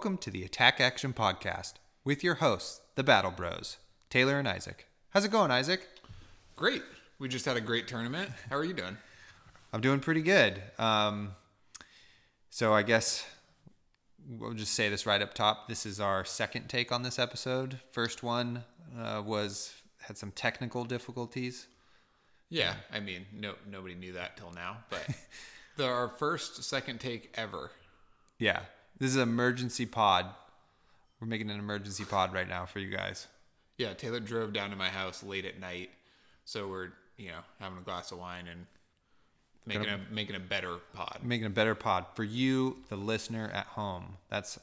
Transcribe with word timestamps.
Welcome 0.00 0.16
to 0.16 0.30
the 0.30 0.44
Attack 0.44 0.80
Action 0.80 1.12
Podcast 1.12 1.74
with 2.04 2.24
your 2.24 2.36
hosts, 2.36 2.80
the 2.94 3.04
Battle 3.04 3.30
Bros, 3.30 3.76
Taylor 4.08 4.38
and 4.38 4.48
Isaac. 4.48 4.86
How's 5.10 5.26
it 5.26 5.30
going, 5.30 5.50
Isaac? 5.50 5.86
Great. 6.56 6.80
We 7.18 7.28
just 7.28 7.44
had 7.44 7.58
a 7.58 7.60
great 7.60 7.86
tournament. 7.86 8.30
How 8.48 8.56
are 8.56 8.64
you 8.64 8.72
doing? 8.72 8.96
I'm 9.74 9.82
doing 9.82 10.00
pretty 10.00 10.22
good. 10.22 10.62
Um, 10.78 11.32
so 12.48 12.72
I 12.72 12.82
guess 12.82 13.26
we'll 14.26 14.54
just 14.54 14.72
say 14.72 14.88
this 14.88 15.04
right 15.04 15.20
up 15.20 15.34
top. 15.34 15.68
This 15.68 15.84
is 15.84 16.00
our 16.00 16.24
second 16.24 16.68
take 16.70 16.90
on 16.90 17.02
this 17.02 17.18
episode. 17.18 17.78
First 17.92 18.22
one 18.22 18.64
uh, 18.98 19.22
was 19.22 19.74
had 19.98 20.16
some 20.16 20.30
technical 20.30 20.86
difficulties. 20.86 21.66
Yeah, 22.48 22.76
I 22.90 23.00
mean, 23.00 23.26
no, 23.38 23.52
nobody 23.70 23.96
knew 23.96 24.14
that 24.14 24.38
till 24.38 24.52
now, 24.52 24.78
but 24.88 25.06
the, 25.76 25.84
our 25.84 26.08
first 26.08 26.64
second 26.64 27.00
take 27.00 27.34
ever. 27.36 27.70
Yeah, 28.38 28.60
this 29.00 29.10
is 29.10 29.16
an 29.16 29.22
emergency 29.22 29.86
pod. 29.86 30.26
We're 31.20 31.26
making 31.26 31.50
an 31.50 31.58
emergency 31.58 32.04
pod 32.04 32.32
right 32.32 32.48
now 32.48 32.66
for 32.66 32.78
you 32.78 32.94
guys. 32.94 33.26
Yeah, 33.78 33.94
Taylor 33.94 34.20
drove 34.20 34.52
down 34.52 34.70
to 34.70 34.76
my 34.76 34.88
house 34.88 35.22
late 35.24 35.44
at 35.44 35.58
night, 35.58 35.90
so 36.44 36.68
we're 36.68 36.90
you 37.16 37.28
know 37.28 37.40
having 37.58 37.78
a 37.78 37.82
glass 37.82 38.12
of 38.12 38.18
wine 38.18 38.46
and 38.46 38.66
making 39.66 39.88
a 39.88 39.98
making 40.10 40.36
a 40.36 40.40
better 40.40 40.76
pod. 40.92 41.18
making 41.22 41.46
a 41.46 41.50
better 41.50 41.74
pod 41.74 42.06
for 42.14 42.24
you, 42.24 42.76
the 42.88 42.96
listener 42.96 43.50
at 43.52 43.66
home. 43.66 44.16
That's 44.28 44.58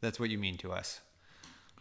that's 0.00 0.20
what 0.20 0.30
you 0.30 0.38
mean 0.38 0.56
to 0.58 0.72
us. 0.72 1.00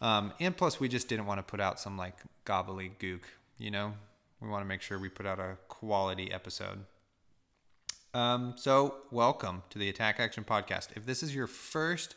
Um, 0.01 0.33
and 0.39 0.55
plus, 0.55 0.79
we 0.79 0.89
just 0.89 1.07
didn't 1.07 1.27
want 1.27 1.39
to 1.39 1.43
put 1.43 1.61
out 1.61 1.79
some 1.79 1.97
like 1.97 2.17
gobbledygook. 2.45 3.21
You 3.57 3.71
know, 3.71 3.93
we 4.41 4.49
want 4.49 4.63
to 4.63 4.67
make 4.67 4.81
sure 4.81 4.97
we 4.97 5.09
put 5.09 5.25
out 5.25 5.39
a 5.39 5.57
quality 5.67 6.31
episode. 6.31 6.85
Um, 8.15 8.53
so, 8.57 8.97
welcome 9.09 9.63
to 9.71 9.79
the 9.79 9.89
Attack 9.89 10.19
Action 10.19 10.43
Podcast. 10.43 10.89
If 10.95 11.03
this 11.03 11.23
is 11.23 11.33
your 11.33 11.47
first 11.47 12.15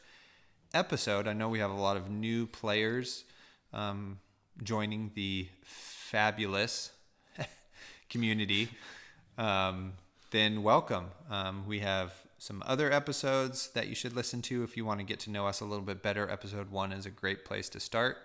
episode, 0.74 1.26
I 1.26 1.32
know 1.32 1.48
we 1.48 1.60
have 1.60 1.70
a 1.70 1.74
lot 1.74 1.96
of 1.96 2.10
new 2.10 2.46
players 2.46 3.24
um, 3.72 4.18
joining 4.62 5.10
the 5.14 5.48
fabulous 5.64 6.90
community. 8.10 8.68
Um, 9.38 9.94
then 10.32 10.62
welcome. 10.62 11.06
Um, 11.30 11.64
we 11.66 11.78
have 11.78 12.12
some 12.36 12.62
other 12.66 12.92
episodes 12.92 13.70
that 13.70 13.88
you 13.88 13.94
should 13.94 14.14
listen 14.14 14.42
to 14.42 14.64
if 14.64 14.76
you 14.76 14.84
want 14.84 15.00
to 15.00 15.06
get 15.06 15.20
to 15.20 15.30
know 15.30 15.46
us 15.46 15.60
a 15.60 15.64
little 15.64 15.86
bit 15.86 16.02
better. 16.02 16.30
Episode 16.30 16.70
one 16.70 16.92
is 16.92 17.06
a 17.06 17.10
great 17.10 17.46
place 17.46 17.70
to 17.70 17.80
start. 17.80 18.18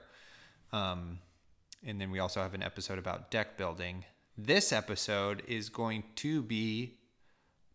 Um, 0.74 1.20
and 1.86 2.02
then 2.02 2.12
we 2.12 2.20
also 2.20 2.42
have 2.42 2.54
an 2.54 2.64
episode 2.64 3.00
about 3.00 3.32
deck 3.32 3.56
building. 3.58 4.04
This 4.38 4.74
episode 4.74 5.42
is 5.48 5.70
going 5.70 6.04
to 6.18 6.42
be 6.42 6.98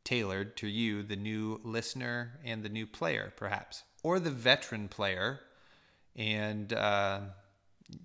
tailored 0.07 0.57
to 0.57 0.69
you, 0.69 1.03
the 1.03 1.17
new 1.17 1.61
listener 1.65 2.39
and 2.45 2.63
the 2.63 2.69
new 2.69 2.87
player, 2.87 3.33
perhaps, 3.37 3.83
or 4.03 4.19
the 4.21 4.31
veteran 4.31 4.89
player. 4.89 5.41
And 6.15 6.73
uh, 6.73 7.21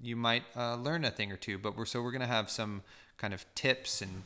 you 0.01 0.15
might 0.15 0.43
uh, 0.57 0.75
learn 0.75 1.05
a 1.05 1.11
thing 1.11 1.31
or 1.31 1.37
two. 1.37 1.57
But 1.57 1.77
we're 1.77 1.85
so 1.85 2.01
we're 2.01 2.11
going 2.11 2.21
to 2.21 2.27
have 2.27 2.49
some 2.49 2.81
kind 3.17 3.33
of 3.33 3.45
tips 3.55 4.01
and 4.01 4.23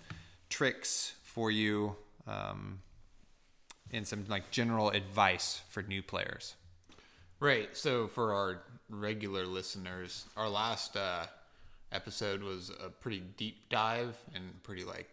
tricks 0.50 1.14
for 1.24 1.52
you, 1.52 1.98
um, 2.26 2.80
and 3.92 4.08
some 4.08 4.26
like 4.28 4.50
general 4.50 4.90
advice 4.90 5.62
for 5.70 5.84
new 5.84 6.02
players. 6.02 6.56
Right. 7.40 7.76
So 7.76 8.08
for 8.08 8.34
our 8.34 8.62
regular 8.90 9.46
listeners, 9.46 10.26
our 10.38 10.50
last 10.50 10.96
uh, 10.96 11.26
episode 11.92 12.42
was 12.42 12.72
a 12.84 12.90
pretty 12.90 13.22
deep 13.38 13.70
dive 13.70 14.18
and 14.34 14.64
pretty 14.64 14.86
like 14.86 15.10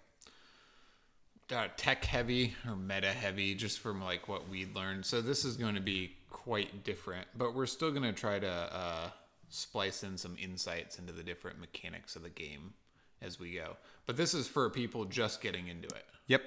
uh, 1.52 1.68
tech 1.76 2.04
heavy 2.04 2.54
or 2.68 2.76
meta 2.76 3.12
heavy, 3.12 3.54
just 3.54 3.78
from 3.78 4.02
like 4.02 4.28
what 4.28 4.48
we 4.48 4.66
learned. 4.74 5.06
So 5.06 5.20
this 5.20 5.44
is 5.44 5.56
going 5.56 5.74
to 5.74 5.80
be 5.80 6.12
quite 6.30 6.84
different, 6.84 7.26
but 7.36 7.54
we're 7.54 7.66
still 7.66 7.90
going 7.90 8.02
to 8.02 8.12
try 8.12 8.38
to 8.38 8.48
uh, 8.48 9.10
splice 9.48 10.02
in 10.02 10.16
some 10.16 10.36
insights 10.40 10.98
into 10.98 11.12
the 11.12 11.22
different 11.22 11.60
mechanics 11.60 12.16
of 12.16 12.22
the 12.22 12.30
game 12.30 12.74
as 13.20 13.38
we 13.38 13.54
go. 13.54 13.76
But 14.06 14.16
this 14.16 14.34
is 14.34 14.48
for 14.48 14.68
people 14.70 15.04
just 15.04 15.40
getting 15.40 15.68
into 15.68 15.88
it. 15.88 16.04
Yep. 16.26 16.42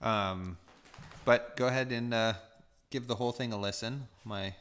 Um, 0.00 0.56
but 1.24 1.56
go 1.56 1.66
ahead 1.66 1.92
and 1.92 2.14
uh, 2.14 2.34
give 2.90 3.06
the 3.06 3.16
whole 3.16 3.32
thing 3.32 3.52
a 3.52 3.58
listen. 3.58 4.08
My 4.24 4.54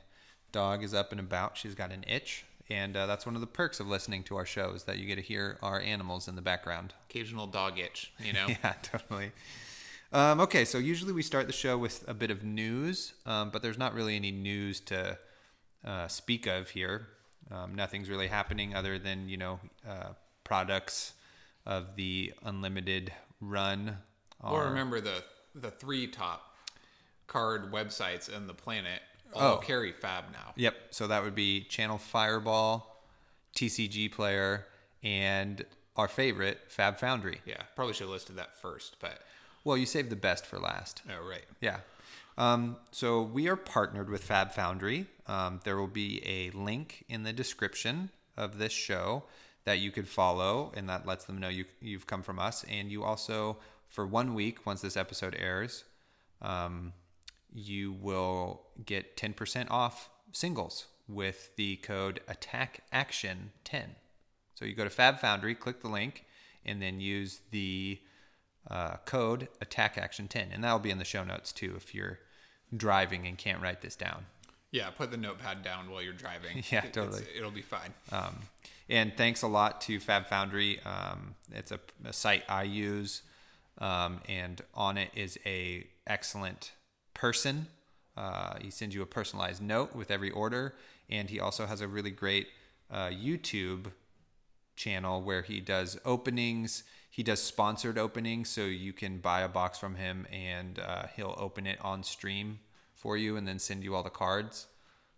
dog 0.51 0.83
is 0.83 0.93
up 0.93 1.11
and 1.11 1.19
about. 1.19 1.57
She's 1.57 1.75
got 1.75 1.91
an 1.91 2.03
itch. 2.07 2.45
And 2.69 2.97
uh, 2.97 3.05
that's 3.05 3.25
one 3.25 3.35
of 3.35 3.41
the 3.41 3.47
perks 3.47 3.79
of 3.79 3.87
listening 3.87 4.23
to 4.23 4.37
our 4.37 4.45
show 4.45 4.71
is 4.71 4.83
that 4.83 4.97
you 4.97 5.05
get 5.05 5.15
to 5.15 5.21
hear 5.21 5.59
our 5.61 5.79
animals 5.79 6.27
in 6.27 6.35
the 6.35 6.41
background. 6.41 6.93
Occasional 7.09 7.45
dog 7.45 7.77
itch, 7.77 8.11
you 8.19 8.33
know. 8.33 8.47
Yeah, 8.63 8.73
totally. 8.81 9.31
Um, 10.15 10.39
okay, 10.39 10.63
so 10.63 10.77
usually 10.77 11.11
we 11.11 11.21
start 11.21 11.45
the 11.45 11.51
show 11.53 11.77
with 11.77 12.05
a 12.07 12.13
bit 12.13 12.31
of 12.31 12.41
news, 12.41 13.13
um, 13.25 13.49
but 13.49 13.61
there's 13.61 13.77
not 13.77 13.93
really 13.93 14.15
any 14.15 14.31
news 14.31 14.79
to 14.81 15.17
uh, 15.83 16.07
speak 16.07 16.47
of 16.47 16.69
here. 16.69 17.07
Um, 17.51 17.75
nothing's 17.75 18.09
really 18.09 18.27
happening 18.27 18.73
other 18.73 18.97
than 18.97 19.27
you 19.27 19.35
know 19.35 19.59
uh, 19.87 20.13
products 20.45 21.13
of 21.65 21.97
the 21.97 22.31
unlimited 22.45 23.11
run. 23.41 23.97
Or 24.41 24.63
are- 24.63 24.69
remember 24.69 25.01
the 25.01 25.21
the 25.53 25.69
three 25.69 26.07
top 26.07 26.55
card 27.27 27.73
websites 27.73 28.33
in 28.33 28.47
the 28.47 28.53
planet 28.53 29.01
all 29.33 29.55
Oh. 29.55 29.57
carry 29.57 29.91
Fab 29.91 30.31
now. 30.31 30.53
Yep. 30.55 30.75
So 30.91 31.07
that 31.07 31.23
would 31.23 31.35
be 31.35 31.63
Channel 31.65 31.97
Fireball, 31.97 33.01
TCG 33.53 34.07
Player, 34.13 34.65
and 35.03 35.65
our 35.97 36.07
favorite 36.07 36.59
Fab 36.69 36.99
Foundry. 36.99 37.41
Yeah, 37.45 37.63
probably 37.75 37.93
should 37.95 38.03
have 38.03 38.11
listed 38.11 38.37
that 38.37 38.55
first, 38.61 38.95
but 39.01 39.19
Well, 39.65 39.77
you 39.77 39.87
saved 39.87 40.11
the 40.11 40.15
best 40.15 40.45
for 40.45 40.59
last. 40.59 41.01
oh 41.09 41.27
right. 41.27 41.43
Yeah. 41.59 41.79
Um, 42.37 42.77
so 42.91 43.23
we 43.23 43.47
are 43.47 43.55
partnered 43.55 44.09
with 44.09 44.23
Fab 44.23 44.51
Foundry. 44.51 45.07
Um, 45.25 45.59
there 45.63 45.75
will 45.75 45.87
be 45.87 46.21
a 46.23 46.55
link 46.55 47.03
in 47.09 47.23
the 47.23 47.33
description 47.33 48.11
of 48.37 48.59
this 48.59 48.71
show 48.71 49.23
that 49.63 49.79
you 49.79 49.89
could 49.89 50.07
follow, 50.07 50.71
and 50.75 50.87
that 50.89 51.07
lets 51.07 51.25
them 51.25 51.39
know 51.39 51.49
you, 51.49 51.65
you've 51.81 52.05
come 52.05 52.21
from 52.21 52.37
us. 52.37 52.63
And 52.69 52.91
you 52.91 53.03
also, 53.03 53.57
for 53.87 54.05
one 54.05 54.35
week, 54.35 54.67
once 54.67 54.81
this 54.81 54.95
episode 54.95 55.35
airs, 55.39 55.83
um, 56.43 56.93
you 57.51 57.93
will 57.93 58.61
get 58.85 59.17
10% 59.17 59.71
off 59.71 60.09
singles 60.31 60.85
with 61.07 61.55
the 61.55 61.77
code 61.77 62.19
Attack 62.27 62.81
Action 62.91 63.51
10. 63.63 63.95
So 64.53 64.65
you 64.65 64.75
go 64.75 64.83
to 64.83 64.91
Fab 64.91 65.19
Foundry, 65.19 65.55
click 65.55 65.81
the 65.81 65.89
link, 65.89 66.25
and 66.63 66.79
then 66.79 66.99
use 66.99 67.41
the 67.49 67.99
uh, 68.69 68.97
code 69.05 69.47
Attack 69.61 69.97
Action 69.97 70.27
10. 70.27 70.49
And 70.51 70.63
that'll 70.63 70.79
be 70.79 70.91
in 70.91 70.97
the 70.97 71.05
show 71.05 71.23
notes 71.23 71.51
too 71.51 71.73
if 71.77 71.93
you're 71.95 72.19
driving 72.75 73.27
and 73.27 73.37
can't 73.37 73.61
write 73.61 73.81
this 73.81 73.95
down. 73.95 74.25
Yeah, 74.71 74.89
put 74.89 75.11
the 75.11 75.17
notepad 75.17 75.63
down 75.63 75.89
while 75.89 76.01
you're 76.01 76.13
driving. 76.13 76.63
Yeah, 76.71 76.79
It- 76.79 76.85
it's- 76.87 76.93
totally. 76.93 77.23
It'll 77.37 77.51
be 77.51 77.61
fine. 77.61 77.93
Um, 78.11 78.35
and 78.89 79.15
thanks 79.15 79.41
a 79.41 79.47
lot 79.47 79.81
to 79.81 79.99
Fab 79.99 80.27
Foundry. 80.27 80.79
Um, 80.83 81.35
it's 81.51 81.71
a, 81.71 81.79
a 82.03 82.13
site 82.13 82.43
I 82.49 82.63
use, 82.63 83.21
um, 83.79 84.19
and 84.29 84.61
on 84.75 84.97
it 84.97 85.09
is 85.15 85.39
a 85.45 85.87
excellent 86.05 86.71
person. 87.15 87.67
Uh, 88.17 88.55
he 88.61 88.69
sends 88.69 88.93
you 88.93 89.01
a 89.01 89.05
personalized 89.07 89.61
note 89.61 89.95
with 89.95 90.11
every 90.11 90.29
order, 90.31 90.75
and 91.09 91.29
he 91.29 91.39
also 91.39 91.65
has 91.65 91.81
a 91.81 91.87
really 91.87 92.11
great 92.11 92.47
uh, 92.91 93.07
YouTube 93.07 93.87
channel 94.75 95.21
where 95.21 95.41
he 95.41 95.59
does 95.61 95.97
openings. 96.05 96.83
He 97.15 97.23
does 97.23 97.41
sponsored 97.41 97.97
openings, 97.97 98.49
so 98.49 98.65
you 98.65 98.91
can 98.91 99.19
buy 99.19 99.39
a 99.39 99.47
box 99.47 99.77
from 99.79 99.95
him, 99.95 100.27
and 100.33 100.77
uh, 100.79 101.05
he'll 101.15 101.33
open 101.37 101.65
it 101.65 101.79
on 101.79 102.03
stream 102.03 102.59
for 102.93 103.15
you, 103.15 103.37
and 103.37 103.47
then 103.47 103.57
send 103.57 103.85
you 103.85 103.95
all 103.95 104.03
the 104.03 104.09
cards, 104.09 104.67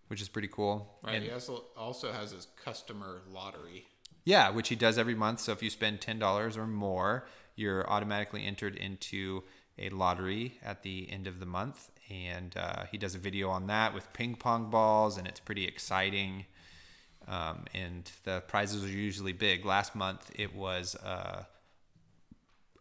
which 0.07 0.21
is 0.21 0.29
pretty 0.29 0.47
cool. 0.47 0.99
Right. 1.03 1.15
And- 1.15 1.23
he 1.23 1.31
also 1.31 1.63
also 1.75 2.11
has 2.11 2.29
his 2.31 2.45
customer 2.63 3.21
lottery. 3.31 3.87
yeah, 4.25 4.51
which 4.51 4.69
he 4.69 4.75
does 4.75 4.99
every 4.99 5.15
month. 5.15 5.39
So 5.39 5.51
if 5.53 5.63
you 5.63 5.71
spend 5.71 5.99
ten 5.99 6.19
dollars 6.19 6.55
or 6.55 6.67
more, 6.67 7.27
you're 7.55 7.89
automatically 7.89 8.45
entered 8.45 8.75
into 8.75 9.41
a 9.79 9.89
lottery 9.89 10.59
at 10.63 10.83
the 10.83 11.09
end 11.11 11.25
of 11.25 11.39
the 11.39 11.47
month. 11.47 11.89
And 12.11 12.55
uh, 12.55 12.83
he 12.91 12.99
does 12.99 13.15
a 13.15 13.17
video 13.17 13.49
on 13.49 13.65
that 13.67 13.95
with 13.95 14.13
ping 14.13 14.35
pong 14.35 14.69
balls, 14.69 15.17
and 15.17 15.27
it's 15.27 15.39
pretty 15.39 15.65
exciting. 15.65 16.45
Um, 17.27 17.65
and 17.73 18.09
the 18.23 18.43
prizes 18.47 18.83
are 18.83 18.87
usually 19.09 19.33
big. 19.33 19.65
Last 19.65 19.95
month 19.95 20.29
it 20.35 20.55
was, 20.55 20.95
uh, 20.95 21.43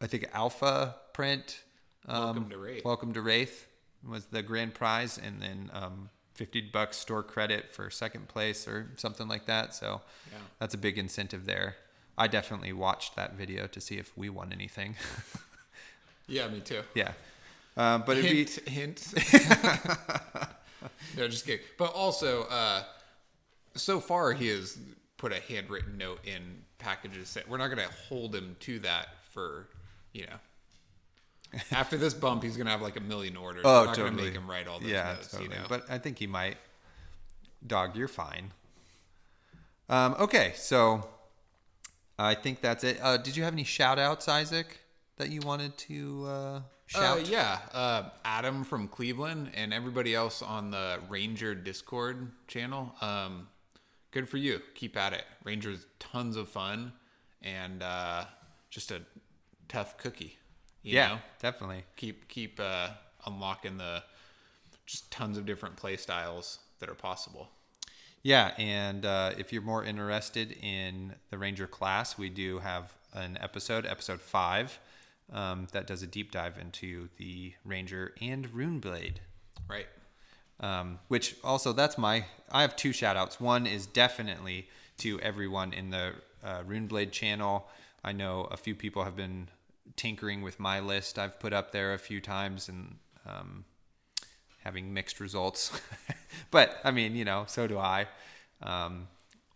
I 0.00 0.06
think, 0.06 0.26
Alpha 0.32 0.94
Print. 1.12 1.62
Um, 2.06 2.22
Welcome 2.25 2.50
to 2.50 2.56
Rathe. 2.56 2.84
Welcome 2.84 3.12
to 3.14 3.20
Rathe 3.22 3.64
was 4.06 4.26
the 4.26 4.43
grand 4.43 4.75
prize, 4.75 5.19
and 5.19 5.40
then 5.43 5.70
um, 5.72 6.08
fifty 6.34 6.60
bucks 6.60 6.96
store 6.96 7.22
credit 7.22 7.72
for 7.72 7.90
second 7.90 8.28
place 8.28 8.69
or 8.69 8.90
something 8.96 9.26
like 9.26 9.46
that. 9.46 9.75
So 9.75 10.00
Yeah. 10.31 10.38
that's 10.60 10.75
a 10.75 10.78
big 10.78 10.98
incentive 10.98 11.46
there. 11.46 11.76
I 12.19 12.28
definitely 12.28 12.72
watched 12.72 13.16
that 13.16 13.34
video 13.34 13.66
to 13.66 13.81
see 13.81 13.96
if 13.96 14.16
we 14.16 14.28
won 14.31 14.52
anything. 14.52 14.94
Yeah, 16.28 16.48
me 16.48 16.58
too. 16.58 16.81
yeah, 16.96 17.12
um, 17.76 18.02
but 18.04 18.16
it'd 18.16 18.28
be 18.28 18.38
hint, 18.69 18.69
hint. 18.69 19.14
no, 21.16 21.28
just 21.28 21.46
kidding. 21.46 21.64
But 21.78 21.94
also, 21.94 22.46
uh, 22.50 22.82
so 23.76 24.00
far 24.00 24.32
he 24.32 24.48
has 24.48 24.76
put 25.19 25.31
a 25.31 25.38
handwritten 25.38 25.96
note 25.96 26.19
in 26.25 26.64
packages. 26.78 27.32
That 27.34 27.48
we're 27.48 27.58
not 27.58 27.69
going 27.69 27.78
to 27.87 27.94
hold 28.08 28.34
him 28.34 28.56
to 28.58 28.81
that 28.81 29.06
for, 29.31 29.69
you 30.17 30.27
know. 30.27 31.61
After 31.71 31.97
this 31.97 32.13
bump, 32.13 32.43
he's 32.43 32.57
going 32.57 32.67
to 32.67 32.73
have 32.73 32.83
like 32.83 32.97
a 32.97 33.01
million 33.01 33.37
orders. 33.37 33.63
oh 33.65 33.81
we're 33.81 33.87
not 33.87 33.95
totally 33.95 34.17
to 34.17 34.23
make 34.25 34.33
him 34.35 34.51
write 34.51 34.67
all 34.67 34.81
those 34.81 34.89
yeah 34.91 35.15
notes. 35.15 35.29
totally. 35.31 35.51
You 35.51 35.55
know. 35.57 35.67
But 35.69 35.85
I 35.89 35.99
think 35.99 36.19
he 36.19 36.27
might. 36.27 36.57
dog, 37.67 37.97
you're 37.97 38.09
fine. 38.09 38.53
Um, 39.89 40.17
okay, 40.19 40.53
so 40.57 41.07
I 42.19 42.35
think 42.35 42.61
that's 42.61 42.83
it. 42.85 42.99
Uh, 43.01 43.17
did 43.17 43.37
you 43.37 43.45
have 43.45 43.53
any 43.53 43.65
shout 43.65 43.99
outs, 43.99 44.29
Isaac, 44.29 44.81
that 45.19 45.31
you 45.31 45.41
wanted 45.41 45.77
to 45.79 46.25
uh, 46.27 46.31
Uh, 46.31 46.61
shout? 46.87 47.29
yeah, 47.29 47.59
uh, 47.73 48.03
Adam 48.25 48.65
from 48.65 48.89
Cleveland 48.89 49.51
and 49.55 49.73
everybody 49.73 50.15
else 50.15 50.43
on 50.43 50.71
the 50.73 50.99
Ranger 51.09 51.55
Discord 51.55 52.33
channel. 52.49 52.95
Um, 53.01 53.47
good 54.11 54.29
for 54.29 54.39
you. 54.39 54.61
Keep 54.75 54.97
at 54.97 55.13
it. 55.13 55.25
Ranger's 55.45 55.87
tons 56.01 56.37
of 56.37 56.49
fun 56.49 56.93
and 57.43 57.83
uh, 57.83 58.25
just 58.71 58.91
a 58.91 59.03
tough 59.69 59.97
cookie. 59.99 60.39
You 60.83 60.95
yeah, 60.95 61.09
know? 61.09 61.19
definitely. 61.41 61.85
keep 61.97 62.29
keep 62.29 62.61
uh, 62.61 62.89
unlocking 63.27 63.77
the 63.79 64.03
just 64.87 65.11
tons 65.11 65.37
of 65.37 65.47
different 65.47 65.77
play 65.77 65.97
styles 65.97 66.61
that 66.79 66.89
are 66.89 66.95
possible. 66.95 67.49
Yeah, 68.23 68.53
and 68.59 69.05
uh, 69.05 69.33
if 69.39 69.53
you're 69.53 69.63
more 69.63 69.85
interested 69.85 70.57
in 70.63 71.15
the 71.31 71.39
Ranger 71.39 71.67
class, 71.67 72.19
we 72.19 72.29
do 72.29 72.59
have 72.59 72.93
an 73.13 73.39
episode, 73.41 73.87
episode 73.87 74.21
five, 74.21 74.79
um, 75.33 75.69
that 75.73 75.87
does 75.87 76.03
a 76.03 76.07
deep 76.07 76.33
dive 76.33 76.59
into 76.59 77.09
the 77.19 77.55
Ranger 77.65 78.15
and 78.21 78.49
Runeblade. 78.53 79.17
Right. 79.69 79.87
um, 80.61 80.99
which 81.09 81.37
also 81.43 81.73
that's 81.73 81.99
my 81.99 82.25
i 82.51 82.63
have 82.63 82.77
two 82.77 82.93
shout 82.93 83.17
outs 83.17 83.41
one 83.41 83.67
is 83.67 83.87
definitely 83.87 84.69
to 84.99 85.21
everyone 85.21 85.73
in 85.73 85.91
the 85.91 86.13
uh, 86.45 86.63
runeblade 86.63 87.11
channel 87.11 87.67
i 88.05 88.13
know 88.13 88.45
a 88.51 88.57
few 88.57 88.75
people 88.75 89.05
have 89.05 89.17
been 89.17 89.49
tinkering 89.94 90.43
with 90.43 90.59
my 90.59 90.81
list. 90.81 91.19
I've 91.19 91.38
put 91.38 91.53
up 91.53 91.71
there 91.73 91.94
a 91.94 91.99
few 91.99 92.21
times 92.21 92.69
and 92.69 92.97
um, 93.27 93.65
having 94.65 94.93
mixed 94.93 95.21
results. 95.21 95.79
But 96.50 96.79
i 96.85 96.91
mean 96.91 97.17
you 97.17 97.25
know 97.25 97.44
so 97.47 97.67
do 97.67 97.79
i. 97.79 98.06
Um, 98.62 99.09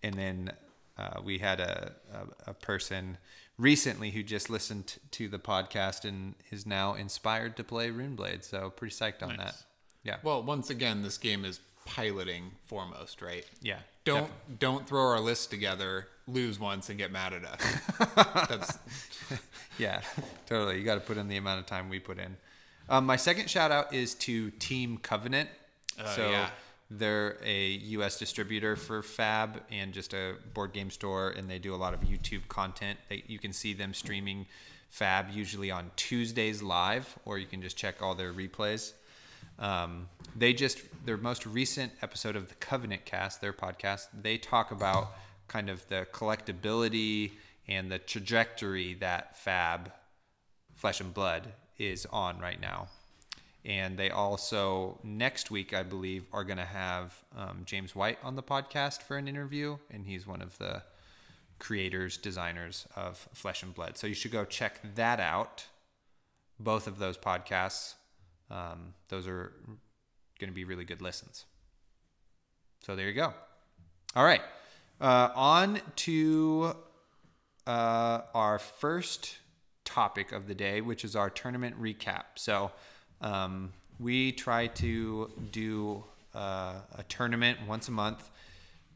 and 0.03 0.15
then 0.15 0.53
uh, 0.99 1.21
we 1.23 1.39
had 1.39 1.61
a, 1.61 1.93
a, 2.13 2.51
a 2.51 2.55
person 2.55 3.19
recently 3.59 4.11
who 4.11 4.23
just 4.23 4.49
listened 4.51 4.97
to 5.13 5.29
the 5.29 5.39
podcast 5.39 6.05
and 6.05 6.35
is 6.51 6.67
now 6.67 6.95
inspired 6.95 7.57
to 7.59 7.65
play 7.65 7.91
runeblade 7.91 8.45
so 8.45 8.71
pretty 8.71 8.95
psyched 8.95 9.23
on 9.23 9.37
that. 9.37 9.57
Yeah. 10.03 10.17
Well, 10.23 10.43
once 10.43 10.71
again, 10.71 11.03
this 11.03 11.19
game 11.19 11.45
is 11.45 11.61
piloting 11.85 12.53
foremost, 12.67 13.21
right? 13.23 13.45
yeah 13.61 13.81
Don't 14.05 14.23
definitely. 14.23 14.57
don't 14.59 14.89
throw 14.89 15.03
our 15.03 15.21
list 15.21 15.51
together, 15.51 16.09
lose 16.33 16.59
once, 16.59 16.89
and 16.89 16.99
get 16.99 17.13
mad 17.13 17.33
at 17.33 17.45
us. 17.45 18.49
That's 18.49 18.79
Yeah, 19.79 20.03
totally. 20.47 20.79
You 20.79 20.85
got 20.85 20.97
to 20.97 21.01
put 21.01 21.17
in 21.17 21.29
the 21.29 21.39
amount 21.39 21.61
of 21.61 21.67
time 21.67 21.89
we 21.89 21.99
put 21.99 22.19
in. 22.19 22.37
Um, 22.89 23.07
my 23.07 23.17
second 23.17 23.49
shout 23.49 23.71
out 23.71 23.95
is 23.95 24.15
to 24.17 24.51
Team 24.53 24.99
Covenant. 24.99 25.49
Uh, 25.99 26.07
so 26.15 26.31
yeah. 26.31 26.51
they're 26.91 27.39
a 27.45 27.69
U.S. 27.71 28.19
distributor 28.19 28.77
for 28.77 29.03
Fab 29.03 29.63
and 29.71 29.93
just 29.93 30.13
a 30.13 30.35
board 30.55 30.73
game 30.73 30.91
store, 30.91 31.31
and 31.31 31.49
they 31.49 31.59
do 31.59 31.75
a 31.75 31.77
lot 31.77 31.95
of 31.95 32.01
YouTube 32.01 32.47
content. 32.49 32.99
They, 33.09 33.25
you 33.27 33.39
can 33.39 33.53
see 33.53 33.73
them 33.73 33.95
streaming 33.95 34.47
Fab 34.91 35.31
usually 35.33 35.71
on 35.71 35.91
Tuesdays 35.97 36.63
live, 36.63 37.17
or 37.25 37.39
you 37.39 37.47
can 37.47 37.63
just 37.63 37.77
check 37.77 38.03
all 38.03 38.15
their 38.15 38.33
replays. 38.33 38.93
Um, 39.59 40.09
they 40.37 40.53
just 40.53 40.81
their 41.05 41.17
most 41.17 41.47
recent 41.47 41.93
episode 42.03 42.35
of 42.35 42.49
the 42.49 42.55
Covenant 42.57 43.05
Cast, 43.05 43.41
their 43.41 43.53
podcast, 43.53 44.09
they 44.21 44.37
talk 44.37 44.73
about 44.73 45.13
kind 45.51 45.69
of 45.69 45.87
the 45.89 46.07
collectability 46.13 47.33
and 47.67 47.91
the 47.91 47.99
trajectory 47.99 48.95
that 48.95 49.37
Fab 49.37 49.91
Flesh 50.77 51.01
and 51.01 51.13
Blood 51.13 51.53
is 51.77 52.07
on 52.13 52.39
right 52.39 52.61
now. 52.61 52.87
And 53.65 53.99
they 53.99 54.11
also 54.11 54.99
next 55.03 55.51
week, 55.51 55.75
I 55.75 55.83
believe, 55.83 56.25
are 56.33 56.45
going 56.45 56.59
to 56.59 56.65
have 56.65 57.15
um, 57.37 57.63
James 57.67 57.95
White 57.95 58.19
on 58.23 58.37
the 58.37 58.43
podcast 58.43 59.03
for 59.03 59.19
an 59.19 59.27
interview, 59.27 59.77
and 59.91 60.07
he's 60.07 60.27
one 60.27 60.41
of 60.41 60.57
the 60.59 60.83
creators, 61.59 62.17
designers 62.17 62.87
of 62.97 63.19
Flesh 63.35 63.63
and 63.65 63.75
Blood. 63.75 63.99
So 63.99 64.07
you 64.07 64.15
should 64.15 64.33
go 64.33 64.45
check 64.45 64.81
that 64.95 65.21
out. 65.21 65.67
Both 66.59 66.87
of 66.87 66.99
those 66.99 67.19
podcasts, 67.19 67.95
um, 68.51 68.95
those 69.09 69.27
are 69.27 69.53
going 70.39 70.51
to 70.51 70.55
be 70.55 70.65
really 70.65 70.85
good 70.85 71.03
listens. 71.03 71.45
So 72.87 72.97
there 72.97 73.09
you 73.09 73.15
go. 73.15 73.35
All 74.15 74.25
right, 74.25 74.43
uh, 75.01 75.31
on 75.35 75.81
to 75.97 76.75
uh, 77.67 78.21
our 78.35 78.59
first 78.59 79.39
topic 79.85 80.33
of 80.33 80.47
the 80.47 80.55
day, 80.55 80.81
which 80.81 81.05
is 81.05 81.17
our 81.17 81.31
tournament 81.31 81.81
recap. 81.81 82.25
So 82.37 82.71
um, 83.21 83.73
we 83.99 84.33
try 84.33 84.67
to 84.69 85.31
do 85.51 86.05
uh, 86.35 86.75
a 86.97 87.03
tournament 87.09 87.59
once 87.67 87.89
a 87.89 87.93
month. 87.93 88.31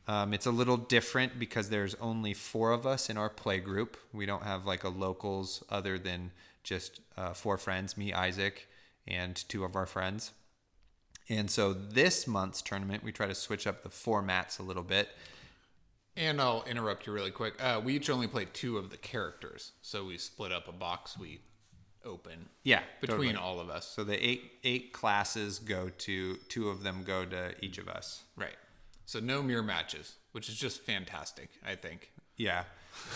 Um, 0.07 0.35
it's 0.35 0.47
a 0.47 0.51
little 0.51 0.77
different 0.77 1.39
because 1.39 1.71
there's 1.71 1.95
only 1.97 2.35
four 2.35 2.73
of 2.73 2.87
us 2.87 3.09
in 3.09 3.17
our 3.17 3.31
play 3.31 3.59
group. 3.59 3.97
We 4.13 4.27
don't 4.27 4.43
have 4.43 4.67
like 4.67 4.85
a 4.85 4.91
locals 4.91 5.65
other 5.71 5.99
than 5.99 6.31
just 6.63 7.01
uh, 7.17 7.33
four 7.33 7.57
friends, 7.59 7.97
me, 7.97 8.13
Isaac, 8.13 8.69
and 9.07 9.37
two 9.49 9.65
of 9.65 9.77
our 9.77 9.87
friends. 9.87 10.33
And 11.29 11.51
so 11.51 11.73
this 11.73 12.27
month's 12.27 12.61
tournament, 12.61 13.03
we 13.03 13.13
try 13.13 13.27
to 13.27 13.35
switch 13.35 13.67
up 13.67 13.83
the 13.83 13.89
formats 13.89 14.59
a 14.59 14.63
little 14.63 14.83
bit. 14.83 15.09
And 16.17 16.41
I'll 16.41 16.65
interrupt 16.69 17.07
you 17.07 17.13
really 17.13 17.31
quick. 17.31 17.55
Uh, 17.63 17.81
we 17.85 17.95
each 17.97 18.11
only 18.11 18.27
play 18.27 18.47
two 18.53 18.79
of 18.79 18.91
the 18.91 18.97
characters, 18.97 19.73
so 19.83 20.05
we 20.05 20.19
split 20.19 20.53
up 20.53 20.69
a 20.69 20.73
box 20.73 21.19
we 21.19 21.41
open 22.05 22.49
Yeah, 22.65 22.83
between 23.01 23.33
totally. 23.33 23.37
all 23.37 23.61
of 23.61 23.71
us. 23.71 23.87
So 23.89 24.05
the 24.05 24.23
eight 24.25 24.53
eight 24.63 24.93
classes 24.93 25.59
go 25.59 25.89
to 25.89 26.37
two 26.49 26.69
of 26.69 26.83
them 26.83 27.03
go 27.05 27.25
to 27.25 27.55
each 27.65 27.79
of 27.79 27.89
us. 27.89 28.25
Right. 28.37 28.57
So 29.07 29.21
no 29.21 29.43
mirror 29.43 29.63
matches, 29.63 30.15
which 30.33 30.49
is 30.49 30.55
just 30.57 30.83
fantastic. 30.83 31.49
I 31.67 31.75
think. 31.77 32.11
Yeah. 32.37 32.65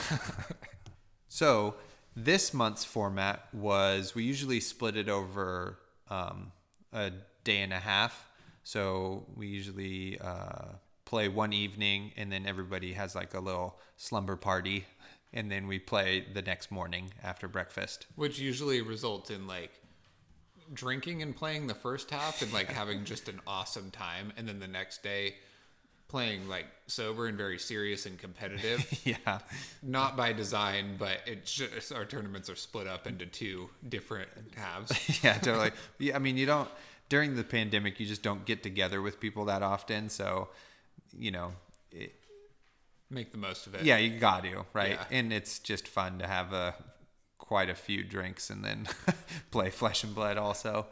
so 1.29 1.75
this 2.17 2.53
month's 2.55 2.85
format 2.85 3.47
was 3.53 4.15
we 4.15 4.25
usually 4.25 4.61
split 4.61 4.97
it 4.97 5.09
over 5.09 5.79
um, 6.09 6.53
a 6.93 7.13
day 7.45 7.61
and 7.63 7.73
a 7.73 7.79
half. 7.79 8.27
So 8.65 9.27
we 9.35 9.47
usually 9.49 10.19
uh, 10.21 10.73
play 11.09 11.27
one 11.27 11.55
evening, 11.55 12.13
and 12.19 12.31
then 12.31 12.45
everybody 12.45 12.93
has 12.93 13.15
like 13.15 13.33
a 13.33 13.41
little 13.41 13.79
slumber 13.97 14.37
party, 14.37 14.85
and 15.33 15.51
then 15.51 15.67
we 15.67 15.79
play 15.79 16.23
the 16.35 16.43
next 16.43 16.71
morning 16.71 17.11
after 17.23 17.49
breakfast. 17.49 18.07
which 18.15 18.39
usually 18.39 18.83
results 18.83 19.31
in 19.31 19.47
like 19.47 19.71
drinking 20.75 21.23
and 21.23 21.35
playing 21.35 21.67
the 21.67 21.75
first 21.75 22.11
half 22.11 22.43
and 22.43 22.53
like 22.53 22.69
having 22.81 23.07
just 23.07 23.27
an 23.27 23.41
awesome 23.47 23.91
time 23.91 24.35
and 24.37 24.47
then 24.47 24.61
the 24.61 24.69
next 24.69 25.03
day 25.03 25.35
playing 26.09 26.47
like 26.47 26.67
sober 26.87 27.27
and 27.27 27.39
very 27.39 27.59
serious 27.59 28.05
and 28.05 28.19
competitive 28.19 28.87
yeah. 29.05 29.39
not 29.83 30.15
by 30.15 30.31
design 30.31 30.95
but 30.99 31.21
it's 31.25 31.51
just 31.51 31.91
our 31.91 32.05
tournaments 32.05 32.51
are 32.51 32.57
split 32.57 32.87
up 32.87 33.07
into 33.07 33.25
two 33.25 33.71
different 33.89 34.29
halves 34.57 34.93
yeah, 35.25 35.39
totally. 35.39 35.71
Yeah, 35.99 36.17
I 36.17 36.19
mean, 36.19 36.37
you 36.37 36.45
don't 36.45 36.69
during 37.09 37.37
the 37.37 37.45
pandemic, 37.45 37.99
you 38.01 38.07
just 38.07 38.23
don't 38.23 38.45
get 38.45 38.63
together 38.63 39.01
with 39.01 39.21
people 39.21 39.47
that 39.47 39.63
often. 39.63 40.09
So, 40.09 40.49
you 41.17 41.31
know, 41.31 41.53
it, 41.91 42.15
make 43.11 43.33
the 43.33 43.39
most 43.39 43.67
of 43.67 43.75
it 43.75 43.85
yeah, 43.85 43.97
you 43.97 44.19
got 44.19 44.45
to 44.45 44.65
right, 44.73 44.91
Yeah. 44.93 45.05
and 45.11 45.33
it's 45.33 45.59
just 45.59 45.89
fun 45.89 46.19
to 46.19 46.27
have 46.27 46.53
a 46.53 46.75
quite 47.39 47.71
a 47.71 47.75
few 47.75 48.05
drinks 48.05 48.51
and 48.51 48.65
then 48.65 48.87
play 49.51 49.71
Flesh 49.71 50.05
and 50.05 50.15
Blood 50.15 50.37
also. 50.37 50.87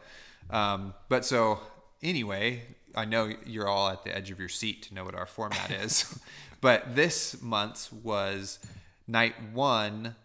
Um, 0.48 0.94
but 1.08 1.24
so 1.24 1.60
anyway, 2.02 2.62
I 2.94 3.04
know 3.04 3.32
you're 3.44 3.68
all 3.68 3.88
at 3.88 4.04
the 4.04 4.16
edge 4.16 4.30
of 4.30 4.38
your 4.38 4.48
seat 4.48 4.84
to 4.84 4.94
know 4.94 5.04
what 5.04 5.14
our 5.14 5.26
format 5.26 5.70
is, 5.82 6.18
but 6.60 6.94
this 6.94 7.42
month's 7.42 7.92
was 7.92 8.58
night 9.06 9.34
one 9.52 10.16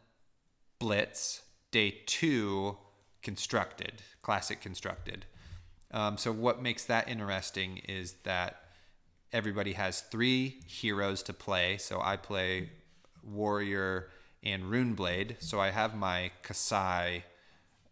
blitz 0.79 1.41
day 1.69 1.95
two 2.07 2.77
constructed 3.21 4.01
classic 4.23 4.59
constructed 4.61 5.25
um, 5.91 6.17
so 6.17 6.31
what 6.31 6.61
makes 6.61 6.85
that 6.85 7.07
interesting 7.07 7.77
is 7.87 8.13
that 8.23 8.60
everybody 9.33 9.73
has 9.73 10.01
three 10.01 10.59
heroes 10.67 11.23
to 11.23 11.33
play. 11.33 11.77
So 11.77 12.01
i 12.01 12.17
play 12.17 12.69
warrior 13.23 14.09
and 14.43 14.63
runeblade. 14.63 15.35
So 15.39 15.59
i 15.59 15.69
have 15.69 15.95
my 15.95 16.31
Kassai 16.43 17.23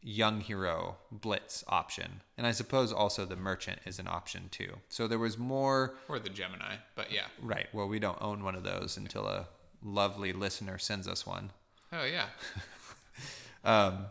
young 0.01 0.41
hero 0.41 0.97
blitz 1.11 1.63
option. 1.67 2.21
And 2.37 2.47
i 2.47 2.51
suppose 2.51 2.91
also 2.91 3.25
the 3.25 3.35
merchant 3.35 3.79
is 3.85 3.99
an 3.99 4.07
option 4.07 4.49
too. 4.49 4.77
So 4.89 5.07
there 5.07 5.19
was 5.19 5.37
more 5.37 5.95
or 6.07 6.19
the 6.19 6.29
gemini 6.29 6.75
but 6.95 7.11
yeah. 7.11 7.25
Right. 7.41 7.67
Well 7.73 7.87
we 7.87 7.99
don't 7.99 8.21
own 8.21 8.43
one 8.43 8.55
of 8.55 8.63
those 8.63 8.97
until 8.97 9.27
a 9.27 9.47
lovely 9.83 10.33
listener 10.33 10.77
sends 10.77 11.07
us 11.07 11.25
one. 11.25 11.51
Oh 11.91 12.03
yeah. 12.05 12.27
Um, 13.63 14.05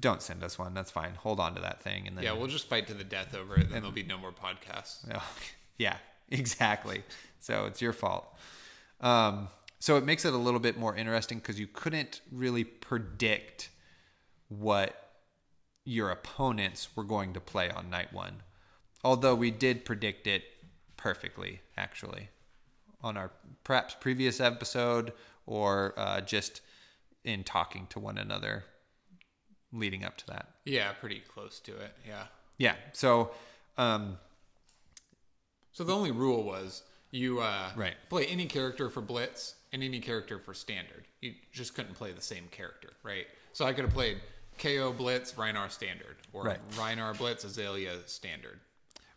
don't 0.00 0.20
send 0.22 0.44
us 0.44 0.58
one. 0.58 0.74
That's 0.74 0.90
fine. 0.90 1.14
Hold 1.14 1.40
on 1.40 1.54
to 1.54 1.60
that 1.62 1.82
thing, 1.82 2.06
and 2.06 2.16
then 2.16 2.24
yeah 2.24 2.32
we'll 2.32 2.46
just 2.48 2.68
fight 2.68 2.86
to 2.88 2.94
the 2.94 3.02
death 3.02 3.34
over 3.34 3.54
it 3.54 3.70
then 3.70 3.80
there'll 3.80 3.90
be 3.92 4.02
no 4.02 4.18
more 4.18 4.32
podcasts. 4.32 4.98
Oh, 5.14 5.22
yeah, 5.78 5.96
exactly. 6.30 7.02
So 7.40 7.66
it's 7.66 7.80
your 7.80 7.92
fault. 7.92 8.26
Um, 9.00 9.48
so 9.78 9.96
it 9.96 10.04
makes 10.04 10.24
it 10.24 10.32
a 10.32 10.38
little 10.38 10.60
bit 10.60 10.78
more 10.78 10.96
interesting 10.96 11.38
because 11.38 11.60
you 11.60 11.66
couldn't 11.66 12.20
really 12.32 12.64
predict 12.64 13.68
what 14.48 15.06
your 15.84 16.10
opponents 16.10 16.88
were 16.96 17.04
going 17.04 17.32
to 17.34 17.40
play 17.40 17.70
on 17.70 17.90
night 17.90 18.12
one. 18.12 18.42
Although 19.04 19.34
we 19.34 19.50
did 19.50 19.84
predict 19.84 20.26
it 20.26 20.42
perfectly, 20.96 21.60
actually, 21.76 22.30
on 23.00 23.16
our 23.16 23.30
perhaps 23.62 23.94
previous 23.98 24.40
episode 24.40 25.12
or 25.46 25.94
uh, 25.96 26.20
just 26.20 26.60
in 27.24 27.44
talking 27.44 27.86
to 27.88 28.00
one 28.00 28.18
another 28.18 28.64
leading 29.72 30.04
up 30.04 30.16
to 30.16 30.26
that. 30.26 30.48
Yeah, 30.64 30.92
pretty 30.92 31.20
close 31.20 31.60
to 31.60 31.76
it. 31.76 31.92
Yeah. 32.06 32.24
Yeah. 32.58 32.74
So, 32.92 33.30
um, 33.76 34.18
So 35.76 35.84
the 35.84 35.94
only 35.94 36.10
rule 36.10 36.42
was 36.42 36.84
you 37.10 37.40
uh, 37.40 37.70
Right. 37.76 37.96
play 38.08 38.24
any 38.28 38.46
character 38.46 38.88
for 38.88 39.02
Blitz 39.02 39.56
and 39.74 39.82
any 39.82 40.00
character 40.00 40.38
for 40.38 40.54
Standard. 40.54 41.04
You 41.20 41.34
just 41.52 41.74
couldn't 41.74 41.92
play 41.96 42.12
the 42.12 42.22
same 42.22 42.48
character, 42.50 42.94
right? 43.02 43.26
So 43.52 43.66
I 43.66 43.74
could 43.74 43.84
have 43.84 43.92
played 43.92 44.22
Kayo 44.58 44.96
Blitz, 44.96 45.34
Rhinar 45.34 45.70
Standard, 45.70 46.16
or 46.32 46.44
Right. 46.44 46.70
Rhinar 46.70 47.18
Blitz, 47.18 47.44
Azalea 47.44 47.98
Standard. 48.06 48.60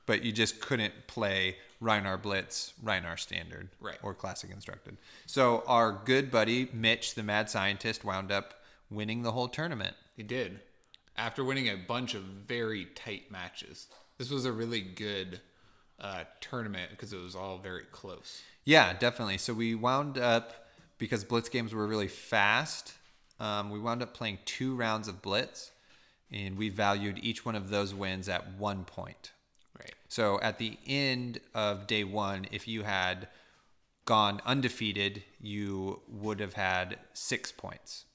but 0.06 0.26
you 0.26 0.34
just 0.34 0.60
couldn't 0.60 1.08
play 1.08 1.56
Rhinar 1.82 2.22
Blitz, 2.22 2.74
Rhinar 2.84 3.18
Standard, 3.18 3.70
Right. 3.80 4.00
or 4.04 4.14
Classic 4.14 4.50
Instructed. 4.52 4.98
So 5.28 5.64
our 5.66 5.94
good 5.94 6.30
buddy 6.30 6.68
Mitch, 6.74 7.16
the 7.16 7.24
mad 7.24 7.50
scientist, 7.50 8.04
wound 8.04 8.34
up 8.34 8.62
winning 8.90 9.22
the 9.22 9.32
whole 9.32 9.48
tournament. 9.48 9.96
He 10.18 10.24
did. 10.24 10.60
After 11.16 11.42
winning 11.42 11.70
a 11.70 11.76
bunch 11.78 12.16
of 12.16 12.24
very 12.24 12.84
tight 12.86 13.32
matches. 13.32 13.88
This 14.18 14.30
was 14.30 14.44
a 14.44 14.52
really 14.52 14.82
good 14.82 15.40
uh, 16.02 16.24
tournament 16.42 16.92
because 16.92 17.14
it 17.14 17.22
was 17.22 17.36
all 17.36 17.58
very 17.58 17.84
close. 17.92 18.42
Yeah, 18.66 18.94
definitely. 18.94 19.38
So 19.38 19.54
we 19.54 19.76
wound 19.76 20.18
up 20.18 20.68
because 20.98 21.24
Blitz 21.24 21.50
games 21.50 21.74
were 21.74 21.88
really 21.88 22.08
fast. 22.08 22.94
Um, 23.40 23.70
we 23.70 23.80
wound 23.80 24.02
up 24.02 24.14
playing 24.14 24.40
two 24.46 24.76
rounds 24.76 25.08
of 25.08 25.22
Blitz, 25.22 25.72
and 26.32 26.58
we 26.58 26.70
valued 26.70 27.20
each 27.24 27.46
one 27.46 27.56
of 27.56 27.70
those 27.70 27.94
wins 27.94 28.28
at 28.28 28.54
one 28.58 28.84
point. 28.84 29.32
Right. 29.80 29.96
So 30.10 30.40
at 30.42 30.58
the 30.58 30.78
end 30.86 31.40
of 31.54 31.88
day 31.88 32.04
one, 32.04 32.48
if 32.52 32.68
you 32.68 32.84
had 32.84 33.28
gone 34.06 34.42
undefeated, 34.46 35.24
you 35.40 36.02
would 36.08 36.40
have 36.40 36.54
had 36.54 36.98
six 37.14 37.52
points. 37.52 38.06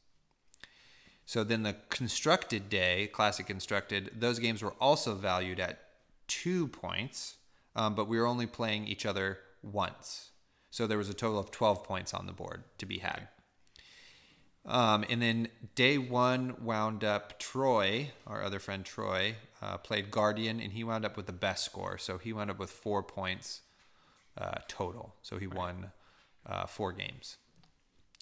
So 1.26 1.43
then 1.43 1.62
the 1.62 1.76
constructed 1.88 2.69
day, 2.69 3.09
classic 3.12 3.47
constructed, 3.47 4.11
those 4.19 4.38
games 4.38 4.62
were 4.62 4.75
also 4.81 5.14
valued 5.14 5.59
at 5.59 5.79
two 6.26 6.69
points, 6.69 7.37
um, 7.76 7.95
but 7.95 8.09
we 8.09 8.19
were 8.19 8.26
only 8.26 8.47
playing 8.47 8.87
each 8.87 9.07
other 9.07 9.38
once. 9.62 10.31
So 10.71 10.87
there 10.87 10.99
was 10.99 11.09
a 11.09 11.14
total 11.14 11.38
of 11.38 11.50
12 11.50 11.85
points 11.85 12.14
on 12.14 12.26
the 12.26 12.33
board 12.33 12.64
to 12.78 12.87
be 12.87 12.99
had. 12.99 13.28
Um, 14.66 15.04
and 15.11 15.21
then 15.21 15.49
day 15.75 15.99
one 15.99 16.57
wound 16.62 17.04
up 17.04 17.38
Troy, 17.38 18.11
our 18.26 18.43
other 18.43 18.59
friend 18.59 18.85
Troy, 18.85 19.37
uh, 19.61 19.76
played 19.78 20.11
Guardian, 20.11 20.61
and 20.61 20.73
he 20.73 20.83
wound 20.83 21.04
up 21.04 21.16
with 21.16 21.26
the 21.26 21.33
best 21.33 21.64
score. 21.64 21.99
So 21.99 22.19
he 22.19 22.33
wound 22.33 22.50
up 22.50 22.59
with 22.59 22.71
four 22.71 23.02
points 23.02 23.61
uh, 24.38 24.59
total. 24.66 25.14
So 25.23 25.38
he 25.38 25.47
won 25.47 25.93
uh, 26.47 26.66
four 26.66 26.93
games. 26.93 27.37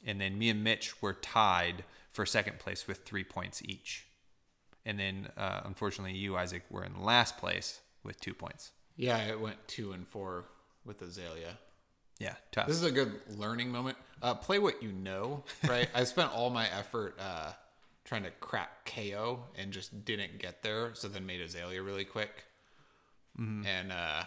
And 0.05 0.21
then 0.21 0.37
me 0.37 0.51
and 0.51 0.65
Mitch 0.65 1.01
were 1.01 1.13
tied 1.15 1.85
for 2.11 2.27
second 2.27 2.59
place 2.59 2.89
with 2.89 3.05
three 3.05 3.25
points 3.25 3.63
each. 3.65 4.07
And 4.85 4.99
then, 4.99 5.29
uh, 5.37 5.61
unfortunately, 5.65 6.17
you, 6.17 6.37
Isaac, 6.37 6.65
were 6.69 6.85
in 6.85 7.03
last 7.03 7.39
place 7.39 7.81
with 8.03 8.21
two 8.21 8.35
points. 8.35 8.73
Yeah, 8.97 9.19
it 9.19 9.41
went 9.41 9.57
two 9.67 9.93
and 9.93 10.07
four 10.07 10.45
with 10.85 11.03
Azalea. 11.03 11.59
Yeah, 12.19 12.35
tough. 12.53 12.69
This 12.69 12.77
is 12.77 12.85
a 12.85 12.91
good 12.91 13.21
learning 13.37 13.71
moment. 13.71 13.97
Uh, 14.21 14.35
play 14.35 14.59
what 14.59 14.83
you 14.83 14.93
know, 14.93 15.45
right? 15.69 15.89
I 15.95 16.05
spent 16.05 16.33
all 16.33 16.51
my 16.51 16.69
effort 16.69 17.19
uh, 17.19 17.53
trying 18.05 18.23
to 18.23 18.31
crack 18.41 18.87
Kayo 18.87 19.41
and 19.57 19.73
just 19.73 20.05
didn't 20.05 20.39
get 20.39 20.63
there. 20.63 20.91
So 20.95 21.09
then 21.09 21.27
made 21.27 21.41
Azalea 21.41 21.83
really 21.83 22.05
quick. 22.05 22.45
And 23.67 23.93
uh, 23.93 24.23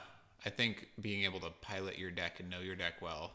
I 0.45 0.49
think 0.49 0.89
being 0.99 1.23
able 1.23 1.39
to 1.41 1.49
pilot 1.61 1.97
your 1.97 2.11
deck 2.11 2.39
and 2.39 2.49
know 2.49 2.59
your 2.59 2.75
deck 2.75 3.01
well, 3.01 3.31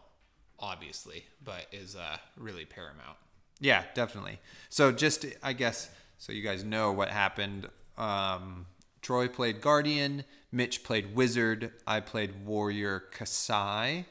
obviously, 0.59 1.25
but 1.45 1.67
is 1.73 1.97
uh, 1.97 2.17
really 2.37 2.65
paramount. 2.65 3.17
Yeah, 3.61 3.85
definitely. 3.95 4.41
So 4.69 4.91
just 4.93 5.25
I 5.43 5.53
guess 5.53 5.91
so 6.19 6.33
you 6.33 6.43
guys 6.43 6.65
know 6.65 6.93
what 6.93 7.09
happened. 7.09 7.69
Um, 7.97 8.67
Troy 9.03 9.29
played 9.29 9.61
Guardian, 9.61 10.25
Mitch 10.53 10.83
played 10.85 11.15
Wizard, 11.15 11.73
I 11.87 12.01
played 12.01 12.45
Warrior 12.45 13.05
Kassai, 13.17 14.05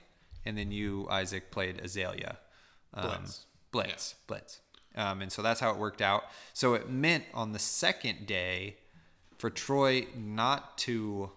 and 0.46 0.58
then 0.58 0.72
you 0.72 1.08
Isaac 1.10 1.51
played 1.51 1.79
Azalea. 1.84 2.38
Um, 2.93 3.10
Blitz. 3.10 3.46
Blitz. 3.72 4.15
Blitz. 4.27 4.60
Um, 4.96 5.22
and 5.22 5.31
so 5.31 5.41
that's 5.41 5.60
how 5.60 5.69
it 5.72 5.77
worked 5.77 6.01
out. 6.01 6.24
So 6.53 6.74
it 6.74 6.89
meant 6.89 7.25
on 7.34 7.51
the 7.53 7.60
second 7.60 8.25
day 8.25 8.77
for 9.38 9.50
Troy 9.50 10.08
not 10.17 10.77
to 10.79 11.31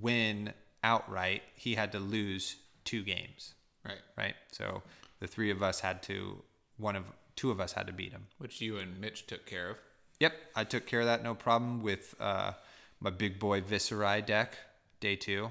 win 0.00 0.52
outright, 0.82 1.42
he 1.54 1.74
had 1.74 1.92
to 1.92 1.98
lose 2.00 2.56
two 2.84 3.02
games, 3.02 3.54
Right. 3.84 4.00
right? 4.16 4.34
So 4.50 4.82
the 5.20 5.26
three 5.28 5.50
of 5.50 5.62
us 5.62 5.80
had 5.80 6.02
to 6.04 6.42
one 6.78 6.96
of 6.96 7.04
two 7.36 7.50
of 7.50 7.60
us 7.60 7.72
had 7.72 7.86
to 7.86 7.92
beat 7.92 8.12
him. 8.12 8.26
Which 8.38 8.60
you 8.60 8.78
and 8.78 9.00
Mitch 9.00 9.26
took 9.26 9.46
care 9.46 9.70
of. 9.70 9.76
Yep, 10.20 10.32
I 10.56 10.64
took 10.64 10.86
care 10.86 11.00
of 11.00 11.06
that 11.06 11.22
no 11.22 11.34
problem 11.34 11.82
with 11.82 12.14
uh, 12.20 12.52
my 13.02 13.10
big 13.10 13.38
boy 13.38 13.60
Viserai 13.60 14.24
deck, 14.24 14.56
day 15.00 15.16
two, 15.16 15.50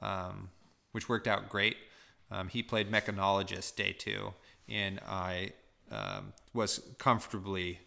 um, 0.00 0.50
which 0.92 1.08
worked 1.08 1.28
out 1.28 1.48
great. 1.48 1.76
Um, 2.30 2.48
he 2.48 2.62
played 2.62 2.90
Mechanologist 2.90 3.76
day 3.76 3.92
two, 3.92 4.34
and 4.68 5.00
I 5.08 5.52
um, 5.90 6.32
was 6.52 6.80
comfortably 6.98 7.78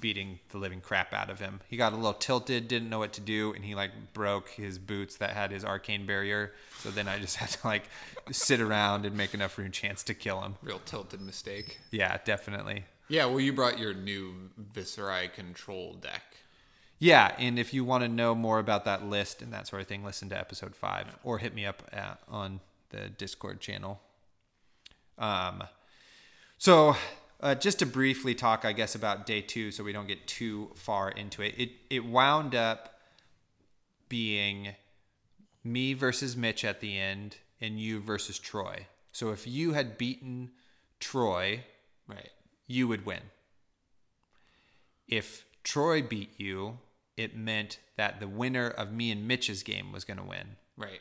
beating 0.00 0.40
the 0.48 0.58
living 0.58 0.80
crap 0.80 1.12
out 1.12 1.30
of 1.30 1.38
him. 1.38 1.60
He 1.68 1.76
got 1.76 1.92
a 1.92 1.96
little 1.96 2.14
tilted, 2.14 2.66
didn't 2.66 2.90
know 2.90 2.98
what 2.98 3.12
to 3.12 3.20
do, 3.20 3.52
and 3.52 3.64
he 3.64 3.74
like 3.74 3.90
broke 4.12 4.48
his 4.48 4.78
boots 4.78 5.16
that 5.18 5.30
had 5.30 5.52
his 5.52 5.64
arcane 5.64 6.06
barrier. 6.06 6.52
So 6.80 6.90
then 6.90 7.06
I 7.06 7.18
just 7.18 7.36
had 7.42 7.50
to 7.50 7.66
like 7.66 7.84
sit 8.32 8.60
around 8.60 9.06
and 9.06 9.16
make 9.16 9.34
enough 9.34 9.56
Runechants 9.56 10.02
to 10.04 10.14
kill 10.14 10.40
him. 10.40 10.56
Real 10.62 10.80
tilted 10.84 11.20
mistake. 11.20 11.78
Yeah, 11.90 12.18
definitely. 12.24 12.86
Yeah, 13.08 13.26
well, 13.26 13.40
you 13.40 13.52
brought 13.52 13.78
your 13.78 13.92
new 13.92 14.34
Viserai 14.74 15.32
control 15.32 15.94
deck. 15.94 16.22
Yeah, 17.04 17.34
and 17.38 17.58
if 17.58 17.74
you 17.74 17.84
want 17.84 18.02
to 18.02 18.08
know 18.08 18.34
more 18.34 18.58
about 18.58 18.86
that 18.86 19.04
list 19.04 19.42
and 19.42 19.52
that 19.52 19.66
sort 19.66 19.82
of 19.82 19.88
thing, 19.88 20.02
listen 20.02 20.30
to 20.30 20.38
episode 20.38 20.74
five 20.74 21.18
or 21.22 21.36
hit 21.36 21.54
me 21.54 21.66
up 21.66 21.82
at, 21.92 22.18
on 22.28 22.60
the 22.88 23.10
Discord 23.10 23.60
channel. 23.60 24.00
Um, 25.18 25.64
so 26.56 26.96
uh, 27.42 27.56
just 27.56 27.80
to 27.80 27.86
briefly 27.86 28.34
talk, 28.34 28.64
I 28.64 28.72
guess, 28.72 28.94
about 28.94 29.26
day 29.26 29.42
two, 29.42 29.70
so 29.70 29.84
we 29.84 29.92
don't 29.92 30.08
get 30.08 30.26
too 30.26 30.70
far 30.76 31.10
into 31.10 31.42
it. 31.42 31.54
It 31.58 31.72
it 31.90 32.06
wound 32.06 32.54
up 32.54 32.98
being 34.08 34.74
me 35.62 35.92
versus 35.92 36.38
Mitch 36.38 36.64
at 36.64 36.80
the 36.80 36.98
end, 36.98 37.36
and 37.60 37.78
you 37.78 38.00
versus 38.00 38.38
Troy. 38.38 38.86
So 39.12 39.30
if 39.30 39.46
you 39.46 39.74
had 39.74 39.98
beaten 39.98 40.52
Troy, 41.00 41.64
Right. 42.08 42.30
you 42.66 42.88
would 42.88 43.04
win. 43.04 43.20
If 45.06 45.44
Troy 45.62 46.00
beat 46.00 46.40
you, 46.40 46.78
it 47.16 47.36
meant 47.36 47.78
that 47.96 48.20
the 48.20 48.28
winner 48.28 48.68
of 48.68 48.92
me 48.92 49.10
and 49.10 49.26
Mitch's 49.28 49.62
game 49.62 49.92
was 49.92 50.04
going 50.04 50.16
to 50.18 50.24
win, 50.24 50.56
Right. 50.76 51.00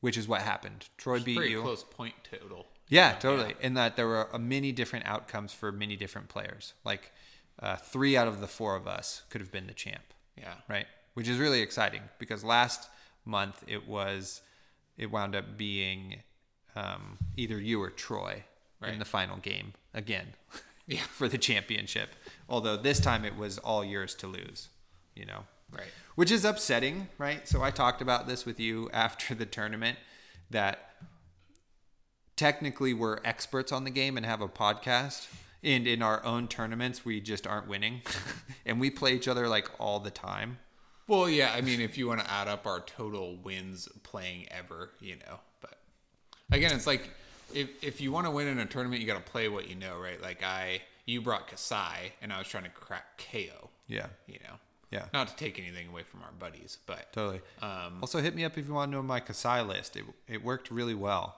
which 0.00 0.16
is 0.18 0.28
what 0.28 0.42
happened. 0.42 0.86
Troy 0.98 1.20
beat 1.20 1.36
Pretty 1.36 1.52
you. 1.52 1.62
close 1.62 1.82
point 1.84 2.14
total. 2.30 2.66
Yeah, 2.88 3.12
totally. 3.14 3.54
In 3.60 3.74
that 3.74 3.96
there 3.96 4.06
were 4.06 4.28
uh, 4.34 4.38
many 4.38 4.70
different 4.72 5.06
outcomes 5.06 5.52
for 5.52 5.72
many 5.72 5.96
different 5.96 6.28
players. 6.28 6.74
Like 6.84 7.12
uh, 7.60 7.76
three 7.76 8.14
out 8.16 8.28
of 8.28 8.40
the 8.40 8.46
four 8.46 8.76
of 8.76 8.86
us 8.86 9.22
could 9.30 9.40
have 9.40 9.50
been 9.50 9.66
the 9.66 9.72
champ, 9.72 10.04
Yeah. 10.36 10.54
right? 10.68 10.86
Which 11.14 11.28
is 11.28 11.38
really 11.38 11.60
exciting 11.62 12.02
because 12.18 12.44
last 12.44 12.90
month 13.24 13.64
it 13.66 13.88
was, 13.88 14.42
it 14.98 15.10
wound 15.10 15.34
up 15.34 15.56
being 15.56 16.16
um, 16.76 17.18
either 17.36 17.58
you 17.58 17.80
or 17.82 17.88
Troy 17.90 18.44
in 18.86 18.98
the 18.98 19.04
final 19.06 19.38
game 19.38 19.72
again. 19.94 20.34
Yeah. 20.86 21.00
for 21.10 21.26
the 21.28 21.38
championship. 21.38 22.10
Although 22.50 22.76
this 22.76 23.00
time 23.00 23.24
it 23.24 23.34
was 23.36 23.56
all 23.56 23.82
yours 23.82 24.14
to 24.16 24.26
lose, 24.26 24.68
you 25.14 25.24
know. 25.24 25.44
Right. 25.70 25.86
Which 26.14 26.30
is 26.30 26.44
upsetting, 26.44 27.08
right? 27.18 27.46
So 27.48 27.62
I 27.62 27.70
talked 27.70 28.00
about 28.00 28.26
this 28.26 28.46
with 28.46 28.60
you 28.60 28.88
after 28.92 29.34
the 29.34 29.46
tournament 29.46 29.98
that 30.50 30.90
technically 32.36 32.94
we're 32.94 33.18
experts 33.24 33.72
on 33.72 33.84
the 33.84 33.90
game 33.90 34.16
and 34.16 34.24
have 34.24 34.40
a 34.40 34.48
podcast. 34.48 35.28
And 35.62 35.86
in 35.86 36.02
our 36.02 36.22
own 36.24 36.46
tournaments, 36.48 37.04
we 37.04 37.20
just 37.20 37.46
aren't 37.46 37.68
winning. 37.68 38.02
and 38.66 38.78
we 38.78 38.90
play 38.90 39.14
each 39.14 39.28
other 39.28 39.48
like 39.48 39.68
all 39.78 39.98
the 39.98 40.10
time. 40.10 40.58
Well, 41.06 41.28
yeah. 41.28 41.52
I 41.54 41.60
mean, 41.60 41.80
if 41.80 41.98
you 41.98 42.06
want 42.06 42.20
to 42.20 42.30
add 42.30 42.48
up 42.48 42.66
our 42.66 42.80
total 42.80 43.36
wins 43.36 43.88
playing 44.02 44.46
ever, 44.50 44.90
you 45.00 45.16
know, 45.16 45.40
but 45.60 45.78
again, 46.50 46.74
it's 46.74 46.86
like 46.86 47.10
if 47.54 47.68
if 47.82 48.00
you 48.00 48.12
want 48.12 48.26
to 48.26 48.30
win 48.30 48.48
in 48.48 48.58
a 48.58 48.66
tournament, 48.66 49.00
you 49.00 49.06
got 49.06 49.24
to 49.24 49.30
play 49.30 49.48
what 49.48 49.68
you 49.68 49.74
know, 49.74 49.98
right? 49.98 50.20
Like 50.20 50.42
I, 50.42 50.82
you 51.06 51.20
brought 51.20 51.48
Kassai, 51.48 52.12
and 52.22 52.32
I 52.32 52.38
was 52.38 52.48
trying 52.48 52.64
to 52.64 52.70
crack 52.70 53.18
Kayo. 53.18 53.68
Yeah. 53.86 54.06
You 54.26 54.38
know. 54.44 54.54
Yeah. 54.94 55.06
Not 55.12 55.28
to 55.28 55.36
take 55.36 55.58
anything 55.58 55.88
away 55.88 56.02
from 56.04 56.22
our 56.22 56.32
buddies, 56.38 56.78
but 56.86 57.12
Totally. 57.12 57.40
Um, 57.60 57.98
also, 58.00 58.20
hit 58.20 58.34
me 58.34 58.44
up 58.44 58.56
if 58.56 58.66
you 58.68 58.74
want 58.74 58.90
to 58.92 58.96
know 58.96 59.02
my 59.02 59.20
Kassai 59.20 59.66
list. 59.66 59.96
It, 59.96 60.04
it 60.28 60.44
worked 60.44 60.70
really 60.70 60.94
well, 60.94 61.36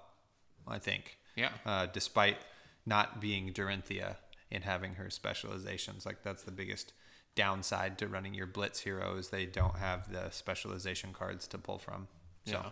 I 0.69 0.79
think. 0.79 1.17
Yeah. 1.37 1.51
Uh, 1.65 1.87
despite 1.93 2.37
not 2.85 3.21
being 3.21 3.53
Dorinthia 3.53 4.17
and 4.53 4.63
having 4.65 4.95
her 4.95 5.11
specializations. 5.11 6.05
Like, 6.07 6.23
that's 6.23 6.43
the 6.43 6.51
biggest 6.51 6.93
downside 7.35 7.99
to 7.99 8.09
running 8.09 8.35
your 8.35 8.47
Blitz 8.47 8.81
hero 8.81 9.17
is 9.17 9.29
they 9.29 9.47
don't 9.47 9.77
have 9.77 10.11
the 10.13 10.31
specialization 10.31 11.13
cards 11.13 11.47
to 11.49 11.59
pull 11.59 11.79
from. 11.79 12.09
So, 12.47 12.53
yeah. 12.53 12.71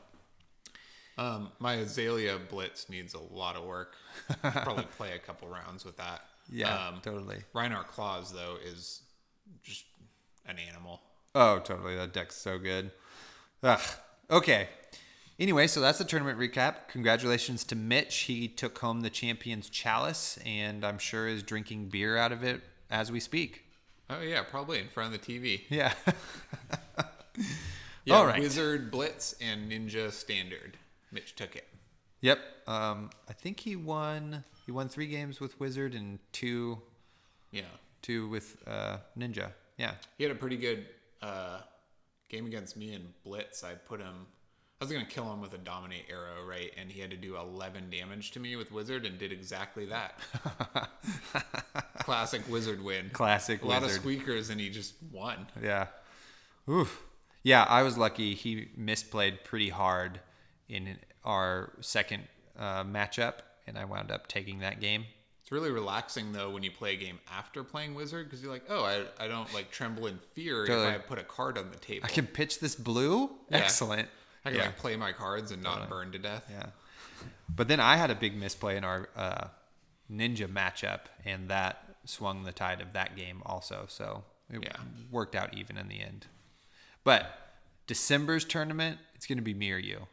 Um, 1.17 1.53
my 1.61 1.75
Azalea 1.75 2.39
Blitz 2.51 2.89
needs 2.89 3.15
a 3.15 3.21
lot 3.21 3.57
of 3.57 3.65
work. 3.65 3.95
Probably 4.43 4.85
play 4.97 5.13
a 5.15 5.19
couple 5.19 5.49
rounds 5.49 5.85
with 5.85 5.97
that. 5.99 6.23
Yeah, 6.51 6.89
Um, 6.89 7.01
totally. 7.03 7.39
Reinhardt 7.55 7.89
Claus 7.89 8.33
though 8.33 8.57
is 8.65 9.03
just 9.63 9.85
an 10.47 10.57
animal. 10.59 11.01
Oh, 11.35 11.59
totally. 11.59 11.97
That 11.97 12.13
deck's 12.13 12.37
so 12.37 12.59
good. 12.59 12.91
Ugh. 13.63 13.81
Okay. 14.31 14.69
Anyway, 15.39 15.67
so 15.67 15.81
that's 15.81 15.99
the 15.99 16.05
tournament 16.05 16.39
recap. 16.39 16.87
Congratulations 16.89 17.65
to 17.65 17.75
Mitch. 17.75 18.15
He 18.19 18.47
took 18.47 18.79
home 18.79 19.01
the 19.01 19.11
Champions 19.11 19.69
Chalice, 19.69 20.39
and 20.47 20.85
I'm 20.85 20.99
sure 20.99 21.27
is 21.27 21.43
drinking 21.43 21.89
beer 21.89 22.17
out 22.17 22.31
of 22.31 22.45
it 22.45 22.61
as 22.91 23.11
we 23.11 23.19
speak. 23.19 23.65
Oh 24.11 24.21
yeah, 24.21 24.43
probably 24.43 24.79
in 24.79 24.89
front 24.89 25.13
of 25.15 25.21
the 25.21 25.33
TV. 25.39 25.63
Yeah. 25.69 25.93
Yeah, 28.05 28.17
All 28.17 28.27
right. 28.27 28.39
Wizard 28.39 28.91
Blitz 28.91 29.35
and 29.41 29.73
Ninja 29.73 30.13
Standard. 30.13 30.77
Mitch 31.11 31.35
took 31.37 31.57
it. 31.57 31.67
yep. 32.21 32.39
Um, 32.67 33.09
I 33.31 33.33
think 33.33 33.61
he 33.61 33.77
won. 33.77 34.45
He 34.67 34.73
won 34.73 34.91
three 34.91 35.07
games 35.07 35.41
with 35.41 35.59
Wizard 35.59 35.95
and 35.95 36.19
two, 36.31 36.83
Yeah, 37.51 37.63
two 38.03 38.29
with 38.29 38.57
uh, 38.67 38.99
Ninja. 39.19 39.53
Yeah. 39.77 39.93
he 40.17 40.25
had 40.25 40.31
a 40.31 40.37
pretty 40.37 40.57
good 40.57 40.87
uh, 41.23 41.61
game 42.29 42.47
against 42.47 42.77
me 42.77 42.95
in 42.95 43.03
Blitz. 43.25 43.65
I 43.65 43.75
put 43.75 44.01
him. 44.01 44.27
I 44.81 44.85
was 44.85 44.93
gonna 44.93 45.05
kill 45.05 45.33
him 45.33 45.41
with 45.41 45.55
a 45.55 45.59
dominate 45.59 46.05
arrow, 46.11 46.45
right? 46.47 46.71
And 46.77 46.91
he 46.91 47.01
had 47.01 47.11
to 47.11 47.17
do 47.17 47.37
11 47.37 47.91
damage 47.91 48.33
to 48.33 48.41
me 48.41 48.57
with 48.57 48.71
Wizard, 48.73 49.07
and 49.07 49.19
did 49.19 49.33
exactly 49.33 49.87
that. 49.87 50.19
Classic 52.01 52.43
Wizard 52.49 52.85
win. 52.85 53.11
Classic 53.13 53.63
Wizard. 53.63 53.79
A 53.79 53.81
lot 53.81 53.83
of 53.89 53.91
squeakers, 53.91 54.51
and 54.51 54.61
he 54.61 54.69
just 54.71 54.95
won. 55.13 55.47
Yeah. 55.63 55.87
Oof. 56.69 57.03
Yeah, 57.43 57.65
I 57.69 57.83
was 57.83 57.97
lucky. 57.97 58.35
He 58.35 58.69
misplayed 58.79 59.45
pretty 59.45 59.69
hard 59.69 60.21
in 60.69 60.99
our 61.25 61.73
second 61.81 62.25
uh, 62.59 62.85
matchup, 62.85 63.35
and 63.67 63.79
I 63.79 63.85
wound 63.85 64.11
up 64.11 64.27
taking 64.27 64.59
that 64.61 64.81
game. 64.81 65.05
It's 65.45 65.53
really 65.53 65.71
relaxing 65.71 66.33
though 66.33 66.49
when 66.49 66.63
you 66.63 66.71
play 66.71 66.95
a 66.95 66.97
game 66.97 67.19
after 67.31 67.63
playing 67.63 67.95
Wizard 67.95 68.25
because 68.27 68.43
you're 68.43 68.51
like, 68.51 68.65
oh, 68.71 68.83
I, 68.83 69.05
I 69.23 69.29
don't 69.29 69.53
like 69.53 69.71
tremble 69.71 70.07
in 70.07 70.19
fear 70.33 70.67
Totally. 70.67 70.87
if 70.89 70.95
I 70.95 70.99
put 70.99 71.19
a 71.19 71.23
card 71.23 71.59
on 71.59 71.71
the 71.71 71.77
table. 71.77 72.07
I 72.07 72.09
can 72.09 72.27
pitch 72.27 72.61
this 72.61 72.75
blue. 72.75 73.25
Yeah. 73.51 73.59
Excellent. 73.59 74.09
I 74.47 74.49
can 74.51 74.59
yeah. 74.59 74.65
like 74.67 74.79
play 74.79 74.97
my 74.97 75.13
cards 75.13 75.51
and 75.51 75.63
not 75.63 75.91
burn 75.91 76.13
to 76.13 76.19
death. 76.19 76.47
yeah. 76.51 76.69
But 77.55 77.69
then 77.69 77.79
I 77.79 77.97
had 77.97 78.11
a 78.11 78.15
big 78.15 78.35
misplay 78.35 78.79
in 78.79 78.85
our 78.85 79.11
uh, 79.15 79.49
ninja 80.11 80.49
matchup, 80.49 81.01
and 81.27 81.49
that 81.51 81.97
swung 82.07 82.45
the 82.45 82.53
tide 82.53 82.81
of 82.81 82.95
that 82.95 83.15
game 83.15 83.43
also. 83.45 83.85
So 83.87 84.25
it 84.51 84.63
Yeah. 84.63 84.77
worked 85.11 85.35
out 85.35 85.53
even 85.53 85.77
in 85.77 85.89
the 85.89 86.01
end. 86.01 86.27
But 87.05 87.39
December's 87.87 88.47
tournament, 88.47 88.99
it's 89.15 89.27
going 89.27 89.37
to 89.37 89.45
be 89.45 89.53
me 89.53 89.73
or 89.73 89.77
you. 89.79 90.07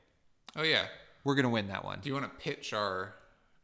Oh 0.58 0.64
yeah. 0.64 0.88
We're 1.24 1.36
going 1.36 1.44
to 1.44 1.50
win 1.50 1.68
that 1.70 1.86
one. 1.86 2.00
Do 2.02 2.10
you 2.10 2.16
want 2.16 2.26
to 2.26 2.44
pitch 2.44 2.74
our 2.74 3.14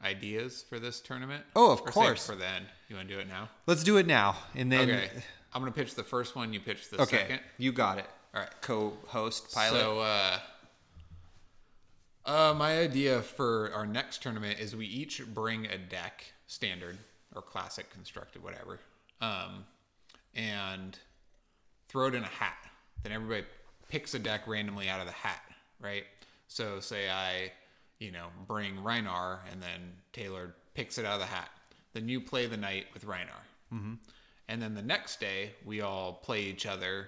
ideas 0.04 0.64
for 0.70 0.80
this 0.80 1.00
tournament? 1.00 1.44
Oh, 1.56 1.72
of 1.72 1.82
Or 1.82 1.86
course. 1.88 2.26
for 2.26 2.36
then. 2.36 2.64
You 2.90 2.96
want 2.96 3.08
to 3.10 3.14
do 3.16 3.20
it 3.20 3.28
now? 3.28 3.50
Let's 3.66 3.84
do 3.84 3.98
it 3.98 4.08
now, 4.08 4.38
and 4.56 4.72
then 4.72 4.90
okay. 4.90 5.10
I'm 5.54 5.62
gonna 5.62 5.72
pitch 5.72 5.96
the 5.96 6.04
first 6.04 6.36
one. 6.36 6.54
You 6.54 6.60
pitch 6.60 6.90
the 6.90 7.02
Okay, 7.02 7.18
second. 7.18 7.40
you 7.58 7.72
got 7.72 7.98
it. 7.98 8.06
All 8.34 8.42
right. 8.42 8.50
Co-host 8.62 9.54
pilot. 9.54 9.80
So, 9.80 10.00
uh, 10.02 10.40
uh, 12.26 12.54
my 12.56 12.78
idea 12.80 13.22
for 13.22 13.72
our 13.74 13.86
next 13.86 14.22
tournament 14.22 14.60
is 14.60 14.76
we 14.76 14.86
each 14.86 15.26
bring 15.34 15.66
a 15.66 15.78
deck, 15.78 16.26
standard 16.46 16.98
or 17.36 17.42
classic, 17.42 17.90
constructed, 17.90 18.44
whatever, 18.44 18.80
um, 19.22 19.66
and 20.36 20.98
throw 21.88 22.08
it 22.08 22.16
in 22.16 22.24
a 22.24 22.28
hat. 22.28 22.58
Then 23.04 23.12
everybody 23.14 23.46
picks 23.88 24.14
a 24.14 24.20
deck 24.20 24.42
randomly 24.48 24.90
out 24.90 25.00
of 25.00 25.06
the 25.08 25.14
hat, 25.14 25.42
right? 25.80 26.04
So, 26.48 26.80
say 26.80 27.10
I, 27.10 27.52
you 28.00 28.12
know, 28.12 28.28
bring 28.48 28.78
Rhinar, 28.78 29.40
and 29.52 29.62
then 29.62 29.94
Taylor 30.14 30.56
picks 30.74 30.98
it 30.98 31.06
out 31.06 31.16
of 31.16 31.20
the 31.20 31.26
hat. 31.26 31.50
Then 31.94 32.08
you 32.08 32.22
play 32.22 32.46
the 32.46 32.58
night 32.58 32.86
with 32.94 33.06
Rhinar. 33.06 33.44
Mm-hmm. 33.74 33.94
And 34.50 34.62
then 34.62 34.76
the 34.76 34.82
next 34.82 35.20
day, 35.20 35.52
we 35.66 35.82
all 35.82 36.14
play 36.14 36.44
each 36.44 36.66
other 36.66 37.08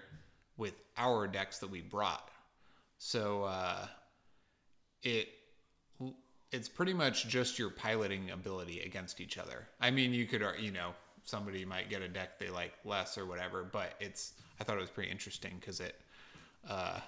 with 0.58 0.74
our 0.98 1.28
decks 1.28 1.60
that 1.60 1.70
we 1.70 1.82
brought. 1.82 2.30
So 2.98 3.44
uh, 3.44 3.88
it 5.04 5.30
it's 6.52 6.68
pretty 6.68 6.94
much 6.94 7.28
just 7.28 7.60
your 7.60 7.70
piloting 7.70 8.32
ability 8.32 8.82
against 8.82 9.22
each 9.22 9.38
other. 9.38 9.68
I 9.80 9.92
mean, 9.92 10.14
you 10.14 10.26
could 10.26 10.44
you 10.60 10.72
know 10.72 10.94
somebody 11.24 11.64
might 11.64 11.90
get 11.90 12.02
a 12.02 12.08
deck 12.08 12.40
they 12.40 12.50
like 12.50 12.74
less 12.84 13.18
or 13.18 13.26
whatever, 13.26 13.64
but 13.64 13.94
it's 14.00 14.34
I 14.60 14.64
thought 14.64 14.78
it 14.78 14.82
was 14.82 14.90
pretty 14.90 15.12
interesting 15.12 15.54
because 15.60 15.80
it 15.80 15.96
uh, 16.68 17.00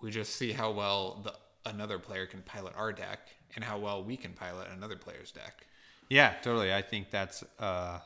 we 0.00 0.10
just 0.10 0.36
see 0.36 0.52
how 0.52 0.70
well 0.70 1.20
the 1.22 1.34
another 1.66 1.98
player 1.98 2.26
can 2.26 2.42
pilot 2.42 2.74
our 2.76 2.92
deck 2.92 3.28
and 3.54 3.64
how 3.64 3.78
well 3.78 4.02
we 4.02 4.16
can 4.16 4.32
pilot 4.32 4.68
another 4.74 4.96
player's 4.96 5.30
deck. 5.30 5.66
yeah, 6.08 6.34
totally. 6.42 6.72
I 6.72 6.82
think 6.82 7.10
that's 7.10 7.44
uh, 7.58 7.98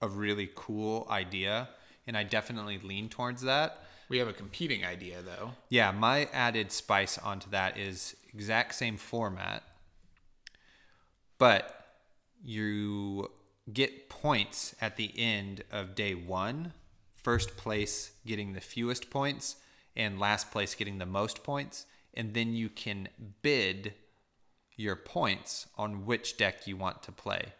a 0.00 0.08
really 0.08 0.50
cool 0.54 1.06
idea, 1.10 1.68
and 2.06 2.16
I 2.16 2.22
definitely 2.22 2.78
lean 2.78 3.08
towards 3.08 3.42
that. 3.42 3.84
We 4.08 4.18
have 4.18 4.28
a 4.28 4.32
competing 4.32 4.84
idea 4.84 5.22
though. 5.22 5.52
Yeah, 5.68 5.92
my 5.92 6.28
added 6.32 6.72
spice 6.72 7.16
onto 7.18 7.48
that 7.50 7.78
is 7.78 8.16
exact 8.34 8.74
same 8.74 8.96
format, 8.96 9.62
but 11.38 11.86
you 12.42 13.30
get 13.72 14.08
points 14.08 14.74
at 14.80 14.96
the 14.96 15.12
end 15.16 15.62
of 15.70 15.94
day 15.94 16.14
one. 16.14 16.72
First 17.14 17.56
place 17.56 18.12
getting 18.26 18.54
the 18.54 18.60
fewest 18.60 19.10
points, 19.10 19.56
and 19.94 20.18
last 20.18 20.50
place 20.50 20.74
getting 20.74 20.98
the 20.98 21.06
most 21.06 21.44
points. 21.44 21.86
And 22.14 22.34
then 22.34 22.54
you 22.54 22.68
can 22.68 23.08
bid 23.42 23.94
your 24.76 24.96
points 24.96 25.66
on 25.76 26.06
which 26.06 26.36
deck 26.36 26.66
you 26.66 26.76
want 26.76 27.02
to 27.04 27.12
play. 27.12 27.52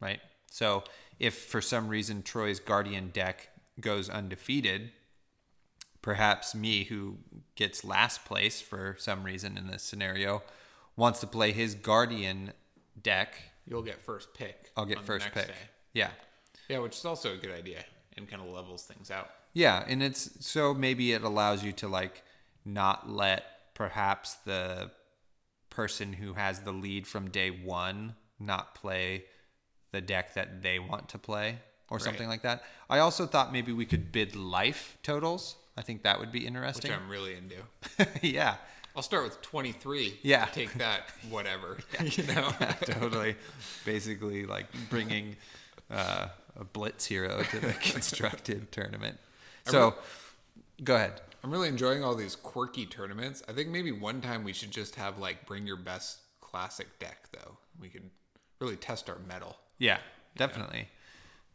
Right? 0.00 0.20
So 0.50 0.84
if 1.18 1.36
for 1.36 1.60
some 1.60 1.88
reason 1.88 2.22
Troy's 2.22 2.60
Guardian 2.60 3.10
deck 3.10 3.48
goes 3.80 4.08
undefeated, 4.08 4.92
perhaps 6.02 6.54
me, 6.54 6.84
who 6.84 7.18
gets 7.54 7.84
last 7.84 8.24
place 8.24 8.60
for 8.60 8.96
some 8.98 9.24
reason 9.24 9.58
in 9.58 9.66
this 9.66 9.82
scenario, 9.82 10.42
wants 10.96 11.20
to 11.20 11.26
play 11.26 11.52
his 11.52 11.74
Guardian 11.74 12.52
deck, 13.00 13.34
You'll 13.66 13.82
get 13.82 14.00
first 14.00 14.32
pick. 14.32 14.70
I'll 14.76 14.86
get 14.86 15.02
first 15.02 15.30
pick. 15.32 15.48
day. 15.48 15.54
Yeah. 15.92 16.08
Yeah, 16.68 16.78
which 16.78 16.96
is 16.96 17.04
also 17.04 17.34
a 17.34 17.36
good 17.36 17.50
idea 17.50 17.84
and 18.16 18.28
kind 18.28 18.42
of 18.42 18.48
levels 18.48 18.84
things 18.84 19.10
out. 19.10 19.28
Yeah, 19.52 19.84
and 19.86 20.02
it's 20.02 20.46
so 20.46 20.72
maybe 20.72 21.12
it 21.12 21.22
allows 21.22 21.62
you 21.62 21.72
to 21.72 21.88
like 21.88 22.22
not 22.74 23.10
let 23.10 23.44
perhaps 23.74 24.34
the 24.44 24.90
person 25.70 26.12
who 26.12 26.34
has 26.34 26.60
the 26.60 26.72
lead 26.72 27.06
from 27.06 27.30
day 27.30 27.50
one 27.50 28.14
not 28.38 28.74
play 28.74 29.24
the 29.92 30.00
deck 30.00 30.34
that 30.34 30.62
they 30.62 30.78
want 30.78 31.08
to 31.08 31.18
play 31.18 31.58
or 31.90 31.98
something 31.98 32.28
like 32.28 32.42
that. 32.42 32.62
I 32.90 32.98
also 32.98 33.26
thought 33.26 33.52
maybe 33.52 33.72
we 33.72 33.86
could 33.86 34.12
bid 34.12 34.36
life 34.36 34.98
totals. 35.02 35.56
I 35.76 35.82
think 35.82 36.02
that 36.02 36.20
would 36.20 36.32
be 36.32 36.46
interesting. 36.46 36.90
which. 36.90 37.00
I'm 37.00 37.08
really 37.08 37.34
into. 37.34 37.56
yeah, 38.26 38.56
I'll 38.94 39.02
start 39.02 39.24
with 39.24 39.40
23. 39.42 40.18
Yeah. 40.22 40.46
Take 40.46 40.74
that, 40.74 41.02
whatever. 41.30 41.78
you 42.02 42.24
know? 42.24 42.50
totally. 42.80 43.36
Basically, 43.84 44.44
like 44.44 44.66
bringing 44.90 45.36
uh, 45.90 46.26
a 46.58 46.64
blitz 46.64 47.06
hero 47.06 47.42
to 47.42 47.60
the 47.60 47.72
constructed 47.74 48.72
tournament. 48.72 49.18
So, 49.66 49.94
go 50.82 50.96
ahead. 50.96 51.20
I'm 51.44 51.50
really 51.50 51.68
enjoying 51.68 52.02
all 52.04 52.14
these 52.14 52.34
quirky 52.36 52.86
tournaments. 52.86 53.42
I 53.48 53.52
think 53.52 53.68
maybe 53.68 53.92
one 53.92 54.20
time 54.20 54.44
we 54.44 54.52
should 54.52 54.70
just 54.70 54.94
have 54.96 55.18
like 55.18 55.46
bring 55.46 55.66
your 55.66 55.76
best 55.76 56.18
classic 56.40 56.98
deck 56.98 57.28
though. 57.32 57.56
We 57.80 57.88
could 57.88 58.10
really 58.60 58.76
test 58.76 59.08
our 59.08 59.18
metal. 59.28 59.56
Yeah, 59.78 59.98
definitely. 60.36 60.88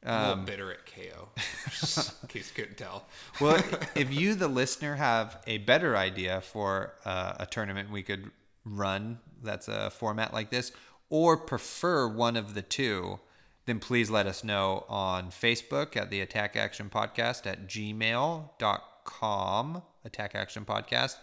A 0.06 0.13
Um, 0.13 0.28
little 0.30 0.43
bitter 0.46 0.72
at 0.72 0.86
Kayo, 0.86 1.28
in 2.24 2.28
case 2.28 2.52
you 2.56 2.56
couldn't 2.63 2.78
tell. 2.78 3.06
well, 3.39 3.62
if 3.96 4.13
you, 4.13 4.36
the 4.36 4.48
listener, 4.50 4.96
have 4.96 5.41
a 5.48 5.60
better 5.60 5.96
idea 5.98 6.41
for 6.41 6.93
uh, 7.06 7.34
a 7.39 7.46
tournament 7.46 7.89
we 7.91 8.04
could 8.04 8.32
run 8.65 9.19
that's 9.41 9.67
a 9.69 9.89
format 9.91 10.34
like 10.34 10.50
this, 10.50 10.72
or 11.10 11.38
prefer 11.38 12.08
one 12.08 12.36
of 12.38 12.54
the 12.54 12.62
two, 12.62 13.19
then 13.65 13.80
please 13.80 14.10
let 14.10 14.26
us 14.28 14.43
know 14.43 14.86
on 14.89 15.30
Facebook 15.30 15.96
at 15.98 16.10
the 16.10 16.19
Attack 16.22 16.56
Action 16.58 16.89
Podcast 16.89 17.46
at 17.46 17.67
gmail.com, 17.67 18.80
Com 19.04 19.82
attack 20.06 20.36
Action 20.36 20.66
Podcast, 20.66 21.16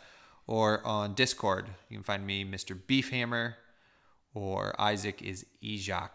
or 0.46 0.84
on 0.86 1.14
Discord. 1.14 1.66
You 1.88 1.96
can 1.96 2.04
find 2.04 2.26
me, 2.26 2.44
Mr. 2.44 2.78
Beefhammer, 2.78 3.54
or 4.34 4.74
Isaac 4.80 5.22
is 5.22 5.46
Ejak. 5.62 6.10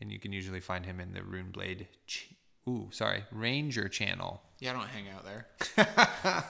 And 0.00 0.12
you 0.12 0.18
can 0.18 0.32
usually 0.32 0.60
find 0.60 0.84
him 0.84 1.00
in 1.00 1.14
the 1.14 1.20
Runeblade, 1.20 1.86
ch- 2.06 2.34
ooh, 2.68 2.88
sorry, 2.90 3.24
Ranger 3.32 3.88
channel 3.88 4.42
Yeah, 4.60 4.70
I 4.70 4.72
don't 4.74 4.88
hang 4.88 5.08
out 5.08 5.24
there. 5.24 6.44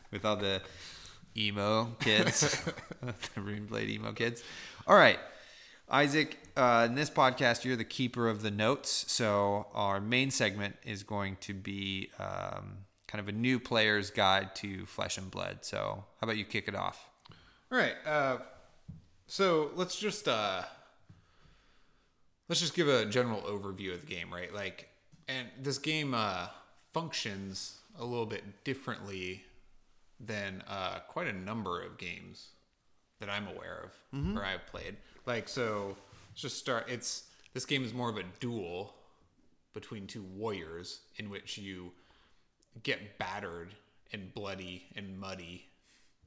with 0.10 0.24
all 0.24 0.36
the 0.36 0.60
emo 1.36 1.96
kids, 2.00 2.40
the 3.02 3.40
Runeblade 3.40 3.88
emo 3.88 4.12
kids. 4.12 4.42
All 4.86 4.96
right, 4.96 5.18
Isaac. 5.88 6.38
Uh, 6.56 6.86
in 6.88 6.94
this 6.94 7.08
podcast, 7.08 7.64
you're 7.64 7.76
the 7.76 7.84
keeper 7.84 8.28
of 8.28 8.42
the 8.42 8.50
notes. 8.50 9.04
So 9.10 9.68
our 9.72 10.00
main 10.00 10.30
segment 10.30 10.76
is 10.84 11.02
going 11.02 11.36
to 11.42 11.54
be 11.54 12.10
um, 12.18 12.84
kind 13.10 13.20
of 13.20 13.28
a 13.28 13.36
new 13.36 13.58
player's 13.58 14.10
guide 14.10 14.54
to 14.54 14.86
Flesh 14.86 15.18
and 15.18 15.30
Blood. 15.30 15.58
So 15.62 16.04
how 16.20 16.24
about 16.24 16.36
you 16.36 16.44
kick 16.44 16.68
it 16.68 16.76
off? 16.76 17.08
All 17.72 17.78
right. 17.78 17.94
Uh, 18.06 18.38
so 19.26 19.72
let's 19.74 19.98
just 19.98 20.28
uh, 20.28 20.62
let's 22.48 22.60
just 22.60 22.74
give 22.74 22.86
a 22.86 23.04
general 23.06 23.40
overview 23.42 23.92
of 23.92 24.02
the 24.02 24.06
game, 24.06 24.32
right? 24.32 24.54
Like, 24.54 24.88
and 25.26 25.48
this 25.60 25.78
game 25.78 26.14
uh, 26.14 26.48
functions 26.92 27.78
a 27.98 28.04
little 28.04 28.26
bit 28.26 28.44
differently 28.62 29.42
than 30.20 30.62
uh, 30.68 31.00
quite 31.08 31.26
a 31.26 31.32
number 31.32 31.82
of 31.82 31.98
games 31.98 32.50
that 33.18 33.28
I'm 33.28 33.48
aware 33.48 33.84
of 33.84 34.36
or 34.36 34.44
I've 34.44 34.66
played. 34.66 34.96
Like, 35.26 35.48
so 35.48 35.96
let's 36.30 36.42
just 36.42 36.58
start. 36.58 36.88
It's 36.88 37.24
this 37.54 37.64
game 37.64 37.84
is 37.84 37.92
more 37.92 38.08
of 38.08 38.16
a 38.16 38.22
duel 38.38 38.94
between 39.72 40.06
two 40.06 40.22
warriors 40.22 41.00
in 41.16 41.28
which 41.28 41.58
you 41.58 41.92
get 42.82 43.18
battered 43.18 43.74
and 44.12 44.32
bloody 44.34 44.84
and 44.96 45.18
muddy 45.18 45.66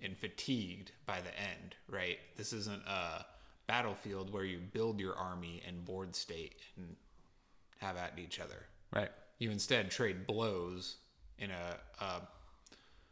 and 0.01 0.17
fatigued 0.17 0.91
by 1.05 1.19
the 1.21 1.37
end, 1.39 1.75
right? 1.89 2.17
This 2.37 2.53
isn't 2.53 2.81
a 2.87 3.25
battlefield 3.67 4.31
where 4.33 4.43
you 4.43 4.59
build 4.59 4.99
your 4.99 5.15
army 5.15 5.61
and 5.67 5.85
board 5.85 6.15
state 6.15 6.55
and 6.77 6.95
have 7.79 7.95
at 7.97 8.17
each 8.19 8.39
other. 8.39 8.65
Right. 8.93 9.11
You 9.39 9.51
instead 9.51 9.89
trade 9.91 10.27
blows 10.27 10.97
in 11.39 11.51
a, 11.51 11.77
a 12.03 12.21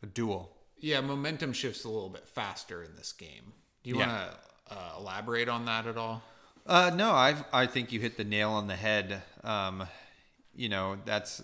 A 0.04 0.06
duel. 0.06 0.56
yeah, 0.80 1.02
momentum 1.02 1.54
shifts 1.54 1.84
a 1.84 1.90
little 1.90 2.10
bit 2.10 2.28
faster 2.28 2.84
in 2.84 2.96
this 2.96 3.12
game. 3.14 3.54
Do 3.84 3.90
you 3.90 3.98
Yeah. 4.00 4.08
want 4.08 4.32
to 4.70 4.78
uh, 4.78 4.94
elaborate 5.00 5.50
on 5.50 5.66
that 5.66 5.88
at 5.88 5.98
all? 5.98 6.22
Uh, 6.66 6.92
no, 6.94 7.12
I 7.12 7.36
I 7.52 7.66
think 7.66 7.92
you 7.92 8.00
hit 8.00 8.18
the 8.18 8.24
nail 8.24 8.52
on 8.52 8.68
the 8.68 8.76
head. 8.76 9.22
Um, 9.44 9.88
you 10.56 10.70
know, 10.70 10.98
that's 11.06 11.42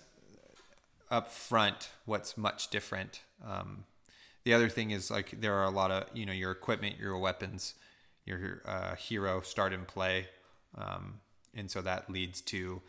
up 1.10 1.28
front. 1.28 1.90
What's 2.04 2.36
much 2.36 2.68
different. 2.68 3.22
Um, 3.46 3.84
the 4.44 4.54
other 4.54 4.68
thing 4.68 4.90
is 4.90 5.10
like 5.10 5.40
there 5.40 5.54
are 5.54 5.64
a 5.64 5.70
lot 5.70 5.90
of 5.90 6.04
you 6.14 6.24
know 6.26 6.32
your 6.32 6.50
equipment, 6.50 6.96
your 6.98 7.18
weapons, 7.18 7.74
your 8.24 8.62
uh, 8.64 8.94
hero 8.96 9.40
start 9.40 9.72
and 9.72 9.86
play, 9.86 10.28
um, 10.76 11.20
and 11.54 11.70
so 11.70 11.82
that 11.82 12.08
leads 12.10 12.40
to 12.42 12.80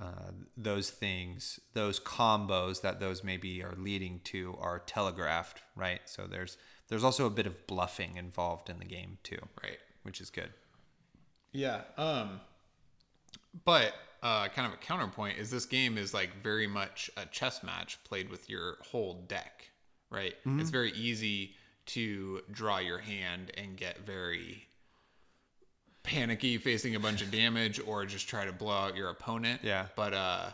uh, 0.00 0.30
those 0.56 0.90
things, 0.90 1.60
those 1.74 2.00
combos 2.00 2.80
that 2.80 2.98
those 2.98 3.22
maybe 3.22 3.62
are 3.62 3.74
leading 3.76 4.20
to 4.24 4.56
are 4.60 4.78
telegraphed, 4.80 5.60
right? 5.76 6.00
So 6.06 6.26
there's 6.26 6.56
there's 6.88 7.04
also 7.04 7.26
a 7.26 7.30
bit 7.30 7.46
of 7.46 7.66
bluffing 7.66 8.16
involved 8.16 8.68
in 8.70 8.78
the 8.78 8.84
game 8.84 9.18
too, 9.22 9.38
Right. 9.62 9.78
which 10.02 10.20
is 10.20 10.30
good. 10.30 10.50
Yeah. 11.52 11.82
Um 11.96 12.40
but 13.64 13.92
uh 14.22 14.48
kind 14.48 14.66
of 14.66 14.72
a 14.74 14.76
counterpoint 14.76 15.38
is 15.38 15.50
this 15.50 15.64
game 15.66 15.98
is 15.98 16.14
like 16.14 16.30
very 16.42 16.66
much 16.66 17.10
a 17.16 17.26
chess 17.26 17.62
match 17.62 17.98
played 18.04 18.30
with 18.30 18.48
your 18.48 18.76
whole 18.90 19.14
deck, 19.26 19.70
right? 20.10 20.34
It's 20.44 20.70
very 20.70 20.92
easy 20.92 21.54
to 21.86 22.42
draw 22.50 22.78
your 22.78 22.98
hand 22.98 23.50
and 23.56 23.76
get 23.76 24.06
very 24.06 24.68
panicky 26.02 26.58
facing 26.58 26.94
a 26.94 27.00
bunch 27.00 27.22
of 27.22 27.30
damage 27.30 27.80
or 27.86 28.04
just 28.06 28.28
try 28.28 28.44
to 28.44 28.52
blow 28.52 28.72
out 28.72 28.96
your 28.96 29.08
opponent. 29.10 29.60
Yeah. 29.62 29.86
But 29.96 30.14
uh 30.14 30.50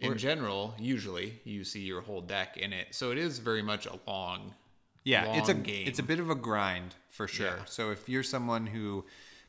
in 0.00 0.16
general, 0.16 0.74
usually 0.78 1.40
you 1.44 1.64
see 1.64 1.80
your 1.80 2.00
whole 2.02 2.20
deck 2.20 2.56
in 2.56 2.72
it. 2.72 2.88
So 2.92 3.10
it 3.10 3.18
is 3.18 3.40
very 3.40 3.62
much 3.62 3.84
a 3.86 3.98
long 4.06 4.54
Yeah, 5.04 5.34
it's 5.38 5.48
a 5.48 5.54
game. 5.54 5.88
it's 5.88 5.98
a 5.98 6.04
bit 6.04 6.20
of 6.20 6.30
a 6.30 6.36
grind 6.36 6.94
for 7.10 7.26
sure. 7.26 7.46
Yeah. 7.46 7.64
So 7.64 7.90
if 7.90 8.08
you're 8.08 8.22
someone 8.22 8.66
who 8.66 9.06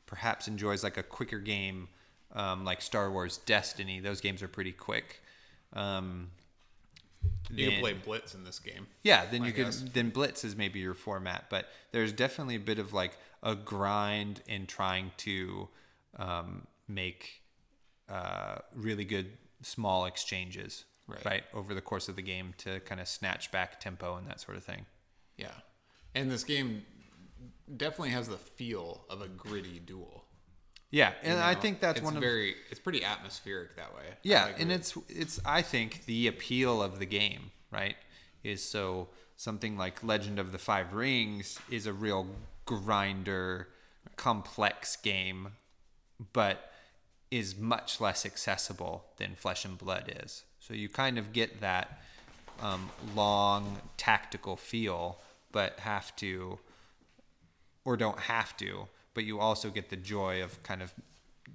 perhaps 0.08 0.48
enjoys 0.48 0.84
like 0.84 0.98
a 0.98 1.04
quicker 1.04 1.38
game, 1.40 1.88
um, 2.34 2.64
like 2.66 2.82
Star 2.82 3.12
Wars 3.12 3.38
Destiny, 3.46 4.00
those 4.00 4.22
games 4.22 4.42
are 4.44 4.48
pretty 4.48 4.72
quick. 4.72 5.22
Um, 5.74 6.30
you 7.52 7.70
can 7.72 7.80
play 7.82 7.94
blitz 7.94 8.34
in 8.34 8.44
this 8.44 8.60
game. 8.60 8.88
yeah, 9.04 9.26
then 9.30 9.44
I 9.44 9.48
you 9.48 9.54
could 9.54 9.66
guess. 9.66 9.84
then 9.94 10.10
Blitz 10.10 10.44
is 10.46 10.56
maybe 10.56 10.80
your 10.80 10.94
format, 10.94 11.46
but 11.50 11.68
there's 11.92 12.14
definitely 12.14 12.56
a 12.56 12.60
bit 12.60 12.80
of 12.80 12.94
like 12.94 13.18
a 13.44 13.56
grind 13.56 14.42
in 14.48 14.68
trying 14.68 15.12
to 15.18 15.68
um, 16.18 16.66
make 16.88 17.42
uh, 18.08 18.60
really 18.76 19.04
good 19.06 19.32
small 19.62 20.06
exchanges, 20.06 20.86
Right. 21.26 21.44
over 21.54 21.74
the 21.74 21.82
course 21.82 22.08
of 22.08 22.16
the 22.16 22.22
game 22.22 22.54
to 22.60 22.80
kind 22.82 23.02
of 23.02 23.08
snatch 23.08 23.52
back 23.52 23.80
tempo 23.80 24.16
and 24.16 24.28
that 24.28 24.40
sort 24.40 24.56
of 24.58 24.64
thing. 24.64 24.86
Yeah. 25.38 25.48
And 26.16 26.30
this 26.32 26.44
game 26.44 26.84
definitely 27.76 28.12
has 28.12 28.28
the 28.30 28.38
feel 28.38 29.06
of 29.10 29.22
a 29.22 29.28
gritty 29.28 29.80
duel. 29.80 30.26
Yeah, 30.92 31.14
and 31.22 31.38
you 31.38 31.44
I 31.44 31.54
think 31.56 31.80
that's 31.80 32.02
one 32.02 32.16
of 32.16 32.22
very 32.22 32.56
it's 32.72 32.80
pretty 32.80 33.04
atmospheric 33.04 33.76
that 33.76 33.96
way. 33.96 34.06
Yeah, 34.24 34.46
like 34.46 34.60
and 34.60 34.72
it. 34.72 34.76
it's 34.76 34.98
it's 35.08 35.40
I 35.46 35.62
think 35.62 36.06
the 36.06 36.28
appeal 36.28 36.82
of 36.82 37.00
the 37.00 37.06
game, 37.06 37.52
right, 37.72 37.96
is 38.44 38.64
so 38.64 39.10
something 39.36 39.78
like 39.78 40.04
Legend 40.04 40.40
of 40.40 40.52
the 40.52 40.58
Five 40.58 40.94
Rings 40.94 41.60
is 41.70 41.86
a 41.86 41.94
real 41.94 42.28
grinder, 42.66 43.68
complex 44.16 44.96
game, 44.96 45.50
but 46.34 46.72
is 47.30 47.56
much 47.58 48.02
less 48.02 48.26
accessible 48.26 49.06
than 49.18 49.36
Flesh 49.36 49.66
and 49.66 49.78
Blood 49.78 50.12
is. 50.24 50.44
So 50.60 50.74
you 50.74 50.90
kind 50.90 51.20
of 51.20 51.34
get 51.34 51.62
that 51.62 52.02
um, 52.62 52.90
long 53.16 53.78
tactical 53.98 54.56
feel, 54.56 55.20
but 55.52 55.80
have 55.80 56.16
to 56.18 56.58
or 57.86 57.96
don't 57.98 58.20
have 58.20 58.56
to, 58.58 58.88
but 59.14 59.24
you 59.24 59.40
also 59.40 59.70
get 59.70 59.90
the 59.90 59.96
joy 59.96 60.44
of 60.44 60.62
kind 60.64 60.82
of 60.82 60.94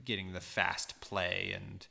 getting 0.04 0.32
the 0.32 0.40
fast 0.40 1.00
play 1.00 1.52
and 1.54 1.86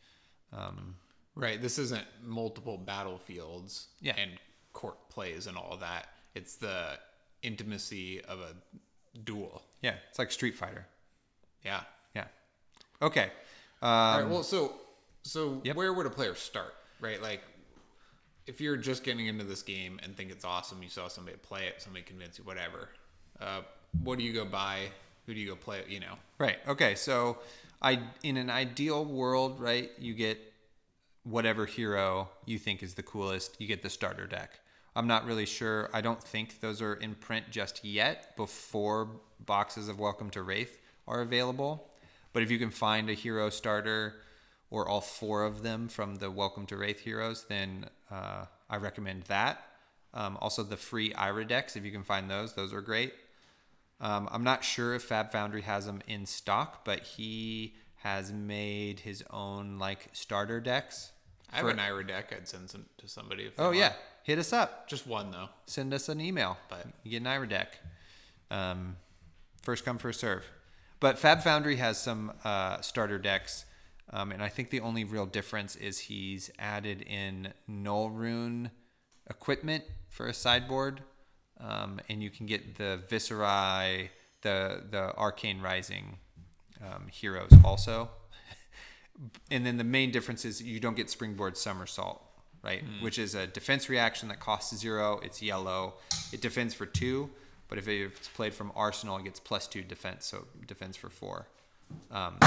um, 0.52 0.95
right. 1.36 1.62
This 1.62 1.80
isn't 1.80 2.06
multiple 2.23 2.78
battlefields 2.78 3.88
Yeah. 4.02 4.15
and 4.17 4.32
court 4.73 5.10
plays 5.10 5.47
and 5.47 5.58
all 5.58 5.78
that. 5.78 6.08
It's 6.36 6.56
the 6.56 6.99
intimacy 7.41 8.21
of 8.21 8.39
a 8.39 8.56
duel. 9.23 9.63
yeah, 9.82 9.95
it's 10.10 10.19
like 10.19 10.32
Street 10.32 10.56
Fighter. 10.56 10.86
Yeah. 11.63 11.82
Yeah. 12.15 12.26
Okay. 13.02 13.32
Um, 13.82 13.89
all 13.89 14.19
right. 14.21 14.30
Well, 14.30 14.43
so 14.43 14.73
so 15.23 15.62
Yep. 15.63 15.76
where 15.76 15.93
would 15.93 16.06
a 16.06 16.10
player 16.10 16.36
start? 16.36 16.73
Right. 16.99 17.21
Like 17.21 17.41
if 18.45 18.60
you're 18.62 18.78
just 18.78 19.04
getting 19.04 19.28
into 19.28 19.43
this 19.45 19.62
game 19.62 19.99
and 20.04 20.15
think 20.15 20.30
it's 20.32 20.43
awesome, 20.45 20.84
you 20.84 20.89
saw 20.89 21.08
somebody 21.08 21.38
play 21.38 21.65
it, 21.67 21.82
somebody 21.82 22.04
convinced 22.04 22.38
you, 22.39 22.43
whatever. 22.43 22.89
Uh, 23.39 23.62
what 24.04 24.19
do 24.19 24.23
you 24.26 24.34
go 24.34 24.45
buy? 24.45 24.89
Who 25.25 25.33
do 25.33 25.39
you 25.39 25.49
go 25.49 25.55
play? 25.55 25.83
You 25.88 25.99
know. 25.99 26.15
Right. 26.38 26.57
Okay. 26.67 26.95
So, 26.95 27.38
I 27.81 27.99
in 28.23 28.38
an 28.38 28.49
ideal 28.49 29.05
world, 29.05 29.59
right, 29.59 29.91
you 29.97 30.13
get 30.13 30.39
whatever 31.23 31.65
hero 31.65 32.29
you 32.45 32.57
think 32.57 32.83
is 32.83 32.93
the 32.93 33.03
coolest. 33.03 33.55
You 33.59 33.67
get 33.67 33.81
the 33.81 33.89
starter 33.89 34.27
deck. 34.27 34.59
I'm 34.95 35.07
not 35.07 35.25
really 35.25 35.45
sure. 35.45 35.89
I 35.93 36.01
don't 36.01 36.21
think 36.21 36.59
those 36.59 36.81
are 36.81 36.93
in 36.93 37.15
print 37.15 37.45
just 37.49 37.83
yet. 37.83 38.36
Before 38.38 39.09
boxes 39.45 39.89
of 39.89 39.99
Welcome 39.99 40.29
to 40.31 40.39
Rathe 40.39 40.77
are 41.07 41.21
available, 41.21 41.89
but 42.31 42.43
if 42.43 42.51
you 42.51 42.59
can 42.59 42.69
find 42.69 43.09
a 43.09 43.13
hero 43.13 43.49
starter 43.49 44.15
or 44.69 44.88
all 44.88 45.01
four 45.01 45.43
of 45.43 45.63
them 45.63 45.88
from 45.88 46.15
the 46.15 46.29
Welcome 46.29 46.65
to 46.67 46.75
Rathe 46.75 46.99
heroes, 46.99 47.45
then 47.49 47.86
uh, 48.12 48.45
I 48.69 48.77
recommend 48.77 49.23
that. 49.23 49.65
Um, 50.13 50.38
also, 50.41 50.62
the 50.62 50.77
free 50.77 51.13
Ira 51.13 51.45
decks, 51.45 51.75
if 51.75 51.83
you 51.83 51.91
can 51.91 52.03
find 52.03 52.29
those, 52.29 52.53
those 52.53 52.71
are 52.73 52.81
great. 52.81 53.13
Um, 54.01 54.27
I'm 54.32 54.43
not 54.43 54.63
sure 54.63 54.93
if 54.95 55.03
Fab 55.03 55.32
Foundry 55.32 55.62
has 55.62 55.86
them 55.86 56.01
in 56.08 56.25
stock, 56.25 56.84
but 56.84 57.01
he 57.01 57.75
has 57.97 58.32
made 58.34 58.99
his 58.99 59.23
own 59.29 59.77
like 59.79 60.10
starter 60.12 60.60
decks. 60.60 61.12
I 61.51 61.58
have 61.58 61.65
for- 61.65 61.71
an 61.71 61.79
Ira 61.79 62.06
deck. 62.06 62.34
I'd 62.36 62.47
send 62.47 62.69
some 62.69 62.86
to 62.97 63.08
somebody. 63.08 63.45
If 63.45 63.53
Oh 63.60 63.65
want. 63.67 63.77
yeah, 63.77 63.93
hit 64.23 64.39
us 64.39 64.51
up. 64.51 64.88
just 64.89 65.08
one 65.08 65.32
though. 65.32 65.49
Send 65.67 65.93
us 65.93 66.10
an 66.10 66.19
email. 66.19 66.58
But- 66.69 66.88
you 67.03 67.12
get 67.12 67.17
an 67.21 67.27
Ira 67.27 67.47
deck. 67.47 67.77
Um, 68.51 68.97
first 69.62 69.86
come, 69.86 69.97
first 69.97 70.19
serve. 70.19 70.45
But 70.99 71.17
Fab 71.19 71.41
Foundry 71.43 71.77
has 71.77 72.01
some 72.01 72.32
uh, 72.43 72.79
starter 72.82 73.19
decks, 73.19 73.65
um, 74.12 74.32
and 74.32 74.41
I 74.43 74.47
think 74.49 74.69
the 74.69 74.79
only 74.82 75.03
real 75.03 75.25
difference 75.25 75.75
is 75.75 75.97
he's 75.99 76.49
added 76.60 77.01
in 77.01 77.53
Nullrune 77.69 78.71
equipment 79.29 79.84
for 80.10 80.27
a 80.27 80.34
sideboard, 80.34 81.01
um, 81.59 81.99
and 82.09 82.21
you 82.21 82.29
can 82.29 82.45
get 82.45 82.77
the 82.77 82.99
Viserai, 83.09 84.09
the 84.41 84.83
the 84.89 85.15
Arcane 85.15 85.61
Rising 85.61 86.17
um, 86.81 87.07
heroes 87.11 87.51
also. 87.63 88.09
and 89.51 89.65
then 89.65 89.77
the 89.77 89.83
main 89.83 90.11
difference 90.11 90.45
is 90.45 90.61
you 90.61 90.79
don't 90.79 90.95
get 90.95 91.09
Springboard 91.09 91.57
Somersault, 91.57 92.21
right? 92.63 92.83
Which 93.01 93.19
is 93.19 93.35
a 93.35 93.47
defense 93.47 93.89
reaction 93.89 94.29
that 94.29 94.39
costs 94.39 94.75
zero. 94.75 95.19
It's 95.23 95.41
yellow. 95.41 95.95
It 96.31 96.41
defends 96.41 96.73
for 96.73 96.85
two, 96.85 97.29
but 97.67 97.77
if 97.77 97.87
it's 97.87 98.27
played 98.29 98.53
from 98.53 98.71
Arsenal, 98.75 99.17
it 99.17 99.23
gets 99.23 99.39
plus 99.39 99.67
two 99.67 99.81
defense, 99.81 100.25
so 100.25 100.45
it 100.61 100.67
defends 100.67 100.97
for 100.97 101.09
four. 101.09 101.47
Um, 102.11 102.37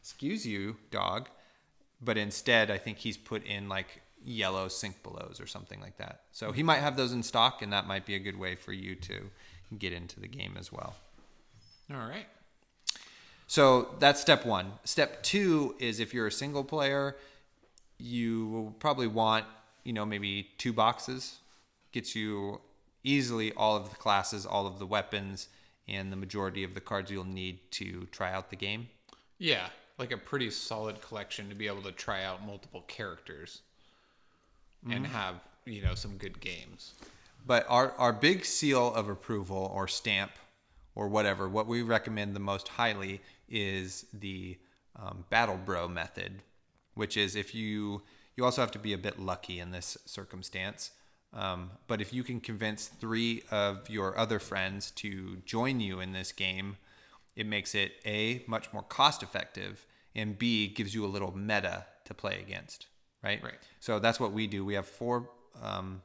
excuse 0.00 0.46
you, 0.46 0.76
dog. 0.90 1.28
But 2.00 2.18
instead, 2.18 2.70
I 2.70 2.78
think 2.78 2.98
he's 2.98 3.16
put 3.16 3.44
in 3.46 3.68
like 3.68 4.02
yellow 4.24 4.68
sink 4.68 5.02
belows 5.02 5.38
or 5.40 5.46
something 5.46 5.80
like 5.80 5.98
that. 5.98 6.22
So 6.32 6.52
he 6.52 6.62
might 6.62 6.78
have 6.78 6.96
those 6.96 7.12
in 7.12 7.22
stock, 7.22 7.62
and 7.62 7.72
that 7.72 7.86
might 7.86 8.06
be 8.06 8.14
a 8.14 8.18
good 8.18 8.38
way 8.38 8.56
for 8.56 8.72
you 8.72 8.94
to 8.96 9.30
get 9.78 9.92
into 9.92 10.20
the 10.20 10.28
game 10.28 10.56
as 10.58 10.72
well. 10.72 10.96
All 11.92 12.08
right. 12.08 12.26
So 13.46 13.94
that's 13.98 14.20
step 14.20 14.46
one. 14.46 14.72
Step 14.84 15.22
two 15.22 15.74
is 15.78 16.00
if 16.00 16.14
you're 16.14 16.26
a 16.26 16.32
single 16.32 16.64
player, 16.64 17.16
you 17.98 18.48
will 18.48 18.70
probably 18.78 19.06
want, 19.06 19.44
you 19.84 19.92
know, 19.92 20.06
maybe 20.06 20.48
two 20.58 20.72
boxes. 20.72 21.38
Gets 21.92 22.16
you 22.16 22.60
easily 23.04 23.52
all 23.52 23.76
of 23.76 23.90
the 23.90 23.96
classes, 23.96 24.46
all 24.46 24.66
of 24.66 24.78
the 24.78 24.86
weapons, 24.86 25.48
and 25.86 26.10
the 26.10 26.16
majority 26.16 26.64
of 26.64 26.74
the 26.74 26.80
cards 26.80 27.10
you'll 27.10 27.24
need 27.24 27.58
to 27.72 28.06
try 28.06 28.32
out 28.32 28.50
the 28.50 28.56
game. 28.56 28.88
Yeah, 29.38 29.66
like 29.98 30.10
a 30.10 30.16
pretty 30.16 30.50
solid 30.50 31.02
collection 31.02 31.50
to 31.50 31.54
be 31.54 31.66
able 31.66 31.82
to 31.82 31.92
try 31.92 32.24
out 32.24 32.44
multiple 32.44 32.82
characters 32.88 33.60
and 34.90 35.06
have, 35.06 35.36
you 35.64 35.82
know, 35.82 35.94
some 35.94 36.16
good 36.16 36.40
games. 36.40 36.94
But 37.46 37.66
our, 37.68 37.92
our 37.92 38.12
big 38.12 38.44
seal 38.44 38.92
of 38.94 39.08
approval 39.08 39.70
or 39.74 39.88
stamp 39.88 40.32
or 40.94 41.08
whatever, 41.08 41.48
what 41.48 41.66
we 41.66 41.82
recommend 41.82 42.34
the 42.34 42.40
most 42.40 42.68
highly 42.68 43.20
is 43.48 44.06
the 44.12 44.58
um, 44.96 45.24
Battle 45.30 45.58
Bro 45.62 45.88
method, 45.88 46.42
which 46.94 47.16
is 47.16 47.36
if 47.36 47.54
you, 47.54 48.02
you 48.36 48.44
also 48.44 48.60
have 48.60 48.70
to 48.72 48.78
be 48.78 48.92
a 48.92 48.98
bit 48.98 49.18
lucky 49.18 49.60
in 49.60 49.70
this 49.70 49.98
circumstance. 50.06 50.92
Um, 51.32 51.70
but 51.88 52.00
if 52.00 52.12
you 52.12 52.22
can 52.22 52.40
convince 52.40 52.86
three 52.86 53.42
of 53.50 53.90
your 53.90 54.16
other 54.16 54.38
friends 54.38 54.92
to 54.92 55.38
join 55.44 55.80
you 55.80 56.00
in 56.00 56.12
this 56.12 56.30
game, 56.30 56.76
it 57.34 57.46
makes 57.46 57.74
it 57.74 57.92
A, 58.06 58.44
much 58.46 58.72
more 58.72 58.82
cost 58.82 59.22
effective, 59.22 59.84
and 60.14 60.38
B, 60.38 60.68
gives 60.68 60.94
you 60.94 61.04
a 61.04 61.08
little 61.08 61.36
meta 61.36 61.86
to 62.04 62.14
play 62.14 62.38
against, 62.40 62.86
right? 63.24 63.42
Right. 63.42 63.54
So 63.80 63.98
that's 63.98 64.20
what 64.20 64.32
we 64.32 64.46
do. 64.46 64.64
We 64.64 64.74
have 64.74 64.86
four 64.86 65.28
um, 65.62 66.02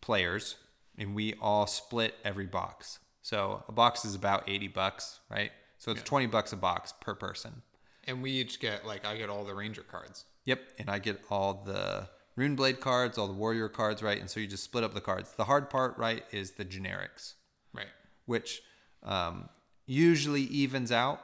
players, 0.00 0.56
and 0.96 1.14
we 1.14 1.34
all 1.40 1.66
split 1.66 2.14
every 2.24 2.46
box. 2.46 2.98
So 3.22 3.62
a 3.68 3.72
box 3.72 4.04
is 4.04 4.14
about 4.14 4.48
80 4.48 4.68
bucks, 4.68 5.20
right? 5.30 5.50
So 5.78 5.90
it's 5.92 6.02
20 6.02 6.26
bucks 6.26 6.52
a 6.52 6.56
box 6.56 6.92
per 7.00 7.14
person. 7.14 7.62
And 8.04 8.22
we 8.22 8.30
each 8.32 8.60
get, 8.60 8.86
like, 8.86 9.04
I 9.06 9.16
get 9.16 9.28
all 9.28 9.44
the 9.44 9.54
Ranger 9.54 9.82
cards. 9.82 10.24
Yep, 10.44 10.60
and 10.78 10.88
I 10.90 10.98
get 10.98 11.20
all 11.30 11.62
the 11.64 12.08
Runeblade 12.36 12.80
cards, 12.80 13.18
all 13.18 13.28
the 13.28 13.32
Warrior 13.32 13.68
cards, 13.68 14.02
right? 14.02 14.18
And 14.18 14.28
so 14.28 14.40
you 14.40 14.46
just 14.46 14.64
split 14.64 14.82
up 14.84 14.94
the 14.94 15.00
cards. 15.00 15.32
The 15.32 15.44
hard 15.44 15.70
part, 15.70 15.96
right, 15.98 16.24
is 16.32 16.52
the 16.52 16.64
generics, 16.64 17.34
Right. 17.72 17.86
which 18.26 18.62
um, 19.04 19.48
usually 19.86 20.42
evens 20.42 20.90
out 20.90 21.20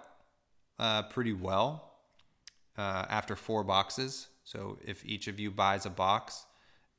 uh, 0.78 1.02
pretty 1.04 1.32
well 1.32 1.94
uh, 2.76 3.06
after 3.08 3.34
four 3.34 3.64
boxes. 3.64 4.28
So 4.48 4.78
if 4.82 5.04
each 5.04 5.28
of 5.28 5.38
you 5.38 5.50
buys 5.50 5.84
a 5.84 5.90
box, 5.90 6.46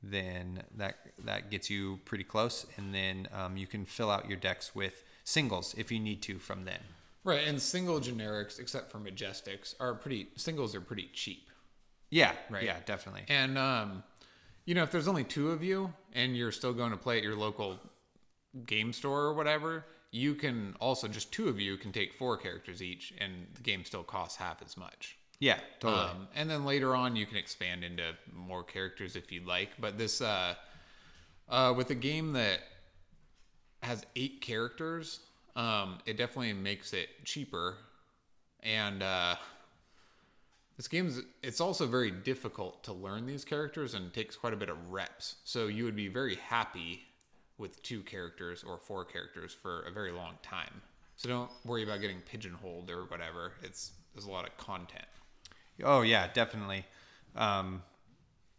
then 0.04 0.62
that 0.76 0.94
that 1.24 1.50
gets 1.50 1.68
you 1.68 1.98
pretty 2.04 2.22
close, 2.22 2.64
and 2.76 2.94
then 2.94 3.26
um, 3.34 3.56
you 3.56 3.66
can 3.66 3.84
fill 3.84 4.08
out 4.08 4.28
your 4.28 4.38
decks 4.38 4.72
with 4.72 5.02
singles 5.24 5.74
if 5.76 5.90
you 5.90 5.98
need 5.98 6.22
to 6.22 6.38
from 6.38 6.64
then. 6.64 6.78
Right. 7.24 7.44
And 7.44 7.60
single 7.60 7.98
generics, 7.98 8.60
except 8.60 8.90
for 8.92 8.98
Majestics, 8.98 9.74
are 9.80 9.94
pretty, 9.94 10.28
singles 10.36 10.76
are 10.76 10.80
pretty 10.80 11.10
cheap. 11.12 11.50
Yeah, 12.08 12.32
Right. 12.48 12.62
Yeah, 12.62 12.76
definitely. 12.86 13.24
And 13.28 13.58
um, 13.58 14.04
you 14.64 14.76
know, 14.76 14.84
if 14.84 14.92
there's 14.92 15.08
only 15.08 15.24
two 15.24 15.50
of 15.50 15.62
you 15.64 15.92
and 16.12 16.36
you're 16.36 16.52
still 16.52 16.72
going 16.72 16.92
to 16.92 16.96
play 16.96 17.18
at 17.18 17.24
your 17.24 17.36
local 17.36 17.80
game 18.64 18.92
store 18.92 19.22
or 19.22 19.34
whatever, 19.34 19.84
you 20.12 20.36
can 20.36 20.76
also 20.80 21.08
just 21.08 21.32
two 21.32 21.48
of 21.48 21.58
you 21.60 21.76
can 21.76 21.90
take 21.90 22.14
four 22.14 22.36
characters 22.36 22.80
each, 22.80 23.12
and 23.18 23.48
the 23.54 23.62
game 23.62 23.84
still 23.84 24.04
costs 24.04 24.36
half 24.36 24.62
as 24.64 24.76
much. 24.76 25.16
Yeah, 25.40 25.58
totally. 25.80 26.02
Um, 26.02 26.28
and 26.36 26.48
then 26.50 26.66
later 26.66 26.94
on, 26.94 27.16
you 27.16 27.24
can 27.24 27.38
expand 27.38 27.82
into 27.82 28.12
more 28.32 28.62
characters 28.62 29.16
if 29.16 29.32
you'd 29.32 29.46
like. 29.46 29.70
But 29.80 29.96
this, 29.96 30.20
uh, 30.20 30.54
uh, 31.48 31.74
with 31.74 31.90
a 31.90 31.94
game 31.94 32.34
that 32.34 32.60
has 33.82 34.04
eight 34.14 34.42
characters, 34.42 35.20
um, 35.56 35.98
it 36.04 36.18
definitely 36.18 36.52
makes 36.52 36.92
it 36.92 37.08
cheaper. 37.24 37.78
And 38.62 39.02
uh, 39.02 39.36
this 40.76 40.86
game's 40.88 41.22
it's 41.42 41.60
also 41.60 41.86
very 41.86 42.10
difficult 42.10 42.84
to 42.84 42.92
learn 42.92 43.24
these 43.24 43.44
characters 43.44 43.94
and 43.94 44.12
takes 44.12 44.36
quite 44.36 44.52
a 44.52 44.56
bit 44.56 44.68
of 44.68 44.90
reps. 44.90 45.36
So 45.44 45.68
you 45.68 45.84
would 45.84 45.96
be 45.96 46.08
very 46.08 46.36
happy 46.36 47.02
with 47.56 47.82
two 47.82 48.02
characters 48.02 48.62
or 48.62 48.76
four 48.76 49.06
characters 49.06 49.54
for 49.54 49.80
a 49.82 49.90
very 49.90 50.12
long 50.12 50.34
time. 50.42 50.82
So 51.16 51.30
don't 51.30 51.50
worry 51.64 51.82
about 51.82 52.02
getting 52.02 52.20
pigeonholed 52.20 52.90
or 52.90 53.04
whatever. 53.04 53.52
It's 53.62 53.92
there's 54.14 54.26
a 54.26 54.30
lot 54.30 54.46
of 54.46 54.56
content. 54.58 55.04
Oh 55.84 56.02
yeah, 56.02 56.28
definitely. 56.32 56.84
Um, 57.36 57.82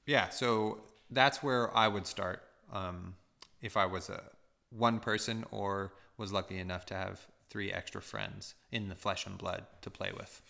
yeah, 0.06 0.30
so 0.30 0.80
that's 1.10 1.44
where 1.44 1.76
I 1.76 1.88
would 1.88 2.08
start 2.08 2.42
um, 2.72 3.16
if 3.62 3.78
I 3.78 3.86
was 3.86 4.10
a 4.10 4.22
one 4.70 5.00
person 5.00 5.46
or 5.52 5.94
was 6.18 6.32
lucky 6.32 6.58
enough 6.58 6.86
to 6.88 6.94
have 6.94 7.28
three 7.50 7.72
extra 7.72 8.02
friends 8.02 8.56
in 8.72 8.90
the 8.90 8.96
flesh 8.96 9.26
and 9.26 9.38
blood 9.38 9.66
to 9.82 9.90
play 9.90 10.12
with. 10.16 10.42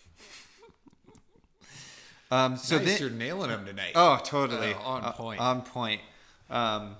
um, 2.30 2.56
so 2.56 2.76
nice, 2.76 2.86
then, 2.86 3.00
you're 3.00 3.10
nailing 3.10 3.50
them 3.50 3.66
tonight. 3.66 3.92
Oh, 3.94 4.20
totally. 4.22 4.72
Uh, 4.74 4.78
on 4.80 5.04
Uh, 5.04 5.12
point. 5.12 5.40
on 5.40 5.62
point. 5.62 6.00
Um, 6.48 6.96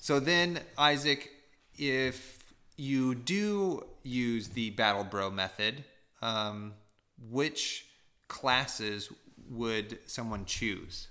so 0.00 0.20
then, 0.20 0.60
Isaac, 0.78 1.30
if 1.76 2.42
you 2.76 3.14
do 3.14 3.86
use 4.02 4.48
the 4.48 4.70
Battle 4.70 5.04
Bro 5.04 5.30
method, 5.30 5.84
um, 6.20 6.74
which 7.30 7.86
classes 8.32 9.10
would 9.50 9.98
someone 10.06 10.44
choose? 10.46 11.08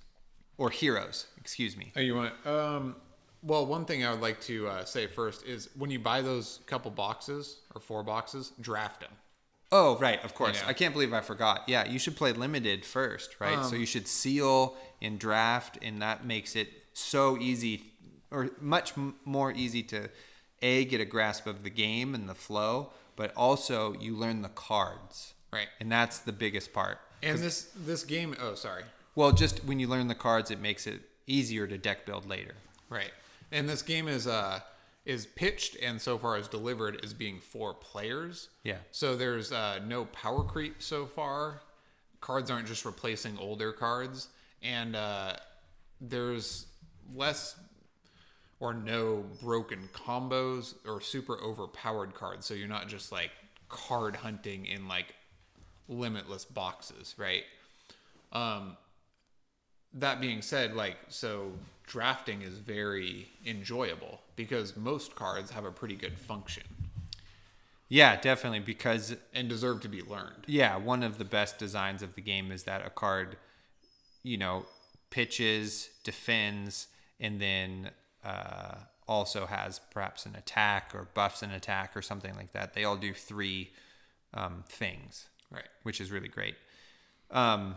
Or 0.57 0.69
heroes, 0.69 1.27
excuse 1.37 1.77
me. 1.77 1.91
Oh, 1.95 1.99
you 2.01 2.15
want? 2.15 2.33
Um, 2.45 2.95
well, 3.43 3.65
one 3.65 3.85
thing 3.85 4.05
I 4.05 4.11
would 4.11 4.21
like 4.21 4.41
to 4.41 4.67
uh, 4.67 4.85
say 4.85 5.07
first 5.07 5.45
is 5.45 5.69
when 5.77 5.89
you 5.89 5.99
buy 5.99 6.21
those 6.21 6.59
couple 6.67 6.91
boxes 6.91 7.59
or 7.73 7.81
four 7.81 8.03
boxes, 8.03 8.51
draft 8.59 8.99
them. 9.01 9.11
Oh, 9.71 9.97
right, 9.99 10.23
of 10.25 10.33
course. 10.35 10.59
Yeah. 10.61 10.67
I 10.69 10.73
can't 10.73 10.93
believe 10.93 11.13
I 11.13 11.21
forgot. 11.21 11.63
Yeah, 11.67 11.85
you 11.87 11.97
should 11.97 12.15
play 12.17 12.33
limited 12.33 12.85
first, 12.85 13.39
right? 13.39 13.63
so 13.65 13.75
you 13.75 13.85
should 13.85 14.07
seal 14.07 14.75
and 15.01 15.17
draft, 15.17 15.77
and 15.81 16.01
that 16.01 16.25
makes 16.25 16.55
it 16.55 16.67
so 16.93 17.37
easy, 17.37 17.83
or 18.31 18.49
much 18.59 18.97
m- 18.97 19.15
more 19.25 19.51
easy 19.53 19.81
to 19.83 20.09
a 20.61 20.85
get 20.85 20.99
a 21.01 21.05
grasp 21.05 21.47
of 21.47 21.63
the 21.63 21.69
game 21.69 22.13
and 22.13 22.27
the 22.27 22.35
flow, 22.35 22.91
but 23.15 23.31
also 23.35 23.93
you 23.99 24.15
learn 24.15 24.41
the 24.41 24.49
cards, 24.49 25.33
Right. 25.53 25.69
and 25.79 25.91
that's 25.91 26.19
the 26.19 26.33
biggest 26.33 26.73
part. 26.73 26.99
And 27.23 27.39
this 27.39 27.69
this 27.75 28.03
game. 28.03 28.35
Oh, 28.39 28.55
sorry. 28.55 28.83
Well, 29.15 29.31
just 29.31 29.63
when 29.65 29.79
you 29.79 29.87
learn 29.87 30.07
the 30.07 30.15
cards, 30.15 30.51
it 30.51 30.59
makes 30.59 30.87
it 30.87 31.01
easier 31.27 31.67
to 31.67 31.77
deck 31.77 32.05
build 32.05 32.27
later. 32.27 32.53
Right. 32.89 33.11
And 33.51 33.67
this 33.67 33.81
game 33.81 34.07
is 34.07 34.27
uh 34.27 34.61
is 35.05 35.25
pitched 35.25 35.77
and 35.81 35.99
so 35.99 36.17
far 36.17 36.37
is 36.37 36.47
delivered 36.47 36.99
as 37.03 37.13
being 37.13 37.39
four 37.39 37.73
players. 37.73 38.49
Yeah. 38.63 38.77
So 38.91 39.15
there's 39.15 39.51
uh, 39.51 39.79
no 39.85 40.05
power 40.05 40.43
creep 40.43 40.81
so 40.81 41.05
far. 41.05 41.61
Cards 42.19 42.51
aren't 42.51 42.67
just 42.67 42.85
replacing 42.85 43.37
older 43.39 43.71
cards, 43.71 44.27
and 44.61 44.95
uh, 44.95 45.37
there's 45.99 46.67
less 47.15 47.55
or 48.59 48.75
no 48.75 49.25
broken 49.41 49.89
combos 49.91 50.75
or 50.87 51.01
super 51.01 51.39
overpowered 51.41 52.13
cards. 52.13 52.45
So 52.45 52.53
you're 52.53 52.67
not 52.67 52.87
just 52.87 53.11
like 53.11 53.31
card 53.69 54.15
hunting 54.15 54.67
in 54.67 54.87
like 54.87 55.15
limitless 55.91 56.45
boxes, 56.45 57.15
right? 57.19 57.43
Um, 58.31 58.77
that 59.93 60.21
being 60.21 60.41
said, 60.41 60.75
like 60.75 60.97
so 61.09 61.53
drafting 61.85 62.41
is 62.41 62.57
very 62.59 63.29
enjoyable 63.45 64.21
because 64.35 64.77
most 64.77 65.15
cards 65.15 65.51
have 65.51 65.65
a 65.65 65.71
pretty 65.71 65.95
good 65.97 66.17
function 66.17 66.63
Yeah, 67.89 68.15
definitely, 68.19 68.59
because 68.61 69.15
and 69.33 69.49
deserve 69.49 69.81
to 69.81 69.89
be 69.89 70.01
learned. 70.01 70.47
yeah, 70.47 70.77
one 70.77 71.03
of 71.03 71.17
the 71.17 71.25
best 71.25 71.57
designs 71.57 72.01
of 72.01 72.15
the 72.15 72.21
game 72.21 72.51
is 72.51 72.63
that 72.63 72.85
a 72.85 72.89
card, 72.89 73.37
you 74.23 74.37
know, 74.37 74.65
pitches, 75.09 75.89
defends, 76.03 76.87
and 77.19 77.41
then 77.41 77.91
uh, 78.23 78.75
also 79.07 79.45
has 79.45 79.79
perhaps 79.91 80.25
an 80.25 80.35
attack 80.35 80.91
or 80.95 81.09
buffs 81.13 81.43
an 81.43 81.51
attack 81.51 81.97
or 81.97 82.01
something 82.01 82.33
like 82.35 82.53
that. 82.53 82.73
They 82.73 82.85
all 82.85 82.95
do 82.97 83.13
three 83.13 83.71
um, 84.33 84.63
things, 84.67 85.27
Right. 85.51 85.67
which 85.83 85.99
is 85.99 86.11
really 86.11 86.29
great. 86.29 86.55
Um, 87.29 87.75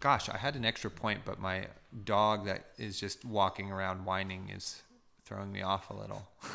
gosh, 0.00 0.28
I 0.28 0.36
had 0.36 0.56
an 0.56 0.64
extra 0.64 0.90
point, 0.90 1.20
but 1.24 1.40
my 1.40 1.66
dog 2.04 2.46
that 2.46 2.66
is 2.78 2.98
just 2.98 3.24
walking 3.24 3.70
around 3.70 4.04
whining 4.04 4.50
is 4.50 4.82
throwing 5.24 5.52
me 5.52 5.62
off 5.62 5.90
a 5.90 5.94
little. 5.94 6.26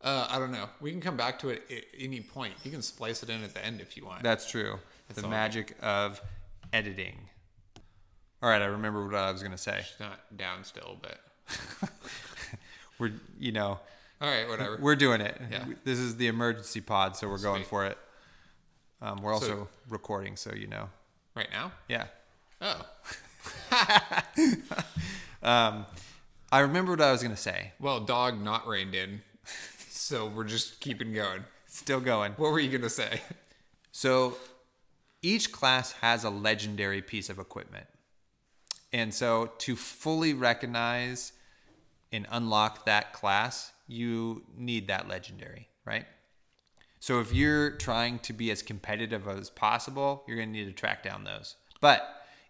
Uh, 0.00 0.28
I 0.30 0.38
don't 0.38 0.52
know. 0.52 0.68
We 0.80 0.92
can 0.92 1.00
come 1.00 1.16
back 1.16 1.40
to 1.40 1.48
it 1.48 1.64
at 1.70 1.82
any 1.98 2.20
point. 2.20 2.54
You 2.62 2.70
can 2.70 2.82
splice 2.82 3.24
it 3.24 3.30
in 3.30 3.42
at 3.42 3.52
the 3.52 3.64
end 3.64 3.80
if 3.80 3.96
you 3.96 4.06
want. 4.06 4.22
That's 4.22 4.48
true. 4.48 4.78
the 5.12 5.26
magic 5.26 5.76
of 5.82 6.22
editing. 6.72 7.16
All 8.40 8.48
right, 8.48 8.62
I 8.62 8.66
remember 8.66 9.04
what 9.04 9.16
I 9.16 9.32
was 9.32 9.42
going 9.42 9.50
to 9.52 9.58
say. 9.58 9.78
It's 9.80 9.98
not 9.98 10.20
down 10.36 10.62
still, 10.62 10.98
but 11.02 11.18
We're, 12.98 13.12
you 13.38 13.52
know, 13.52 13.80
all 14.20 14.28
right, 14.28 14.48
whatever. 14.48 14.78
we're 14.80 14.96
doing 14.96 15.20
it. 15.20 15.40
Yeah. 15.50 15.64
This 15.84 15.98
is 15.98 16.16
the 16.16 16.26
emergency 16.26 16.80
pod, 16.80 17.16
so 17.16 17.28
we're 17.28 17.38
going 17.38 17.64
for 17.64 17.84
it. 17.86 17.98
Um, 19.00 19.18
we're 19.22 19.32
also 19.32 19.46
So- 19.46 19.68
recording, 19.88 20.36
so 20.36 20.52
you 20.54 20.66
know. 20.66 20.90
right 21.36 21.48
now? 21.52 21.70
Yeah. 21.88 22.06
Oh, 22.60 22.84
I 25.42 26.60
remember 26.60 26.92
what 26.92 27.00
I 27.00 27.12
was 27.12 27.22
going 27.22 27.34
to 27.34 27.40
say. 27.40 27.72
well, 27.78 28.00
dog 28.00 28.40
not 28.40 28.66
reined 28.66 28.94
in, 28.94 29.22
so 29.90 30.26
we're 30.26 30.44
just 30.44 30.80
keeping 30.80 31.12
going. 31.12 31.44
Still 31.66 32.00
going. 32.00 32.32
What 32.32 32.50
were 32.50 32.58
you 32.58 32.76
gonna 32.76 32.90
say? 32.90 33.20
So 33.92 34.36
each 35.22 35.52
class 35.52 35.92
has 35.92 36.24
a 36.24 36.30
legendary 36.30 37.02
piece 37.02 37.28
of 37.30 37.38
equipment. 37.38 37.86
And 38.92 39.12
so 39.12 39.52
to 39.58 39.76
fully 39.76 40.32
recognize 40.34 41.32
and 42.10 42.26
unlock 42.30 42.86
that 42.86 43.12
class, 43.12 43.70
you 43.86 44.44
need 44.56 44.88
that 44.88 45.08
legendary, 45.08 45.68
right? 45.84 46.06
So 47.00 47.20
if 47.20 47.32
you're 47.32 47.70
trying 47.70 48.18
to 48.20 48.32
be 48.32 48.50
as 48.50 48.62
competitive 48.62 49.28
as 49.28 49.50
possible, 49.50 50.24
you're 50.26 50.36
going 50.36 50.52
to 50.52 50.58
need 50.58 50.66
to 50.66 50.72
track 50.72 51.02
down 51.02 51.24
those. 51.24 51.56
But 51.80 52.02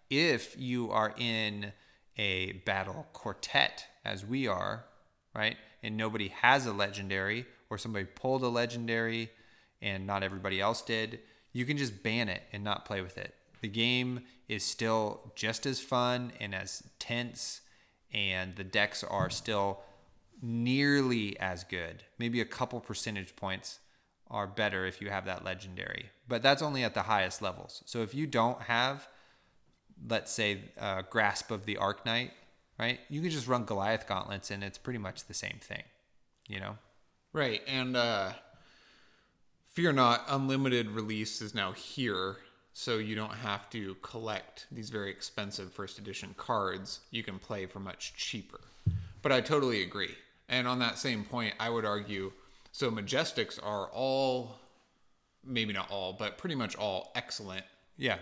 if 0.09 0.55
you 0.59 0.91
are 0.91 1.13
in 1.17 1.71
a 2.17 2.53
battle 2.65 3.07
quartet, 3.13 3.85
as 4.03 4.25
we 4.25 4.47
are, 4.47 4.85
right, 5.35 5.55
and 5.83 5.95
nobody 5.95 6.29
has 6.29 6.65
a 6.65 6.73
legendary, 6.73 7.45
or 7.69 7.77
somebody 7.77 8.05
pulled 8.05 8.43
a 8.43 8.47
legendary 8.47 9.29
and 9.81 10.07
not 10.07 10.23
everybody 10.23 10.59
else 10.59 10.81
did, 10.81 11.19
you 11.53 11.65
can 11.65 11.77
just 11.77 12.03
ban 12.03 12.27
it 12.27 12.43
and 12.51 12.63
not 12.63 12.85
play 12.85 13.01
with 13.01 13.17
it. 13.17 13.35
The 13.61 13.67
game 13.67 14.21
is 14.47 14.63
still 14.63 15.31
just 15.35 15.65
as 15.65 15.79
fun 15.79 16.31
and 16.39 16.55
as 16.55 16.83
tense, 16.97 17.61
and 18.11 18.55
the 18.55 18.63
decks 18.63 19.03
are 19.03 19.29
still 19.29 19.81
nearly 20.41 21.39
as 21.39 21.63
good. 21.63 22.03
Maybe 22.17 22.41
a 22.41 22.45
couple 22.45 22.79
percentage 22.79 23.35
points 23.35 23.79
are 24.29 24.47
better 24.47 24.85
if 24.85 25.01
you 25.01 25.09
have 25.09 25.25
that 25.25 25.43
legendary, 25.43 26.09
but 26.27 26.41
that's 26.41 26.61
only 26.61 26.83
at 26.83 26.93
the 26.93 27.03
highest 27.03 27.41
levels. 27.41 27.83
So 27.85 28.01
if 28.01 28.13
you 28.13 28.27
don't 28.27 28.61
have, 28.63 29.07
let's 30.07 30.31
say, 30.31 30.59
uh, 30.79 31.03
Grasp 31.09 31.51
of 31.51 31.65
the 31.65 31.75
Arknight, 31.75 32.31
right? 32.79 32.99
You 33.09 33.21
can 33.21 33.31
just 33.31 33.47
run 33.47 33.65
Goliath 33.65 34.07
Gauntlets, 34.07 34.51
and 34.51 34.63
it's 34.63 34.77
pretty 34.77 34.99
much 34.99 35.25
the 35.25 35.33
same 35.33 35.57
thing, 35.61 35.83
you 36.47 36.59
know? 36.59 36.77
Right, 37.33 37.61
and 37.67 37.97
uh, 37.97 38.33
fear 39.65 39.91
not, 39.91 40.23
unlimited 40.27 40.91
release 40.91 41.41
is 41.41 41.55
now 41.55 41.71
here, 41.71 42.37
so 42.73 42.97
you 42.97 43.15
don't 43.15 43.33
have 43.33 43.69
to 43.71 43.95
collect 43.95 44.67
these 44.71 44.89
very 44.89 45.09
expensive 45.09 45.73
first 45.73 45.97
edition 45.97 46.35
cards. 46.37 47.01
You 47.11 47.23
can 47.23 47.39
play 47.39 47.65
for 47.65 47.79
much 47.79 48.13
cheaper. 48.15 48.61
But 49.21 49.31
I 49.31 49.41
totally 49.41 49.81
agree. 49.81 50.15
And 50.47 50.67
on 50.67 50.79
that 50.79 50.97
same 50.97 51.25
point, 51.25 51.55
I 51.59 51.69
would 51.69 51.85
argue 51.85 52.31
so 52.79 52.89
Majestics 52.89 53.59
are 53.61 53.89
all, 53.91 54.55
maybe 55.43 55.73
not 55.73 55.91
all, 55.91 56.13
but 56.13 56.37
pretty 56.37 56.55
much 56.55 56.77
all 56.77 57.11
excellent 57.13 57.65
Yeah. 57.97 58.19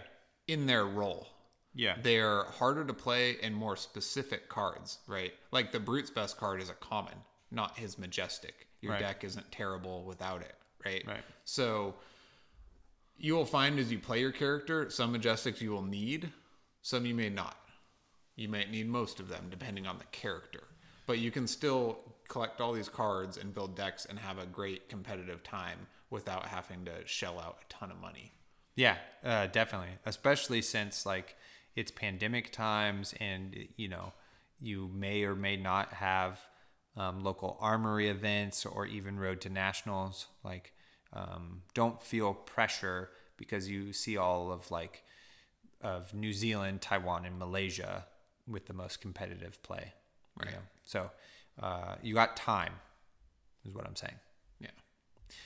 in 0.47 0.65
their 0.65 0.83
role. 0.83 1.27
Yeah. 1.75 1.95
They're 2.01 2.45
harder 2.45 2.83
to 2.83 2.93
play 2.95 3.39
and 3.41 3.53
more 3.55 3.75
specific 3.77 4.49
cards, 4.49 4.97
right? 5.05 5.31
Like 5.51 5.71
the 5.71 5.79
Brute's 5.79 6.09
best 6.09 6.37
card 6.37 6.59
is 6.59 6.71
a 6.71 6.73
common, 6.73 7.23
not 7.51 7.77
his 7.77 7.99
Majestic. 7.99 8.67
Your 8.81 8.93
Right. 8.93 8.99
deck 9.01 9.23
isn't 9.23 9.51
terrible 9.51 10.03
without 10.03 10.41
it, 10.41 10.55
right? 10.83 11.05
Right. 11.05 11.23
So 11.45 11.99
you 13.15 13.35
will 13.35 13.45
find 13.45 13.77
as 13.77 13.91
you 13.91 13.99
play 13.99 14.21
your 14.21 14.31
character, 14.31 14.89
some 14.89 15.13
Majestics 15.13 15.61
you 15.61 15.69
will 15.69 15.83
need, 15.83 16.33
some 16.81 17.05
you 17.05 17.13
may 17.13 17.29
not. 17.29 17.63
You 18.35 18.49
might 18.49 18.71
need 18.71 18.87
most 18.87 19.19
of 19.19 19.27
them 19.27 19.51
depending 19.51 19.85
on 19.85 19.99
the 19.99 20.05
character. 20.05 20.63
But 21.05 21.19
you 21.19 21.29
can 21.29 21.45
still 21.45 22.16
collect 22.27 22.61
all 22.61 22.73
these 22.73 22.89
cards 22.89 23.37
and 23.37 23.53
build 23.53 23.75
decks 23.75 24.05
and 24.05 24.19
have 24.19 24.37
a 24.37 24.45
great 24.45 24.89
competitive 24.89 25.43
time 25.43 25.87
without 26.09 26.45
having 26.45 26.85
to 26.85 26.91
shell 27.05 27.39
out 27.39 27.57
a 27.61 27.73
ton 27.73 27.91
of 27.91 27.99
money. 27.99 28.31
Yeah, 28.75 28.97
uh, 29.23 29.47
definitely. 29.47 29.89
Especially 30.05 30.61
since 30.61 31.05
like 31.05 31.35
it's 31.75 31.91
pandemic 31.91 32.51
times, 32.51 33.13
and 33.19 33.55
you 33.75 33.87
know 33.87 34.13
you 34.59 34.89
may 34.93 35.23
or 35.23 35.35
may 35.35 35.57
not 35.57 35.93
have 35.93 36.39
um, 36.95 37.23
local 37.23 37.57
armory 37.59 38.09
events 38.09 38.65
or 38.65 38.85
even 38.85 39.19
road 39.19 39.41
to 39.41 39.49
nationals. 39.49 40.27
Like, 40.43 40.73
um, 41.13 41.61
don't 41.73 42.01
feel 42.01 42.33
pressure 42.33 43.09
because 43.37 43.69
you 43.69 43.93
see 43.93 44.17
all 44.17 44.51
of 44.51 44.69
like 44.71 45.03
of 45.81 46.13
New 46.13 46.33
Zealand, 46.33 46.81
Taiwan, 46.81 47.25
and 47.25 47.37
Malaysia 47.37 48.05
with 48.47 48.65
the 48.65 48.73
most 48.73 49.01
competitive 49.01 49.61
play. 49.63 49.93
Right. 50.39 50.53
So 50.85 51.09
uh, 51.61 51.95
you 52.01 52.13
got 52.13 52.35
time, 52.35 52.73
is 53.65 53.73
what 53.73 53.85
I'm 53.85 53.95
saying. 53.95 54.15
Yeah. 54.59 54.69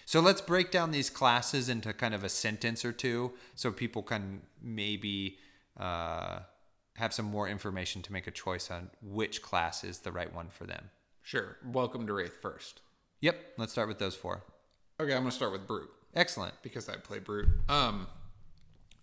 So 0.06 0.20
let's 0.20 0.42
break 0.42 0.72
down 0.72 0.92
these 0.92 1.10
classes 1.10 1.70
into 1.70 1.94
kind 1.94 2.14
of 2.14 2.24
a 2.24 2.30
sentence 2.30 2.84
or 2.84 2.92
two 2.92 3.34
so 3.56 3.72
people 3.72 4.04
can 4.04 4.42
maybe 4.62 5.38
uh, 5.80 6.40
have 6.98 7.14
some 7.14 7.26
more 7.26 7.48
information 7.48 8.02
to 8.04 8.14
make 8.14 8.28
a 8.28 8.32
choice 8.32 8.70
on 8.70 8.90
which 9.02 9.42
class 9.42 9.84
is 9.84 10.00
the 10.00 10.12
right 10.12 10.34
one 10.34 10.50
for 10.50 10.66
them. 10.66 10.90
Sure. 11.24 11.58
Welcome 11.66 12.08
to 12.08 12.14
Rathe 12.14 12.32
first. 12.42 12.82
Yep, 13.22 13.36
let's 13.58 13.72
start 13.72 13.88
with 13.88 14.00
those 14.00 14.16
four. 14.16 14.44
Okay, 15.00 15.14
I'm 15.14 15.22
gonna 15.22 15.32
start 15.32 15.52
with 15.52 15.68
Brute 15.68 15.90
Excellent. 16.16 16.54
because 16.62 16.90
I 16.90 16.96
play 16.98 17.20
Brute. 17.20 17.48
Um, 17.70 18.08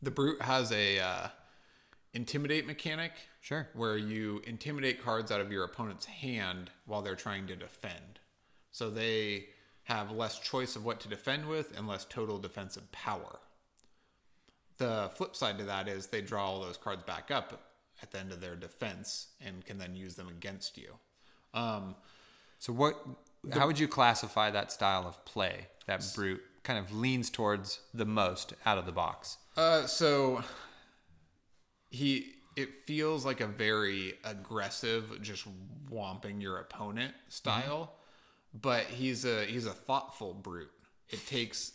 the 0.02 0.10
Brute 0.10 0.42
has 0.42 0.70
a 0.72 0.98
uh, 0.98 1.28
intimidate 2.12 2.66
mechanic 2.66 3.12
Sure. 3.48 3.66
where 3.72 3.96
you 3.96 4.42
intimidate 4.46 5.02
cards 5.02 5.32
out 5.32 5.40
of 5.40 5.50
your 5.50 5.64
opponent's 5.64 6.04
hand 6.04 6.68
while 6.84 7.00
they're 7.00 7.14
trying 7.14 7.46
to 7.46 7.56
defend. 7.56 8.20
So 8.72 8.90
they 8.90 9.46
have 9.84 10.10
less 10.10 10.38
choice 10.38 10.76
of 10.76 10.84
what 10.84 11.00
to 11.00 11.08
defend 11.08 11.48
with 11.48 11.74
and 11.74 11.88
less 11.88 12.04
total 12.04 12.36
defensive 12.38 12.92
power. 12.92 13.38
The 14.76 15.10
flip 15.14 15.34
side 15.34 15.56
to 15.60 15.64
that 15.64 15.88
is 15.88 16.08
they 16.08 16.20
draw 16.20 16.46
all 16.46 16.60
those 16.60 16.76
cards 16.76 17.04
back 17.04 17.30
up 17.30 17.70
at 18.02 18.10
the 18.10 18.18
end 18.18 18.32
of 18.32 18.42
their 18.42 18.54
defense 18.54 19.28
and 19.40 19.64
can 19.64 19.78
then 19.78 19.96
use 19.96 20.14
them 20.16 20.28
against 20.28 20.76
you. 20.76 20.96
Um, 21.54 21.94
So 22.58 22.74
what? 22.74 23.02
how 23.54 23.66
would 23.66 23.78
you 23.78 23.88
classify 23.88 24.50
that 24.50 24.70
style 24.72 25.06
of 25.08 25.24
play 25.24 25.68
that 25.86 26.04
brute 26.14 26.42
kind 26.64 26.78
of 26.78 26.92
leans 26.94 27.30
towards 27.30 27.80
the 27.94 28.04
most 28.04 28.52
out 28.66 28.76
of 28.76 28.84
the 28.84 28.92
box? 28.92 29.38
Uh, 29.56 29.86
so 29.86 30.44
he 31.88 32.34
it 32.58 32.74
feels 32.74 33.24
like 33.24 33.40
a 33.40 33.46
very 33.46 34.14
aggressive, 34.24 35.22
just 35.22 35.46
whomping 35.88 36.42
your 36.42 36.58
opponent 36.58 37.14
style, 37.28 37.92
but 38.52 38.82
he's 38.86 39.24
a 39.24 39.44
he's 39.44 39.64
a 39.64 39.72
thoughtful 39.72 40.34
brute. 40.34 40.72
It 41.08 41.24
takes 41.28 41.72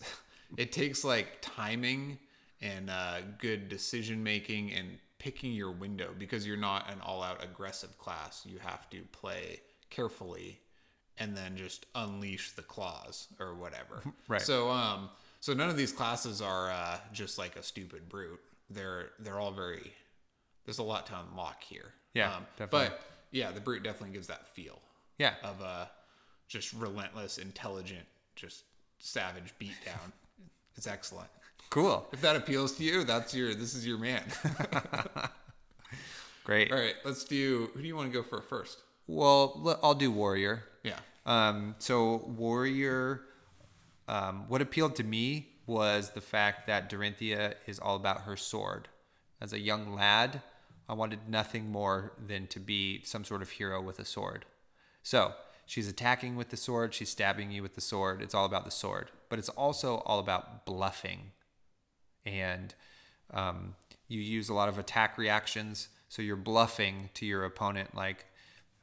it 0.58 0.74
takes 0.74 1.06
like 1.06 1.38
timing 1.39 2.19
and 2.62 2.89
uh, 2.89 3.19
good 3.38 3.69
decision 3.69 4.24
making 4.24 4.74
and 4.74 5.00
picking 5.19 5.54
your 5.54 5.72
window 5.72 6.10
because 6.17 6.46
you're 6.46 6.58
not 6.58 6.91
an 6.91 7.00
all 7.02 7.24
out 7.24 7.41
aggressive 7.41 7.98
class. 7.98 8.46
You 8.46 8.60
have 8.60 8.89
to 8.89 9.04
play 9.13 9.62
carefully 9.89 10.60
and 11.17 11.38
then 11.38 11.56
just 11.56 11.86
unleash 11.96 12.52
the 12.52 12.62
claws 12.62 13.28
or 13.39 13.56
whatever. 13.56 14.04
Right. 14.28 14.41
So 14.41 14.69
um 14.69 15.10
so 15.39 15.54
none 15.54 15.69
of 15.69 15.78
these 15.78 15.93
classes 15.93 16.41
are 16.41 16.72
uh, 16.72 16.98
just 17.13 17.38
like 17.38 17.56
a 17.56 17.63
stupid 17.63 18.10
brute. 18.10 18.41
They're 18.69 19.12
they're 19.19 19.39
all 19.39 19.52
very 19.52 19.93
there's 20.65 20.80
a 20.80 20.84
lot 20.84 21.06
to 21.08 21.13
unlock 21.19 21.63
here. 21.63 21.93
Yeah, 22.13 22.36
Um, 22.36 22.45
definitely. 22.58 22.89
But 22.89 23.02
yeah, 23.32 23.52
the 23.52 23.60
brute 23.62 23.84
definitely 23.84 24.13
gives 24.13 24.28
that 24.28 24.47
feel 24.49 24.80
Yeah. 25.17 25.36
of 25.43 25.62
a 25.62 25.89
just 26.47 26.73
relentless, 26.73 27.38
intelligent, 27.38 28.06
just 28.36 28.63
savage 28.99 29.54
beatdown. 29.60 30.12
it's 30.76 30.88
excellent. 30.88 31.30
Cool. 31.69 32.08
If 32.12 32.21
that 32.21 32.36
appeals 32.36 32.73
to 32.78 32.84
you, 32.84 33.04
that's 33.04 33.34
your 33.34 33.56
this 33.56 33.73
is 33.73 33.86
your 33.88 33.97
man. 33.97 34.23
Great. 36.43 36.71
All 36.71 36.78
right, 36.78 36.95
let's 37.06 37.23
do. 37.23 37.69
Who 37.73 37.82
do 37.82 37.88
you 37.88 37.95
want 37.95 38.12
to 38.12 38.13
go 38.13 38.21
for 38.28 38.41
first? 38.41 38.80
Well, 39.08 39.80
I'll 39.82 39.95
do 39.95 40.12
warrior. 40.12 40.63
Yeah. 40.84 40.99
Um, 41.26 41.76
so 41.80 42.17
warrior, 42.38 43.21
um, 44.10 44.45
what 44.49 44.62
appealed 44.62 44.95
to 44.97 45.04
me 45.04 45.47
was 45.65 46.10
the 46.12 46.21
fact 46.21 46.67
that 46.67 46.89
Dorinthia 46.89 47.54
is 47.65 47.80
all 47.80 47.95
about 47.95 48.21
her 48.21 48.36
sword. 48.36 48.89
As 49.39 49.54
a 49.54 49.60
young 49.60 49.94
lad, 49.94 50.42
I 50.88 50.94
wanted 50.94 51.29
nothing 51.29 51.71
more 51.71 52.13
than 52.25 52.48
to 52.48 52.60
be 52.60 53.02
some 53.04 53.23
sort 53.23 53.42
of 53.42 53.52
hero 53.52 53.81
with 53.81 54.00
a 54.00 54.06
sword. 54.06 54.46
So 55.02 55.34
she's 55.65 55.88
attacking 55.88 56.36
with 56.36 56.50
the 56.50 56.58
sword, 56.58 56.94
she's 56.94 57.10
stabbing 57.10 57.52
you 57.52 57.62
with 57.62 57.75
the 57.75 57.81
sword. 57.81 58.21
It's 58.21 58.36
all 58.36 58.46
about 58.46 58.65
the 58.65 58.71
sword, 58.71 59.12
but 59.29 59.40
it's 59.40 59.50
also 59.50 59.98
all 60.06 60.19
about 60.19 60.65
bluffing. 60.65 61.31
And 62.25 62.73
um, 63.34 63.75
you 64.08 64.19
use 64.19 64.50
a 64.50 64.54
lot 64.54 64.69
of 64.69 64.77
attack 64.77 65.17
reactions. 65.17 65.90
So 66.10 66.21
you're 66.21 66.36
bluffing 66.36 67.10
to 67.15 67.25
your 67.25 67.44
opponent, 67.44 67.96
like, 67.96 68.25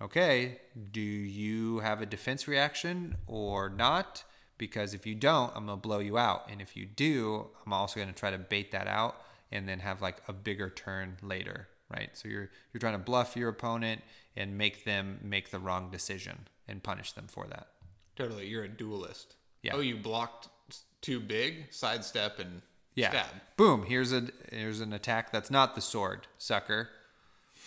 okay, 0.03 0.59
do 0.91 1.01
you 1.01 1.79
have 1.81 2.03
a 2.03 2.07
defense 2.07 2.49
reaction 2.49 3.17
or 3.27 3.69
not? 3.69 4.25
Because 4.59 4.95
if 4.95 5.07
you 5.07 5.15
don't, 5.15 5.53
I'm 5.55 5.67
gonna 5.67 5.77
blow 5.77 6.01
you 6.01 6.19
out. 6.19 6.51
And 6.51 6.61
if 6.61 6.77
you 6.77 6.87
do, 6.87 7.47
I'm 7.65 7.73
also 7.73 8.01
gonna 8.01 8.13
try 8.13 8.31
to 8.31 8.39
bait 8.39 8.73
that 8.73 8.89
out 8.89 9.23
and 9.53 9.69
then 9.69 9.79
have 9.81 10.03
like 10.03 10.23
a 10.29 10.33
bigger 10.33 10.69
turn 10.71 11.17
later, 11.23 11.69
right? 11.91 12.11
So 12.15 12.29
you're 12.29 12.51
you're 12.73 12.81
trying 12.81 12.95
to 12.95 12.99
bluff 12.99 13.37
your 13.37 13.49
opponent 13.49 14.03
and 14.37 14.57
make 14.57 14.85
them 14.85 15.19
make 15.23 15.51
the 15.51 15.59
wrong 15.59 15.91
decision 15.91 16.47
and 16.69 16.83
punish 16.83 17.13
them 17.13 17.27
for 17.29 17.47
that. 17.49 17.69
Totally. 18.17 18.47
You're 18.47 18.65
a 18.65 18.69
duelist. 18.69 19.35
Yeah. 19.63 19.73
Oh, 19.75 19.81
you 19.81 19.97
blocked 19.97 20.49
too 21.01 21.21
big, 21.21 21.67
sidestep 21.73 22.39
and 22.39 22.63
Yeah. 22.95 23.11
stab. 23.11 23.27
Boom. 23.57 23.85
Here's 23.87 24.13
a 24.13 24.29
here's 24.51 24.81
an 24.81 24.93
attack 24.93 25.33
that's 25.33 25.51
not 25.51 25.75
the 25.75 25.81
sword, 25.81 26.27
sucker. 26.39 26.89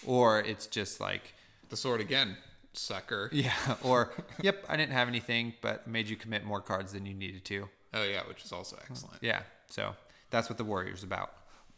Or 0.06 0.40
it's 0.40 0.68
just 0.68 1.00
like 1.00 1.34
The 1.70 1.78
sword 1.78 2.02
again, 2.02 2.38
sucker. 2.74 3.30
yeah. 3.34 3.54
Or 3.84 4.12
yep, 4.42 4.66
I 4.70 4.78
didn't 4.78 4.92
have 4.94 5.08
anything, 5.08 5.54
but 5.62 5.88
made 5.88 6.08
you 6.08 6.16
commit 6.16 6.44
more 6.44 6.62
cards 6.62 6.94
than 6.94 7.06
you 7.06 7.14
needed 7.14 7.46
to. 7.46 7.70
Oh 7.94 8.04
yeah, 8.04 8.22
which 8.28 8.44
is 8.44 8.52
also 8.52 8.78
excellent. 8.90 9.18
Yeah. 9.22 9.44
So 9.70 9.96
that's 10.30 10.50
what 10.50 10.58
the 10.58 10.64
warrior's 10.64 11.04
about. 11.04 11.32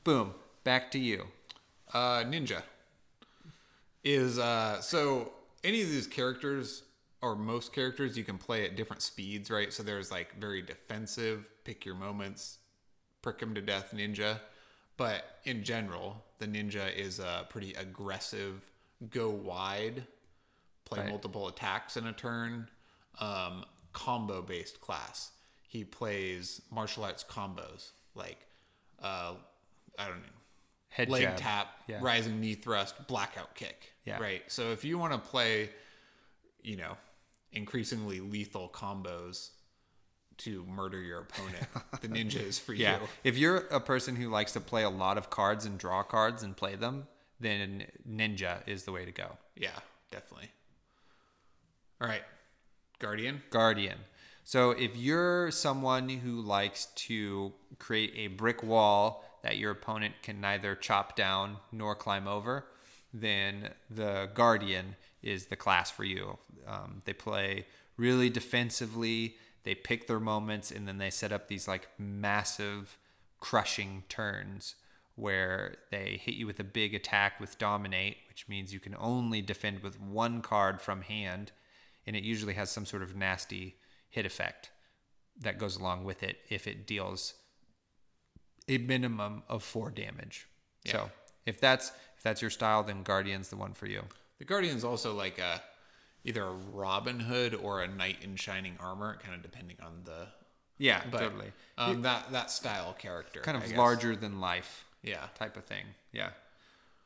Boom. 0.04 0.34
Back 0.64 0.92
to 0.92 1.00
you. 1.00 1.28
Uh, 1.94 2.24
ninja 2.24 2.62
is 4.04 4.38
uh, 4.38 4.82
so 4.82 5.32
any 5.64 5.82
of 5.82 5.90
these 5.90 6.08
characters 6.08 6.84
or 7.22 7.36
most 7.36 7.74
characters 7.74 8.18
you 8.18 8.24
can 8.24 8.38
play 8.38 8.66
at 8.66 8.76
different 8.76 9.02
speeds, 9.02 9.50
right? 9.50 9.72
So 9.74 9.82
there's 9.84 10.12
like 10.12 10.36
very 10.40 10.62
defensive, 10.62 11.46
pick 11.64 11.86
your 11.86 11.96
moments, 11.96 12.58
prick 13.22 13.42
him 13.42 13.56
to 13.56 13.62
death 13.62 13.94
ninja. 13.96 14.40
But 14.98 15.40
in 15.44 15.64
general, 15.64 16.24
the 16.40 16.48
ninja 16.48 16.94
is 16.96 17.20
a 17.20 17.46
pretty 17.50 17.74
aggressive, 17.74 18.70
go 19.10 19.30
wide, 19.30 20.06
play 20.86 21.00
Right. 21.00 21.10
multiple 21.10 21.48
attacks 21.48 21.98
in 21.98 22.06
a 22.08 22.14
turn, 22.14 22.70
um, 23.20 23.66
combo 23.94 24.42
based 24.42 24.80
class. 24.82 25.32
He 25.68 25.84
plays 25.84 26.62
martial 26.72 27.04
arts 27.04 27.26
combos 27.28 27.90
like 28.14 28.38
uh, 29.02 29.34
I 30.00 30.08
don't 30.08 30.18
know, 30.22 30.35
Head 30.96 31.10
leg 31.10 31.24
jab. 31.24 31.38
tap, 31.38 31.68
Yeah. 31.88 32.00
rising 32.02 32.40
knee 32.40 32.56
thrust, 32.56 33.08
blackout 33.08 33.54
kick. 33.56 33.92
Yeah. 34.06 34.20
Right. 34.20 34.44
So 34.52 34.72
if 34.72 34.84
you 34.86 34.98
want 34.98 35.12
to 35.14 35.20
play, 35.20 35.70
you 36.64 36.78
know, 36.78 36.96
increasingly 37.52 38.20
lethal 38.22 38.70
combos 38.70 39.50
to 40.38 40.64
murder 40.66 41.02
your 41.02 41.22
opponent, 41.22 41.68
the 42.02 42.08
ninja 42.08 42.42
is 42.42 42.58
for 42.60 42.74
Yeah. 42.74 43.02
you. 43.02 43.08
If 43.26 43.38
you're 43.38 43.58
a 43.68 43.80
person 43.82 44.16
who 44.16 44.30
likes 44.30 44.54
to 44.54 44.62
play 44.62 44.84
a 44.84 44.90
lot 44.90 45.18
of 45.18 45.30
cards 45.30 45.66
and 45.66 45.78
draw 45.78 46.02
cards 46.04 46.44
and 46.44 46.56
play 46.56 46.76
them, 46.76 47.08
then 47.42 47.86
Ninja 48.10 48.66
is 48.66 48.86
the 48.86 48.94
way 48.94 49.04
to 49.04 49.12
go. 49.12 49.38
Yeah, 49.56 49.78
definitely. 50.12 50.52
All 52.00 52.08
right. 52.08 52.24
Guardian. 53.00 53.42
Guardian. 53.50 53.98
So 54.46 54.72
if 54.72 54.96
you're 54.96 55.52
someone 55.52 56.08
who 56.08 56.40
likes 56.40 56.86
to 57.08 57.52
create 57.80 58.14
a 58.16 58.28
brick 58.28 58.64
wall 58.64 59.25
that 59.46 59.60
your 59.60 59.70
opponent 59.70 60.16
can 60.24 60.42
neither 60.42 60.74
chop 60.74 61.16
down 61.16 61.58
nor 61.72 61.94
climb 61.94 62.28
over, 62.28 62.66
then 63.14 63.70
the 63.92 64.28
Guardian 64.34 64.96
is 65.22 65.46
the 65.46 65.56
class 65.56 65.92
for 65.92 66.04
you. 66.04 66.40
Um, 66.68 67.02
they 67.06 67.14
play 67.14 67.68
really 67.96 68.32
defensively. 68.32 69.36
They 69.64 69.76
pick 69.76 70.08
their 70.08 70.20
moments 70.20 70.72
and 70.72 70.88
then 70.88 70.98
they 70.98 71.12
set 71.12 71.32
up 71.32 71.48
these 71.48 71.68
like 71.68 71.88
massive 72.00 72.98
crushing 73.40 74.02
turns 74.10 74.74
where 75.14 75.76
they 75.92 76.20
hit 76.20 76.34
you 76.34 76.48
with 76.48 76.60
a 76.60 76.64
big 76.64 76.96
attack 76.96 77.40
with 77.40 77.60
dominate, 77.60 78.18
which 78.28 78.50
means 78.50 78.74
you 78.74 78.80
can 78.80 78.96
only 79.00 79.44
defend 79.44 79.84
with 79.84 80.02
one 80.02 80.42
card 80.42 80.82
from 80.82 81.04
hand, 81.04 81.52
and 82.08 82.16
it 82.16 82.24
usually 82.24 82.56
has 82.56 82.72
some 82.72 82.86
sort 82.86 83.04
of 83.04 83.16
nasty 83.16 83.76
hit 84.10 84.26
effect 84.26 84.72
that 85.40 85.60
goes 85.60 85.78
along 85.78 86.04
with 86.04 86.24
it 86.24 86.38
if 86.50 86.66
it 86.66 86.88
deals 86.88 87.36
a 88.68 88.78
minimum 88.78 89.44
of 89.50 89.64
four 89.64 89.92
damage. 89.92 90.48
So 90.86 91.10
if 91.46 91.60
that's 91.60 91.90
if 92.18 92.24
that's 92.24 92.42
your 92.42 92.52
style, 92.52 92.84
then 92.84 93.04
Guardian's 93.04 93.50
the 93.50 93.56
one 93.56 93.74
for 93.74 93.86
you. 93.88 94.04
The 94.40 94.46
Guardian's 94.46 94.84
also 94.84 95.14
like 95.16 95.40
a 95.40 95.62
either 96.24 96.44
a 96.44 96.52
Robin 96.52 97.20
Hood 97.20 97.54
or 97.56 97.82
a 97.84 97.88
knight 97.88 98.18
in 98.24 98.36
shining 98.36 98.78
armor, 98.80 99.18
kind 99.24 99.36
of 99.36 99.42
depending 99.42 99.78
on 99.82 100.02
the 100.06 100.28
Yeah, 100.78 101.04
but, 101.12 101.20
totally. 101.20 101.52
um, 101.78 102.02
that 102.04 102.32
that 102.32 102.52
style 102.52 102.94
character. 102.94 103.42
Kind 103.42 103.58
of 103.64 103.72
larger 103.74 104.16
than 104.16 104.40
life 104.40 104.86
Yeah. 105.04 105.28
type 105.36 105.56
of 105.58 105.66
thing. 105.66 105.86
Yeah. 106.12 106.32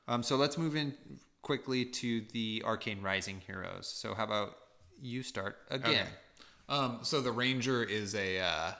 Um, 0.08 0.24
so 0.24 0.36
let's 0.38 0.58
move 0.58 0.76
in 0.76 0.96
quickly 1.42 1.86
to 1.86 2.22
the 2.34 2.64
Arcane 2.66 3.02
Rising 3.02 3.42
heroes. 3.46 3.88
So 3.88 4.14
how 4.16 4.24
about 4.24 4.58
you 5.02 5.22
start 5.24 5.58
again? 5.70 5.90
Okay. 5.92 6.08
Um, 6.68 7.00
so 7.04 7.22
the 7.22 7.32
ranger 7.32 7.84
is 7.84 8.16
a 8.16 8.40
uh, 8.40 8.72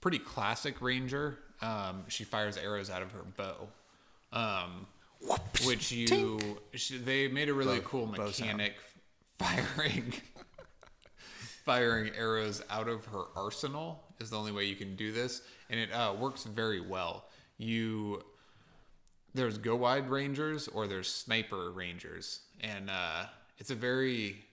pretty 0.00 0.18
classic 0.18 0.80
ranger. 0.80 1.38
Um, 1.62 2.04
she 2.08 2.24
fires 2.24 2.56
arrows 2.56 2.90
out 2.90 3.02
of 3.02 3.12
her 3.12 3.24
bow, 3.36 3.68
um, 4.32 4.86
which 5.64 5.92
you 5.92 6.38
she, 6.74 6.98
they 6.98 7.28
made 7.28 7.48
a 7.48 7.54
really 7.54 7.80
cool 7.84 8.06
bow 8.06 8.30
sound. 8.30 8.58
mechanic 8.58 8.74
firing 9.38 10.12
firing 11.64 12.10
arrows 12.16 12.62
out 12.70 12.88
of 12.88 13.04
her 13.06 13.24
arsenal 13.36 14.02
is 14.20 14.30
the 14.30 14.36
only 14.36 14.52
way 14.52 14.64
you 14.64 14.76
can 14.76 14.96
do 14.96 15.12
this, 15.12 15.42
and 15.68 15.78
it 15.78 15.92
uh, 15.92 16.14
works 16.18 16.44
very 16.44 16.80
well. 16.80 17.26
You 17.58 18.22
there's 19.34 19.58
go 19.58 19.76
wide 19.76 20.10
rangers 20.10 20.68
or 20.68 20.86
there's 20.86 21.08
sniper 21.08 21.70
rangers, 21.70 22.40
and 22.60 22.90
uh, 22.90 23.26
it's 23.58 23.70
a 23.70 23.74
very 23.74 24.44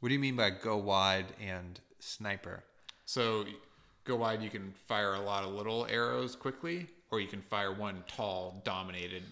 What 0.00 0.08
do 0.08 0.14
you 0.14 0.20
mean 0.20 0.36
by 0.36 0.50
go 0.50 0.76
wide 0.76 1.26
and 1.44 1.80
sniper? 1.98 2.64
So 3.04 3.44
go 4.06 4.16
wide, 4.16 4.42
you 4.42 4.50
can 4.50 4.72
fire 4.86 5.14
a 5.14 5.20
lot 5.20 5.44
of 5.44 5.52
little 5.52 5.86
arrows 5.90 6.34
quickly, 6.36 6.86
or 7.10 7.20
you 7.20 7.28
can 7.28 7.40
fire 7.42 7.72
one 7.72 8.02
tall, 8.08 8.60
dominated, 8.64 9.22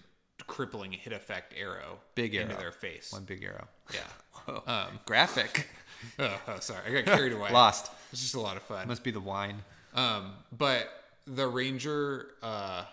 crippling 0.47 0.91
hit 0.91 1.11
effect 1.13 1.53
arrow 1.57 1.97
Big 2.13 2.35
into 2.35 2.51
arrow. 2.53 2.61
their 2.61 2.71
face. 2.71 3.11
One 3.11 3.23
big 3.23 3.43
arrow. 3.43 3.67
Yeah. 3.93 3.99
Um, 4.67 4.99
Graphic. 5.05 5.67
oh, 6.19 6.39
oh, 6.47 6.59
sorry, 6.59 6.81
I 6.85 7.01
got 7.01 7.05
carried 7.15 7.33
away. 7.33 7.49
Lost. 7.51 7.89
It's 8.11 8.21
just 8.21 8.35
a 8.35 8.39
lot 8.39 8.57
of 8.57 8.63
fun. 8.63 8.87
Must 8.87 9.03
be 9.03 9.09
the 9.09 9.19
wine. 9.19 9.63
Um, 9.95 10.33
but 10.55 10.87
the 11.25 11.47
ranger, 11.47 12.27
uh, 12.43 12.83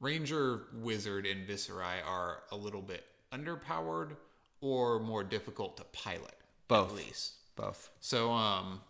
ranger 0.00 0.64
wizard 0.74 1.24
and 1.24 1.48
Viserai 1.48 2.06
are 2.06 2.42
a 2.50 2.56
little 2.56 2.82
bit 2.82 3.04
underpowered 3.32 4.16
or 4.60 5.00
more 5.00 5.24
difficult 5.24 5.78
to 5.78 5.84
pilot. 5.84 6.34
Both. 6.68 6.90
at 6.90 6.96
least. 6.96 7.32
Both. 7.56 7.88
So, 8.00 8.30
um, 8.32 8.82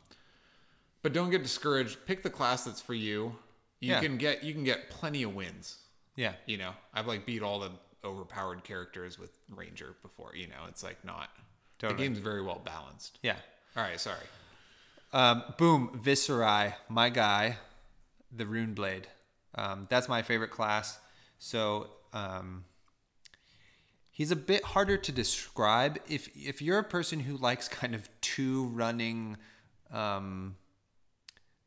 but 1.02 1.12
don't 1.12 1.30
get 1.30 1.42
discouraged. 1.42 1.98
Pick 2.06 2.22
the 2.22 2.30
class 2.30 2.64
that's 2.64 2.80
for 2.80 2.94
you. 2.94 3.36
You 3.80 3.92
Yeah. 3.92 4.00
can 4.00 4.16
get 4.16 4.42
you 4.44 4.52
can 4.54 4.64
get 4.64 4.90
plenty 4.90 5.22
of 5.22 5.34
wins. 5.34 5.78
Yeah. 6.16 6.34
You 6.46 6.58
know, 6.58 6.72
I've 6.94 7.06
like 7.06 7.26
beat 7.26 7.42
all 7.42 7.58
the 7.60 7.72
overpowered 8.04 8.64
characters 8.64 9.18
with 9.18 9.30
Ranger 9.48 9.94
before. 10.02 10.34
You 10.34 10.46
know, 10.48 10.66
it's 10.68 10.82
like 10.82 11.04
not 11.04 11.30
Totally. 11.78 11.96
the 11.96 12.02
game's 12.04 12.18
very 12.18 12.42
well 12.42 12.60
balanced. 12.64 13.18
Yeah. 13.22 13.36
All 13.76 13.82
right, 13.82 13.98
sorry. 14.00 14.26
Um, 15.12 15.42
boom, 15.58 16.00
Viserai, 16.02 16.74
my 16.88 17.10
guy, 17.10 17.58
the 18.30 18.44
Runeblade. 18.44 19.04
Um, 19.54 19.86
that's 19.90 20.08
my 20.08 20.22
favorite 20.22 20.50
class. 20.50 20.98
So 21.38 21.90
um, 22.12 22.64
he's 24.10 24.30
a 24.30 24.36
bit 24.36 24.62
harder 24.64 24.96
to 24.96 25.12
describe. 25.12 25.98
If 26.08 26.28
if 26.36 26.62
you're 26.62 26.78
a 26.78 26.84
person 26.84 27.20
who 27.20 27.36
likes 27.36 27.68
kind 27.68 27.94
of 27.94 28.08
two 28.20 28.66
running 28.68 29.36
um, 29.90 30.56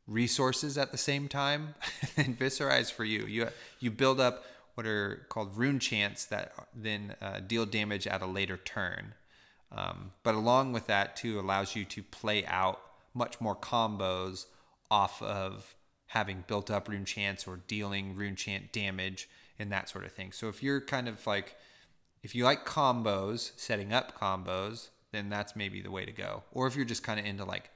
resources 0.06 0.78
at 0.78 0.92
the 0.92 0.98
same 0.98 1.28
time, 1.28 1.74
then 2.16 2.34
Viserai's 2.34 2.90
for 2.90 3.04
you. 3.04 3.26
You 3.26 3.48
you 3.80 3.90
build 3.90 4.20
up 4.20 4.44
what 4.74 4.86
are 4.86 5.26
called 5.28 5.56
Runechants 5.56 6.28
that 6.28 6.52
then 6.74 7.14
uh, 7.20 7.40
deal 7.40 7.66
damage 7.66 8.06
at 8.06 8.22
a 8.22 8.26
later 8.26 8.58
turn. 8.58 9.14
Um, 9.72 10.12
but 10.22 10.34
along 10.34 10.72
with 10.72 10.86
that 10.86 11.16
too 11.16 11.40
allows 11.40 11.74
you 11.74 11.84
to 11.86 12.02
play 12.02 12.44
out 12.46 12.80
much 13.14 13.40
more 13.40 13.56
combos 13.56 14.46
off 14.90 15.20
of 15.22 15.74
having 16.08 16.44
built 16.46 16.70
up 16.70 16.88
Runechants 16.88 17.48
or 17.48 17.60
dealing 17.66 18.14
Runechant 18.14 18.70
damage 18.72 19.28
and 19.58 19.72
that 19.72 19.88
sort 19.88 20.04
of 20.04 20.12
thing. 20.12 20.30
So 20.32 20.48
if 20.48 20.62
you're 20.62 20.80
kind 20.80 21.08
of 21.08 21.26
like 21.26 21.56
if 22.22 22.34
you 22.34 22.44
like 22.44 22.66
combos, 22.66 23.52
setting 23.56 23.92
up 23.92 24.18
combos, 24.18 24.88
then 25.12 25.28
that's 25.28 25.56
maybe 25.56 25.80
the 25.80 25.90
way 25.90 26.04
to 26.04 26.12
go. 26.12 26.42
Or 26.52 26.66
if 26.66 26.76
you're 26.76 26.84
just 26.84 27.02
kind 27.02 27.18
of 27.18 27.26
into 27.26 27.44
like 27.44 27.70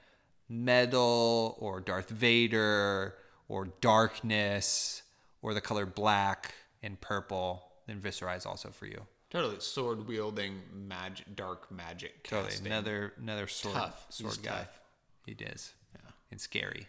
metal 0.51 1.55
or 1.59 1.79
Darth 1.79 2.09
Vader 2.09 3.15
or 3.47 3.69
darkness 3.79 5.01
or 5.41 5.53
the 5.53 5.61
color 5.61 5.85
black 5.85 6.53
and 6.83 6.99
purple, 6.99 7.63
then 7.87 7.99
Viserai 7.99 8.37
is 8.37 8.45
also 8.45 8.69
for 8.69 8.85
you. 8.85 9.01
Totally 9.29 9.59
sword 9.59 10.07
wielding 10.07 10.61
magic, 10.73 11.35
dark 11.35 11.71
magic. 11.71 12.27
Totally, 12.27 12.53
another 12.65 13.13
another 13.17 13.47
sword 13.47 13.75
Tough. 13.75 14.05
sword 14.09 14.33
He's 14.33 14.37
guy. 14.39 14.51
tough. 14.51 14.79
He 15.25 15.31
is. 15.39 15.73
Yeah. 15.95 16.11
And 16.31 16.41
scary. 16.41 16.87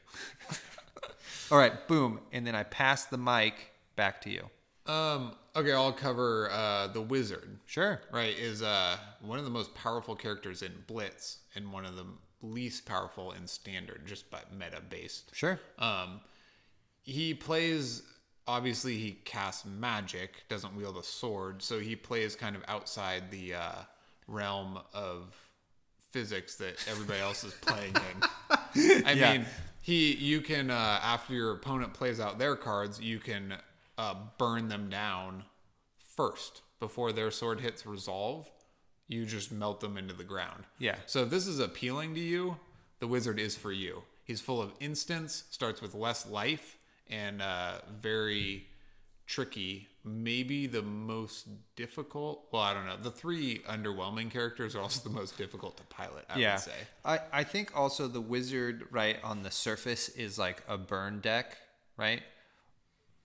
All 1.53 1.59
right, 1.59 1.87
boom, 1.87 2.19
and 2.33 2.45
then 2.47 2.55
I 2.57 2.65
pass 2.65 3.05
the 3.05 3.19
mic 3.19 3.55
back 3.95 4.21
to 4.23 4.31
you. 4.31 4.51
Um. 4.93 5.33
Okay, 5.55 5.73
I'll 5.73 5.93
cover 5.93 6.51
uh, 6.51 6.89
the 6.89 7.03
wizard. 7.03 7.59
Sure. 7.67 8.01
Right 8.11 8.37
is 8.37 8.63
uh 8.63 8.97
one 9.21 9.39
of 9.39 9.45
the 9.45 9.51
most 9.51 9.73
powerful 9.75 10.17
characters 10.17 10.63
in 10.63 10.73
Blitz 10.89 11.39
and 11.55 11.73
one 11.73 11.85
of 11.85 11.95
the 11.95 12.07
least 12.43 12.85
powerful 12.87 13.33
in 13.33 13.47
Standard, 13.47 14.03
just 14.07 14.31
by 14.31 14.41
meta 14.57 14.81
based. 14.89 15.35
Sure. 15.35 15.59
Um, 15.79 16.21
he 17.03 17.35
plays. 17.35 18.03
Obviously, 18.49 18.97
he 18.97 19.13
casts 19.25 19.65
magic, 19.65 20.43
doesn't 20.49 20.75
wield 20.75 20.97
a 20.97 21.03
sword, 21.05 21.63
so 21.63 21.79
he 21.79 21.95
plays 21.95 22.35
kind 22.35 22.57
of 22.57 22.63
outside 22.67 23.31
the 23.31 23.55
uh, 23.55 23.73
realm 24.27 24.81
of 24.93 25.37
physics 26.11 26.57
that 26.57 26.75
everybody 26.91 27.21
else 27.21 27.45
is 27.45 27.55
playing 27.55 27.95
in. 27.95 28.23
I 29.07 29.13
Yeah. 29.13 29.33
mean, 29.33 29.47
he 29.81 30.13
you 30.15 30.41
can 30.41 30.71
uh, 30.71 31.01
after 31.03 31.35
your 31.35 31.53
opponent 31.53 31.95
plays 31.95 32.19
out 32.21 32.39
their 32.39 32.57
cards, 32.57 33.01
you 33.01 33.19
can 33.21 33.55
uh, 33.97 34.15
burn 34.39 34.69
them 34.69 34.91
down 34.91 35.45
first 36.17 36.63
before 36.81 37.13
their 37.13 37.31
sword 37.31 37.61
hits 37.61 37.87
resolve. 37.87 38.51
You 39.09 39.27
just 39.27 39.53
melt 39.53 39.81
them 39.81 39.97
into 39.97 40.15
the 40.15 40.25
ground. 40.25 40.65
Yeah. 40.79 40.97
So 41.07 41.23
if 41.23 41.31
this 41.31 41.47
is 41.47 41.59
appealing 41.59 42.15
to 42.15 42.21
you, 42.21 42.57
the 43.01 43.07
wizard 43.07 43.39
is 43.39 43.57
for 43.57 43.73
you. 43.73 44.03
He's 44.25 44.41
full 44.41 44.63
of 44.63 44.73
instants, 44.81 45.45
starts 45.51 45.83
with 45.83 45.95
less 45.95 46.27
life, 46.27 46.79
and 47.11 47.43
uh, 47.43 47.81
very 48.01 48.67
tricky 49.27 49.89
maybe 50.05 50.67
the 50.67 50.83
most 50.83 51.49
difficult. 51.77 52.47
Well, 52.51 52.63
I 52.63 52.75
don't 52.75 52.87
know. 52.87 52.97
The 52.97 53.11
three 53.11 53.61
underwhelming 53.61 54.31
characters 54.31 54.75
are 54.75 54.81
also 54.81 55.09
the 55.09 55.15
most 55.15 55.39
difficult 55.39 55.77
to 55.77 55.85
pilot. 55.85 56.25
I 56.29 56.39
yeah. 56.39 56.55
would 56.55 56.61
say. 56.61 56.73
I, 57.05 57.21
I 57.33 57.45
think 57.45 57.77
also 57.77 58.09
the 58.09 58.21
wizard, 58.21 58.87
right, 58.91 59.17
on 59.23 59.43
the 59.43 59.51
surface 59.51 60.09
is 60.11 60.39
like 60.39 60.63
a 60.69 60.77
burn 60.77 61.21
deck, 61.21 61.57
right? 61.97 62.23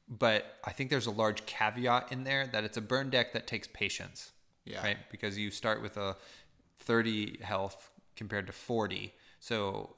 But 0.08 0.58
I 0.64 0.72
think 0.72 0.90
there's 0.90 1.08
a 1.08 1.12
large 1.12 1.46
caveat 1.46 2.12
in 2.12 2.24
there 2.24 2.48
that 2.48 2.64
it's 2.64 2.78
a 2.78 2.82
burn 2.82 3.10
deck 3.10 3.34
that 3.34 3.48
takes 3.48 3.68
patience. 3.74 4.32
Yeah. 4.68 4.84
Right? 4.84 4.98
Because 5.12 5.38
you 5.38 5.52
start 5.52 5.82
with 5.82 5.98
a 5.98 6.16
30 6.80 7.40
health 7.42 7.90
compared 8.16 8.48
to 8.48 8.54
40. 8.54 9.14
So 9.40 9.96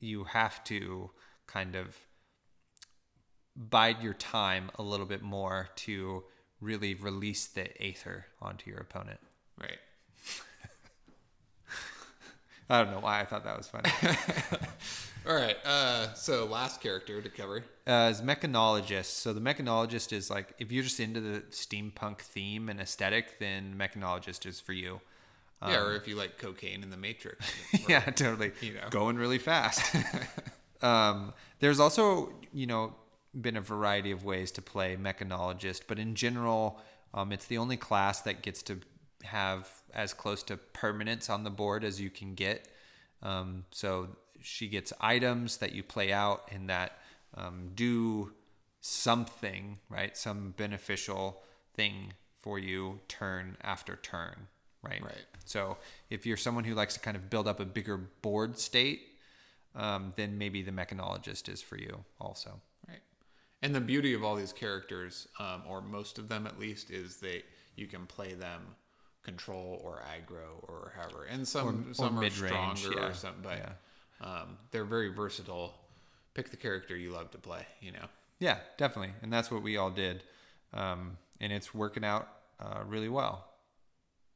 you 0.00 0.24
have 0.24 0.62
to 0.64 1.10
kind 1.46 1.76
of 1.76 1.96
bide 3.56 4.02
your 4.02 4.14
time 4.14 4.70
a 4.76 4.82
little 4.82 5.06
bit 5.06 5.22
more 5.22 5.68
to 5.74 6.24
really 6.60 6.94
release 6.94 7.46
the 7.46 7.70
aether 7.82 8.26
onto 8.40 8.70
your 8.70 8.80
opponent. 8.80 9.20
Right. 9.60 9.78
I 12.70 12.82
don't 12.82 12.92
know 12.92 13.00
why 13.00 13.20
I 13.20 13.24
thought 13.24 13.44
that 13.44 13.56
was 13.56 13.68
funny. 13.68 13.90
All 15.28 15.34
right. 15.34 15.56
Uh, 15.64 16.12
so 16.14 16.44
last 16.46 16.80
character 16.80 17.20
to 17.20 17.28
cover. 17.28 17.64
uh, 17.86 18.08
is 18.10 18.20
mechanologist. 18.20 19.06
So 19.06 19.32
the 19.32 19.40
mechanologist 19.40 20.12
is 20.12 20.30
like 20.30 20.54
if 20.58 20.70
you're 20.72 20.82
just 20.82 21.00
into 21.00 21.20
the 21.20 21.40
steampunk 21.50 22.20
theme 22.20 22.68
and 22.68 22.80
aesthetic, 22.80 23.38
then 23.38 23.74
mechanologist 23.78 24.46
is 24.46 24.60
for 24.60 24.72
you. 24.72 25.00
yeah, 25.62 25.80
or 25.82 25.96
if 25.96 26.06
you 26.06 26.14
like 26.14 26.38
cocaine 26.38 26.82
in 26.82 26.90
the 26.90 26.96
Matrix. 26.96 27.50
yeah, 27.88 28.00
totally. 28.00 28.52
you 28.60 28.74
know. 28.74 28.88
Going 28.90 29.16
really 29.16 29.38
fast. 29.38 29.94
um, 30.82 31.32
there's 31.60 31.80
also, 31.80 32.32
you 32.52 32.66
know, 32.66 32.94
been 33.38 33.56
a 33.56 33.60
variety 33.62 34.10
of 34.10 34.24
ways 34.24 34.50
to 34.52 34.62
play 34.62 34.96
mechanologist, 34.96 35.82
but 35.88 35.98
in 35.98 36.14
general, 36.14 36.80
um, 37.14 37.32
it's 37.32 37.46
the 37.46 37.58
only 37.58 37.76
class 37.76 38.20
that 38.22 38.42
gets 38.42 38.62
to 38.62 38.78
have 39.24 39.68
as 39.94 40.14
close 40.14 40.42
to 40.44 40.56
permanence 40.56 41.30
on 41.30 41.44
the 41.44 41.50
board 41.50 41.84
as 41.84 42.00
you 42.00 42.10
can 42.10 42.34
get. 42.34 42.68
Um, 43.22 43.64
so 43.70 44.08
she 44.40 44.68
gets 44.68 44.92
items 45.00 45.58
that 45.58 45.72
you 45.72 45.82
play 45.82 46.12
out 46.12 46.48
and 46.52 46.68
that 46.70 46.98
um, 47.34 47.70
do 47.74 48.32
something, 48.80 49.78
right? 49.88 50.16
Some 50.16 50.54
beneficial 50.56 51.42
thing 51.74 52.12
for 52.40 52.58
you 52.58 53.00
turn 53.08 53.56
after 53.62 53.96
turn, 53.96 54.48
right? 54.82 55.02
Right. 55.02 55.24
So 55.44 55.76
if 56.10 56.26
you're 56.26 56.36
someone 56.36 56.64
who 56.64 56.74
likes 56.74 56.94
to 56.94 57.00
kind 57.00 57.16
of 57.16 57.28
build 57.30 57.48
up 57.48 57.60
a 57.60 57.64
bigger 57.64 57.96
board 57.96 58.58
state, 58.58 59.00
um, 59.74 60.12
then 60.16 60.38
maybe 60.38 60.62
the 60.62 60.72
mechanologist 60.72 61.48
is 61.48 61.60
for 61.60 61.76
you 61.76 62.04
also. 62.20 62.60
Right. 62.86 63.00
And 63.62 63.74
the 63.74 63.80
beauty 63.80 64.14
of 64.14 64.24
all 64.24 64.36
these 64.36 64.52
characters, 64.52 65.28
um, 65.38 65.62
or 65.68 65.80
most 65.80 66.18
of 66.18 66.28
them 66.28 66.46
at 66.46 66.58
least, 66.58 66.90
is 66.90 67.16
that 67.18 67.42
you 67.76 67.86
can 67.86 68.06
play 68.06 68.34
them 68.34 68.62
control 69.22 69.80
or 69.84 70.02
aggro 70.02 70.62
or 70.62 70.92
however. 70.96 71.24
And 71.24 71.46
some 71.46 71.86
Or- 71.86 71.90
or 71.90 71.94
some 71.94 72.18
are 72.18 72.20
mid-range, 72.20 72.78
stronger 72.80 73.00
yeah. 73.00 73.06
or 73.08 73.14
something, 73.14 73.42
but 73.42 73.58
Yeah. 73.58 73.72
um, 74.26 74.58
they're 74.70 74.84
very 74.84 75.08
versatile. 75.08 75.74
Pick 76.34 76.50
the 76.50 76.56
character 76.56 76.96
you 76.96 77.10
love 77.10 77.30
to 77.32 77.38
play. 77.38 77.66
You 77.80 77.92
know. 77.92 78.08
Yeah, 78.38 78.60
definitely. 78.76 79.14
And 79.22 79.32
that's 79.32 79.50
what 79.50 79.62
we 79.62 79.76
all 79.76 79.90
did. 79.90 80.22
Um, 80.72 81.18
and 81.40 81.52
it's 81.52 81.74
working 81.74 82.04
out 82.04 82.28
uh, 82.60 82.82
really 82.86 83.08
well. 83.08 83.44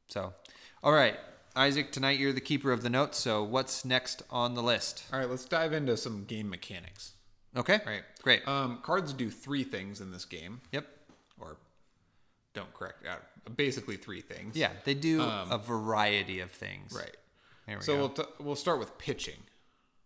So, 0.07 0.33
all 0.83 0.91
right, 0.93 1.17
Isaac, 1.55 1.91
tonight 1.91 2.19
you're 2.19 2.33
the 2.33 2.41
keeper 2.41 2.71
of 2.71 2.81
the 2.83 2.89
notes. 2.89 3.17
So, 3.17 3.43
what's 3.43 3.85
next 3.85 4.21
on 4.29 4.53
the 4.53 4.63
list? 4.63 5.05
All 5.11 5.19
right. 5.19 5.29
Let's 5.29 5.45
dive 5.45 5.73
into 5.73 5.95
some 5.97 6.25
game 6.25 6.49
mechanics. 6.49 7.13
Okay. 7.55 7.79
Right. 7.85 8.03
Great. 8.21 8.47
Um, 8.47 8.79
cards 8.81 9.13
do 9.13 9.29
three 9.29 9.63
things 9.63 10.01
in 10.01 10.11
this 10.11 10.25
game, 10.25 10.61
yep. 10.71 10.87
Don't 12.53 12.73
correct 12.73 13.05
out. 13.05 13.23
Basically, 13.57 13.97
three 13.97 14.21
things. 14.21 14.55
Yeah, 14.55 14.71
they 14.85 14.93
do 14.93 15.21
a 15.21 15.57
variety 15.57 16.39
of 16.39 16.51
things. 16.51 16.93
Um, 16.93 16.99
Right. 17.01 17.17
There 17.67 17.77
we 17.77 17.83
So 17.83 17.93
go. 17.93 17.99
we'll 17.99 18.09
t- 18.09 18.33
we'll 18.39 18.55
start 18.55 18.79
with 18.79 18.97
pitching. 18.97 19.39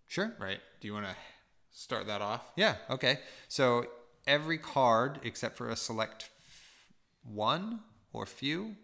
sure. 0.07 0.33
Right. 0.39 0.59
Do 0.79 0.87
you 0.87 0.93
want 0.93 1.05
to 1.07 1.15
start 1.71 2.07
that 2.07 2.21
off? 2.21 2.43
Yeah. 2.55 2.75
Okay. 2.89 3.19
So 3.47 3.87
every 4.25 4.57
card, 4.57 5.19
except 5.23 5.57
for 5.57 5.69
a 5.69 5.75
select 5.75 6.29
one 7.23 7.81
or 8.13 8.25
few, 8.25 8.75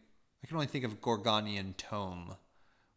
I 0.43 0.47
can 0.47 0.55
only 0.57 0.68
think 0.68 0.84
of 0.86 1.01
Gorganian 1.01 1.78
Tome, 1.78 2.36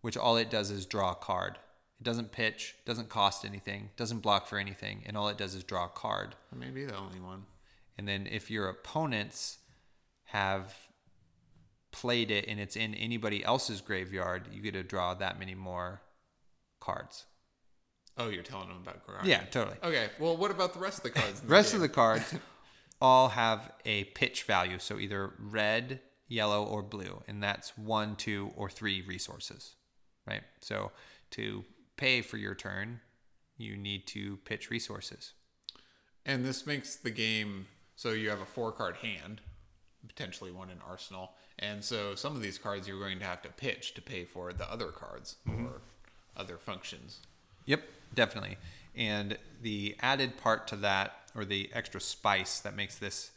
which 0.01 0.17
all 0.17 0.37
it 0.37 0.51
does 0.51 0.71
is 0.71 0.87
draw 0.87 1.12
a 1.12 1.14
card. 1.14 1.59
It 2.01 2.05
doesn't 2.05 2.33
pitch, 2.33 2.75
doesn't 2.85 3.09
cost 3.09 3.45
anything, 3.45 3.91
doesn't 3.97 4.21
block 4.21 4.47
for 4.49 4.59
anything, 4.59 5.03
and 5.07 5.17
all 5.17 5.29
it 5.29 5.39
does 5.39 5.55
is 5.55 5.62
draw 5.64 5.87
a 5.87 5.89
card. 5.89 6.35
Maybe 6.55 6.85
the 6.85 6.97
only 6.97 7.21
one. 7.21 7.45
And 7.97 8.07
then 8.07 8.27
if 8.27 8.51
your 8.51 8.69
opponents 8.69 9.59
have 10.27 10.74
played 11.93 12.31
it 12.31 12.47
and 12.47 12.61
it's 12.61 12.77
in 12.77 12.95
anybody 12.95 13.45
else's 13.45 13.81
graveyard, 13.81 14.49
you 14.53 14.61
get 14.61 14.74
to 14.74 14.83
draw 14.83 15.14
that 15.14 15.39
many 15.39 15.55
more 15.55 16.03
cards. 16.81 17.24
Oh, 18.18 18.29
you're 18.29 18.43
telling 18.43 18.68
them 18.68 18.79
about 18.83 19.07
Gorgon. 19.07 19.27
Yeah, 19.27 19.43
totally. 19.51 19.77
Okay. 19.83 20.09
Well, 20.18 20.37
what 20.37 20.51
about 20.51 20.72
the 20.72 20.79
rest 20.79 20.99
of 20.99 21.05
the 21.05 21.11
cards? 21.11 21.41
The 21.41 21.49
rest 21.49 21.72
game? 21.72 21.83
of 21.83 21.83
the 21.83 21.95
cards 21.95 22.35
all 23.01 23.29
have 23.29 23.70
a 23.85 24.05
pitch 24.05 24.45
value, 24.45 24.79
so 24.79 24.99
either 24.99 25.35
red, 25.39 26.01
yellow, 26.29 26.64
or 26.64 26.83
blue, 26.83 27.22
and 27.29 27.43
that's 27.43 27.77
one, 27.77 28.16
two, 28.16 28.53
or 28.57 28.70
three 28.70 29.03
resources, 29.03 29.77
right? 30.27 30.43
So 30.61 30.93
to 31.33 31.64
pay 31.97 32.22
for 32.22 32.39
your 32.39 32.55
turn, 32.55 33.01
you 33.59 33.77
need 33.77 34.07
to 34.09 34.39
pitch 34.45 34.70
resources. 34.70 35.33
And 36.24 36.45
this 36.45 36.66
makes 36.66 36.97
the 36.97 37.11
game 37.11 37.66
so 37.97 38.11
you 38.11 38.31
have 38.31 38.41
a 38.41 38.47
four 38.47 38.72
card 38.72 38.97
hand, 38.97 39.41
potentially 40.09 40.51
one 40.51 40.71
in 40.71 40.79
arsenal. 40.89 41.33
And 41.59 41.83
so 41.83 42.15
some 42.15 42.37
of 42.37 42.43
these 42.43 42.59
cards 42.59 42.87
you're 42.87 43.01
going 43.01 43.19
to 43.19 43.25
have 43.25 43.43
to 43.43 43.49
pitch 43.49 43.95
to 43.95 44.03
pay 44.03 44.25
for 44.25 44.53
the 44.53 44.71
other 44.71 44.89
cards 44.89 45.37
or 45.49 45.81
other 46.37 46.59
functions. 46.59 47.21
Yep, 47.65 47.83
definitely. 48.15 48.59
And 48.95 49.39
the 49.63 49.97
added 50.01 50.37
part 50.37 50.67
to 50.69 50.77
that, 50.77 51.13
or 51.35 51.45
the 51.45 51.71
extra 51.73 52.01
spice 52.01 52.61
that 52.61 52.75
makes 52.75 52.97
this 52.97 53.31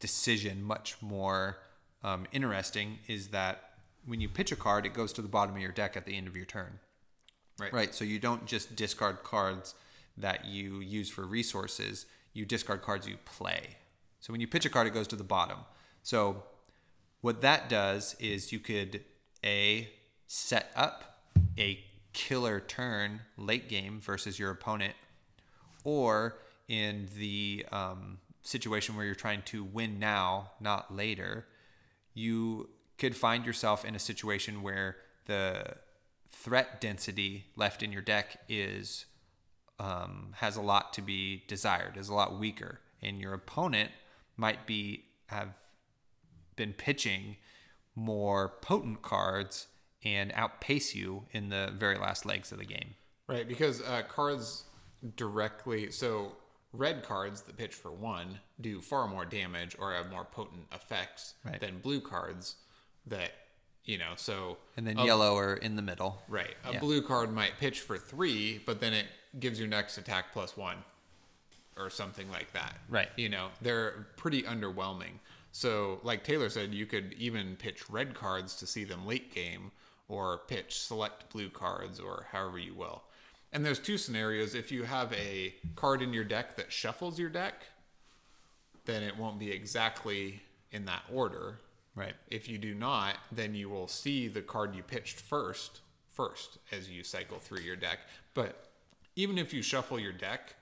decision 0.00 0.62
much 0.62 0.96
more 1.00 1.58
um, 2.02 2.26
interesting, 2.32 2.98
is 3.06 3.28
that 3.28 3.70
when 4.06 4.20
you 4.20 4.28
pitch 4.28 4.50
a 4.50 4.56
card, 4.56 4.86
it 4.86 4.94
goes 4.94 5.12
to 5.14 5.22
the 5.22 5.28
bottom 5.28 5.54
of 5.54 5.60
your 5.60 5.72
deck 5.72 5.96
at 5.96 6.06
the 6.06 6.16
end 6.16 6.26
of 6.26 6.36
your 6.36 6.46
turn. 6.46 6.78
Right. 7.60 7.72
Right. 7.72 7.94
So 7.94 8.04
you 8.04 8.18
don't 8.18 8.46
just 8.46 8.74
discard 8.74 9.22
cards 9.22 9.74
that 10.16 10.44
you 10.44 10.80
use 10.80 11.08
for 11.08 11.22
resources, 11.22 12.06
you 12.32 12.44
discard 12.44 12.82
cards 12.82 13.06
you 13.06 13.16
play. 13.24 13.76
So 14.20 14.32
when 14.32 14.40
you 14.40 14.46
pitch 14.46 14.66
a 14.66 14.70
card, 14.70 14.86
it 14.86 14.94
goes 14.94 15.08
to 15.08 15.16
the 15.16 15.24
bottom. 15.24 15.58
So 16.02 16.42
what 17.20 17.40
that 17.42 17.68
does 17.68 18.16
is 18.18 18.52
you 18.52 18.58
could 18.58 19.04
A, 19.44 19.88
set 20.26 20.70
up 20.74 21.20
a 21.58 21.82
killer 22.12 22.60
turn 22.60 23.20
late 23.36 23.68
game 23.68 24.00
versus 24.00 24.38
your 24.38 24.50
opponent, 24.50 24.94
or 25.84 26.38
in 26.68 27.08
the 27.16 27.64
um, 27.72 28.18
situation 28.42 28.96
where 28.96 29.04
you're 29.04 29.14
trying 29.14 29.42
to 29.42 29.64
win 29.64 29.98
now, 29.98 30.50
not 30.60 30.94
later, 30.94 31.46
you 32.14 32.68
could 32.98 33.16
find 33.16 33.46
yourself 33.46 33.84
in 33.84 33.94
a 33.94 33.98
situation 33.98 34.62
where 34.62 34.96
the 35.26 35.64
threat 36.30 36.80
density 36.80 37.44
left 37.56 37.82
in 37.82 37.92
your 37.92 38.02
deck 38.02 38.38
is 38.48 39.06
um, 39.78 40.32
has 40.36 40.56
a 40.56 40.62
lot 40.62 40.92
to 40.92 41.02
be 41.02 41.42
desired, 41.48 41.96
is 41.96 42.08
a 42.08 42.14
lot 42.14 42.38
weaker, 42.38 42.80
and 43.00 43.20
your 43.20 43.34
opponent 43.34 43.90
might 44.36 44.66
be 44.66 45.04
have 45.26 45.48
been 46.56 46.72
pitching 46.72 47.36
more 47.94 48.48
potent 48.60 49.02
cards 49.02 49.66
and 50.04 50.32
outpace 50.34 50.94
you 50.94 51.24
in 51.32 51.48
the 51.48 51.72
very 51.76 51.96
last 51.98 52.24
legs 52.26 52.50
of 52.52 52.58
the 52.58 52.64
game. 52.64 52.94
Right. 53.28 53.46
Because 53.46 53.80
uh, 53.82 54.02
cards 54.08 54.64
directly. 55.16 55.90
So 55.90 56.32
red 56.72 57.02
cards 57.04 57.42
that 57.42 57.56
pitch 57.56 57.74
for 57.74 57.92
one 57.92 58.40
do 58.60 58.80
far 58.80 59.06
more 59.08 59.24
damage 59.24 59.76
or 59.78 59.92
have 59.92 60.10
more 60.10 60.24
potent 60.24 60.62
effects 60.72 61.34
Right. 61.44 61.60
than 61.60 61.78
blue 61.78 62.00
cards 62.00 62.56
that, 63.06 63.32
you 63.84 63.98
know, 63.98 64.12
so. 64.16 64.58
And 64.76 64.86
then 64.86 64.98
a- 64.98 65.04
yellow 65.04 65.36
are 65.36 65.54
in 65.54 65.76
the 65.76 65.82
middle. 65.82 66.22
Right. 66.28 66.56
A 66.64 66.72
Yeah. 66.74 66.80
blue 66.80 67.02
card 67.02 67.32
might 67.32 67.58
pitch 67.58 67.80
for 67.80 67.98
three, 67.98 68.58
but 68.58 68.80
then 68.80 68.92
it 68.92 69.06
gives 69.38 69.58
your 69.58 69.68
next 69.68 69.98
attack 69.98 70.32
plus 70.32 70.56
one 70.56 70.78
or 71.76 71.90
something 71.90 72.30
like 72.30 72.52
that. 72.52 72.78
Right. 72.88 73.08
You 73.16 73.28
know, 73.28 73.50
they're 73.60 74.08
pretty 74.16 74.42
underwhelming. 74.42 75.20
So, 75.52 76.00
like 76.02 76.24
Taylor 76.24 76.48
said, 76.48 76.72
you 76.72 76.86
could 76.86 77.14
even 77.18 77.56
pitch 77.56 77.90
red 77.90 78.14
cards 78.14 78.56
to 78.56 78.66
see 78.66 78.84
them 78.84 79.06
late 79.06 79.34
game 79.34 79.70
or 80.08 80.40
pitch 80.48 80.80
select 80.80 81.30
blue 81.30 81.50
cards 81.50 82.00
or 82.00 82.26
however 82.32 82.58
you 82.58 82.74
will. 82.74 83.02
And 83.52 83.64
there's 83.64 83.78
two 83.78 83.98
scenarios. 83.98 84.54
If 84.54 84.72
you 84.72 84.84
have 84.84 85.12
a 85.12 85.54
card 85.76 86.00
in 86.00 86.14
your 86.14 86.24
deck 86.24 86.56
that 86.56 86.72
shuffles 86.72 87.18
your 87.18 87.28
deck, 87.28 87.64
then 88.86 89.02
it 89.02 89.16
won't 89.16 89.38
be 89.38 89.50
exactly 89.50 90.42
in 90.72 90.86
that 90.86 91.02
order. 91.12 91.58
Right. 91.94 92.14
If 92.30 92.48
you 92.48 92.56
do 92.56 92.74
not, 92.74 93.16
then 93.30 93.54
you 93.54 93.68
will 93.68 93.88
see 93.88 94.28
the 94.28 94.40
card 94.40 94.74
you 94.74 94.82
pitched 94.82 95.20
first, 95.20 95.80
first 96.08 96.56
as 96.72 96.88
you 96.88 97.04
cycle 97.04 97.38
through 97.38 97.60
your 97.60 97.76
deck. 97.76 97.98
But 98.32 98.70
even 99.16 99.36
if 99.36 99.52
you 99.52 99.60
shuffle 99.60 100.00
your 100.00 100.12
deck, 100.12 100.54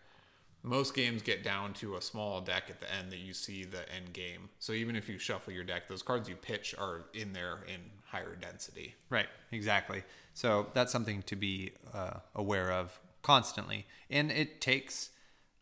most 0.62 0.94
games 0.94 1.22
get 1.22 1.42
down 1.42 1.72
to 1.74 1.96
a 1.96 2.02
small 2.02 2.40
deck 2.40 2.64
at 2.68 2.80
the 2.80 2.94
end 2.94 3.10
that 3.12 3.18
you 3.18 3.32
see 3.32 3.64
the 3.64 3.90
end 3.92 4.12
game. 4.12 4.50
So 4.58 4.72
even 4.72 4.94
if 4.96 5.08
you 5.08 5.18
shuffle 5.18 5.52
your 5.52 5.64
deck, 5.64 5.88
those 5.88 6.02
cards 6.02 6.28
you 6.28 6.36
pitch 6.36 6.74
are 6.78 7.06
in 7.14 7.32
there 7.32 7.60
in 7.66 7.80
higher 8.06 8.36
density. 8.36 8.94
Right, 9.08 9.28
exactly. 9.52 10.02
So 10.34 10.66
that's 10.74 10.92
something 10.92 11.22
to 11.22 11.36
be 11.36 11.72
uh, 11.94 12.18
aware 12.34 12.70
of 12.72 13.00
constantly, 13.22 13.86
and 14.10 14.30
it 14.30 14.60
takes 14.60 15.10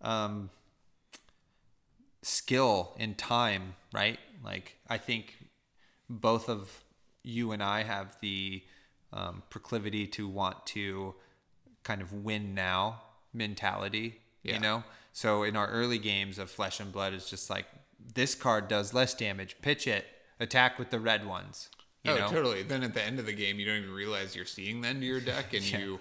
um, 0.01 0.51
skill 2.22 2.94
and 2.99 3.16
time, 3.16 3.74
right? 3.92 4.18
Like 4.44 4.76
I 4.88 4.99
think 4.99 5.36
both 6.09 6.49
of 6.49 6.82
you 7.22 7.53
and 7.53 7.62
I 7.62 7.82
have 7.82 8.16
the 8.20 8.62
um, 9.12 9.42
proclivity 9.51 10.07
to 10.09 10.28
want 10.28 10.66
to 10.66 11.14
kind 11.82 12.03
of 12.03 12.12
win 12.12 12.55
now 12.55 13.03
mentality, 13.32 14.20
Yeah. 14.49 14.55
you 14.55 14.61
know. 14.61 14.84
So 15.12 15.42
in 15.42 15.57
our 15.57 15.68
early 15.68 15.99
games 15.99 16.38
of 16.38 16.51
Flesh 16.51 16.80
and 16.80 16.92
Blood, 16.92 17.12
it's 17.12 17.28
just 17.28 17.51
like 17.51 17.66
this 18.14 18.34
card 18.34 18.68
does 18.68 18.94
less 18.94 19.14
damage. 19.14 19.57
Pitch 19.62 19.86
it, 19.86 20.07
attack 20.38 20.78
with 20.78 20.90
the 20.90 21.01
red 21.01 21.26
ones. 21.26 21.68
You 22.05 22.12
oh, 22.12 22.18
know? 22.18 22.28
totally. 22.28 22.62
Then 22.62 22.82
at 22.82 22.94
the 22.94 23.03
end 23.03 23.18
of 23.18 23.26
the 23.26 23.32
game, 23.32 23.59
you 23.59 23.66
don't 23.66 23.78
even 23.78 23.92
realize 23.92 24.36
you're 24.36 24.44
seeing 24.44 24.80
the 24.80 24.88
end 24.88 24.99
of 24.99 25.03
your 25.03 25.20
deck, 25.20 25.53
and 25.55 25.64
Yeah. 25.72 25.78
you 25.78 26.01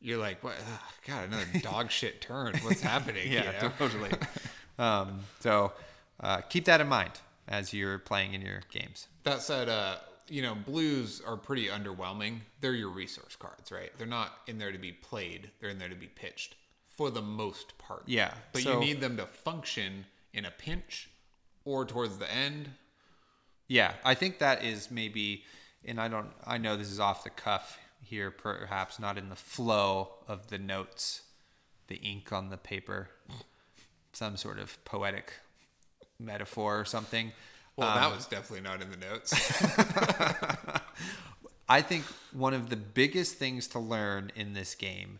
you're 0.00 0.18
like, 0.18 0.42
"What? 0.42 0.54
ugh, 0.54 0.80
God, 1.06 1.28
another 1.28 1.46
dog 1.60 1.90
shit 1.90 2.20
turn. 2.20 2.56
What's 2.62 2.80
happening?" 2.94 3.30
yeah, 3.30 3.44
you 3.44 3.62
know? 3.62 3.72
totally. 3.78 4.10
um, 4.78 5.20
so 5.40 5.72
uh, 6.20 6.40
keep 6.42 6.64
that 6.66 6.80
in 6.80 6.88
mind 6.88 7.12
as 7.48 7.72
you're 7.72 7.98
playing 7.98 8.34
in 8.34 8.42
your 8.42 8.62
games. 8.70 9.08
That 9.24 9.42
said, 9.42 9.68
uh, 9.68 9.96
you 10.28 10.42
know, 10.42 10.54
blues 10.54 11.22
are 11.26 11.36
pretty 11.36 11.68
underwhelming. 11.68 12.40
They're 12.60 12.74
your 12.74 12.90
resource 12.90 13.36
cards, 13.36 13.70
right? 13.70 13.90
They're 13.98 14.06
not 14.06 14.32
in 14.46 14.58
there 14.58 14.72
to 14.72 14.78
be 14.78 14.92
played. 14.92 15.50
They're 15.60 15.70
in 15.70 15.78
there 15.78 15.88
to 15.88 15.94
be 15.94 16.06
pitched 16.06 16.56
for 16.96 17.10
the 17.10 17.22
most 17.22 17.76
part. 17.78 18.02
Yeah, 18.06 18.32
But 18.52 18.62
so- 18.62 18.74
you 18.74 18.80
need 18.80 19.00
them 19.00 19.16
to 19.18 19.26
function 19.26 20.06
in 20.32 20.44
a 20.44 20.50
pinch 20.50 21.10
or 21.64 21.84
towards 21.84 22.18
the 22.18 22.30
end. 22.32 22.70
Yeah, 23.68 23.94
I 24.04 24.14
think 24.14 24.38
that 24.38 24.64
is 24.64 24.90
maybe, 24.90 25.44
and 25.84 26.00
I 26.00 26.08
don't, 26.08 26.30
I 26.46 26.58
know 26.58 26.76
this 26.76 26.90
is 26.90 27.00
off 27.00 27.24
the 27.24 27.30
cuff 27.30 27.78
here, 28.02 28.30
perhaps 28.30 28.98
not 28.98 29.18
in 29.18 29.28
the 29.28 29.36
flow 29.36 30.10
of 30.28 30.48
the 30.48 30.58
notes, 30.58 31.22
the 31.88 31.96
ink 31.96 32.32
on 32.32 32.50
the 32.50 32.56
paper, 32.56 33.10
some 34.12 34.36
sort 34.36 34.58
of 34.58 34.82
poetic 34.84 35.32
metaphor 36.18 36.78
or 36.80 36.84
something. 36.84 37.32
Well, 37.76 37.88
Um, 37.88 37.96
that 37.96 38.14
was 38.16 38.26
definitely 38.26 38.62
not 38.62 38.80
in 38.80 38.90
the 38.90 38.96
notes. 38.96 39.32
I 41.68 41.82
think 41.82 42.04
one 42.32 42.54
of 42.54 42.70
the 42.70 42.76
biggest 42.76 43.34
things 43.36 43.66
to 43.68 43.78
learn 43.80 44.30
in 44.36 44.52
this 44.54 44.74
game 44.76 45.18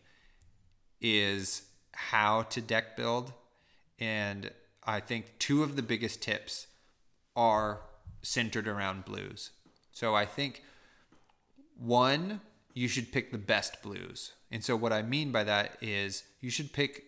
is 1.01 1.62
how 1.92 2.42
to 2.42 2.61
deck 2.61 2.97
build. 2.97 3.32
And 3.99 4.51
I 4.84 5.01
think 5.01 5.38
two 5.38 5.62
of 5.62 5.76
the 5.76 5.82
biggest 5.82 6.22
tips 6.22 6.66
are 7.34 7.80
centered 8.22 8.68
around 8.68 9.05
blues. 9.05 9.51
So 9.92 10.14
I 10.14 10.26
think 10.26 10.62
one, 11.78 12.40
you 12.74 12.88
should 12.88 13.12
pick 13.12 13.32
the 13.32 13.38
best 13.38 13.82
blues. 13.82 14.32
And 14.51 14.62
so 14.64 14.76
what 14.76 14.92
I 14.92 15.03
mean 15.03 15.32
by 15.32 15.44
that 15.44 15.78
is 15.80 16.24
you 16.40 16.51
should 16.51 16.72
pick 16.72 17.05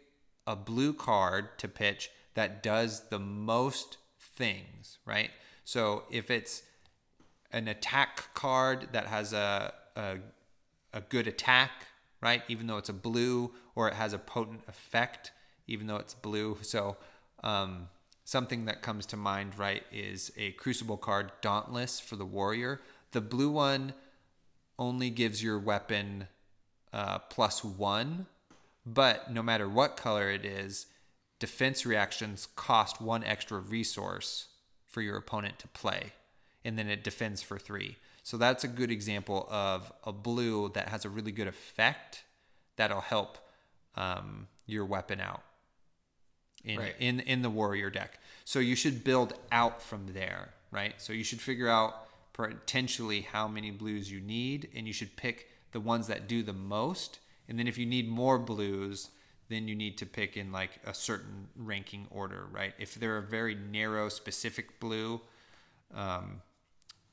a 0.46 0.56
blue 0.56 0.92
card 0.92 1.58
to 1.58 1.68
pitch 1.68 2.10
that 2.34 2.62
does 2.62 3.08
the 3.08 3.18
most 3.18 3.98
things, 4.18 4.98
right? 5.04 5.30
So 5.64 6.04
if 6.10 6.30
it's 6.30 6.62
an 7.52 7.68
attack 7.68 8.34
card 8.34 8.88
that 8.92 9.06
has 9.06 9.32
a, 9.32 9.72
a 9.96 10.18
a 10.92 11.00
good 11.00 11.26
attack, 11.26 11.70
right? 12.20 12.42
Even 12.48 12.66
though 12.66 12.78
it's 12.78 12.88
a 12.88 12.94
blue, 12.94 13.52
or 13.78 13.86
it 13.86 13.94
has 13.94 14.12
a 14.12 14.18
potent 14.18 14.60
effect, 14.66 15.30
even 15.68 15.86
though 15.86 15.98
it's 15.98 16.12
blue. 16.12 16.58
So 16.62 16.96
um, 17.44 17.88
something 18.24 18.64
that 18.64 18.82
comes 18.82 19.06
to 19.06 19.16
mind, 19.16 19.56
right, 19.56 19.84
is 19.92 20.32
a 20.36 20.50
Crucible 20.52 20.96
card, 20.96 21.30
Dauntless 21.42 22.00
for 22.00 22.16
the 22.16 22.24
warrior. 22.24 22.80
The 23.12 23.20
blue 23.20 23.50
one 23.50 23.94
only 24.80 25.10
gives 25.10 25.44
your 25.44 25.60
weapon 25.60 26.26
uh, 26.92 27.20
plus 27.20 27.62
one, 27.62 28.26
but 28.84 29.32
no 29.32 29.44
matter 29.44 29.68
what 29.68 29.96
color 29.96 30.28
it 30.28 30.44
is, 30.44 30.86
defense 31.38 31.86
reactions 31.86 32.48
cost 32.56 33.00
one 33.00 33.22
extra 33.22 33.60
resource 33.60 34.48
for 34.88 35.02
your 35.02 35.16
opponent 35.16 35.56
to 35.60 35.68
play, 35.68 36.14
and 36.64 36.76
then 36.76 36.88
it 36.88 37.04
defends 37.04 37.42
for 37.42 37.60
three. 37.60 37.94
So 38.24 38.38
that's 38.38 38.64
a 38.64 38.68
good 38.68 38.90
example 38.90 39.46
of 39.48 39.92
a 40.02 40.12
blue 40.12 40.72
that 40.74 40.88
has 40.88 41.04
a 41.04 41.08
really 41.08 41.30
good 41.30 41.46
effect 41.46 42.24
that'll 42.76 43.00
help 43.00 43.38
um, 43.98 44.46
your 44.66 44.84
weapon 44.86 45.20
out 45.20 45.42
in, 46.64 46.78
Right. 46.78 46.94
in 46.98 47.20
in 47.20 47.42
the 47.42 47.50
warrior 47.50 47.90
deck. 47.90 48.18
So 48.44 48.58
you 48.58 48.76
should 48.76 49.04
build 49.04 49.34
out 49.52 49.82
from 49.82 50.06
there, 50.14 50.54
right? 50.70 50.94
So 51.00 51.12
you 51.12 51.24
should 51.24 51.40
figure 51.40 51.68
out 51.68 52.08
potentially 52.32 53.22
how 53.22 53.48
many 53.48 53.70
blues 53.70 54.10
you 54.10 54.20
need, 54.20 54.68
and 54.74 54.86
you 54.86 54.92
should 54.92 55.16
pick 55.16 55.48
the 55.72 55.80
ones 55.80 56.06
that 56.06 56.28
do 56.28 56.42
the 56.42 56.52
most. 56.52 57.18
And 57.48 57.58
then 57.58 57.66
if 57.66 57.76
you 57.78 57.86
need 57.86 58.08
more 58.08 58.38
blues, 58.38 59.10
then 59.48 59.66
you 59.66 59.74
need 59.74 59.98
to 59.98 60.06
pick 60.06 60.36
in 60.36 60.52
like 60.52 60.72
a 60.84 60.94
certain 60.94 61.48
ranking 61.56 62.06
order, 62.10 62.46
right? 62.52 62.74
If 62.78 62.94
they're 62.94 63.16
a 63.18 63.22
very 63.22 63.54
narrow, 63.54 64.08
specific 64.08 64.78
blue, 64.78 65.20
um, 65.94 66.42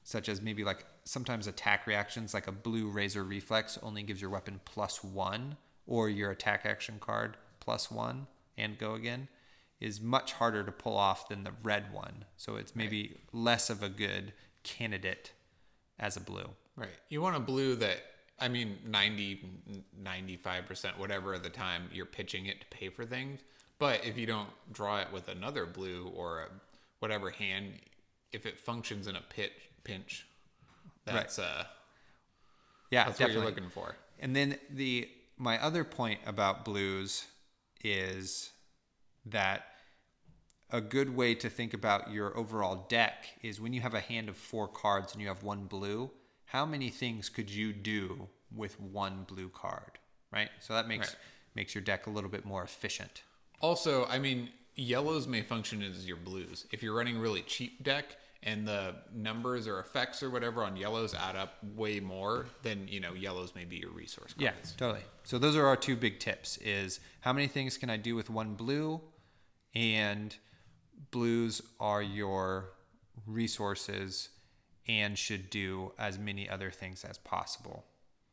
such 0.04 0.30
as 0.30 0.42
maybe 0.42 0.64
like 0.64 0.86
sometimes 1.06 1.48
attack 1.48 1.88
reactions, 1.88 2.34
like 2.34 2.48
a 2.48 2.52
blue 2.52 2.88
razor 2.90 3.24
reflex 3.24 3.80
only 3.82 4.04
gives 4.04 4.22
your 4.22 4.30
weapon 4.30 4.60
plus 4.66 5.04
one, 5.04 5.58
or 5.88 6.10
your 6.10 6.32
attack 6.32 6.62
action 6.66 6.98
card 7.00 7.38
plus 7.60 7.90
one 7.92 8.28
and 8.58 8.78
go 8.78 8.94
again, 8.94 9.28
is 9.80 10.00
much 10.00 10.34
harder 10.34 10.64
to 10.64 10.72
pull 10.72 10.96
off 10.96 11.28
than 11.28 11.44
the 11.44 11.52
red 11.62 11.92
one. 11.94 12.26
So 12.38 12.56
it's 12.56 12.76
maybe 12.76 13.18
less 13.34 13.70
of 13.70 13.84
a 13.84 13.90
good 13.90 14.34
candidate 14.64 15.34
as 16.00 16.16
a 16.16 16.22
blue. 16.22 16.50
Right. 16.76 16.90
You 17.10 17.22
want 17.22 17.36
a 17.36 17.40
blue 17.42 17.76
that, 17.76 17.98
I 18.40 18.48
mean, 18.48 18.78
90, 18.86 19.42
95%, 20.02 20.98
whatever 20.98 21.34
at 21.34 21.44
the 21.44 21.50
time 21.50 21.90
you're 21.92 22.06
pitching 22.06 22.46
it 22.46 22.62
to 22.62 22.68
pay 22.68 22.90
for 22.90 23.06
things. 23.06 23.42
But 23.78 24.06
if 24.06 24.18
you 24.18 24.26
don't 24.26 24.50
draw 24.72 25.00
it 25.02 25.08
with 25.12 25.28
another 25.28 25.66
blue 25.66 26.12
or 26.16 26.40
a, 26.44 26.48
whatever 27.00 27.30
hand, 27.30 27.74
if 28.32 28.46
it 28.46 28.58
functions 28.58 29.08
in 29.08 29.16
a 29.18 29.22
pitch, 29.22 29.52
pinch, 29.84 30.26
that's, 31.04 31.38
uh, 31.38 31.66
Yeah, 32.92 33.06
that's 33.06 33.18
definitely. 33.18 33.42
what 33.42 33.42
you're 33.42 33.56
looking 33.56 33.70
for. 33.70 33.96
And 34.20 34.34
then 34.36 34.58
the 34.70 35.10
my 35.38 35.62
other 35.62 35.84
point 35.84 36.20
about 36.26 36.66
blues 36.66 37.26
is 37.84 38.52
that 39.26 39.66
a 40.72 40.82
good 40.82 41.16
way 41.16 41.36
to 41.36 41.50
think 41.50 41.74
about 41.74 42.12
your 42.12 42.36
overall 42.38 42.86
deck 42.90 43.26
is 43.42 43.62
when 43.62 43.74
you 43.74 43.82
have 43.82 43.94
a 43.94 44.00
hand 44.00 44.30
of 44.30 44.38
four 44.38 44.68
cards 44.68 45.14
and 45.14 45.22
you 45.22 45.28
have 45.28 45.44
one 45.44 45.66
blue, 45.66 46.10
how 46.46 46.66
many 46.66 46.90
things 46.90 47.30
could 47.30 47.50
you 47.50 47.72
do 47.74 48.28
with 48.56 48.80
one 48.80 49.26
blue 49.28 49.50
card, 49.50 50.00
right? 50.32 50.50
So 50.60 50.74
that 50.74 50.88
makes 50.88 51.10
Right. 51.10 51.18
makes 51.54 51.74
your 51.76 51.84
deck 51.84 52.08
a 52.08 52.10
little 52.10 52.30
bit 52.30 52.46
more 52.46 52.64
efficient. 52.64 53.24
Also, 53.62 54.06
I 54.08 54.20
mean, 54.20 54.50
yellows 54.76 55.28
may 55.28 55.42
function 55.42 55.82
as 55.82 56.06
your 56.06 56.18
blues. 56.18 56.66
If 56.72 56.84
you're 56.84 56.96
running 56.96 57.18
really 57.18 57.42
cheap 57.44 57.84
deck 57.84 58.18
and 58.46 58.68
the 58.68 58.96
numbers 59.14 59.68
or 59.68 59.80
effects 59.80 60.22
or 60.22 60.30
whatever 60.30 60.64
on 60.64 60.78
yellows 60.78 61.16
add 61.16 61.36
up 61.36 61.56
way 61.76 62.00
more, 62.00 62.46
than 62.62 62.88
you 62.88 63.00
know, 63.00 63.14
yellows 63.14 63.54
may 63.56 63.66
be 63.66 63.78
your 63.78 63.92
resource 63.92 64.34
cards. 64.34 64.42
Yeah, 64.42 64.78
totally. 64.78 65.04
So 65.24 65.40
those 65.40 65.56
are 65.56 65.66
our 65.66 65.76
two 65.76 65.96
big 65.96 66.20
tips 66.20 66.58
is 66.58 67.00
how 67.22 67.34
many 67.34 67.48
things 67.48 67.78
can 67.78 67.90
I 67.90 67.98
do 67.98 68.16
with 68.16 68.30
one 68.30 68.54
blue 68.54 69.02
and 69.74 70.36
blues 71.10 71.62
are 71.80 72.04
your 72.04 72.70
resources 73.26 74.30
and 74.88 75.18
should 75.18 75.50
do 75.50 75.92
as 75.98 76.20
many 76.20 76.48
other 76.48 76.70
things 76.70 77.04
as 77.04 77.18
possible, 77.18 77.86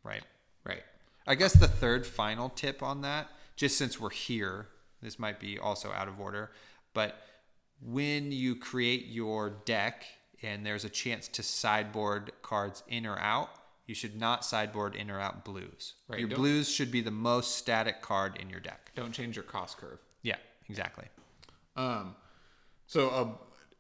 right? 0.04 0.22
Right. 0.64 0.82
I 1.26 1.34
guess 1.34 1.54
the 1.54 1.68
third 1.68 2.06
final 2.06 2.50
tip 2.50 2.82
on 2.82 3.00
that, 3.00 3.28
just 3.56 3.78
since 3.78 3.98
we're 3.98 4.10
here, 4.10 4.68
this 5.00 5.18
might 5.18 5.40
be 5.40 5.58
also 5.58 5.90
out 5.90 6.08
of 6.08 6.20
order, 6.20 6.50
but 6.92 7.16
when 7.85 8.33
you 8.33 8.55
create 8.57 9.07
your 9.07 9.51
deck 9.64 10.05
and 10.43 10.64
there's 10.66 10.85
a 10.85 10.89
chance 10.91 11.28
to 11.28 11.43
sideboard 11.43 12.33
cards 12.43 12.83
in 12.89 13.07
or 13.07 13.18
out, 13.18 13.51
you 13.87 13.95
should 13.95 14.18
not 14.18 14.45
sideboard 14.45 14.95
in 14.95 15.11
or 15.11 15.20
out 15.20 15.45
blues. 15.45 15.95
Right, 16.09 16.20
Your 16.20 16.28
don't- 16.28 16.39
blues 16.39 16.68
should 16.70 16.91
be 16.91 17.01
the 17.01 17.11
most 17.11 17.57
static 17.57 18.01
card 18.03 18.37
in 18.41 18.49
your 18.51 18.61
deck. 18.61 18.93
Don't 18.95 19.12
change 19.12 19.37
your 19.37 19.43
cost 19.45 19.78
curve. 19.78 19.99
Yeah, 20.22 20.37
exactly. 20.68 21.07
Um, 21.76 22.14
so 22.87 23.09
uh, 23.11 23.28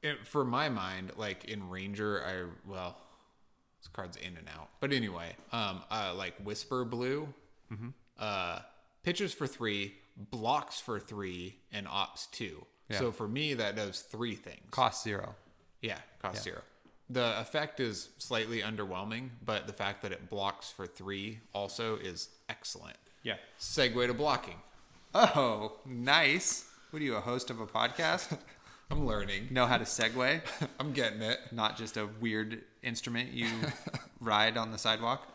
it, 0.02 0.26
for 0.26 0.44
my 0.44 0.68
mind, 0.68 1.12
like 1.16 1.44
in 1.44 1.68
Ranger, 1.68 2.22
I 2.24 2.68
well, 2.68 2.96
this 3.80 3.88
card's 3.88 4.16
in 4.16 4.36
and 4.36 4.48
out. 4.56 4.68
But 4.80 4.92
anyway, 4.92 5.36
um, 5.52 5.82
uh, 5.90 6.14
like 6.16 6.34
Whisper 6.44 6.84
Blue, 6.84 7.28
Mm-hmm. 7.72 7.88
uh, 8.18 8.58
pitches 9.02 9.32
for 9.32 9.46
three, 9.46 9.94
blocks 10.16 10.78
for 10.80 10.98
three, 11.00 11.56
and 11.72 11.86
ops 11.88 12.26
two. 12.26 12.64
Yeah. 12.92 12.98
So 12.98 13.12
for 13.12 13.26
me, 13.26 13.54
that 13.54 13.76
does 13.76 14.00
three 14.00 14.34
things. 14.34 14.62
Cost 14.70 15.02
zero. 15.02 15.34
Yeah, 15.80 15.98
cost 16.20 16.44
zero. 16.44 16.60
The 17.10 17.38
effect 17.40 17.80
is 17.80 18.08
slightly 18.18 18.60
underwhelming, 18.60 19.30
but 19.44 19.66
the 19.66 19.72
fact 19.72 20.02
that 20.02 20.12
it 20.12 20.30
blocks 20.30 20.70
for 20.70 20.86
three 20.86 21.40
also 21.52 21.96
is 21.96 22.28
excellent. 22.48 22.96
Yeah. 23.22 23.36
Segue 23.60 24.06
to 24.06 24.14
blocking. 24.14 24.56
Oh, 25.14 25.72
nice. 25.84 26.64
What 26.90 27.02
are 27.02 27.04
you, 27.04 27.16
a 27.16 27.20
host 27.20 27.50
of 27.50 27.60
a 27.60 27.66
podcast? 27.66 28.38
I'm 28.90 29.06
learning. 29.06 29.48
know 29.50 29.66
how 29.66 29.78
to 29.78 29.84
segue? 29.84 30.42
I'm 30.80 30.92
getting 30.92 31.22
it. 31.22 31.38
Not 31.50 31.76
just 31.76 31.96
a 31.96 32.08
weird 32.20 32.62
instrument 32.82 33.32
you 33.32 33.48
ride 34.20 34.56
on 34.56 34.70
the 34.70 34.78
sidewalk? 34.78 35.26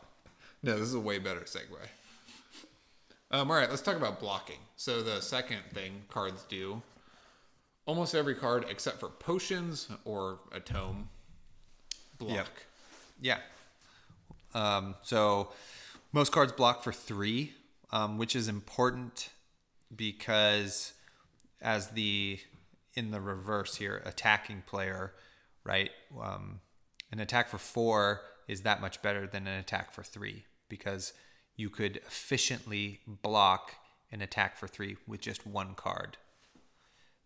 No, 0.63 0.73
this 0.73 0.87
is 0.87 0.93
a 0.93 0.99
way 0.99 1.19
better 1.19 1.41
segue. 1.41 1.77
Um, 3.29 3.51
all 3.51 3.57
right, 3.57 3.69
let's 3.69 3.81
talk 3.81 3.97
about 3.97 4.19
blocking. 4.19 4.59
So 4.75 5.01
the 5.01 5.21
second 5.21 5.61
thing 5.73 6.03
cards 6.07 6.45
do, 6.47 6.81
almost 7.87 8.13
every 8.13 8.35
card 8.35 8.65
except 8.69 8.99
for 8.99 9.09
potions 9.09 9.89
or 10.05 10.39
a 10.51 10.59
tome, 10.59 11.09
block. 12.19 12.35
Yep. 12.35 12.47
Yeah. 13.19 13.39
Um, 14.53 14.95
so 15.03 15.49
most 16.11 16.31
cards 16.31 16.51
block 16.51 16.83
for 16.83 16.93
three, 16.93 17.53
um, 17.91 18.19
which 18.19 18.35
is 18.35 18.47
important 18.47 19.29
because 19.95 20.93
as 21.61 21.87
the 21.89 22.39
in 22.93 23.11
the 23.11 23.21
reverse 23.21 23.75
here, 23.75 24.01
attacking 24.05 24.63
player, 24.65 25.13
right? 25.63 25.91
Um, 26.19 26.59
an 27.11 27.19
attack 27.19 27.47
for 27.47 27.57
four 27.57 28.21
is 28.47 28.61
that 28.61 28.81
much 28.81 29.01
better 29.01 29.27
than 29.27 29.47
an 29.47 29.59
attack 29.59 29.91
for 29.91 30.03
three 30.03 30.45
because 30.67 31.13
you 31.55 31.69
could 31.69 31.97
efficiently 31.97 32.99
block 33.05 33.73
an 34.11 34.21
attack 34.21 34.57
for 34.57 34.67
three 34.67 34.97
with 35.05 35.21
just 35.21 35.45
one 35.45 35.75
card. 35.75 36.17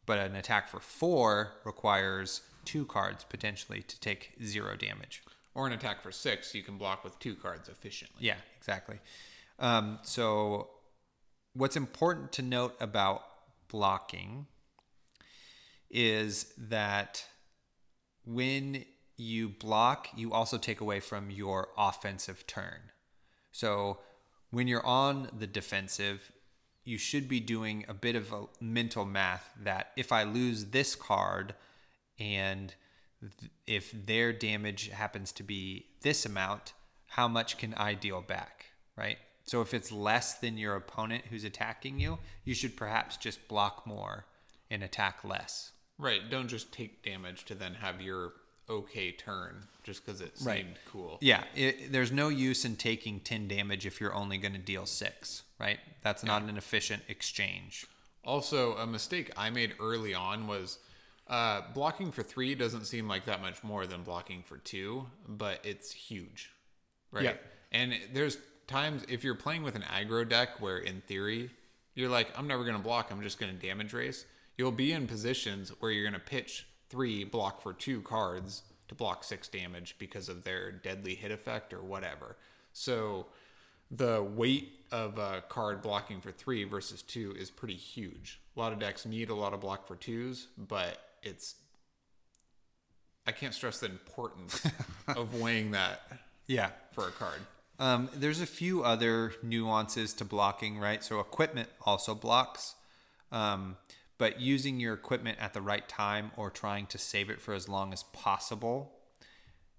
But 0.06 0.20
an 0.20 0.36
attack 0.36 0.68
for 0.68 0.80
four 0.80 1.54
requires 1.64 2.42
two 2.66 2.86
cards 2.86 3.24
potentially 3.24 3.82
to 3.84 4.00
take 4.00 4.34
zero 4.44 4.76
damage. 4.76 5.24
Or 5.54 5.68
an 5.68 5.74
attack 5.74 6.02
for 6.02 6.12
six, 6.12 6.56
you 6.56 6.64
can 6.64 6.78
block 6.78 7.04
with 7.04 7.20
two 7.20 7.36
cards 7.36 7.68
efficiently. 7.68 8.26
Yeah, 8.26 8.38
exactly. 8.58 9.00
Um, 9.60 10.00
so, 10.02 10.70
what's 11.54 11.76
important 11.76 12.32
to 12.34 12.42
note 12.42 12.76
about 12.80 13.24
blocking 13.68 14.48
is 15.90 16.54
that 16.58 17.26
when 18.26 18.86
you 19.18 19.50
block, 19.50 20.08
you 20.16 20.32
also 20.32 20.58
take 20.58 20.80
away 20.80 21.00
from 21.00 21.30
your 21.30 21.70
offensive 21.78 22.48
turn. 22.48 22.92
So, 23.52 24.00
when 24.52 24.68
you're 24.68 24.86
on 24.86 25.30
the 25.38 25.48
defensive, 25.48 26.32
you 26.84 26.98
should 26.98 27.28
be 27.28 27.40
doing 27.40 27.86
a 27.88 27.94
bit 27.94 28.16
of 28.16 28.32
a 28.34 28.46
mental 28.60 29.06
math 29.06 29.52
that 29.64 29.92
if 29.96 30.12
I 30.12 30.24
lose 30.24 30.66
this 30.66 30.96
card 30.96 31.54
and 32.20 32.74
th- 33.22 33.52
if 33.68 34.06
their 34.06 34.34
damage 34.34 34.90
happens 34.90 35.32
to 35.34 35.44
be 35.44 35.86
this 36.02 36.26
amount, 36.26 36.74
how 37.08 37.28
much 37.28 37.58
can 37.58 37.74
I 37.76 37.94
deal 37.94 38.22
back, 38.22 38.66
right? 38.96 39.18
So 39.44 39.62
if 39.62 39.74
it's 39.74 39.92
less 39.92 40.36
than 40.36 40.58
your 40.58 40.76
opponent 40.76 41.26
who's 41.30 41.44
attacking 41.44 42.00
you, 42.00 42.20
you 42.46 42.54
should 42.54 42.78
perhaps 42.78 43.18
just 43.18 43.48
block 43.48 43.86
more 43.86 44.26
and 44.70 44.82
attack 44.84 45.24
less. 45.24 45.72
Right. 45.98 46.22
Don't 46.30 46.48
just 46.48 46.72
take 46.72 47.04
damage 47.04 47.46
to 47.46 47.56
then 47.56 47.74
have 47.76 48.02
your 48.02 48.34
okay 48.70 49.12
turn 49.12 49.68
just 49.84 50.06
because 50.06 50.22
it 50.22 50.38
seemed 50.38 50.48
Right. 50.48 50.78
cool. 50.86 51.18
Yeah, 51.22 51.44
it, 51.56 51.92
there's 51.92 52.12
no 52.12 52.30
use 52.30 52.64
in 52.66 52.76
taking 52.76 53.20
10 53.20 53.48
damage 53.48 53.86
if 53.86 54.00
you're 54.00 54.14
only 54.14 54.38
going 54.38 54.54
to 54.54 54.60
deal 54.60 54.86
6, 54.86 55.44
right? 55.60 55.80
That's 56.02 56.24
not 56.24 56.44
an 56.44 56.58
efficient 56.58 57.04
exchange. 57.08 57.86
Also, 58.24 58.76
a 58.78 58.86
mistake 58.86 59.32
I 59.38 59.50
made 59.50 59.74
early 59.80 60.14
on 60.14 60.48
was 60.48 60.80
uh, 61.28 61.62
blocking 61.74 62.12
for 62.12 62.24
three 62.24 62.56
doesn't 62.56 62.86
seem 62.86 63.08
like 63.08 63.26
that 63.26 63.42
much 63.42 63.64
more 63.64 63.88
than 63.88 64.04
blocking 64.04 64.44
for 64.44 64.58
two, 64.58 65.08
but 65.28 65.60
it's 65.64 65.92
huge, 65.92 66.52
right? 67.12 67.24
Yeah. 67.24 67.34
And 67.72 67.94
there's 68.14 68.38
times 68.68 69.04
if 69.10 69.24
you're 69.24 69.36
playing 69.36 69.64
with 69.64 69.76
an 69.76 69.84
aggro 69.84 70.28
deck 70.28 70.60
where, 70.60 70.78
in 70.78 71.02
theory, 71.02 71.50
you're 71.96 72.10
like, 72.10 72.28
I'm 72.38 72.48
never 72.48 72.64
going 72.64 72.76
to 72.76 72.82
block, 72.82 73.12
I'm 73.12 73.22
just 73.22 73.40
going 73.40 73.58
to 73.58 73.68
damage 73.68 73.94
race. 73.94 74.26
You'll 74.58 74.72
be 74.72 74.92
in 74.92 75.08
positions 75.08 75.72
where 75.80 75.92
you're 75.92 76.04
going 76.04 76.20
to 76.20 76.20
pitch 76.20 76.68
three, 76.90 77.24
block 77.24 77.62
for 77.62 77.74
two 77.74 78.02
cards 78.02 78.64
to 78.90 78.96
block 78.96 79.24
six 79.24 79.48
damage 79.48 79.96
because 79.98 80.30
of 80.30 80.44
their 80.44 80.72
deadly 80.72 81.16
hit 81.16 81.32
effect 81.32 81.74
or 81.74 81.82
whatever. 81.82 82.38
So 82.74 83.28
the 83.94 84.24
weight 84.24 84.72
of 84.92 85.18
a 85.18 85.44
card 85.50 85.82
blocking 85.82 86.22
for 86.22 86.32
three 86.32 86.64
versus 86.64 87.02
two 87.02 87.34
is 87.38 87.50
pretty 87.50 87.76
huge. 87.76 88.40
A 88.56 88.60
lot 88.60 88.74
of 88.74 88.80
decks 88.80 89.06
need 89.06 89.30
a 89.30 89.36
lot 89.36 89.54
of 89.54 89.60
block 89.62 89.86
for 89.88 89.96
twos, 89.96 90.48
but 90.58 90.98
it's 91.22 91.56
I 93.28 93.32
can't 93.32 93.54
stress 93.54 93.80
the 93.80 93.86
importance 93.88 94.66
of 95.08 95.40
weighing 95.40 95.72
that 95.72 96.02
Yeah. 96.48 96.72
for 96.92 97.08
a 97.08 97.12
card. 97.12 97.40
Um, 97.80 98.10
there's 98.16 98.42
a 98.42 98.46
few 98.48 98.84
other 98.84 99.34
nuances 99.44 100.14
to 100.16 100.26
blocking, 100.26 100.78
right? 100.80 101.04
So 101.04 101.20
equipment 101.20 101.70
also 101.86 102.14
blocks, 102.16 102.76
um, 103.32 103.78
but 104.18 104.40
using 104.40 104.80
your 104.80 104.94
equipment 104.94 105.38
at 105.40 105.54
the 105.54 105.62
right 105.62 105.88
time 105.88 106.32
or 106.38 106.50
trying 106.50 106.86
to 106.88 106.98
save 106.98 107.30
it 107.30 107.42
for 107.42 107.54
as 107.54 107.68
long 107.70 107.92
as 107.94 108.04
possible 108.04 108.92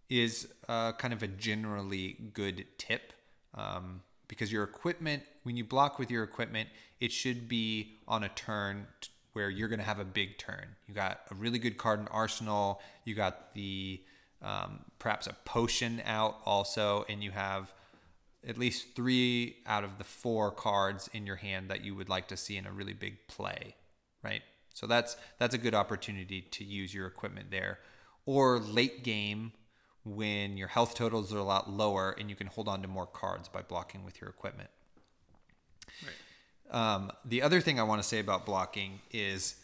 is 0.09 0.49
uh, 0.69 0.93
kind 0.93 1.13
of 1.15 1.23
a 1.23 1.29
generally 1.29 2.17
good 2.33 2.67
tip. 2.79 3.13
Um, 3.55 4.03
because 4.28 4.50
your 4.50 4.64
equipment, 4.64 5.22
when 5.42 5.57
you 5.57 5.64
block 5.64 5.98
with 5.98 6.11
your 6.11 6.24
equipment, 6.24 6.68
it 7.00 7.12
should 7.12 7.48
be 7.48 7.98
on 8.09 8.24
a 8.24 8.28
turn 8.30 8.86
t- 9.00 9.11
where 9.34 9.50
you're 9.50 9.68
going 9.68 9.78
to 9.78 9.84
have 9.84 9.98
a 9.98 10.05
big 10.05 10.38
turn. 10.38 10.64
You 10.86 10.94
got 10.94 11.20
a 11.30 11.34
really 11.34 11.59
good 11.59 11.76
card 11.76 12.00
in 12.00 12.09
arsenal. 12.09 12.80
You 13.05 13.14
got 13.14 13.55
the 13.55 14.00
um, 14.40 14.80
perhaps 14.98 15.26
a 15.26 15.34
potion 15.44 16.03
out 16.05 16.38
also, 16.44 17.05
and 17.09 17.22
you 17.22 17.30
have 17.30 17.72
at 18.46 18.59
least 18.59 18.96
three 18.96 19.57
out 19.66 19.84
of 19.84 19.98
the 19.98 20.05
four 20.05 20.50
cards 20.50 21.09
in 21.12 21.26
your 21.26 21.36
hand 21.36 21.70
that 21.70 21.84
you 21.84 21.94
would 21.94 22.09
like 22.09 22.28
to 22.28 22.36
see 22.36 22.57
in 22.57 22.66
a 22.66 22.72
really 22.72 22.92
big 22.92 23.26
play, 23.28 23.76
right? 24.22 24.42
So 24.74 24.86
that's 24.86 25.16
that's 25.38 25.55
a 25.55 25.59
good 25.59 25.74
opportunity 25.74 26.40
to 26.40 26.64
use 26.64 26.94
your 26.94 27.07
equipment 27.07 27.50
there. 27.50 27.78
Or 28.24 28.59
late 28.59 29.05
game 29.05 29.53
when 30.05 30.57
your 30.57 30.68
health 30.68 30.94
totals 30.94 31.32
are 31.32 31.38
a 31.38 31.44
lot 31.44 31.70
lower 31.70 32.14
and 32.18 32.28
you 32.28 32.36
can 32.36 32.46
hold 32.46 32.68
on 32.68 32.82
to 32.82 32.88
more 32.88 33.07
cards 33.07 33.48
by 33.48 33.62
blocking 33.62 34.05
with 34.05 34.20
your 34.20 34.28
equipment. 34.30 34.70
Um, 36.70 37.12
the 37.24 37.42
other 37.42 37.61
thing 37.61 37.78
I 37.78 37.82
want 37.82 38.03
to 38.03 38.09
say 38.09 38.18
about 38.18 38.46
blocking 38.46 39.00
is 39.11 39.57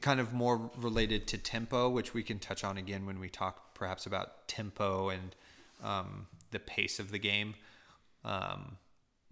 kind 0.00 0.20
of 0.20 0.32
more 0.32 0.70
related 0.76 1.26
to 1.28 1.38
tempo, 1.38 1.88
which 1.88 2.14
we 2.14 2.22
can 2.22 2.38
touch 2.38 2.64
on 2.64 2.78
again 2.78 3.06
when 3.06 3.20
we 3.20 3.28
talk 3.28 3.74
perhaps 3.74 4.06
about 4.06 4.48
tempo 4.48 5.10
and 5.10 5.34
um, 5.82 6.26
the 6.50 6.58
pace 6.58 6.98
of 6.98 7.10
the 7.10 7.18
game. 7.18 7.54
Um, 8.24 8.76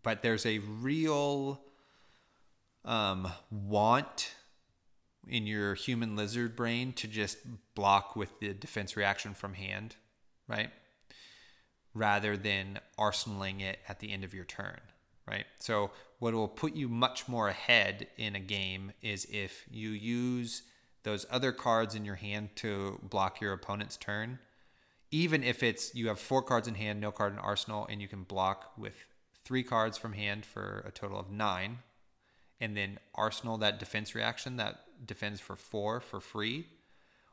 but 0.02 0.22
there's 0.22 0.46
a 0.46 0.58
real 0.58 1.60
um, 2.84 3.28
want 3.50 4.34
in 5.28 5.46
your 5.46 5.74
human 5.74 6.16
lizard 6.16 6.56
brain 6.56 6.92
to 6.94 7.06
just 7.06 7.38
block 7.74 8.16
with 8.16 8.38
the 8.40 8.52
defense 8.52 8.96
reaction 8.96 9.34
from 9.34 9.54
hand, 9.54 9.96
right? 10.51 10.70
Rather 11.94 12.36
than 12.36 12.80
arsenaling 12.98 13.62
it 13.62 13.78
at 13.88 14.01
the 14.01 14.12
end 14.12 14.24
of 14.24 14.34
your 14.34 14.44
turn, 14.44 14.80
right? 15.26 15.46
So, 15.59 15.92
what 16.18 16.34
will 16.34 16.48
put 16.48 16.74
you 16.74 16.88
much 16.88 17.28
more 17.28 17.48
ahead 17.48 18.09
in 18.18 18.36
a 18.36 18.40
game 18.40 18.92
is 19.01 19.26
if 19.30 19.64
you 19.70 19.88
use 19.90 20.62
those 21.03 21.26
other 21.30 21.53
cards 21.53 21.94
in 21.94 22.05
your 22.05 22.16
hand 22.16 22.51
to 22.57 22.98
block 23.03 23.40
your 23.40 23.53
opponent's 23.53 23.96
turn. 23.96 24.38
Even 25.11 25.42
if 25.42 25.62
it's 25.62 25.94
you 25.94 26.09
have 26.09 26.20
four 26.20 26.42
cards 26.42 26.68
in 26.68 26.74
hand, 26.74 27.01
no 27.01 27.11
card 27.11 27.32
in 27.32 27.38
arsenal, 27.38 27.86
and 27.90 28.01
you 28.01 28.09
can 28.09 28.22
block 28.22 28.72
with 28.76 28.94
three 29.44 29.62
cards 29.62 29.98
from 29.98 30.12
hand 30.12 30.44
for 30.44 30.84
a 30.86 30.90
total 30.90 31.18
of 31.18 31.30
nine, 31.30 31.78
and 32.61 32.76
then 32.76 32.98
arsenal 33.14 33.57
that 33.59 33.78
defense 33.78 34.14
reaction 34.14 34.57
that 34.57 34.80
defends 35.05 35.40
for 35.40 35.57
four 35.57 36.01
for 36.01 36.20
free. 36.20 36.66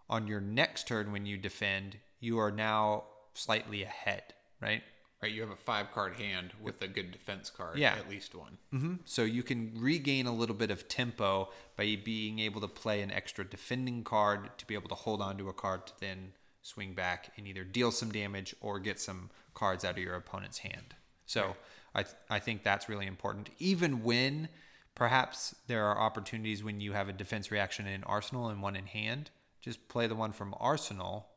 On 0.09 0.27
your 0.27 0.39
next 0.41 0.87
turn, 0.87 1.11
when 1.11 1.25
you 1.25 1.37
defend, 1.37 1.97
you 2.19 2.39
are 2.39 2.51
now 2.51 3.03
slightly 3.33 3.83
ahead, 3.83 4.23
right? 4.61 4.81
Right, 5.21 5.31
you 5.31 5.41
have 5.41 5.49
a 5.49 5.55
five 5.55 5.91
card 5.91 6.13
hand 6.15 6.53
with 6.61 6.79
a 6.83 6.87
good 6.87 7.11
defense 7.11 7.49
card, 7.49 7.77
Yeah. 7.79 7.95
at 7.95 8.07
least 8.07 8.35
one. 8.35 8.57
hmm 8.71 8.95
So 9.05 9.23
you 9.23 9.41
can 9.43 9.73
regain 9.75 10.27
a 10.27 10.33
little 10.33 10.55
bit 10.55 10.69
of 10.71 10.87
tempo 10.87 11.49
by 11.75 11.97
being 12.03 12.37
able 12.39 12.61
to 12.61 12.67
play 12.67 13.01
an 13.01 13.09
extra 13.11 13.43
defending 13.43 14.03
card 14.03 14.57
to 14.59 14.65
be 14.67 14.75
able 14.75 14.89
to 14.89 14.95
hold 14.95 15.21
on 15.21 15.37
to 15.39 15.49
a 15.49 15.53
card 15.53 15.87
to 15.87 15.93
then 15.99 16.33
swing 16.61 16.93
back 16.93 17.31
and 17.37 17.47
either 17.47 17.63
deal 17.63 17.91
some 17.91 18.11
damage 18.11 18.55
or 18.61 18.77
get 18.79 18.99
some 18.99 19.29
cards 19.55 19.83
out 19.83 19.91
of 19.97 20.03
your 20.03 20.15
opponent's 20.15 20.59
hand. 20.59 20.93
So 21.25 21.55
I 21.95 22.05
I 22.29 22.39
think 22.39 22.63
that's 22.63 22.87
really 22.87 23.07
important. 23.07 23.49
Even 23.57 24.03
when 24.03 24.49
perhaps 24.95 25.55
there 25.67 25.85
are 25.85 25.97
opportunities 25.99 26.63
when 26.63 26.79
you 26.79 26.93
have 26.93 27.09
a 27.09 27.13
defense 27.13 27.51
reaction 27.51 27.87
in 27.87 28.03
arsenal 28.03 28.49
and 28.49 28.61
one 28.61 28.75
in 28.75 28.85
hand, 28.85 29.31
just 29.67 29.87
play 29.89 30.07
the 30.07 30.15
one 30.15 30.31
from 30.31 30.55
arsenal 30.59 31.27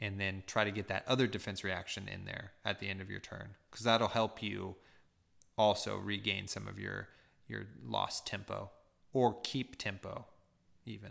and 0.00 0.20
then 0.20 0.42
try 0.46 0.62
to 0.64 0.70
get 0.70 0.88
that 0.88 1.04
other 1.08 1.26
defense 1.26 1.64
reaction 1.64 2.06
in 2.08 2.24
there 2.24 2.52
at 2.64 2.78
the 2.80 2.88
end 2.88 3.00
of 3.00 3.10
your 3.10 3.20
turn 3.20 3.48
because 3.70 3.84
that'll 3.84 4.08
help 4.08 4.42
you 4.42 4.76
also 5.58 5.96
regain 5.96 6.46
some 6.46 6.68
of 6.68 6.78
your 6.78 7.08
your 7.48 7.66
lost 7.84 8.26
tempo 8.26 8.70
or 9.12 9.36
keep 9.42 9.76
tempo 9.78 10.26
even 10.84 11.10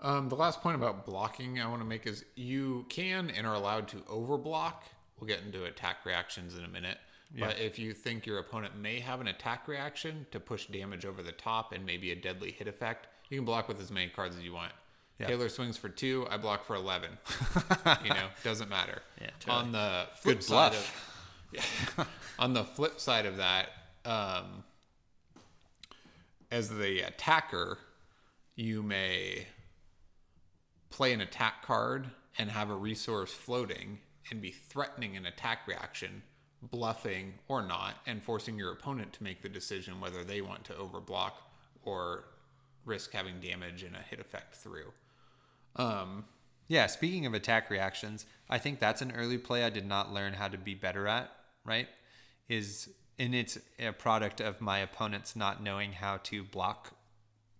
Um, 0.00 0.28
the 0.28 0.36
last 0.36 0.60
point 0.62 0.76
about 0.76 1.04
blocking 1.06 1.60
I 1.60 1.66
want 1.68 1.80
to 1.82 1.86
make 1.86 2.06
is 2.06 2.24
you 2.36 2.86
can 2.88 3.30
and 3.30 3.46
are 3.46 3.54
allowed 3.54 3.88
to 3.88 3.96
overblock. 4.02 4.74
We'll 5.18 5.28
get 5.28 5.42
into 5.42 5.64
attack 5.64 6.06
reactions 6.06 6.56
in 6.56 6.64
a 6.64 6.68
minute, 6.68 6.98
But 7.46 7.58
if 7.58 7.78
you 7.78 7.92
think 7.92 8.24
your 8.24 8.38
opponent 8.38 8.76
may 8.76 9.00
have 9.00 9.20
an 9.20 9.26
attack 9.28 9.68
reaction 9.68 10.26
to 10.30 10.40
push 10.40 10.66
damage 10.66 11.04
over 11.04 11.22
the 11.22 11.32
top 11.32 11.72
and 11.72 11.84
maybe 11.84 12.10
a 12.12 12.16
deadly 12.16 12.52
hit 12.52 12.68
effect, 12.68 13.08
you 13.28 13.38
can 13.38 13.44
block 13.44 13.68
with 13.68 13.80
as 13.80 13.90
many 13.90 14.08
cards 14.08 14.36
as 14.36 14.42
you 14.44 14.52
want. 14.54 14.72
Taylor 15.26 15.48
swings 15.48 15.76
for 15.76 15.88
two, 15.88 16.26
I 16.30 16.36
block 16.36 16.64
for 16.64 16.76
11. 16.76 17.10
you 18.04 18.10
know, 18.10 18.28
doesn't 18.44 18.68
matter. 18.68 19.02
Yeah, 19.20 19.30
totally. 19.40 19.64
On 19.64 19.72
the 19.72 20.06
flip 20.14 20.38
Good 20.38 20.44
side 20.44 20.70
bluff. 20.70 21.14
of, 21.52 21.64
yeah, 21.98 22.04
on 22.38 22.52
the 22.52 22.64
flip 22.64 23.00
side 23.00 23.26
of 23.26 23.38
that, 23.38 23.70
um, 24.04 24.62
as 26.50 26.68
the 26.68 27.00
attacker, 27.00 27.78
you 28.54 28.82
may 28.82 29.46
play 30.90 31.12
an 31.12 31.20
attack 31.20 31.62
card 31.62 32.08
and 32.38 32.50
have 32.50 32.70
a 32.70 32.74
resource 32.74 33.32
floating 33.32 33.98
and 34.30 34.40
be 34.40 34.50
threatening 34.50 35.16
an 35.16 35.26
attack 35.26 35.66
reaction, 35.66 36.22
bluffing 36.62 37.34
or 37.48 37.62
not, 37.62 37.96
and 38.06 38.22
forcing 38.22 38.56
your 38.56 38.72
opponent 38.72 39.12
to 39.14 39.22
make 39.22 39.42
the 39.42 39.48
decision 39.48 40.00
whether 40.00 40.22
they 40.22 40.40
want 40.40 40.64
to 40.64 40.72
overblock 40.74 41.32
or 41.82 42.24
risk 42.84 43.12
having 43.12 43.40
damage 43.40 43.82
and 43.82 43.96
a 43.96 44.00
hit 44.00 44.20
effect 44.20 44.54
through. 44.54 44.92
Um, 45.78 46.24
Yeah, 46.66 46.86
speaking 46.86 47.24
of 47.24 47.34
attack 47.34 47.70
reactions, 47.70 48.26
I 48.50 48.58
think 48.58 48.78
that's 48.78 49.00
an 49.00 49.12
early 49.12 49.38
play 49.38 49.64
I 49.64 49.70
did 49.70 49.86
not 49.86 50.12
learn 50.12 50.34
how 50.34 50.48
to 50.48 50.58
be 50.58 50.74
better 50.74 51.08
at, 51.08 51.30
right? 51.64 51.88
Is 52.48 52.90
and 53.18 53.34
it's 53.34 53.58
a 53.78 53.92
product 53.92 54.40
of 54.40 54.60
my 54.60 54.78
opponents 54.78 55.34
not 55.34 55.62
knowing 55.62 55.92
how 55.92 56.18
to 56.24 56.44
block 56.44 56.92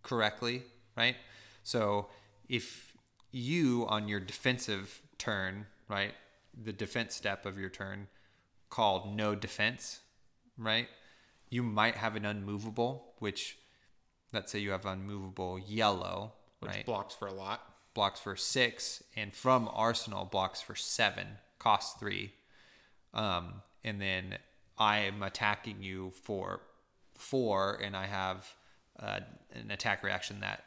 correctly, 0.03 0.63
right? 0.97 1.17
So 1.63 2.09
if 2.49 2.97
you 3.31 3.87
on 3.89 4.09
your 4.09 4.21
defensive 4.21 5.03
turn, 5.19 5.67
right, 5.89 6.13
the 6.63 6.73
defense 6.73 7.15
step 7.15 7.45
of 7.45 7.59
your 7.59 7.71
turn 7.71 8.09
called 8.71 9.15
no 9.17 9.35
defense, 9.35 10.01
right? 10.57 10.89
You 11.51 11.63
might 11.63 11.97
have 11.97 12.15
an 12.15 12.25
unmovable, 12.25 13.15
which 13.19 13.59
let's 14.33 14.53
say 14.53 14.59
you 14.59 14.71
have 14.71 14.87
unmovable 14.87 15.59
yellow, 15.59 16.33
which 16.61 16.73
right? 16.73 16.87
blocks 16.87 17.15
for 17.15 17.27
a 17.27 17.33
lot. 17.33 17.63
Blocks 17.99 18.21
for 18.21 18.37
six, 18.37 19.03
and 19.17 19.35
from 19.35 19.69
Arsenal 19.75 20.25
blocks 20.25 20.61
for 20.61 20.77
seven, 20.77 21.27
cost 21.59 21.99
three. 21.99 22.31
Um, 23.13 23.55
and 23.83 24.01
then 24.01 24.39
I 24.79 24.99
am 24.99 25.21
attacking 25.25 25.83
you 25.83 26.13
for 26.23 26.61
four, 27.17 27.81
and 27.83 27.97
I 27.97 28.07
have 28.07 28.55
uh, 29.01 29.19
an 29.53 29.73
attack 29.73 30.05
reaction 30.05 30.39
that 30.43 30.63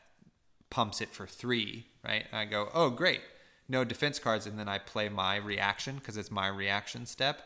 pumps 0.70 1.00
it 1.00 1.08
for 1.08 1.26
three, 1.26 1.86
right? 2.04 2.26
And 2.30 2.38
I 2.38 2.44
go, 2.44 2.68
oh, 2.74 2.90
great, 2.90 3.22
no 3.70 3.86
defense 3.86 4.20
cards, 4.20 4.46
and 4.46 4.60
then 4.60 4.68
I 4.68 4.78
play 4.80 5.08
my 5.08 5.38
reaction 5.38 5.96
because 5.96 6.18
it's 6.18 6.32
my 6.32 6.50
reaction 6.50 7.06
step, 7.06 7.44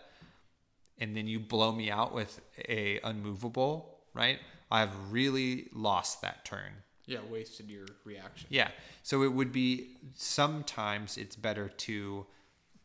and 0.97 1.15
then 1.15 1.27
you 1.27 1.39
blow 1.39 1.71
me 1.71 1.91
out 1.91 2.11
with 2.11 2.41
a 2.67 2.99
unmovable, 3.03 3.99
right? 4.15 4.39
I've 4.71 5.11
really 5.11 5.67
lost 5.73 6.23
that 6.23 6.43
turn. 6.43 6.71
Yeah, 7.07 7.19
wasted 7.29 7.69
your 7.69 7.85
reaction. 8.03 8.47
Yeah. 8.49 8.69
So 9.03 9.23
it 9.23 9.33
would 9.33 9.51
be 9.51 9.97
sometimes 10.15 11.17
it's 11.17 11.35
better 11.35 11.69
to 11.69 12.25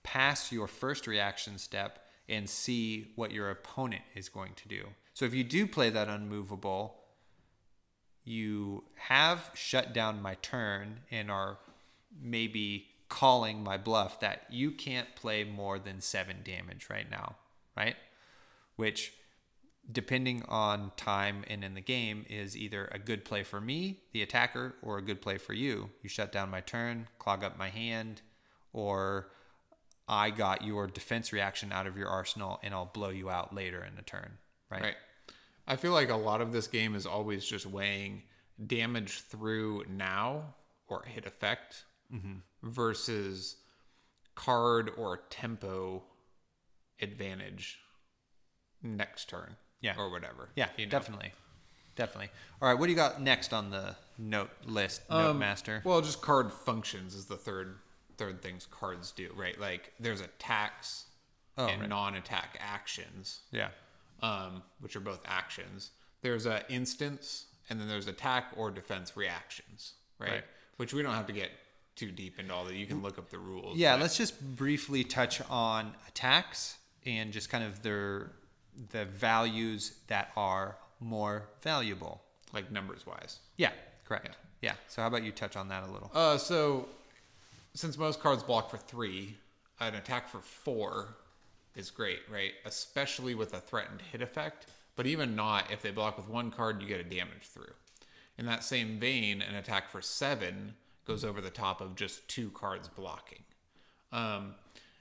pass 0.02 0.52
your 0.52 0.66
first 0.66 1.06
reaction 1.06 1.58
step 1.58 2.04
and 2.28 2.48
see 2.48 3.12
what 3.16 3.32
your 3.32 3.50
opponent 3.50 4.02
is 4.14 4.28
going 4.28 4.52
to 4.54 4.68
do. 4.68 4.86
So 5.14 5.24
if 5.24 5.34
you 5.34 5.44
do 5.44 5.66
play 5.66 5.90
that 5.90 6.08
unmovable, 6.08 6.96
you 8.24 8.84
have 8.94 9.50
shut 9.54 9.92
down 9.92 10.22
my 10.22 10.34
turn 10.42 11.00
and 11.10 11.30
are 11.30 11.58
maybe 12.20 12.86
calling 13.08 13.62
my 13.62 13.76
bluff 13.76 14.20
that 14.20 14.44
you 14.50 14.70
can't 14.70 15.14
play 15.16 15.44
more 15.44 15.78
than 15.78 16.00
seven 16.00 16.36
damage 16.44 16.88
right 16.88 17.10
now, 17.10 17.36
right? 17.76 17.96
Which 18.76 19.12
depending 19.90 20.42
on 20.48 20.92
time 20.96 21.44
and 21.48 21.64
in 21.64 21.74
the 21.74 21.80
game, 21.80 22.24
is 22.28 22.56
either 22.56 22.88
a 22.92 22.98
good 22.98 23.24
play 23.24 23.42
for 23.42 23.60
me, 23.60 24.00
the 24.12 24.22
attacker, 24.22 24.74
or 24.82 24.98
a 24.98 25.02
good 25.02 25.20
play 25.20 25.38
for 25.38 25.52
you. 25.52 25.90
You 26.02 26.08
shut 26.08 26.32
down 26.32 26.50
my 26.50 26.60
turn, 26.60 27.08
clog 27.18 27.44
up 27.44 27.58
my 27.58 27.68
hand, 27.68 28.22
or 28.72 29.28
I 30.08 30.30
got 30.30 30.64
your 30.64 30.86
defense 30.86 31.32
reaction 31.32 31.72
out 31.72 31.86
of 31.86 31.96
your 31.96 32.08
arsenal 32.08 32.58
and 32.62 32.74
I'll 32.74 32.90
blow 32.92 33.10
you 33.10 33.30
out 33.30 33.54
later 33.54 33.84
in 33.84 33.94
the 33.94 34.02
turn. 34.02 34.38
Right. 34.70 34.82
Right. 34.82 34.96
I 35.66 35.76
feel 35.76 35.92
like 35.92 36.10
a 36.10 36.16
lot 36.16 36.40
of 36.40 36.52
this 36.52 36.66
game 36.66 36.94
is 36.94 37.06
always 37.06 37.44
just 37.44 37.64
weighing 37.64 38.22
damage 38.66 39.20
through 39.20 39.84
now 39.88 40.54
or 40.88 41.04
hit 41.04 41.26
effect 41.26 41.84
mm-hmm. 42.12 42.38
versus 42.62 43.56
card 44.34 44.90
or 44.96 45.20
tempo 45.30 46.02
advantage 47.00 47.78
next 48.82 49.28
turn. 49.28 49.56
Yeah. 49.80 49.94
Or 49.96 50.10
whatever. 50.10 50.48
Yeah, 50.56 50.68
you 50.76 50.86
know? 50.86 50.90
definitely. 50.90 51.32
Definitely. 51.96 52.30
All 52.60 52.68
right, 52.68 52.78
what 52.78 52.86
do 52.86 52.92
you 52.92 52.96
got 52.96 53.20
next 53.20 53.52
on 53.52 53.70
the 53.70 53.96
note 54.18 54.50
list, 54.64 55.02
note 55.10 55.30
Um, 55.30 55.38
master? 55.38 55.82
Well, 55.84 56.00
just 56.00 56.20
card 56.22 56.52
functions 56.52 57.14
is 57.14 57.26
the 57.26 57.36
third 57.36 57.78
third 58.16 58.42
things 58.42 58.66
cards 58.70 59.12
do, 59.12 59.32
right? 59.34 59.58
Like 59.58 59.92
there's 59.98 60.20
attacks 60.20 61.06
Oh, 61.58 61.66
and 61.66 61.80
right. 61.80 61.88
non-attack 61.90 62.56
actions. 62.60 63.40
yeah. 63.50 63.70
um, 64.22 64.62
which 64.80 64.94
are 64.96 65.00
both 65.00 65.20
actions. 65.24 65.90
There's 66.20 66.44
a 66.44 66.62
instance, 66.70 67.46
and 67.70 67.80
then 67.80 67.88
there's 67.88 68.06
attack 68.06 68.52
or 68.56 68.70
defense 68.70 69.16
reactions, 69.16 69.94
right? 70.18 70.30
Right. 70.30 70.44
Which 70.76 70.92
we 70.92 71.02
don't 71.02 71.14
have 71.14 71.26
to 71.28 71.32
get 71.32 71.50
too 71.96 72.10
deep 72.10 72.38
into 72.38 72.52
all 72.52 72.66
that. 72.66 72.74
You 72.74 72.86
can 72.86 73.00
look 73.02 73.16
up 73.18 73.30
the 73.30 73.38
rules. 73.38 73.78
Yeah, 73.78 73.94
but- 73.96 74.02
let's 74.02 74.16
just 74.18 74.38
briefly 74.56 75.04
touch 75.04 75.40
on 75.50 75.94
attacks 76.06 76.76
and 77.06 77.32
just 77.32 77.48
kind 77.48 77.64
of 77.64 77.82
their 77.82 78.32
the 78.90 79.04
values 79.04 79.94
that 80.08 80.30
are 80.36 80.76
more 81.00 81.44
valuable. 81.62 82.22
like 82.52 82.70
numbers 82.70 83.06
wise. 83.06 83.38
Yeah, 83.56 83.70
correct. 84.04 84.36
Yeah. 84.60 84.74
So 84.88 85.02
how 85.02 85.08
about 85.08 85.22
you 85.22 85.32
touch 85.32 85.56
on 85.56 85.68
that 85.68 85.84
a 85.84 85.90
little? 85.90 86.10
Uh, 86.14 86.36
so 86.36 86.88
since 87.74 87.96
most 87.96 88.20
cards 88.20 88.42
block 88.42 88.70
for 88.70 88.76
three, 88.76 89.36
an 89.78 89.94
attack 89.94 90.28
for 90.28 90.40
four 90.40 91.14
is 91.74 91.90
great, 91.90 92.20
right? 92.30 92.52
Especially 92.64 93.34
with 93.34 93.54
a 93.54 93.60
threatened 93.60 94.02
hit 94.12 94.20
effect. 94.20 94.66
But 94.96 95.06
even 95.06 95.34
not, 95.36 95.70
if 95.70 95.80
they 95.80 95.90
block 95.92 96.16
with 96.18 96.28
one 96.28 96.50
card, 96.50 96.82
you 96.82 96.88
get 96.88 97.00
a 97.00 97.04
damage 97.04 97.44
through. 97.44 97.72
In 98.36 98.46
that 98.46 98.64
same 98.64 98.98
vein, 98.98 99.40
an 99.40 99.54
attack 99.54 99.88
for 99.88 100.02
seven 100.02 100.74
goes 101.06 101.24
over 101.24 101.40
the 101.40 101.50
top 101.50 101.80
of 101.80 101.94
just 101.96 102.26
two 102.28 102.50
cards 102.50 102.88
blocking. 102.88 103.44
Um, 104.12 104.54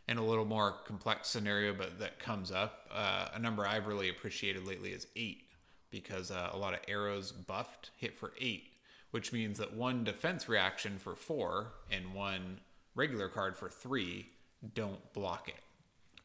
and 0.10 0.18
a 0.18 0.24
little 0.24 0.44
more 0.44 0.74
complex 0.86 1.30
scenario, 1.30 1.72
but 1.72 2.00
that 2.00 2.18
comes 2.18 2.52
up. 2.52 2.90
Uh, 2.92 3.28
a 3.36 3.40
number 3.40 3.66
I've 3.66 3.86
really 3.86 4.10
appreciated 4.10 4.66
lately 4.66 4.90
is 4.90 5.06
eight, 5.16 5.44
because 5.92 6.32
uh, 6.32 6.50
a 6.52 6.58
lot 6.58 6.74
of 6.74 6.80
arrows 6.88 7.32
buffed 7.32 7.92
hit 7.96 8.18
for 8.18 8.34
eight, 8.42 8.74
which 9.12 9.32
means 9.32 9.60
that 9.60 9.72
one 9.72 10.04
defense 10.04 10.50
reaction 10.50 10.98
for 10.98 11.16
four 11.16 11.74
and 11.92 12.12
one 12.16 12.60
regular 12.96 13.30
card 13.30 13.56
for 13.56 13.70
three 13.70 14.28
don't 14.74 15.14
block 15.14 15.48
it. 15.48 15.62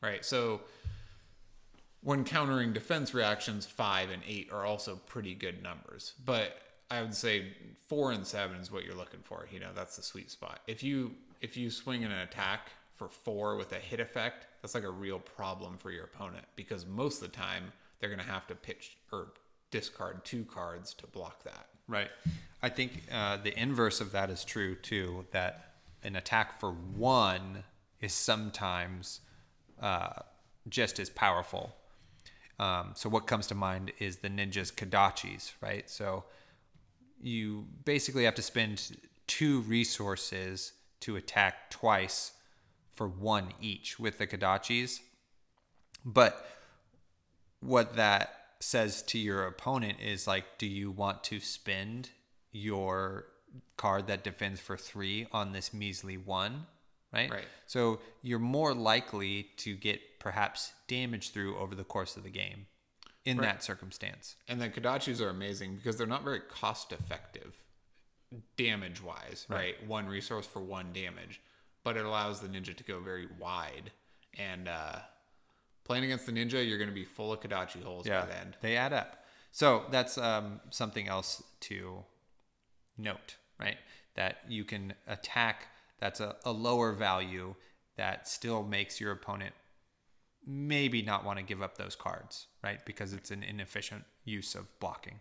Right? 0.01 0.25
So 0.25 0.63
when 2.03 2.25
countering 2.25 2.73
defense 2.73 3.13
reactions, 3.13 3.67
five 3.67 4.09
and 4.11 4.23
eight 4.27 4.49
are 4.51 4.65
also 4.65 4.97
pretty 5.07 5.35
good 5.35 5.63
numbers. 5.63 6.15
But 6.25 6.57
I 6.91 7.03
would 7.03 7.15
say 7.15 7.53
four 7.87 8.13
and 8.13 8.27
seven 8.27 8.57
is 8.61 8.73
what 8.73 8.85
you're 8.85 8.97
looking 8.97 9.21
for. 9.23 9.47
You 9.53 9.61
know, 9.61 9.71
that's 9.75 9.97
the 9.97 10.03
sweet 10.03 10.31
spot. 10.31 10.61
If 10.67 10.83
you 10.83 11.13
if 11.43 11.57
you 11.59 11.69
swing 11.69 12.01
in 12.03 12.11
an 12.11 12.21
attack 12.21 12.71
for 12.97 13.09
four 13.09 13.57
with 13.57 13.73
a 13.73 13.77
hit 13.77 14.01
effect, 14.01 14.47
that's 14.63 14.75
like 14.75 14.85
a 14.85 14.91
real 14.91 15.19
problem 15.19 15.77
for 15.79 15.91
your 15.91 16.05
opponent 16.05 16.45
because 16.57 16.87
most 16.87 17.23
of 17.23 17.31
the 17.31 17.37
time 17.37 17.73
they're 17.99 18.11
gonna 18.11 18.23
have 18.23 18.47
to 18.47 18.55
pitch 18.55 18.97
or 19.13 19.33
discard 19.71 20.25
two 20.25 20.45
cards 20.45 20.95
to 20.95 21.07
block 21.07 21.43
that. 21.45 21.67
Right. 21.89 22.11
I 22.63 22.69
think 22.69 23.03
uh, 23.13 23.39
the 23.39 23.59
inverse 23.61 24.01
of 24.01 24.13
that 24.13 24.31
is 24.31 24.45
true 24.45 24.75
too. 24.77 25.27
That 25.33 25.75
an 26.03 26.17
attack 26.17 26.61
for 26.61 26.73
one 26.73 27.65
is 28.01 28.13
sometimes 28.13 29.21
uh, 29.81 30.21
just 30.69 30.99
as 30.99 31.11
powerful. 31.11 31.75
Um, 32.59 32.93
so 32.95 33.09
what 33.09 33.27
comes 33.27 33.47
to 33.49 33.55
mind 33.55 33.93
is 33.99 34.19
the 34.19 34.29
ninjas 34.29 34.73
kodachis, 34.73 35.53
right? 35.61 35.89
So 35.91 36.25
you 37.21 37.67
basically 37.85 38.25
have 38.25 38.35
to 38.37 38.43
spend 38.43 38.97
two 39.27 39.61
resources 39.63 40.73
to 41.01 41.17
attack 41.17 41.71
twice 41.71 42.33
for 42.95 43.09
one 43.09 43.53
each 43.61 43.99
with 43.99 44.19
the 44.19 44.27
kodachis. 44.27 45.01
But 46.05 46.47
what 47.61 47.97
that 47.97 48.35
says 48.61 49.03
to 49.03 49.19
your 49.19 49.47
opponent 49.47 49.99
is 50.01 50.27
like, 50.27 50.45
do 50.59 50.67
you 50.67 50.91
want 50.91 51.25
to 51.25 51.41
spend 51.41 52.11
your 52.53 53.27
card 53.77 54.07
that 54.07 54.25
defends 54.25 54.61
for 54.61 54.77
three 54.77 55.27
on 55.33 55.53
this 55.53 55.73
measly 55.73 56.17
one? 56.17 56.67
Right? 57.13 57.31
Right. 57.31 57.45
So 57.67 58.01
you're 58.23 58.39
more 58.39 58.75
likely 58.75 59.49
to 59.59 59.77
get 59.77 60.01
perhaps 60.19 60.73
damage 60.89 61.31
through 61.31 61.57
over 61.59 61.75
the 61.75 61.85
course 61.85 62.17
of 62.17 62.23
the 62.25 62.31
game 62.31 62.67
in 63.25 63.39
Right. 63.39 63.47
that 63.47 63.65
circumstance. 63.65 64.37
And 64.49 64.61
the 64.61 64.69
Kodachis 64.69 65.21
are 65.21 65.29
amazing 65.29 65.77
because 65.77 65.97
they're 65.97 66.07
not 66.07 66.25
very 66.25 66.41
cost 66.41 66.93
effective 66.93 67.55
damage 68.57 69.01
wise, 69.03 69.47
right. 69.49 69.77
One 69.87 70.07
resource 70.07 70.47
for 70.47 70.61
one 70.61 70.93
damage, 70.93 71.41
but 71.85 71.97
it 71.97 72.05
allows 72.05 72.41
the 72.41 72.49
ninja 72.49 72.75
to 72.77 72.85
go 72.85 72.99
very 72.99 73.29
wide 73.39 73.93
and 74.37 74.69
uh, 74.69 74.99
Playing 75.85 76.05
against 76.05 76.25
the 76.25 76.33
ninja, 76.33 76.67
you're 76.67 76.79
going 76.79 76.89
to 76.89 76.95
be 76.95 77.05
full 77.05 77.33
of 77.33 77.41
Kodachi 77.41 77.83
holes 77.83 78.07
by 78.09 78.25
the 78.25 78.39
end. 78.39 78.57
They 78.63 78.77
add 78.77 78.95
up. 78.95 79.25
So 79.53 79.85
that's 79.91 80.17
um, 80.17 80.61
something 80.71 81.09
else 81.09 81.43
to 81.61 82.05
note, 82.97 83.37
right? 83.61 83.77
That 84.15 84.39
you 84.49 84.65
can 84.65 84.95
attack 85.07 85.69
that's 86.01 86.21
a, 86.21 86.37
a 86.45 86.53
lower 86.53 86.93
value 86.93 87.55
that 87.97 88.27
still 88.27 88.63
makes 88.63 88.99
your 89.01 89.13
opponent 89.13 89.55
maybe 90.47 91.03
not 91.03 91.25
want 91.25 91.39
to 91.39 91.45
give 91.45 91.63
up 91.63 91.77
those 91.77 91.95
cards, 91.95 92.47
right? 92.63 92.85
Because 92.85 93.13
it's 93.13 93.31
an 93.31 93.43
inefficient 93.43 94.05
use 94.25 94.55
of 94.55 94.67
blocking. 94.81 95.21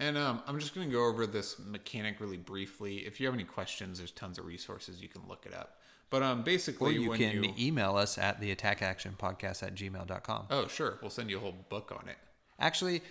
And 0.00 0.16
um, 0.16 0.42
I'm 0.46 0.58
just 0.58 0.74
going 0.74 0.88
to 0.88 0.92
go 0.92 1.04
over 1.04 1.26
this 1.26 1.58
mechanic 1.58 2.20
really 2.20 2.38
briefly. 2.38 2.98
If 3.06 3.20
you 3.20 3.26
have 3.26 3.34
any 3.34 3.44
questions, 3.44 3.98
there's 3.98 4.10
tons 4.10 4.38
of 4.38 4.46
resources 4.46 5.02
you 5.02 5.08
can 5.08 5.22
look 5.28 5.44
it 5.44 5.54
up. 5.54 5.78
But 6.08 6.22
um, 6.22 6.42
basically, 6.42 6.96
Or 6.96 7.00
you 7.00 7.10
can 7.12 7.44
you 7.44 7.54
email 7.58 7.96
us 7.96 8.18
at 8.18 8.40
the 8.40 8.50
attack 8.50 8.82
action 8.82 9.14
podcast 9.16 9.62
at 9.62 9.74
gmail.com. 9.74 10.46
oh 10.50 10.66
sure, 10.66 10.98
we'll 11.02 11.10
send 11.10 11.30
you 11.30 11.36
a 11.36 11.40
whole 11.40 11.54
book 11.68 11.92
on 11.96 12.08
it. 12.08 12.16
Actually, 12.58 13.02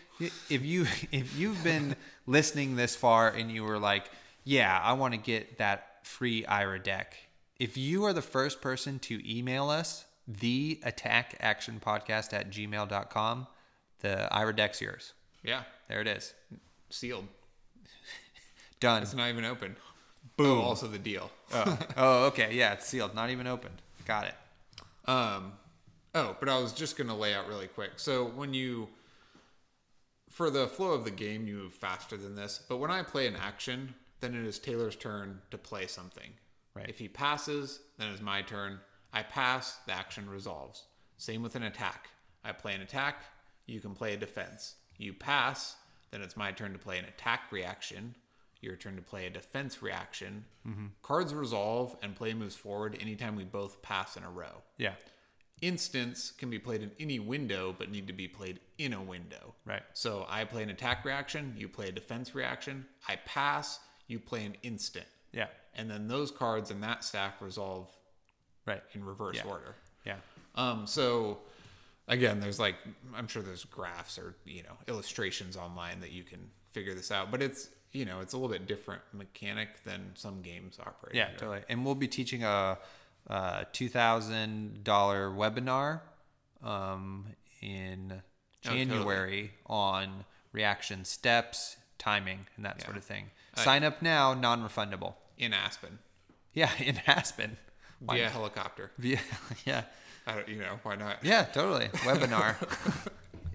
if 0.49 0.65
you 0.65 0.85
if 1.11 1.37
you've 1.37 1.63
been 1.63 1.95
listening 2.25 2.75
this 2.75 2.95
far 2.95 3.29
and 3.29 3.51
you 3.51 3.63
were 3.63 3.79
like, 3.79 4.09
yeah, 4.43 4.81
I 4.83 4.93
want 4.93 5.13
to 5.13 5.19
get 5.19 5.59
that 5.59 6.05
free 6.05 6.45
Ira 6.45 6.79
deck. 6.79 7.15
If 7.57 7.77
you 7.77 8.03
are 8.05 8.13
the 8.13 8.21
first 8.21 8.61
person 8.61 8.99
to 8.99 9.21
email 9.29 9.69
us, 9.69 10.05
the 10.27 10.79
attack 10.83 11.35
action 11.39 11.81
podcast 11.85 12.33
at 12.33 12.49
gmail.com, 12.51 13.47
the 13.99 14.33
Ira 14.33 14.55
deck's 14.55 14.81
yours. 14.81 15.13
Yeah, 15.43 15.63
There 15.87 16.01
it 16.01 16.07
is. 16.07 16.33
Sealed. 16.89 17.27
Done. 18.79 19.03
It's 19.03 19.13
not 19.13 19.29
even 19.29 19.45
open. 19.45 19.75
Boom. 20.37 20.59
also 20.59 20.87
the 20.87 20.99
deal. 20.99 21.31
oh. 21.53 21.77
oh, 21.97 22.25
okay. 22.27 22.53
Yeah, 22.53 22.73
it's 22.73 22.85
sealed. 22.85 23.13
Not 23.13 23.29
even 23.29 23.47
opened. 23.47 23.81
Got 24.05 24.27
it. 24.27 24.35
Um, 25.09 25.53
oh, 26.15 26.35
but 26.39 26.49
I 26.49 26.57
was 26.59 26.73
just 26.73 26.97
going 26.97 27.09
to 27.09 27.13
lay 27.13 27.33
out 27.33 27.47
really 27.47 27.67
quick. 27.67 27.91
So 27.97 28.25
when 28.25 28.53
you, 28.53 28.87
for 30.29 30.49
the 30.49 30.67
flow 30.67 30.91
of 30.91 31.03
the 31.03 31.11
game, 31.11 31.47
you 31.47 31.55
move 31.55 31.73
faster 31.73 32.15
than 32.15 32.35
this. 32.35 32.61
But 32.67 32.77
when 32.77 32.91
I 32.91 33.03
play 33.03 33.27
an 33.27 33.35
action, 33.35 33.95
then 34.21 34.33
it 34.33 34.45
is 34.45 34.59
Taylor's 34.59 34.95
turn 34.95 35.41
to 35.51 35.57
play 35.57 35.87
something. 35.87 36.31
Right. 36.73 36.87
If 36.87 36.99
he 36.99 37.07
passes, 37.07 37.79
then 37.97 38.09
it's 38.09 38.21
my 38.21 38.41
turn. 38.41 38.79
I 39.11 39.23
pass, 39.23 39.79
the 39.87 39.93
action 39.93 40.29
resolves. 40.29 40.85
Same 41.17 41.41
with 41.41 41.55
an 41.55 41.63
attack. 41.63 42.09
I 42.43 42.51
play 42.51 42.73
an 42.73 42.81
attack, 42.81 43.23
you 43.65 43.79
can 43.79 43.93
play 43.93 44.13
a 44.13 44.17
defense. 44.17 44.75
You 44.97 45.13
pass, 45.13 45.75
then 46.11 46.21
it's 46.21 46.35
my 46.37 46.51
turn 46.51 46.73
to 46.73 46.79
play 46.79 46.97
an 46.97 47.05
attack 47.05 47.51
reaction. 47.51 48.15
Your 48.61 48.75
turn 48.75 48.95
to 48.97 49.01
play 49.01 49.25
a 49.25 49.29
defense 49.29 49.81
reaction. 49.81 50.43
Cards 51.01 51.33
resolve 51.33 51.95
and 52.03 52.15
play 52.15 52.33
moves 52.33 52.55
forward 52.55 52.97
anytime 52.99 53.35
we 53.35 53.43
both 53.45 53.81
pass 53.81 54.17
in 54.17 54.23
a 54.23 54.29
row. 54.29 54.61
Yeah. 54.77 54.93
Instants 55.61 56.31
can 56.31 56.49
be 56.49 56.59
played 56.59 56.81
in 56.81 56.91
any 56.99 57.19
window, 57.19 57.75
but 57.77 57.91
need 57.91 58.07
to 58.07 58.13
be 58.13 58.27
played 58.27 58.59
in 58.77 58.93
a 58.93 59.01
window. 59.01 59.55
Right. 59.65 59.81
So 59.93 60.25
I 60.29 60.45
play 60.45 60.63
an 60.63 60.69
attack 60.69 61.03
reaction, 61.03 61.53
you 61.57 61.67
play 61.67 61.89
a 61.89 61.91
defense 61.91 62.33
reaction. 62.33 62.85
I 63.07 63.17
pass, 63.25 63.79
you 64.07 64.19
play 64.19 64.45
an 64.45 64.55
instant. 64.63 65.05
Yeah. 65.33 65.47
And 65.75 65.89
then 65.89 66.07
those 66.07 66.31
cards 66.31 66.71
in 66.71 66.81
that 66.81 67.03
stack 67.03 67.41
resolve 67.41 67.89
Right. 68.65 68.83
in 68.93 69.03
reverse 69.03 69.37
Yeah. 69.37 69.45
order. 69.45 69.75
Yeah. 70.05 70.17
Um, 70.55 70.85
so 70.87 71.39
again, 72.09 72.39
there's 72.41 72.59
like 72.59 72.75
I'm 73.15 73.27
sure 73.27 73.41
there's 73.41 73.63
graphs 73.63 74.17
or 74.17 74.35
you 74.45 74.63
know 74.63 74.75
illustrations 74.87 75.55
online 75.55 76.01
that 76.01 76.11
you 76.11 76.23
can 76.23 76.39
figure 76.71 76.93
this 76.93 77.11
out, 77.11 77.31
but 77.31 77.41
it's 77.41 77.69
you 77.93 78.03
know 78.05 78.19
it's 78.19 78.33
a 78.33 78.37
little 78.37 78.51
bit 78.51 78.67
different 78.67 79.01
mechanic 79.13 79.83
than 79.85 80.11
some 80.15 80.41
games 80.41 80.77
operate. 80.79 81.15
Yeah, 81.15 81.27
under. 81.27 81.37
totally. 81.39 81.61
And 81.69 81.85
we'll 81.85 81.95
be 81.95 82.07
teaching 82.09 82.43
a, 82.43 82.77
a 83.27 83.65
two 83.71 83.87
thousand 83.89 84.83
dollar 84.83 85.29
webinar 85.29 86.01
um, 86.63 87.27
in 87.61 88.21
Oh, 88.65 88.71
totally. 88.71 88.85
January 88.85 89.51
on 89.67 90.25
reaction 90.51 91.05
steps, 91.05 91.77
timing, 91.97 92.39
and 92.57 92.65
that 92.65 92.81
sort 92.81 92.97
of 92.97 93.05
thing. 93.05 93.27
Sign 93.55 93.85
up 93.85 94.01
now, 94.01 94.33
non-refundable. 94.33 95.13
in 95.37 95.53
Aspen 95.53 95.99
Yeah, 96.53 96.69
in 96.79 96.99
Aspen. 97.07 97.55
Why 97.99 98.15
via 98.17 98.29
helicopter. 98.29 98.91
Via, 98.97 99.19
yeah, 99.65 99.83
I 100.29 100.35
don't, 100.35 100.47
you 100.47 100.59
know 100.59 100.79
why 100.83 100.95
not? 100.95 101.17
yeah, 101.23 101.43
totally. 101.45 101.85
Webinar 102.05 102.55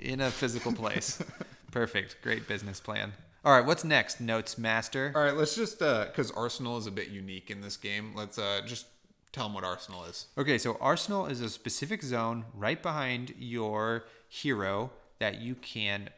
in 0.00 0.20
a 0.20 0.30
physical 0.30 0.72
place. 0.72 1.22
Perfect. 1.70 2.16
Great 2.22 2.48
business 2.48 2.80
plan. 2.80 3.12
All 3.44 3.52
right, 3.52 3.64
what's 3.64 3.84
next, 3.84 4.20
Notes 4.20 4.56
Master? 4.56 5.12
All 5.14 5.22
right, 5.22 5.36
let's 5.36 5.54
just 5.54 5.78
because 5.78 6.30
Arsenal 6.30 6.78
is 6.78 6.86
a 6.86 6.90
bit 6.90 7.08
unique 7.08 7.50
in 7.50 7.60
this 7.60 7.76
game. 7.76 8.12
Let's 8.14 8.38
uh, 8.38 8.62
just 8.64 8.86
tell 9.32 9.44
them 9.44 9.54
what 9.54 9.64
Arsenal 9.64 10.04
is. 10.04 10.28
Okay, 10.38 10.56
so 10.58 10.78
Arsenal 10.80 11.26
is 11.26 11.40
a 11.40 11.50
specific 11.50 12.02
zone 12.02 12.46
right 12.54 12.82
behind 12.82 13.34
your 13.38 14.04
hero 14.28 14.90
that 15.18 15.40
you 15.40 15.54
can 15.56 16.08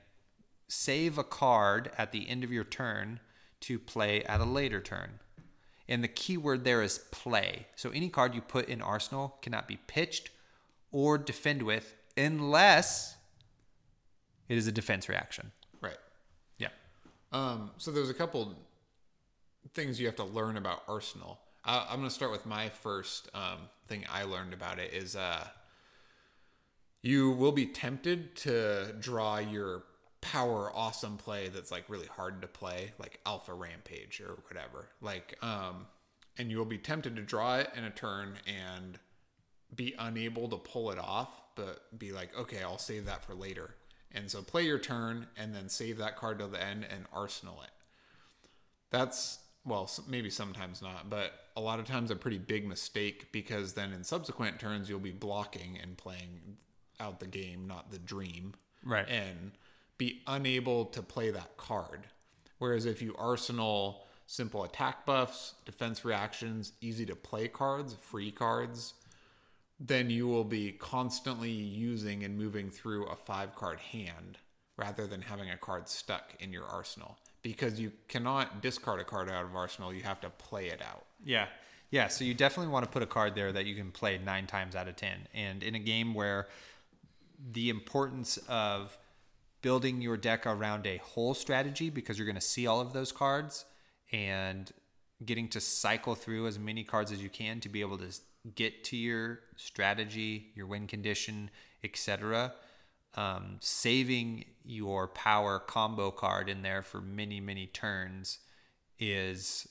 save 0.68 1.18
a 1.18 1.24
card 1.24 1.90
at 1.98 2.12
the 2.12 2.28
end 2.28 2.44
of 2.44 2.52
your 2.52 2.64
turn 2.64 3.20
to 3.61 3.78
play 3.78 4.22
at 4.24 4.40
a 4.40 4.44
later 4.44 4.80
turn. 4.80 5.18
And 5.88 6.02
the 6.02 6.09
key 6.09 6.36
word 6.36 6.64
there 6.64 6.82
is 6.82 6.98
play. 7.11 7.66
So 7.76 7.90
any 7.90 8.09
card 8.09 8.34
you 8.34 8.40
put 8.40 8.68
in 8.68 8.82
Arsenal 8.82 9.36
cannot 9.42 9.68
be 9.68 9.78
pitched 9.86 10.30
or 10.97 11.18
defend 11.18 11.62
with 11.62 11.94
unless 12.16 13.16
it 14.49 14.57
is 14.57 14.66
a 14.66 14.72
defense 14.72 15.11
reaction. 15.11 15.53
Right. 15.82 15.99
Yeah. 16.57 16.68
Um, 17.32 17.72
so 17.76 17.90
there's 17.90 18.09
a 18.09 18.14
couple 18.14 18.55
things 19.74 20.01
you 20.01 20.07
have 20.07 20.16
to 20.16 20.24
learn 20.24 20.57
about 20.57 20.84
Arsenal. 20.88 21.38
I, 21.66 21.86
I'm 21.90 21.99
going 21.99 22.09
to 22.09 22.14
start 22.14 22.32
with 22.32 22.47
my 22.47 22.70
first 22.70 23.28
um, 23.34 23.68
thing 23.88 24.07
I 24.11 24.22
learned 24.22 24.55
about 24.55 24.78
it 24.78 24.94
is 24.94 25.16
uh, 25.16 25.47
you 27.03 27.32
will 27.32 27.53
be 27.53 27.66
tempted 27.66 28.34
to 28.36 28.94
draw 28.99 29.36
your 29.36 29.82
power 30.22 30.72
awesome 30.74 31.18
play 31.18 31.49
that's 31.49 31.70
like 31.70 31.90
really 31.90 32.07
hard 32.07 32.40
to 32.40 32.49
play, 32.49 32.92
like 32.99 33.20
Alpha 33.26 33.53
Rampage 33.53 34.22
or 34.22 34.38
whatever. 34.49 34.88
Like, 35.03 35.36
um, 35.42 35.88
and 36.38 36.51
you 36.51 36.57
will 36.57 36.64
be 36.64 36.78
tempted 36.78 37.16
to 37.16 37.22
draw 37.22 37.59
it 37.59 37.68
in 37.76 37.84
a 37.84 37.90
turn 37.90 38.38
and 38.47 38.99
be 39.74 39.94
unable 39.98 40.48
to 40.48 40.56
pull 40.56 40.90
it 40.90 40.98
off, 40.98 41.30
but 41.54 41.98
be 41.98 42.12
like, 42.12 42.36
okay, 42.38 42.62
I'll 42.62 42.78
save 42.78 43.06
that 43.06 43.24
for 43.24 43.34
later. 43.34 43.74
And 44.12 44.30
so 44.30 44.42
play 44.42 44.62
your 44.62 44.78
turn 44.78 45.26
and 45.36 45.54
then 45.54 45.68
save 45.68 45.98
that 45.98 46.16
card 46.16 46.38
till 46.38 46.48
the 46.48 46.62
end 46.62 46.86
and 46.90 47.04
arsenal 47.12 47.60
it. 47.62 47.70
That's, 48.90 49.38
well, 49.64 49.90
maybe 50.08 50.30
sometimes 50.30 50.80
not, 50.80 51.10
but 51.10 51.32
a 51.56 51.60
lot 51.60 51.80
of 51.80 51.86
times 51.86 52.10
a 52.10 52.16
pretty 52.16 52.38
big 52.38 52.66
mistake 52.66 53.32
because 53.32 53.72
then 53.72 53.92
in 53.92 54.04
subsequent 54.04 54.58
turns 54.58 54.88
you'll 54.88 55.00
be 55.00 55.10
blocking 55.10 55.78
and 55.82 55.96
playing 55.96 56.56
out 57.00 57.20
the 57.20 57.26
game, 57.26 57.66
not 57.66 57.90
the 57.90 57.98
dream. 57.98 58.54
Right. 58.84 59.08
And 59.08 59.52
be 59.98 60.22
unable 60.26 60.86
to 60.86 61.02
play 61.02 61.30
that 61.30 61.56
card. 61.56 62.06
Whereas 62.58 62.86
if 62.86 63.02
you 63.02 63.14
arsenal 63.18 64.06
simple 64.26 64.64
attack 64.64 65.06
buffs, 65.06 65.54
defense 65.64 66.04
reactions, 66.04 66.72
easy 66.80 67.06
to 67.06 67.16
play 67.16 67.48
cards, 67.48 67.96
free 68.00 68.30
cards, 68.30 68.94
then 69.78 70.08
you 70.08 70.26
will 70.26 70.44
be 70.44 70.72
constantly 70.72 71.50
using 71.50 72.24
and 72.24 72.36
moving 72.36 72.70
through 72.70 73.06
a 73.06 73.16
five 73.16 73.54
card 73.54 73.78
hand 73.78 74.38
rather 74.76 75.06
than 75.06 75.22
having 75.22 75.50
a 75.50 75.56
card 75.56 75.88
stuck 75.88 76.34
in 76.40 76.52
your 76.52 76.64
arsenal 76.64 77.18
because 77.42 77.78
you 77.78 77.92
cannot 78.08 78.60
discard 78.62 79.00
a 79.00 79.04
card 79.04 79.30
out 79.30 79.44
of 79.44 79.54
arsenal 79.54 79.92
you 79.92 80.02
have 80.02 80.20
to 80.20 80.30
play 80.30 80.66
it 80.68 80.82
out 80.82 81.06
Yeah. 81.24 81.46
Yeah. 81.90 82.08
So 82.08 82.24
you 82.24 82.34
definitely 82.34 82.72
want 82.72 82.84
to 82.84 82.90
put 82.90 83.02
a 83.02 83.06
card 83.06 83.34
there 83.34 83.52
that 83.52 83.66
you 83.66 83.74
can 83.74 83.90
play 83.90 84.18
nine 84.18 84.46
times 84.46 84.74
out 84.74 84.88
of 84.88 84.96
10. 84.96 85.28
And 85.34 85.62
in 85.62 85.74
a 85.74 85.78
game 85.78 86.14
where 86.14 86.48
the 87.52 87.70
importance 87.70 88.38
of 88.48 88.96
building 89.62 90.00
your 90.00 90.16
deck 90.16 90.46
around 90.46 90.86
a 90.86 90.98
whole 90.98 91.34
strategy 91.34 91.90
because 91.90 92.18
you're 92.18 92.26
going 92.26 92.34
to 92.34 92.40
see 92.40 92.66
all 92.66 92.80
of 92.80 92.92
those 92.92 93.12
cards 93.12 93.64
and 94.12 94.70
getting 95.24 95.48
to 95.48 95.60
cycle 95.60 96.14
through 96.14 96.46
as 96.46 96.58
many 96.58 96.84
cards 96.84 97.10
as 97.10 97.22
you 97.22 97.28
can 97.28 97.60
to 97.60 97.68
be 97.68 97.80
able 97.80 97.98
to 97.98 98.12
get 98.55 98.84
to 98.84 98.97
your 98.97 99.40
strategy, 99.57 100.53
your 100.55 100.66
win 100.66 100.86
condition, 100.86 101.51
etc. 101.82 102.53
Um, 103.14 103.57
saving 103.61 104.44
your 104.64 105.09
power 105.09 105.59
combo 105.59 106.11
card 106.11 106.49
in 106.49 106.62
there 106.62 106.82
for 106.82 107.01
many, 107.01 107.40
many 107.40 107.66
turns 107.66 108.38
is 108.99 109.66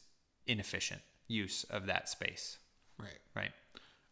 inefficient 0.47 1.01
use 1.28 1.63
of 1.65 1.86
that 1.88 2.09
space, 2.09 2.57
right 2.99 3.19
right? 3.36 3.51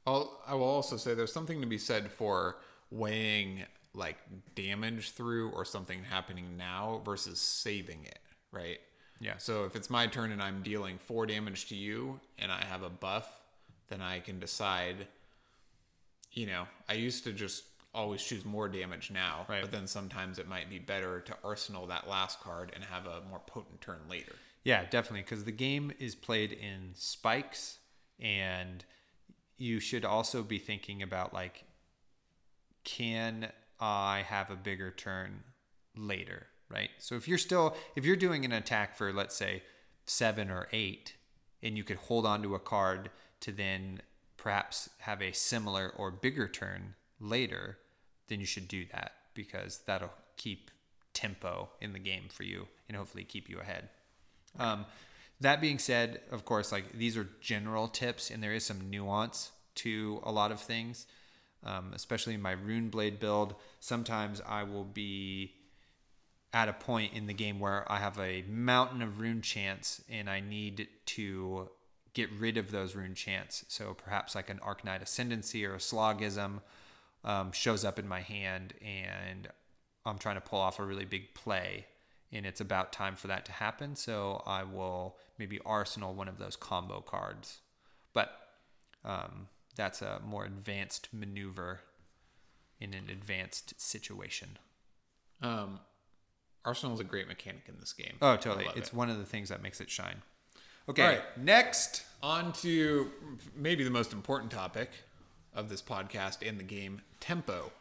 I'll, 0.05 0.41
i 0.47 0.53
will 0.53 0.63
also 0.65 0.97
say 0.97 1.13
there's 1.13 1.31
something 1.31 1.61
to 1.61 1.67
be 1.67 1.77
said 1.77 2.11
for 2.11 2.57
weighing 2.91 3.63
like 3.93 4.17
damage 4.55 5.11
through 5.11 5.49
or 5.51 5.63
something 5.65 6.03
happening 6.03 6.57
now 6.57 7.01
versus 7.05 7.39
saving 7.39 8.03
it 8.03 8.19
right 8.51 8.79
Yeah. 9.21 9.37
so 9.37 9.63
if 9.65 9.75
it's 9.77 9.89
my 9.89 10.07
turn 10.07 10.31
and 10.31 10.41
i'm 10.41 10.61
dealing 10.61 10.97
four 10.97 11.25
damage 11.25 11.67
to 11.67 11.75
you 11.75 12.19
and 12.37 12.51
i 12.51 12.63
have 12.65 12.83
a 12.83 12.89
buff 12.89 13.29
then 13.93 14.01
i 14.01 14.19
can 14.19 14.39
decide 14.39 15.07
you 16.31 16.45
know 16.47 16.65
i 16.89 16.93
used 16.93 17.23
to 17.23 17.31
just 17.31 17.63
always 17.93 18.23
choose 18.23 18.43
more 18.43 18.67
damage 18.67 19.11
now 19.11 19.45
Right. 19.47 19.61
but 19.61 19.71
then 19.71 19.85
sometimes 19.85 20.39
it 20.39 20.47
might 20.47 20.67
be 20.69 20.79
better 20.79 21.19
to 21.21 21.37
arsenal 21.43 21.85
that 21.87 22.09
last 22.09 22.39
card 22.41 22.71
and 22.73 22.83
have 22.83 23.05
a 23.05 23.21
more 23.29 23.39
potent 23.45 23.81
turn 23.81 23.99
later 24.09 24.33
Yeah, 24.63 24.85
definitely, 24.89 25.21
because 25.21 25.43
the 25.43 25.51
game 25.51 25.91
is 25.99 26.15
played 26.15 26.51
in 26.53 26.91
spikes, 26.95 27.79
and 28.19 28.83
you 29.57 29.79
should 29.81 30.05
also 30.05 30.41
be 30.41 30.57
thinking 30.57 31.03
about 31.03 31.33
like 31.33 31.65
can 32.83 33.51
I 33.79 34.23
have 34.27 34.49
a 34.49 34.55
bigger 34.55 34.89
turn 34.91 35.43
later, 35.95 36.47
right? 36.69 36.89
So 36.97 37.15
if 37.15 37.27
you're 37.27 37.37
still 37.37 37.75
if 37.95 38.05
you're 38.05 38.15
doing 38.15 38.43
an 38.45 38.51
attack 38.53 38.95
for 38.95 39.13
let's 39.13 39.35
say 39.35 39.63
7 40.05 40.49
or 40.49 40.67
8 40.71 41.13
and 41.63 41.77
you 41.77 41.83
could 41.83 41.97
hold 41.97 42.25
on 42.25 42.43
to 42.43 42.53
a 42.53 42.59
card 42.59 43.09
to 43.39 43.51
then 43.51 44.01
perhaps 44.37 44.89
have 44.99 45.21
a 45.21 45.31
similar 45.31 45.93
or 45.97 46.11
bigger 46.11 46.47
turn 46.47 46.93
later, 47.19 47.77
then 48.27 48.39
you 48.39 48.45
should 48.45 48.67
do 48.67 48.85
that 48.91 49.13
because 49.33 49.79
that'll 49.85 50.13
keep 50.37 50.69
tempo 51.13 51.69
in 51.79 51.93
the 51.93 51.99
game 51.99 52.25
for 52.29 52.43
you 52.43 52.67
and 52.87 52.97
hopefully 52.97 53.23
keep 53.23 53.49
you 53.49 53.59
ahead. 53.59 53.89
Um, 54.59 54.85
that 55.39 55.61
being 55.61 55.79
said, 55.79 56.21
of 56.31 56.45
course, 56.45 56.71
like 56.71 56.93
these 56.93 57.17
are 57.17 57.27
general 57.41 57.87
tips, 57.87 58.29
and 58.29 58.41
there 58.41 58.53
is 58.53 58.65
some 58.65 58.89
nuance 58.89 59.51
to 59.75 60.21
a 60.23 60.31
lot 60.31 60.51
of 60.51 60.59
things, 60.59 61.05
um, 61.63 61.91
especially 61.93 62.33
in 62.33 62.41
my 62.41 62.55
Runeblade 62.55 63.19
build. 63.19 63.55
Sometimes 63.79 64.41
I 64.47 64.63
will 64.63 64.83
be 64.83 65.53
at 66.53 66.69
a 66.69 66.73
point 66.73 67.13
in 67.13 67.25
the 67.25 67.33
game 67.33 67.59
where 67.59 67.91
I 67.91 67.97
have 67.97 68.19
a 68.19 68.43
mountain 68.47 69.01
of 69.01 69.17
Runechants 69.17 70.01
and 70.09 70.29
I 70.29 70.39
need 70.39 70.87
to 71.07 71.69
get 72.13 72.31
rid 72.39 72.57
of 72.57 72.69
those 72.69 72.93
Runechants. 72.93 73.65
So 73.69 73.95
perhaps 73.95 74.35
like 74.35 74.51
an 74.51 74.59
Arknight 74.59 75.01
Ascendancy 75.01 75.65
or 75.65 75.73
a 75.73 75.79
Sloggism 75.79 76.61
um, 77.23 77.51
shows 77.51 77.83
up 77.83 77.97
in 77.97 78.07
my 78.07 78.21
hand 78.21 78.75
and 78.85 79.47
I'm 80.05 80.19
trying 80.19 80.35
to 80.35 80.41
pull 80.41 80.59
off 80.59 80.77
a 80.79 80.83
really 80.83 81.05
big 81.05 81.33
play 81.33 81.87
and 82.31 82.45
it's 82.45 82.61
about 82.61 82.93
time 82.93 83.15
for 83.15 83.27
that 83.27 83.45
to 83.45 83.51
happen. 83.51 83.95
So 83.95 84.43
I 84.45 84.63
will 84.63 85.17
maybe 85.39 85.59
arsenal 85.65 86.13
one 86.13 86.27
of 86.27 86.37
those 86.37 86.55
combo 86.55 87.01
cards. 87.01 87.61
But 88.13 88.31
um, 89.03 89.47
that's 89.75 90.03
a 90.03 90.21
more 90.23 90.45
advanced 90.45 91.09
maneuver 91.11 91.81
in 92.79 92.93
an 92.93 93.09
advanced 93.09 93.79
situation. 93.81 94.57
Um, 95.41 95.79
Arsenal 96.65 96.93
is 96.93 96.99
a 96.99 97.03
great 97.03 97.27
mechanic 97.27 97.63
in 97.67 97.75
this 97.79 97.93
game. 97.93 98.15
Oh, 98.21 98.35
totally. 98.37 98.67
It's 98.75 98.89
it. 98.89 98.93
one 98.93 99.09
of 99.09 99.17
the 99.17 99.25
things 99.25 99.49
that 99.49 99.61
makes 99.61 99.81
it 99.81 99.89
shine. 99.89 100.21
Okay, 100.87 101.01
All 101.03 101.09
right. 101.09 101.37
next. 101.37 102.03
On 102.21 102.53
to 102.53 103.11
maybe 103.53 103.83
the 103.83 103.89
most 103.89 104.13
important 104.13 104.49
topic 104.51 104.89
of 105.53 105.67
this 105.67 105.81
podcast 105.81 106.47
and 106.47 106.57
the 106.57 106.63
game 106.63 107.01
tempo. 107.19 107.71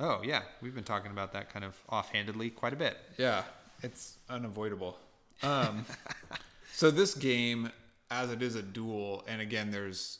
Oh, 0.00 0.22
yeah. 0.24 0.42
We've 0.62 0.74
been 0.74 0.84
talking 0.84 1.10
about 1.10 1.32
that 1.32 1.52
kind 1.52 1.64
of 1.64 1.78
offhandedly 1.88 2.50
quite 2.50 2.72
a 2.72 2.76
bit. 2.76 2.96
Yeah, 3.18 3.42
it's 3.82 4.16
unavoidable. 4.30 4.98
Um, 5.42 5.84
so 6.72 6.90
this 6.90 7.14
game, 7.14 7.70
as 8.10 8.30
it 8.30 8.40
is 8.42 8.54
a 8.54 8.62
duel, 8.62 9.22
and 9.28 9.40
again, 9.40 9.70
there's 9.70 10.18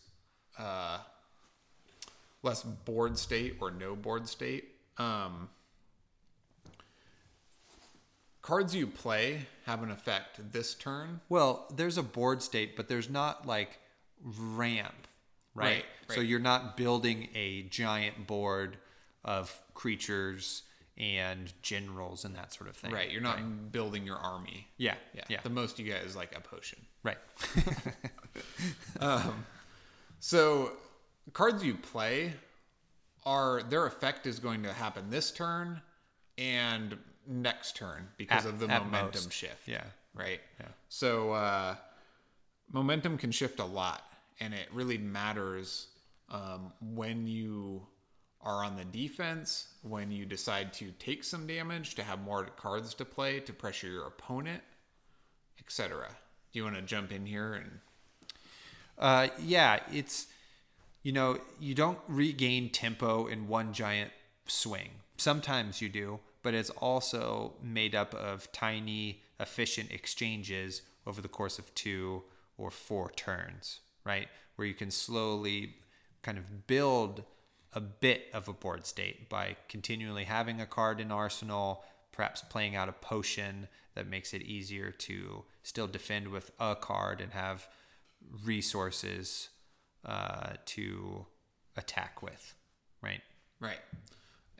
uh, 0.58 0.98
less 2.42 2.62
board 2.62 3.18
state 3.18 3.56
or 3.60 3.70
no 3.70 3.96
board 3.96 4.28
state. 4.28 4.68
Um, 4.98 5.48
cards 8.44 8.76
you 8.76 8.86
play 8.86 9.46
have 9.64 9.82
an 9.82 9.90
effect 9.90 10.38
this 10.52 10.74
turn. 10.74 11.20
Well, 11.30 11.66
there's 11.74 11.96
a 11.96 12.02
board 12.02 12.42
state, 12.42 12.76
but 12.76 12.88
there's 12.88 13.08
not 13.08 13.46
like 13.46 13.78
ramp, 14.22 15.08
right? 15.54 15.66
Right, 15.66 15.84
So 16.14 16.20
you're 16.20 16.38
not 16.38 16.76
building 16.76 17.28
a 17.34 17.62
giant 17.62 18.26
board 18.26 18.76
of 19.24 19.58
creatures 19.72 20.62
and 20.98 21.52
generals 21.62 22.26
and 22.26 22.36
that 22.36 22.52
sort 22.52 22.68
of 22.68 22.76
thing. 22.76 22.92
Right, 22.92 23.10
you're 23.10 23.22
not 23.22 23.72
building 23.72 24.04
your 24.04 24.18
army. 24.18 24.68
Yeah. 24.76 24.96
Yeah, 25.14 25.22
Yeah. 25.28 25.40
The 25.42 25.48
most 25.48 25.78
you 25.78 25.86
get 25.86 26.04
is 26.04 26.14
like 26.14 26.36
a 26.36 26.40
potion. 26.40 26.80
Right. 27.02 27.18
um, 29.00 29.46
So 30.20 30.72
cards 31.32 31.64
you 31.64 31.76
play 31.76 32.34
are 33.24 33.62
their 33.62 33.86
effect 33.86 34.26
is 34.26 34.38
going 34.38 34.64
to 34.64 34.72
happen 34.74 35.08
this 35.08 35.30
turn 35.30 35.80
and 36.36 36.98
next 37.26 37.76
turn 37.76 38.08
because 38.16 38.44
At- 38.46 38.52
of 38.54 38.58
the 38.60 38.68
momentum 38.68 39.24
most. 39.24 39.32
shift. 39.32 39.66
Yeah. 39.68 39.84
Right. 40.14 40.40
Yeah. 40.60 40.68
So 40.88 41.32
uh, 41.32 41.76
momentum 42.72 43.18
can 43.18 43.32
shift 43.32 43.58
a 43.60 43.64
lot, 43.64 44.02
and 44.40 44.54
it 44.54 44.68
really 44.72 44.98
matters 44.98 45.88
um, 46.30 46.72
when 46.80 47.26
you 47.26 47.86
are 48.40 48.62
on 48.64 48.76
the 48.76 48.84
defense, 48.84 49.68
when 49.82 50.10
you 50.10 50.24
decide 50.26 50.72
to 50.74 50.90
take 50.98 51.24
some 51.24 51.46
damage 51.46 51.94
to 51.96 52.02
have 52.02 52.20
more 52.22 52.44
cards 52.56 52.94
to 52.94 53.04
play 53.04 53.40
to 53.40 53.52
pressure 53.52 53.88
your 53.88 54.06
opponent, 54.06 54.62
etc. 55.58 56.08
Do 56.52 56.58
you 56.58 56.64
want 56.64 56.76
to 56.76 56.82
jump 56.82 57.10
in 57.12 57.26
here 57.26 57.54
and 57.54 57.80
Uh, 58.98 59.28
yeah, 59.40 59.80
it's 59.92 60.26
you 61.02 61.10
know 61.12 61.38
you 61.58 61.74
don't 61.74 61.98
regain 62.06 62.70
tempo 62.70 63.26
in 63.26 63.48
one 63.48 63.72
giant 63.72 64.12
swing. 64.46 64.90
Sometimes 65.16 65.80
you 65.80 65.88
do, 65.88 66.20
but 66.44 66.54
it's 66.54 66.70
also 66.70 67.54
made 67.62 67.94
up 67.94 68.14
of 68.14 68.52
tiny, 68.52 69.22
efficient 69.40 69.90
exchanges 69.90 70.82
over 71.06 71.20
the 71.20 71.28
course 71.28 71.58
of 71.58 71.74
two 71.74 72.22
or 72.58 72.70
four 72.70 73.10
turns, 73.16 73.80
right? 74.04 74.28
Where 74.54 74.68
you 74.68 74.74
can 74.74 74.90
slowly 74.90 75.74
kind 76.22 76.36
of 76.38 76.66
build 76.66 77.24
a 77.72 77.80
bit 77.80 78.26
of 78.32 78.46
a 78.46 78.52
board 78.52 78.86
state 78.86 79.28
by 79.28 79.56
continually 79.68 80.24
having 80.24 80.60
a 80.60 80.66
card 80.66 81.00
in 81.00 81.10
arsenal, 81.10 81.82
perhaps 82.12 82.42
playing 82.42 82.76
out 82.76 82.90
a 82.90 82.92
potion 82.92 83.66
that 83.94 84.06
makes 84.06 84.34
it 84.34 84.42
easier 84.42 84.90
to 84.90 85.44
still 85.62 85.86
defend 85.86 86.28
with 86.28 86.50
a 86.60 86.76
card 86.76 87.22
and 87.22 87.32
have 87.32 87.66
resources 88.44 89.48
uh, 90.04 90.52
to 90.66 91.24
attack 91.76 92.22
with, 92.22 92.54
right? 93.02 93.22
Right. 93.60 93.78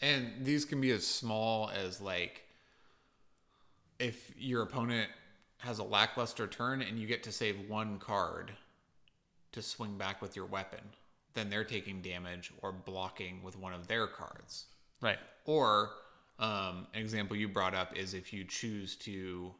And 0.00 0.30
these 0.44 0.64
can 0.64 0.80
be 0.80 0.90
as 0.90 1.06
small 1.06 1.70
as 1.70 2.00
like 2.00 2.42
if 3.98 4.32
your 4.36 4.62
opponent 4.62 5.10
has 5.58 5.78
a 5.78 5.84
lackluster 5.84 6.46
turn 6.46 6.82
and 6.82 6.98
you 6.98 7.06
get 7.06 7.22
to 7.22 7.32
save 7.32 7.68
one 7.68 7.98
card 7.98 8.52
to 9.52 9.62
swing 9.62 9.96
back 9.96 10.20
with 10.20 10.36
your 10.36 10.46
weapon, 10.46 10.80
then 11.34 11.48
they're 11.48 11.64
taking 11.64 12.02
damage 12.02 12.52
or 12.60 12.72
blocking 12.72 13.42
with 13.42 13.56
one 13.58 13.72
of 13.72 13.86
their 13.86 14.06
cards. 14.06 14.66
Right. 15.00 15.18
Or 15.44 15.90
um, 16.38 16.86
an 16.92 17.00
example 17.00 17.36
you 17.36 17.48
brought 17.48 17.74
up 17.74 17.96
is 17.96 18.14
if 18.14 18.32
you 18.32 18.44
choose 18.44 18.96
to, 18.96 19.52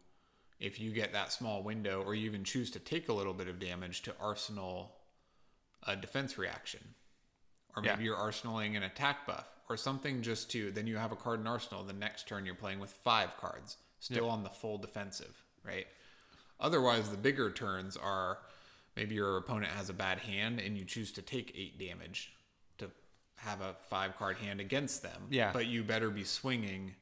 if 0.58 0.80
you 0.80 0.90
get 0.90 1.12
that 1.12 1.32
small 1.32 1.62
window, 1.62 2.02
or 2.02 2.14
you 2.14 2.26
even 2.26 2.44
choose 2.44 2.70
to 2.72 2.80
take 2.80 3.08
a 3.08 3.12
little 3.12 3.32
bit 3.34 3.48
of 3.48 3.58
damage 3.60 4.02
to 4.02 4.14
arsenal 4.20 4.96
a 5.86 5.94
defense 5.94 6.36
reaction, 6.36 6.80
or 7.76 7.82
maybe 7.82 8.02
Yeah. 8.02 8.06
you're 8.06 8.16
arsenaling 8.16 8.76
an 8.76 8.82
attack 8.82 9.26
buff, 9.26 9.48
or 9.68 9.76
something 9.76 10.22
just 10.22 10.50
to 10.52 10.70
then 10.70 10.86
you 10.86 10.96
have 10.96 11.12
a 11.12 11.16
card 11.16 11.40
in 11.40 11.46
arsenal. 11.46 11.82
The 11.84 11.92
next 11.92 12.28
turn 12.28 12.44
you're 12.46 12.54
playing 12.54 12.78
with 12.80 12.90
five 12.90 13.36
cards, 13.38 13.76
still 14.00 14.28
on 14.28 14.42
the 14.42 14.50
full 14.50 14.78
defensive, 14.78 15.42
right? 15.64 15.86
Otherwise, 16.60 17.10
the 17.10 17.16
bigger 17.16 17.50
turns 17.50 17.96
are 17.96 18.38
maybe 18.96 19.14
your 19.14 19.36
opponent 19.36 19.72
has 19.72 19.90
a 19.90 19.94
bad 19.94 20.18
hand 20.20 20.60
and 20.60 20.78
you 20.78 20.84
choose 20.84 21.10
to 21.12 21.22
take 21.22 21.52
eight 21.56 21.78
damage 21.78 22.32
to 22.78 22.90
have 23.36 23.60
a 23.60 23.74
five 23.88 24.16
card 24.16 24.36
hand 24.36 24.60
against 24.60 25.02
them. 25.02 25.22
Yeah. 25.30 25.50
But 25.52 25.66
you 25.66 25.82
better 25.82 26.10
be 26.10 26.24
swinging 26.24 26.94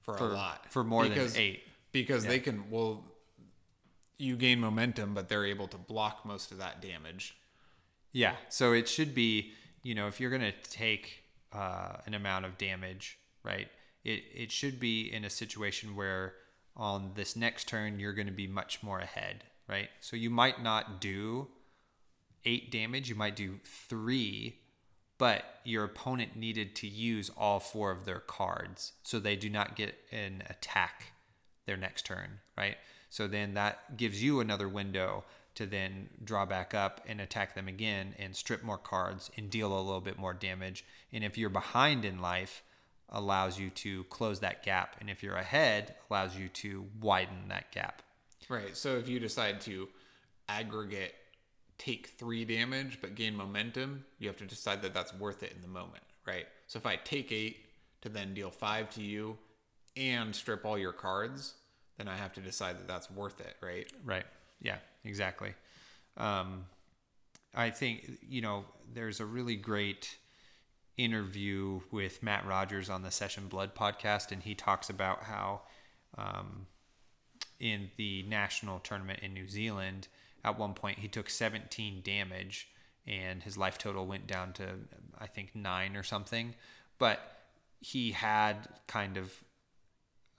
for, 0.00 0.16
For- 0.16 0.30
a 0.30 0.34
lot. 0.34 0.66
for 0.70 0.82
more 0.84 1.06
than 1.06 1.30
eight. 1.36 1.62
Because 1.92 2.24
they 2.24 2.40
can, 2.40 2.70
well, 2.70 3.04
you 4.18 4.34
gain 4.36 4.60
momentum, 4.60 5.12
but 5.12 5.28
they're 5.28 5.44
able 5.44 5.68
to 5.68 5.76
block 5.76 6.24
most 6.24 6.50
of 6.50 6.58
that 6.58 6.80
damage. 6.80 7.36
Yeah. 8.12 8.34
So 8.48 8.72
it 8.72 8.88
should 8.88 9.14
be, 9.14 9.52
you 9.82 9.94
know, 9.94 10.06
if 10.06 10.18
you're 10.18 10.30
going 10.30 10.42
to 10.42 10.52
take 10.70 11.21
uh, 11.52 11.96
an 12.06 12.14
amount 12.14 12.44
of 12.44 12.58
damage, 12.58 13.18
right, 13.42 13.68
it, 14.04 14.24
it 14.34 14.52
should 14.52 14.80
be 14.80 15.12
in 15.12 15.24
a 15.24 15.30
situation 15.30 15.94
where 15.94 16.34
on 16.76 17.12
this 17.14 17.36
next 17.36 17.68
turn, 17.68 18.00
you're 18.00 18.12
going 18.12 18.26
to 18.26 18.32
be 18.32 18.46
much 18.46 18.82
more 18.82 18.98
ahead, 18.98 19.44
right? 19.68 19.90
So 20.00 20.16
you 20.16 20.30
might 20.30 20.62
not 20.62 21.00
do 21.00 21.48
eight 22.44 22.70
damage, 22.70 23.08
you 23.08 23.14
might 23.14 23.36
do 23.36 23.60
three, 23.64 24.58
but 25.18 25.44
your 25.64 25.84
opponent 25.84 26.34
needed 26.34 26.74
to 26.76 26.88
use 26.88 27.30
all 27.36 27.60
four 27.60 27.90
of 27.90 28.04
their 28.04 28.18
cards. 28.18 28.92
So 29.02 29.20
they 29.20 29.36
do 29.36 29.50
not 29.50 29.76
get 29.76 29.94
an 30.10 30.42
attack 30.48 31.12
their 31.66 31.76
next 31.76 32.06
turn, 32.06 32.40
right? 32.56 32.76
So 33.08 33.28
then 33.28 33.54
that 33.54 33.96
gives 33.96 34.22
you 34.22 34.40
another 34.40 34.68
window 34.68 35.24
to 35.54 35.66
then 35.66 36.08
draw 36.24 36.46
back 36.46 36.74
up 36.74 37.00
and 37.06 37.20
attack 37.20 37.54
them 37.54 37.68
again 37.68 38.14
and 38.18 38.34
strip 38.34 38.62
more 38.62 38.78
cards 38.78 39.30
and 39.36 39.50
deal 39.50 39.72
a 39.72 39.80
little 39.80 40.00
bit 40.00 40.18
more 40.18 40.32
damage. 40.32 40.84
And 41.12 41.22
if 41.22 41.36
you're 41.36 41.50
behind 41.50 42.04
in 42.04 42.20
life, 42.20 42.62
allows 43.10 43.58
you 43.58 43.68
to 43.70 44.04
close 44.04 44.40
that 44.40 44.62
gap. 44.62 44.96
And 45.00 45.10
if 45.10 45.22
you're 45.22 45.36
ahead, 45.36 45.94
allows 46.10 46.36
you 46.36 46.48
to 46.48 46.86
widen 47.00 47.48
that 47.48 47.70
gap. 47.70 48.02
Right. 48.48 48.76
So 48.76 48.96
if 48.96 49.08
you 49.08 49.20
decide 49.20 49.60
to 49.62 49.88
aggregate, 50.48 51.14
take 51.78 52.08
three 52.18 52.44
damage, 52.44 52.98
but 53.00 53.14
gain 53.14 53.36
momentum, 53.36 54.04
you 54.18 54.28
have 54.28 54.36
to 54.38 54.46
decide 54.46 54.82
that 54.82 54.94
that's 54.94 55.14
worth 55.14 55.42
it 55.42 55.52
in 55.54 55.60
the 55.60 55.68
moment, 55.68 56.02
right? 56.26 56.46
So 56.66 56.78
if 56.78 56.86
I 56.86 56.96
take 56.96 57.30
eight 57.32 57.58
to 58.00 58.08
then 58.08 58.34
deal 58.34 58.50
five 58.50 58.88
to 58.90 59.02
you 59.02 59.36
and 59.96 60.34
strip 60.34 60.64
all 60.64 60.78
your 60.78 60.92
cards, 60.92 61.54
then 61.98 62.08
I 62.08 62.16
have 62.16 62.32
to 62.34 62.40
decide 62.40 62.78
that 62.78 62.88
that's 62.88 63.10
worth 63.10 63.40
it, 63.40 63.56
right? 63.60 63.86
Right. 64.04 64.24
Yeah, 64.60 64.78
exactly. 65.04 65.54
Um, 66.16 66.66
I 67.54 67.70
think, 67.70 68.18
you 68.26 68.40
know, 68.40 68.64
there's 68.92 69.20
a 69.20 69.26
really 69.26 69.56
great 69.56 70.16
interview 70.96 71.80
with 71.90 72.22
Matt 72.22 72.46
Rogers 72.46 72.90
on 72.90 73.02
the 73.02 73.10
Session 73.10 73.48
Blood 73.48 73.74
podcast, 73.74 74.32
and 74.32 74.42
he 74.42 74.54
talks 74.54 74.90
about 74.90 75.24
how 75.24 75.62
um, 76.16 76.66
in 77.60 77.90
the 77.96 78.24
national 78.24 78.78
tournament 78.80 79.20
in 79.22 79.32
New 79.32 79.48
Zealand, 79.48 80.08
at 80.44 80.58
one 80.58 80.74
point 80.74 80.98
he 80.98 81.08
took 81.08 81.30
17 81.30 82.02
damage 82.02 82.68
and 83.06 83.42
his 83.42 83.56
life 83.56 83.78
total 83.78 84.06
went 84.06 84.26
down 84.26 84.52
to, 84.54 84.64
I 85.18 85.26
think, 85.26 85.54
nine 85.54 85.96
or 85.96 86.02
something. 86.02 86.54
But 86.98 87.20
he 87.80 88.12
had 88.12 88.68
kind 88.86 89.16
of 89.16 89.32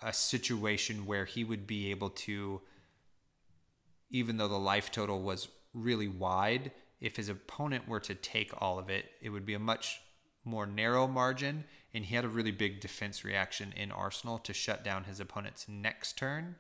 a 0.02 0.14
situation 0.14 1.06
where 1.06 1.26
he 1.26 1.44
would 1.44 1.68
be 1.68 1.92
able 1.92 2.10
to, 2.10 2.62
even 4.10 4.38
though 4.38 4.48
the 4.48 4.56
life 4.56 4.92
total 4.92 5.22
was 5.22 5.48
really 5.74 6.08
wide, 6.08 6.72
if 7.02 7.16
his 7.16 7.30
opponent 7.30 7.88
were 7.88 8.00
to 8.00 8.16
take 8.16 8.52
all 8.62 8.80
of 8.80 8.90
it, 8.90 9.06
it 9.22 9.30
would 9.30 9.46
be 9.46 9.54
a 9.54 9.60
much 9.60 10.02
more 10.46 10.66
narrow 10.66 11.08
margin. 11.08 11.66
And 11.94 12.06
he 12.06 12.16
had 12.16 12.26
a 12.26 12.30
really 12.30 12.52
big 12.52 12.80
defense 12.80 13.24
reaction 13.24 13.74
in 13.76 13.92
Arsenal 13.92 14.40
to 14.40 14.54
shut 14.54 14.84
down 14.84 15.04
his 15.04 15.20
opponent's 15.20 15.68
next 15.68 16.18
turn 16.18 16.56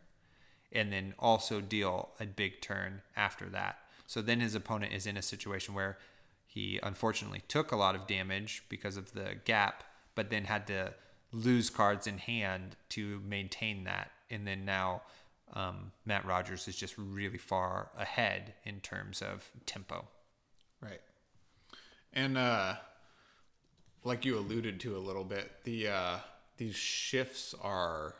and 0.73 0.91
then 0.91 1.13
also 1.19 1.61
deal 1.61 2.09
a 2.19 2.25
big 2.25 2.59
turn 2.59 3.01
after 3.15 3.47
that. 3.49 3.77
So 4.07 4.21
then 4.21 4.41
his 4.41 4.55
opponent 4.55 4.93
is 4.93 5.05
in 5.05 5.17
a 5.17 5.21
situation 5.21 5.73
where 5.73 5.97
he 6.45 6.79
unfortunately 6.83 7.43
took 7.47 7.71
a 7.71 7.75
lot 7.75 7.95
of 7.95 8.07
damage 8.07 8.63
because 8.69 8.97
of 8.97 9.13
the 9.13 9.35
gap, 9.45 9.83
but 10.15 10.29
then 10.29 10.45
had 10.45 10.67
to 10.67 10.93
lose 11.31 11.69
cards 11.69 12.05
in 12.05 12.17
hand 12.17 12.75
to 12.89 13.21
maintain 13.25 13.85
that. 13.85 14.11
And 14.29 14.45
then 14.45 14.65
now 14.65 15.03
um, 15.53 15.91
Matt 16.05 16.25
Rogers 16.25 16.67
is 16.67 16.75
just 16.75 16.95
really 16.97 17.37
far 17.37 17.89
ahead 17.97 18.53
in 18.63 18.79
terms 18.79 19.21
of 19.21 19.49
tempo. 19.65 20.07
Right. 20.81 21.01
And 22.13 22.37
uh, 22.37 22.75
like 24.03 24.25
you 24.25 24.37
alluded 24.37 24.79
to 24.81 24.95
a 24.95 24.99
little 24.99 25.23
bit, 25.23 25.51
the 25.63 25.87
uh, 25.87 26.17
these 26.57 26.75
shifts 26.75 27.53
are 27.61 28.15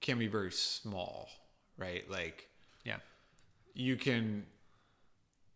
can 0.00 0.18
be 0.18 0.26
very 0.26 0.52
small, 0.52 1.28
right? 1.76 2.08
Like 2.10 2.48
Yeah. 2.84 2.98
you 3.74 3.96
can 3.96 4.46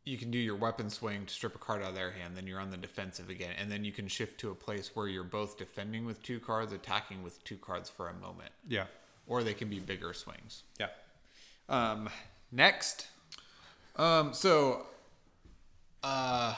you 0.04 0.18
can 0.18 0.30
do 0.32 0.38
your 0.38 0.56
weapon 0.56 0.90
swing 0.90 1.26
to 1.26 1.32
strip 1.32 1.54
a 1.54 1.58
card 1.58 1.80
out 1.80 1.90
of 1.90 1.94
their 1.94 2.10
hand, 2.10 2.36
then 2.36 2.44
you're 2.46 2.58
on 2.58 2.70
the 2.72 2.76
defensive 2.76 3.30
again, 3.30 3.54
and 3.56 3.70
then 3.70 3.84
you 3.84 3.92
can 3.92 4.08
shift 4.08 4.40
to 4.40 4.50
a 4.50 4.54
place 4.54 4.90
where 4.96 5.06
you're 5.06 5.22
both 5.22 5.56
defending 5.56 6.04
with 6.04 6.20
two 6.24 6.40
cards, 6.40 6.72
attacking 6.72 7.22
with 7.22 7.42
two 7.44 7.56
cards 7.56 7.88
for 7.88 8.08
a 8.08 8.14
moment, 8.14 8.50
Yeah. 8.66 8.86
Or 9.26 9.42
they 9.42 9.54
can 9.54 9.68
be 9.68 9.78
bigger 9.78 10.12
swings. 10.12 10.62
Yeah. 10.80 10.88
Um, 11.68 12.08
next. 12.50 13.06
Um, 13.96 14.32
so, 14.34 14.86
uh, 16.02 16.54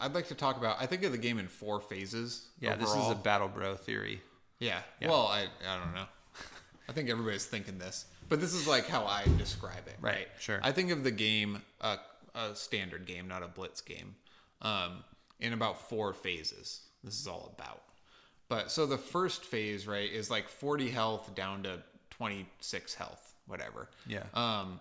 I'd 0.00 0.14
like 0.14 0.28
to 0.28 0.34
talk 0.34 0.56
about. 0.56 0.76
I 0.80 0.86
think 0.86 1.02
of 1.02 1.12
the 1.12 1.18
game 1.18 1.38
in 1.38 1.48
four 1.48 1.80
phases. 1.80 2.46
Yeah, 2.60 2.76
this 2.76 2.90
is 2.94 3.10
a 3.10 3.14
battle 3.14 3.48
bro 3.48 3.74
theory. 3.74 4.20
Yeah. 4.60 4.80
Well, 5.02 5.26
I 5.26 5.46
I 5.68 5.78
don't 5.82 5.94
know. 5.94 6.06
I 6.88 6.92
think 6.92 7.10
everybody's 7.10 7.44
thinking 7.46 7.78
this, 7.78 8.06
but 8.28 8.40
this 8.40 8.54
is 8.54 8.66
like 8.66 8.86
how 8.88 9.04
I 9.04 9.24
describe 9.36 9.86
it. 9.86 9.96
Right, 10.00 10.14
Right. 10.14 10.28
sure. 10.38 10.60
I 10.62 10.72
think 10.72 10.90
of 10.90 11.04
the 11.04 11.10
game 11.10 11.62
a 11.80 11.98
a 12.34 12.54
standard 12.54 13.06
game, 13.06 13.26
not 13.28 13.42
a 13.42 13.48
blitz 13.48 13.80
game, 13.80 14.14
um, 14.62 15.04
in 15.40 15.52
about 15.52 15.88
four 15.88 16.12
phases. 16.12 16.82
This 17.02 17.18
is 17.20 17.26
all 17.26 17.52
about. 17.58 17.82
But 18.48 18.70
so 18.70 18.86
the 18.86 18.98
first 18.98 19.44
phase, 19.44 19.86
right, 19.86 20.10
is 20.10 20.30
like 20.30 20.48
40 20.48 20.88
health 20.88 21.34
down 21.34 21.64
to 21.64 21.82
26 22.10 22.94
health, 22.94 23.34
whatever. 23.46 23.88
Yeah. 24.06 24.24
Um, 24.34 24.80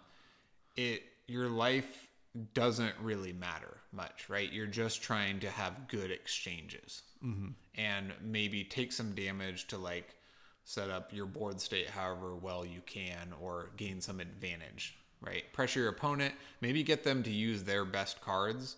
it 0.76 1.04
your 1.28 1.50
life 1.50 2.08
doesn't 2.54 2.94
really 3.02 3.34
matter 3.34 3.78
much, 3.92 4.30
right? 4.30 4.52
You're 4.52 4.68
just 4.68 5.02
trying 5.02 5.40
to 5.40 5.50
have 5.50 5.88
good 5.88 6.12
exchanges 6.12 7.02
mm-hmm. 7.24 7.50
and 7.76 8.14
maybe 8.22 8.64
take 8.64 8.92
some 8.94 9.14
damage 9.14 9.68
to 9.68 9.78
like 9.78 10.16
set 10.64 10.90
up 10.90 11.14
your 11.14 11.26
board 11.26 11.60
state 11.60 11.90
however 11.90 12.36
well 12.36 12.66
you 12.66 12.82
can 12.86 13.34
or 13.42 13.72
gain 13.78 14.02
some 14.02 14.20
advantage, 14.20 14.98
right? 15.22 15.52
Pressure 15.54 15.82
your 15.82 15.90
opponent, 15.90 16.34
maybe 16.62 16.84
get 16.84 17.04
them 17.04 17.24
to 17.24 17.32
use 17.32 17.64
their 17.64 17.86
best 17.86 18.22
cards 18.22 18.78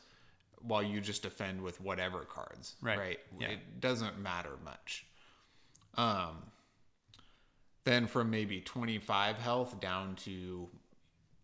while 0.62 0.84
you 0.84 1.02
just 1.02 1.24
defend 1.24 1.62
with 1.62 1.80
whatever 1.82 2.20
cards, 2.26 2.76
Right. 2.82 2.98
right? 3.00 3.20
Yeah. 3.40 3.48
It 3.50 3.80
doesn't 3.80 4.20
matter 4.20 4.58
much. 4.64 5.06
Um, 5.96 6.52
then 7.86 8.08
from 8.08 8.30
maybe 8.30 8.62
25 8.62 9.38
health 9.38 9.80
down 9.80 10.16
to 10.18 10.70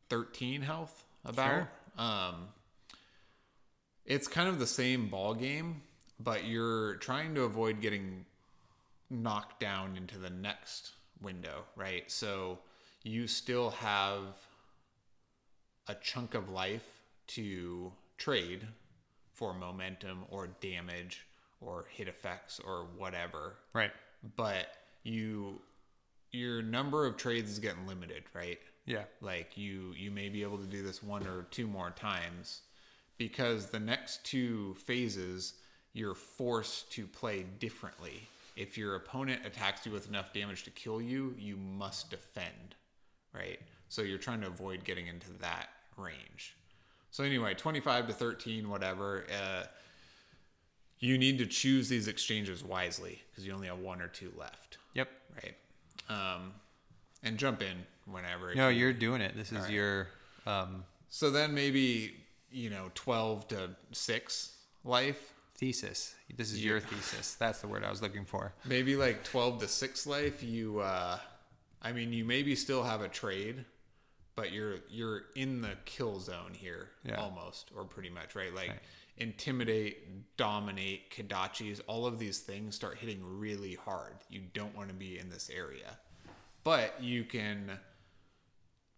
13 0.10 0.62
health 0.62 1.04
about 1.24 1.48
Sure. 1.50 1.72
um 1.98 2.50
it's 4.06 4.28
kind 4.28 4.48
of 4.48 4.60
the 4.60 4.68
same 4.68 5.10
ball 5.10 5.34
game 5.34 5.82
but 6.20 6.44
you're 6.46 6.98
trying 6.98 7.34
to 7.34 7.42
avoid 7.42 7.82
getting 7.82 8.26
knocked 9.10 9.60
down 9.60 9.98
into 9.98 10.20
the 10.20 10.30
next 10.30 10.92
window 11.20 11.66
right 11.76 12.12
so 12.12 12.60
you 13.02 13.26
still 13.28 13.72
have 13.72 14.22
a 15.88 15.96
chunk 15.96 16.36
of 16.36 16.50
life 16.50 16.86
to 17.28 17.92
trade 18.20 18.68
for 19.36 19.53
momentum 19.53 20.24
or 20.32 20.48
damage 20.62 21.28
or 21.62 21.86
hit 21.90 22.07
effects 22.07 22.60
or 22.66 22.88
whatever. 22.98 23.57
Right. 23.74 23.91
but 24.36 24.68
you 25.03 25.62
your 26.32 26.62
number 26.62 27.06
of 27.06 27.16
trades 27.16 27.52
is 27.52 27.60
getting 27.60 27.86
limited 27.88 28.24
right? 28.34 28.57
Yeah. 28.86 29.03
like 29.22 29.57
you 29.57 29.94
you 29.98 30.10
may 30.12 30.30
be 30.30 30.41
able 30.41 30.57
to 30.57 30.66
do 30.66 30.82
this 30.84 31.03
one 31.03 31.26
or 31.28 31.44
two 31.52 31.68
more 31.68 31.91
times 31.91 32.62
because 33.18 33.68
the 33.68 33.80
next 33.80 34.24
two 34.26 34.76
phases 34.86 35.53
you're 35.94 36.16
forced 36.16 36.91
to 36.94 37.07
play 37.07 37.45
differently. 37.60 38.28
If 38.57 38.78
your 38.78 38.95
opponent 38.95 39.45
attacks 39.45 39.86
you 39.86 39.91
with 39.91 40.07
enough 40.10 40.34
damage 40.34 40.64
to 40.64 40.72
kill 40.72 41.02
you 41.02 41.36
you 41.38 41.56
must 41.57 42.10
defend 42.10 42.76
right? 43.34 43.60
So 43.90 44.02
you're 44.02 44.18
trying 44.18 44.41
to 44.41 44.48
avoid 44.48 44.84
getting 44.84 45.07
into 45.07 45.32
that 45.41 45.68
range 45.98 46.56
so 47.16 47.24
anyway 47.24 47.54
25 47.54 48.08
to 48.08 48.14
13 48.14 48.70
whatever 48.70 49.26
uh, 49.42 49.64
you 51.00 51.18
need 51.18 51.38
to 51.38 51.46
choose 51.46 51.88
these 51.88 52.10
exchanges 52.10 52.62
wisely 52.62 53.22
because 53.32 53.46
you 53.46 53.54
only 53.54 53.68
have 53.68 53.80
one 53.80 54.02
or 54.02 54.08
two 54.10 54.32
left 54.38 54.78
Yep. 54.96 55.10
right 55.42 55.56
um, 56.10 56.52
and 57.24 57.38
jump 57.38 57.62
in 57.62 57.78
whenever 58.06 58.54
No, 58.54 58.68
you- 58.68 58.80
you're 58.82 58.94
doing 58.94 59.22
it. 59.22 59.34
This 59.36 59.52
is 59.54 59.70
your 59.70 60.08
um, 60.46 60.84
so 61.10 61.32
then 61.32 61.54
maybe 61.54 62.16
you 62.52 62.70
know 62.70 62.92
12 62.96 63.48
to 63.50 63.70
6 63.94 64.52
life 64.84 65.34
thesis. 65.58 66.16
This 66.36 66.52
is 66.52 66.64
your 66.64 66.82
thesis. 66.82 67.36
That's 67.36 67.62
the 67.62 67.68
word 67.68 67.86
I 67.86 67.90
was 67.90 68.02
looking 68.02 68.26
for. 68.26 68.54
maybe 68.66 68.98
like 68.98 69.24
12 69.24 69.62
to 69.62 69.68
6 69.70 70.06
life 70.08 70.44
you 70.44 70.80
uh 70.82 71.18
i 71.82 71.92
mean 71.94 72.12
you 72.12 72.26
maybe 72.26 72.56
still 72.56 72.84
have 72.84 73.02
a 73.02 73.08
trade 73.08 73.64
but 74.36 74.52
you're 74.52 74.78
you're 74.90 75.24
in 75.36 75.62
the 75.62 75.76
kill 75.86 76.20
zone 76.20 76.53
here 76.53 76.90
Yeah. 77.03 77.16
almost 77.22 77.72
or 77.76 77.84
pretty 77.86 78.10
much 78.10 78.36
right 78.36 78.53
like 78.53 78.70
Right. 78.70 78.80
intimidate 79.18 80.38
dominate 80.38 81.10
kodachis 81.12 81.82
all 81.88 82.06
of 82.06 82.20
these 82.20 82.40
things 82.40 82.76
start 82.76 82.98
hitting 82.98 83.22
really 83.40 83.76
hard 83.76 84.16
you 84.30 84.41
don't 84.53 84.76
want 84.76 84.90
to 84.90 84.95
be 84.95 85.18
in 85.18 85.30
this 85.30 85.49
area 85.49 85.98
but 86.64 87.02
you 87.02 87.24
can 87.24 87.80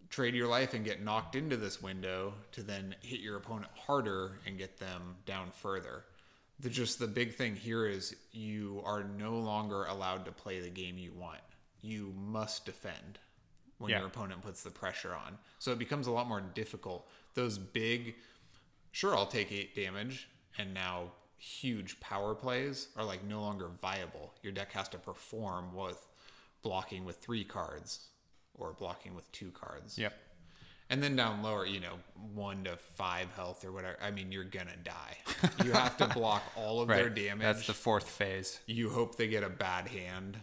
trade 0.09 0.33
your 0.33 0.47
life 0.47 0.73
and 0.73 0.85
get 0.85 1.03
knocked 1.03 1.35
into 1.35 1.57
this 1.57 1.81
window 1.81 2.33
to 2.53 2.63
then 2.63 2.95
hit 3.01 3.19
your 3.19 3.35
opponent 3.37 3.69
harder 3.75 4.39
and 4.45 4.57
get 4.57 4.77
them 4.79 5.17
down 5.25 5.51
further. 5.51 6.05
The 6.61 6.69
just 6.69 6.97
the 6.97 7.07
big 7.07 7.35
thing 7.35 7.57
here 7.57 7.85
is 7.85 8.15
you 8.31 8.81
are 8.85 9.03
no 9.03 9.33
longer 9.37 9.83
allowed 9.83 10.23
to 10.25 10.31
play 10.31 10.61
the 10.61 10.69
game 10.69 10.97
you 10.97 11.11
want. 11.11 11.41
You 11.81 12.13
must 12.17 12.65
defend 12.65 13.19
when 13.77 13.91
Yeah. 13.91 13.99
your 13.99 14.07
opponent 14.07 14.41
puts 14.41 14.63
the 14.63 14.71
pressure 14.71 15.13
on. 15.15 15.37
So 15.59 15.71
it 15.71 15.79
becomes 15.79 16.07
a 16.07 16.11
lot 16.11 16.27
more 16.27 16.41
difficult. 16.41 17.09
Those 17.35 17.57
big 17.57 18.15
sure 18.91 19.15
I'll 19.15 19.27
take 19.27 19.51
8 19.51 19.75
damage 19.75 20.27
and 20.57 20.73
now 20.73 21.11
huge 21.37 21.99
power 21.99 22.33
plays 22.33 22.87
are 22.95 23.03
like 23.03 23.23
no 23.23 23.41
longer 23.41 23.69
viable. 23.81 24.33
Your 24.41 24.51
deck 24.51 24.71
has 24.73 24.89
to 24.89 24.97
perform 24.97 25.75
with 25.75 26.07
blocking 26.63 27.05
with 27.05 27.17
3 27.17 27.43
cards 27.43 28.07
or 28.55 28.73
blocking 28.73 29.13
with 29.13 29.31
2 29.31 29.51
cards. 29.51 29.97
Yep. 29.99 30.17
And 30.89 31.03
then 31.03 31.15
down 31.17 31.43
lower, 31.43 31.65
you 31.65 31.81
know, 31.81 31.99
one 32.33 32.63
to 32.63 32.77
five 32.77 33.29
health 33.33 33.65
or 33.65 33.73
whatever. 33.73 33.97
I 34.01 34.09
mean, 34.09 34.31
you're 34.31 34.45
gonna 34.45 34.77
die. 34.77 35.17
You 35.63 35.73
have 35.73 35.97
to 35.97 36.07
block 36.07 36.41
all 36.55 36.79
of 36.79 36.87
their 36.87 37.09
damage. 37.09 37.41
That's 37.43 37.67
the 37.67 37.73
fourth 37.73 38.09
phase. 38.09 38.61
you 38.67 38.89
hope 38.89 39.17
they 39.17 39.27
get 39.27 39.43
a 39.43 39.49
bad 39.49 39.89
hand, 39.89 40.39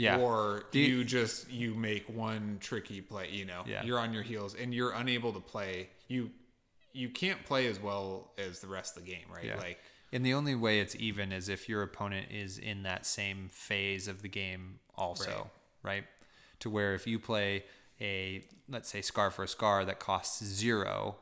Yeah. 0.00 0.18
or 0.18 0.64
you- 0.72 0.82
you, 0.82 1.04
just 1.04 1.50
you 1.50 1.74
make 1.74 2.08
one 2.08 2.58
tricky 2.60 3.00
play. 3.02 3.30
You 3.30 3.44
know, 3.44 3.64
Yeah. 3.66 3.82
you're 3.84 3.98
on 3.98 4.12
your 4.14 4.22
heels 4.22 4.54
and 4.54 4.72
you're 4.74 4.92
unable 4.92 5.32
to 5.32 5.40
play. 5.40 5.90
You 6.08 6.30
you 6.92 7.08
can't 7.08 7.44
play 7.44 7.66
as 7.68 7.78
well 7.78 8.32
as 8.36 8.58
the 8.60 8.66
rest 8.66 8.96
of 8.96 9.04
the 9.04 9.10
game, 9.10 9.26
right? 9.32 9.44
Yeah. 9.44 9.56
Like, 9.58 9.78
And 10.12 10.26
the 10.26 10.34
only 10.34 10.56
way 10.56 10.80
it's 10.80 10.96
even 10.96 11.30
is 11.30 11.48
if 11.48 11.68
your 11.68 11.82
opponent 11.82 12.32
is 12.32 12.58
in 12.58 12.82
that 12.82 13.06
same 13.06 13.48
phase 13.48 14.08
of 14.08 14.22
the 14.22 14.28
game 14.28 14.80
also, 14.96 15.48
right? 15.84 16.04
To 16.60 16.68
where 16.70 16.94
if 16.94 17.06
you 17.06 17.20
play 17.20 17.64
a 18.00 18.42
let's 18.68 18.88
say 18.88 19.02
scar 19.02 19.30
for 19.30 19.44
a 19.44 19.48
scar 19.48 19.84
that 19.84 20.00
costs 20.00 20.42
zero, 20.42 21.16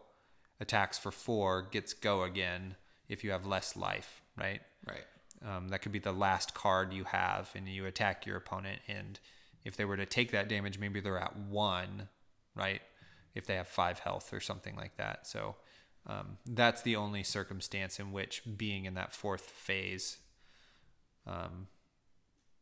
attacks 0.61 0.99
for 0.99 1.11
four, 1.11 1.63
gets 1.63 1.93
go 1.93 2.23
again 2.23 2.77
if 3.09 3.23
you 3.25 3.31
have 3.33 3.45
less 3.45 3.77
life, 3.77 4.23
right? 4.37 4.63
right? 4.87 5.05
Um, 5.47 5.69
that 5.69 5.83
could 5.83 5.93
be 5.93 5.99
the 6.01 6.13
last 6.13 6.55
card 6.55 6.93
you 6.93 7.05
have, 7.05 7.51
and 7.55 7.69
you 7.69 7.87
attack 7.87 8.27
your 8.27 8.37
opponent. 8.37 8.81
And 8.89 9.19
if 9.65 9.77
they 9.77 9.85
were 9.85 9.97
to 9.97 10.07
take 10.07 10.33
that 10.33 10.49
damage, 10.49 10.79
maybe 10.79 11.01
they're 11.01 11.19
at 11.19 11.37
one, 11.37 12.09
right? 12.57 12.81
If 13.35 13.47
they 13.47 13.55
have 13.55 13.69
five 13.69 14.01
health 14.01 14.33
or 14.33 14.41
something 14.41 14.75
like 14.75 14.97
that. 14.97 15.27
So 15.27 15.55
um, 16.07 16.39
that's 16.47 16.83
the 16.83 16.97
only 16.97 17.23
circumstance 17.23 18.01
in 18.01 18.11
which 18.13 18.43
being 18.57 18.85
in 18.85 18.95
that 18.95 19.13
fourth 19.13 19.43
phase 19.43 20.19
um, 21.27 21.69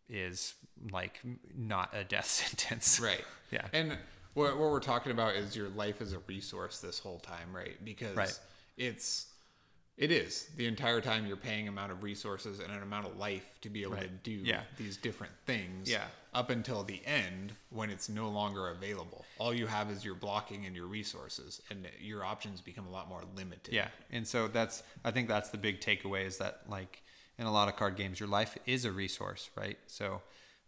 is 0.09 0.55
like 0.91 1.21
not 1.57 1.95
a 1.95 2.05
death 2.05 2.27
sentence. 2.27 3.01
Right. 3.01 3.25
Yeah. 3.51 3.67
And 3.73 3.97
what, 4.35 4.59
what 4.59 4.71
we're 4.71 4.81
talking 4.81 5.13
about 5.13 5.35
is 5.35 5.57
your 5.57 5.69
life 5.71 6.03
as 6.03 6.13
a 6.13 6.19
resource 6.27 6.81
this 6.81 6.99
whole 6.99 7.21
time, 7.21 7.55
right? 7.55 7.83
Because 7.83 8.17
Right. 8.17 8.39
it's 8.77 9.29
it 9.97 10.11
is 10.11 10.49
the 10.57 10.67
entire 10.67 11.01
time 11.01 11.27
you're 11.27 11.37
paying 11.37 11.69
amount 11.69 11.91
of 11.91 12.03
resources 12.03 12.61
and 12.61 12.71
an 12.71 12.83
amount 12.83 13.07
of 13.07 13.17
life 13.17 13.45
to 13.63 13.71
be 13.71 13.83
able 13.83 13.97
to 13.97 14.09
do 14.09 14.31
Yeah. 14.31 14.63
these 14.77 14.97
different 14.97 15.33
things. 15.47 15.91
Yeah. 15.91 16.05
Up 16.35 16.51
until 16.51 16.83
the 16.85 17.01
end 17.07 17.55
when 17.71 17.89
it's 17.89 18.11
no 18.11 18.29
longer 18.29 18.69
available. 18.69 19.25
All 19.39 19.55
you 19.55 19.67
have 19.67 19.91
is 19.91 20.05
your 20.05 20.15
blocking 20.15 20.67
and 20.67 20.77
your 20.77 20.87
resources, 20.87 21.63
and 21.71 21.89
your 21.99 22.25
options 22.25 22.61
become 22.61 22.87
a 22.87 22.91
lot 22.91 23.09
more 23.09 23.25
limited. 23.35 23.73
Yeah, 23.73 23.89
and 24.11 24.29
so 24.29 24.47
that's 24.47 24.83
I 25.03 25.13
think 25.13 25.29
that's 25.29 25.49
the 25.49 25.57
big 25.59 25.81
takeaway 25.81 26.27
is 26.27 26.37
that 26.39 26.61
like 26.69 27.03
in 27.39 27.47
a 27.47 27.53
lot 27.53 27.69
of 27.69 27.77
card 27.77 27.97
games, 27.97 28.21
your 28.21 28.29
life 28.29 28.59
is 28.67 28.85
a 28.85 28.93
resource, 28.93 29.49
right? 29.57 29.79
So 29.87 30.21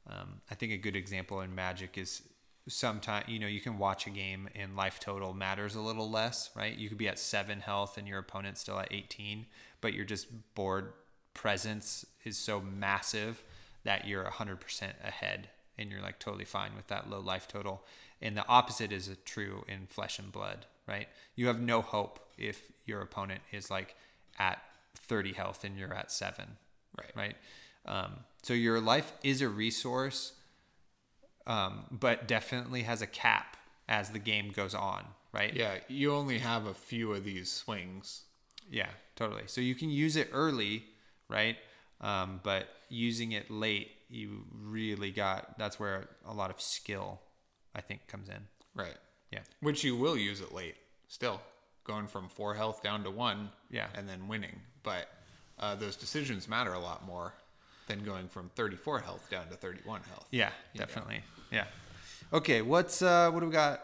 um, 0.06 0.40
I 0.50 0.54
think 0.54 0.72
a 0.72 0.78
good 0.78 0.96
example 0.96 1.42
in 1.42 1.54
Magic 1.54 1.98
is 1.98 2.22
sometimes 2.68 3.28
you 3.28 3.38
know 3.38 3.46
you 3.46 3.60
can 3.60 3.78
watch 3.78 4.06
a 4.06 4.10
game 4.10 4.48
and 4.54 4.76
life 4.76 5.00
total 5.00 5.34
matters 5.34 5.74
a 5.74 5.80
little 5.80 6.10
less, 6.10 6.50
right? 6.54 6.76
You 6.76 6.88
could 6.88 6.98
be 6.98 7.08
at 7.08 7.18
seven 7.18 7.60
health 7.60 7.98
and 7.98 8.06
your 8.06 8.18
opponent's 8.18 8.60
still 8.60 8.78
at 8.78 8.92
eighteen, 8.92 9.46
but 9.80 9.94
you're 9.94 10.04
just 10.04 10.28
board 10.54 10.92
presence 11.34 12.04
is 12.24 12.36
so 12.36 12.60
massive 12.60 13.42
that 13.84 14.06
you're 14.06 14.24
hundred 14.24 14.60
percent 14.60 14.96
ahead 15.04 15.48
and 15.78 15.90
you're 15.90 16.02
like 16.02 16.18
totally 16.18 16.44
fine 16.44 16.74
with 16.76 16.88
that 16.88 17.08
low 17.08 17.20
life 17.20 17.46
total. 17.48 17.84
And 18.20 18.36
the 18.36 18.46
opposite 18.48 18.90
is 18.90 19.10
true 19.24 19.64
in 19.68 19.86
flesh 19.86 20.18
and 20.18 20.32
blood, 20.32 20.66
right? 20.88 21.08
You 21.36 21.46
have 21.46 21.60
no 21.60 21.80
hope 21.80 22.18
if 22.36 22.72
your 22.84 23.00
opponent 23.00 23.42
is 23.52 23.70
like 23.70 23.94
at 24.38 24.60
30 24.96 25.34
health 25.34 25.62
and 25.62 25.76
you're 25.78 25.94
at 25.94 26.10
seven, 26.10 26.56
Right. 26.96 27.12
right? 27.14 27.36
Um, 27.86 28.16
so 28.42 28.54
your 28.54 28.80
life 28.80 29.12
is 29.22 29.40
a 29.40 29.48
resource, 29.48 30.32
um, 31.48 31.84
but 31.90 32.28
definitely 32.28 32.82
has 32.82 33.02
a 33.02 33.06
cap 33.06 33.56
as 33.88 34.10
the 34.10 34.18
game 34.18 34.52
goes 34.54 34.74
on, 34.74 35.04
right? 35.32 35.52
Yeah, 35.54 35.78
you 35.88 36.12
only 36.12 36.38
have 36.38 36.66
a 36.66 36.74
few 36.74 37.12
of 37.12 37.24
these 37.24 37.50
swings. 37.50 38.22
Yeah, 38.70 38.90
totally. 39.16 39.44
So 39.46 39.60
you 39.60 39.74
can 39.74 39.90
use 39.90 40.14
it 40.14 40.28
early, 40.32 40.84
right? 41.28 41.56
Um, 42.00 42.40
but 42.44 42.68
using 42.90 43.32
it 43.32 43.50
late, 43.50 43.90
you 44.10 44.44
really 44.52 45.10
got 45.10 45.58
that's 45.58 45.80
where 45.80 46.08
a 46.26 46.34
lot 46.34 46.50
of 46.50 46.60
skill, 46.60 47.20
I 47.74 47.80
think, 47.80 48.06
comes 48.06 48.28
in. 48.28 48.46
Right. 48.74 48.96
Yeah. 49.32 49.40
Which 49.60 49.82
you 49.82 49.96
will 49.96 50.16
use 50.16 50.40
it 50.40 50.54
late 50.54 50.76
still, 51.08 51.40
going 51.84 52.06
from 52.06 52.28
four 52.28 52.54
health 52.54 52.82
down 52.82 53.02
to 53.04 53.10
one. 53.10 53.50
Yeah. 53.70 53.86
And 53.94 54.08
then 54.08 54.28
winning. 54.28 54.60
But 54.82 55.08
uh, 55.58 55.74
those 55.74 55.96
decisions 55.96 56.46
matter 56.46 56.72
a 56.72 56.78
lot 56.78 57.04
more 57.06 57.32
than 57.88 58.04
going 58.04 58.28
from 58.28 58.50
34 58.54 59.00
health 59.00 59.28
down 59.30 59.48
to 59.48 59.54
31 59.54 60.02
health. 60.02 60.26
Yeah, 60.30 60.50
definitely. 60.76 61.22
Yeah. 61.50 61.64
Okay, 62.32 62.62
what's 62.62 63.00
uh 63.02 63.30
what 63.30 63.40
do 63.40 63.46
we 63.46 63.52
got 63.52 63.82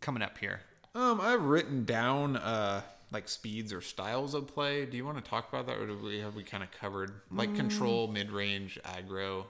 coming 0.00 0.22
up 0.22 0.38
here? 0.38 0.60
Um, 0.94 1.20
I've 1.20 1.42
written 1.42 1.84
down 1.84 2.36
uh 2.36 2.82
like 3.12 3.28
speeds 3.28 3.72
or 3.72 3.80
styles 3.80 4.34
of 4.34 4.46
play. 4.48 4.84
Do 4.84 4.96
you 4.96 5.04
want 5.04 5.22
to 5.22 5.30
talk 5.30 5.48
about 5.48 5.66
that, 5.68 5.78
or 5.78 5.86
do 5.86 5.96
we 6.02 6.18
have 6.20 6.34
we 6.34 6.42
kind 6.42 6.62
of 6.62 6.70
covered 6.72 7.12
like 7.30 7.50
Mm. 7.52 7.56
control, 7.56 8.08
mid 8.08 8.30
range, 8.30 8.78
aggro? 8.84 9.44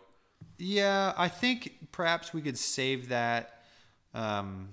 Yeah, 0.58 1.12
I 1.16 1.28
think 1.28 1.88
perhaps 1.92 2.32
we 2.34 2.42
could 2.42 2.58
save 2.58 3.08
that 3.08 3.62
um 4.14 4.70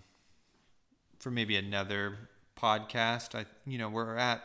for 1.19 1.31
maybe 1.31 1.55
another 1.55 2.17
podcast. 2.57 3.35
I 3.35 3.45
you 3.65 3.77
know, 3.77 3.89
we're 3.89 4.15
at 4.17 4.43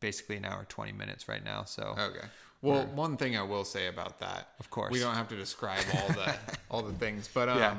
basically 0.00 0.36
an 0.36 0.44
hour 0.44 0.64
20 0.68 0.92
minutes 0.92 1.28
right 1.28 1.44
now, 1.44 1.64
so 1.64 1.96
Okay. 1.98 2.26
Well, 2.62 2.86
one 2.86 3.16
thing 3.16 3.36
I 3.36 3.42
will 3.42 3.64
say 3.64 3.86
about 3.86 4.18
that, 4.20 4.48
Of 4.58 4.68
course. 4.70 4.92
we 4.92 4.98
don't 4.98 5.14
have 5.14 5.28
to 5.28 5.36
describe 5.36 5.84
all 5.94 6.08
the 6.08 6.36
all 6.70 6.82
the 6.82 6.92
things, 6.94 7.28
but 7.32 7.48
um, 7.48 7.58
Yeah. 7.58 7.74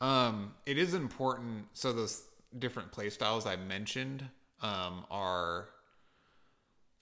um, 0.00 0.54
it 0.66 0.78
is 0.78 0.94
important. 0.94 1.66
So 1.74 1.92
those 1.92 2.22
different 2.58 2.92
play 2.92 3.10
styles 3.10 3.46
I 3.46 3.56
mentioned 3.56 4.28
um, 4.62 5.04
are 5.10 5.68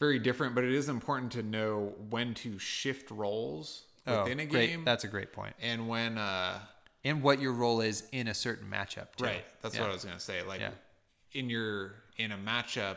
very 0.01 0.19
different, 0.19 0.55
but 0.55 0.65
it 0.65 0.73
is 0.73 0.89
important 0.89 1.33
to 1.33 1.43
know 1.43 1.93
when 2.11 2.35
to 2.35 2.59
shift 2.59 3.11
roles 3.11 3.85
Oh, 4.07 4.23
within 4.23 4.41
a 4.41 4.47
great. 4.47 4.69
game, 4.71 4.85
That's 4.85 5.05
a 5.05 5.09
great 5.09 5.33
point. 5.33 5.55
and 5.61 5.89
when 5.89 6.17
uh, 6.17 6.61
And 7.05 7.23
what 7.23 7.41
your 7.41 7.53
role 7.53 7.81
is 7.83 8.05
in 8.13 8.29
a 8.29 8.35
certain 8.35 8.69
matchup, 8.71 9.15
too. 9.17 9.25
Right. 9.25 9.45
That's 9.61 9.75
Yeah. 9.75 9.83
what 9.83 9.91
I 9.91 9.93
was 9.93 10.05
gonna 10.05 10.19
say. 10.21 10.43
Like 10.43 10.61
Yeah. 10.61 10.71
in 11.33 11.51
your 11.51 11.97
in 12.17 12.33
a 12.33 12.39
matchup, 12.39 12.97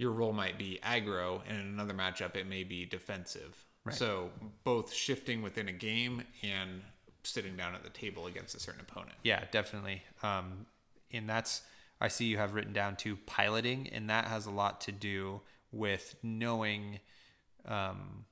your 0.00 0.12
role 0.12 0.32
might 0.32 0.56
be 0.56 0.80
aggro, 0.82 1.42
and 1.46 1.60
in 1.60 1.66
another 1.66 1.92
matchup 1.92 2.34
it 2.34 2.46
may 2.46 2.64
be 2.64 2.86
defensive. 2.86 3.66
Right. 3.84 3.94
So 3.94 4.30
both 4.64 4.94
shifting 4.94 5.42
within 5.42 5.68
a 5.68 5.72
game 5.72 6.22
and 6.42 6.80
sitting 7.22 7.54
down 7.54 7.74
at 7.74 7.82
the 7.82 7.90
table 7.90 8.26
against 8.26 8.54
a 8.54 8.60
certain 8.60 8.80
opponent. 8.80 9.16
Yeah, 9.24 9.44
definitely. 9.50 10.02
Um, 10.22 10.64
and 11.12 11.28
that's 11.28 11.60
I 12.00 12.08
see 12.08 12.24
you 12.24 12.38
have 12.38 12.54
written 12.54 12.72
down 12.72 12.96
to 12.96 13.14
piloting, 13.26 13.90
and 13.92 14.08
that 14.08 14.24
has 14.24 14.46
a 14.46 14.50
lot 14.50 14.80
to 14.82 14.92
do 14.92 15.42
with 15.70 16.16
knowing 16.22 17.00
um, 17.66 18.24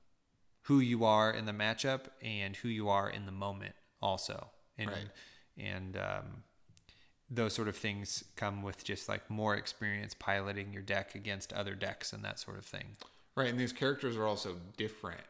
who 0.63 0.79
you 0.79 1.05
are 1.05 1.31
in 1.31 1.45
the 1.45 1.51
matchup 1.51 2.05
and 2.23 2.55
who 2.55 2.67
you 2.67 2.89
are 2.89 3.07
in 3.11 3.27
the 3.27 3.31
moment, 3.31 3.75
also. 4.01 4.47
And 4.79 4.89
Right. 4.89 5.07
and 5.55 5.97
um, 5.97 6.43
those 7.31 7.53
sort 7.53 7.67
of 7.67 7.75
things 7.75 8.23
come 8.35 8.63
with 8.63 8.83
just 8.83 9.07
like 9.07 9.29
more 9.29 9.55
experience 9.55 10.13
piloting 10.13 10.73
your 10.73 10.81
deck 10.81 11.13
against 11.15 11.53
other 11.53 11.75
decks 11.75 12.11
and 12.13 12.23
that 12.23 12.39
sort 12.39 12.57
of 12.57 12.65
thing. 12.65 12.95
Right, 13.35 13.49
and 13.49 13.59
these 13.59 13.71
characters 13.71 14.17
are 14.17 14.25
also 14.25 14.57
different. 14.77 15.21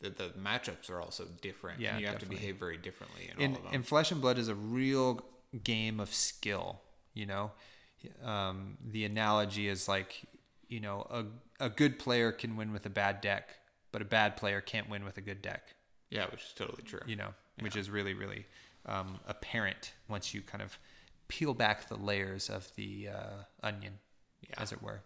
The, 0.00 0.10
the 0.10 0.32
matchups 0.38 0.90
are 0.90 1.00
also 1.00 1.24
different. 1.40 1.80
Yeah, 1.80 1.92
and 1.92 2.00
you 2.00 2.06
have 2.06 2.16
definitely. 2.16 2.36
to 2.36 2.40
behave 2.42 2.56
very 2.56 2.76
differently 2.76 3.30
in 3.34 3.42
and, 3.42 3.52
all 3.54 3.58
of 3.58 3.64
them. 3.64 3.74
and 3.74 3.86
flesh 3.86 4.12
and 4.12 4.20
blood 4.20 4.38
is 4.38 4.48
a 4.48 4.54
real 4.54 5.24
game 5.64 6.00
of 6.00 6.12
skill 6.12 6.80
you 7.16 7.26
know 7.26 7.50
um, 8.24 8.76
the 8.84 9.04
analogy 9.04 9.68
is 9.68 9.88
like 9.88 10.22
you 10.68 10.80
know 10.80 11.06
a, 11.10 11.64
a 11.64 11.68
good 11.68 11.98
player 11.98 12.30
can 12.30 12.56
win 12.56 12.72
with 12.72 12.86
a 12.86 12.90
bad 12.90 13.20
deck 13.20 13.48
but 13.90 14.02
a 14.02 14.04
bad 14.04 14.36
player 14.36 14.60
can't 14.60 14.88
win 14.88 15.04
with 15.04 15.16
a 15.16 15.20
good 15.20 15.42
deck 15.42 15.74
yeah, 16.10 16.26
which 16.26 16.42
is 16.42 16.52
totally 16.54 16.82
true. 16.84 17.00
you 17.06 17.16
know 17.16 17.30
which 17.60 17.74
is 17.74 17.90
really 17.90 18.14
really 18.14 18.46
um, 18.84 19.18
apparent 19.26 19.92
once 20.08 20.32
you 20.32 20.42
kind 20.42 20.62
of 20.62 20.78
peel 21.28 21.54
back 21.54 21.88
the 21.88 21.96
layers 21.96 22.48
of 22.50 22.68
the 22.76 23.08
uh, 23.08 23.42
onion 23.66 23.94
Yeah. 24.48 24.54
as 24.58 24.72
it 24.72 24.82
were 24.82 25.00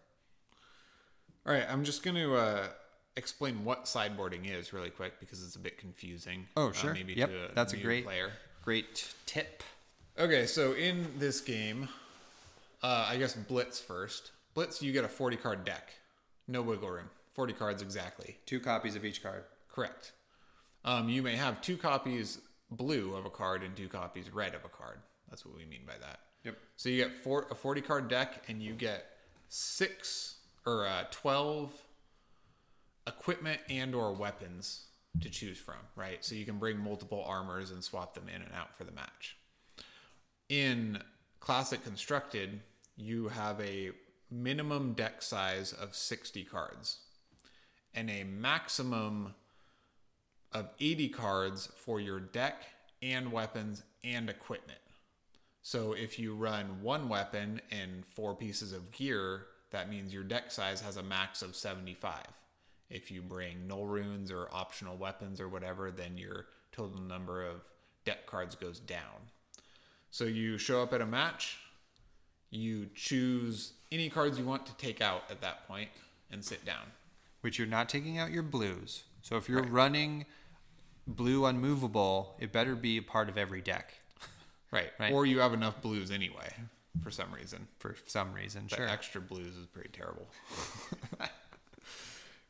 All 1.47 1.53
right, 1.55 1.65
I'm 1.69 1.85
just 1.85 2.03
going 2.03 2.17
to 2.17 2.35
uh, 2.37 2.67
explain 3.17 3.65
what 3.65 3.85
sideboarding 3.87 4.51
is 4.51 4.73
really 4.73 4.91
quick 4.91 5.19
because 5.21 5.43
it's 5.45 5.57
a 5.57 5.61
bit 5.61 5.79
confusing. 5.79 6.47
oh 6.57 6.69
uh, 6.69 6.73
sure 6.73 6.93
maybe 6.95 7.15
yep 7.15 7.31
to 7.31 7.51
a 7.51 7.55
that's 7.55 7.73
a 7.73 7.77
great 7.77 8.05
player. 8.05 8.31
great 8.63 9.13
tip 9.27 9.63
Okay, 10.19 10.45
so 10.45 10.73
in 10.75 11.07
this 11.19 11.41
game, 11.41 11.89
uh, 12.83 13.07
I 13.09 13.17
guess 13.17 13.33
Blitz 13.35 13.81
first. 13.81 14.33
Blitz, 14.53 14.83
you 14.83 14.93
get 14.93 15.05
a 15.05 15.09
40 15.09 15.37
card 15.37 15.65
deck. 15.65 15.95
No 16.47 16.61
wiggle 16.61 16.91
room. 16.91 17.09
40 17.33 17.53
cards 17.55 17.81
exactly. 17.81 18.37
two 18.45 18.61
copies 18.61 18.97
of 18.97 19.05
each 19.05 19.23
card 19.23 19.45
Correct. 19.73 20.13
Um, 20.85 21.09
you 21.09 21.23
may 21.23 21.37
have 21.37 21.63
two 21.63 21.77
copies 21.79 22.39
blue 22.71 23.15
of 23.15 23.25
a 23.25 23.31
card 23.31 23.63
and 23.63 23.75
two 23.77 23.89
copies 23.89 24.29
red 24.31 24.55
of 24.55 24.65
a 24.65 24.69
card. 24.69 24.99
That's 25.31 25.47
what 25.47 25.57
we 25.57 25.65
mean 25.65 25.83
by 25.87 25.95
that. 26.01 26.21
Yep. 26.45 26.57
So 26.77 26.89
you 26.89 26.97
get 26.97 27.17
four, 27.17 27.47
a 27.51 27.55
40 27.55 27.81
card 27.81 28.09
deck 28.09 28.45
and 28.49 28.63
you 28.63 28.73
get 28.73 29.07
six 29.49 30.37
or 30.67 30.87
uh, 30.87 31.05
12 31.11 31.73
equipment 33.07 33.61
and 33.69 33.95
or 33.95 34.13
weapons 34.13 34.87
to 35.21 35.29
choose 35.29 35.59
from, 35.59 35.77
right? 35.97 36.25
So 36.25 36.35
you 36.35 36.45
can 36.45 36.59
bring 36.59 36.79
multiple 36.79 37.25
armors 37.27 37.71
and 37.71 37.83
swap 37.83 38.15
them 38.15 38.29
in 38.35 38.43
and 38.43 38.53
out 38.55 38.77
for 38.77 38.85
the 38.85 38.93
match. 38.93 39.37
In 40.49 41.03
classic 41.41 41.85
constructed, 41.85 42.61
you 42.97 43.29
have 43.29 43.61
a 43.61 43.91
minimum 44.31 44.93
deck 44.93 45.23
size 45.23 45.73
of 45.73 45.95
60 45.95 46.45
cards 46.45 46.99
and 47.95 48.09
a 48.09 48.25
maximum 48.25 49.35
of 50.53 50.69
80 50.79 51.09
cards 51.09 51.69
for 51.77 52.01
your 52.01 52.21
deck 52.21 52.65
and 53.03 53.33
weapons 53.33 53.83
and 54.05 54.29
equipment. 54.29 54.79
So 55.63 55.93
if 55.93 56.19
you 56.19 56.35
run 56.35 56.83
one 56.83 57.09
weapon 57.09 57.61
and 57.71 58.05
four 58.07 58.35
pieces 58.35 58.73
of 58.73 58.91
gear, 58.93 59.47
that 59.71 59.91
means 59.91 60.13
your 60.13 60.25
deck 60.25 60.51
size 60.51 60.81
has 60.81 60.97
a 60.97 61.03
max 61.03 61.43
of 61.43 61.55
75. 61.55 62.15
If 62.89 63.11
you 63.11 63.23
bring 63.23 63.69
Nullrunes 63.69 64.33
or 64.33 64.49
optional 64.53 64.97
weapons 64.97 65.41
or 65.41 65.49
whatever, 65.49 65.91
then 65.91 66.19
your 66.19 66.47
total 66.73 67.01
number 67.01 67.47
of 67.47 67.63
deck 68.05 68.27
cards 68.27 68.55
goes 68.55 68.81
down. 68.81 69.29
So 70.11 70.25
you 70.25 70.59
show 70.59 70.83
up 70.83 70.93
at 70.93 71.01
a 71.01 71.07
match, 71.07 71.59
you 72.51 72.89
choose 72.95 73.75
any 73.93 74.09
cards 74.09 74.39
you 74.39 74.45
want 74.45 74.67
to 74.67 74.77
take 74.77 75.01
out 75.01 75.23
at 75.31 75.41
that 75.43 75.69
point 75.69 75.91
and 76.33 76.45
sit 76.45 76.65
down. 76.65 76.85
which 77.43 77.59
you're 77.59 77.69
not 77.69 77.89
taking 77.89 78.19
out 78.19 78.31
your 78.31 78.43
blues. 78.43 79.05
So 79.23 79.37
if 79.37 79.49
you're 79.49 79.63
running 79.63 80.27
blue 81.07 81.47
unmovable, 81.47 82.37
it 82.39 82.53
better 82.53 82.75
be 82.75 82.99
a 82.99 83.03
part 83.03 83.29
of 83.29 83.39
every 83.39 83.61
deck 83.61 84.00
Right. 84.71 84.91
Right. 84.99 85.13
Or 85.13 85.27
you 85.27 85.41
have 85.41 85.53
enough 85.53 85.81
blues 85.83 86.11
anyway, 86.11 86.49
for 87.03 87.11
some 87.11 87.33
reason. 87.33 87.67
for 87.79 87.97
some 88.07 88.33
reason. 88.33 88.67
The 88.69 88.77
Sure. 88.77 88.89
extra 88.89 89.21
blues 89.21 89.57
is 89.57 89.67
pretty 89.67 89.91
terrible. 89.91 90.29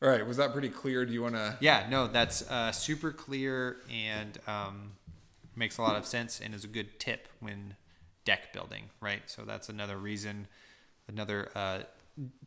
All 0.02 0.08
right. 0.08 0.26
Was 0.26 0.38
that 0.38 0.52
pretty 0.52 0.70
clear? 0.70 1.04
Do 1.04 1.12
you 1.12 1.22
want 1.22 1.34
to? 1.34 1.56
Yeah, 1.60 1.86
no, 1.90 2.06
that's 2.06 2.48
uh, 2.50 2.72
super 2.72 3.12
clear 3.12 3.76
and 3.90 4.38
um, 4.46 4.92
makes 5.56 5.76
a 5.78 5.82
lot 5.82 5.96
of 5.96 6.06
sense 6.06 6.40
and 6.40 6.54
is 6.54 6.64
a 6.64 6.68
good 6.68 6.98
tip 6.98 7.28
when 7.40 7.76
deck 8.24 8.52
building, 8.52 8.84
right? 9.00 9.22
So 9.26 9.42
that's 9.42 9.68
another 9.68 9.98
reason, 9.98 10.46
another 11.08 11.50
uh, 11.54 11.80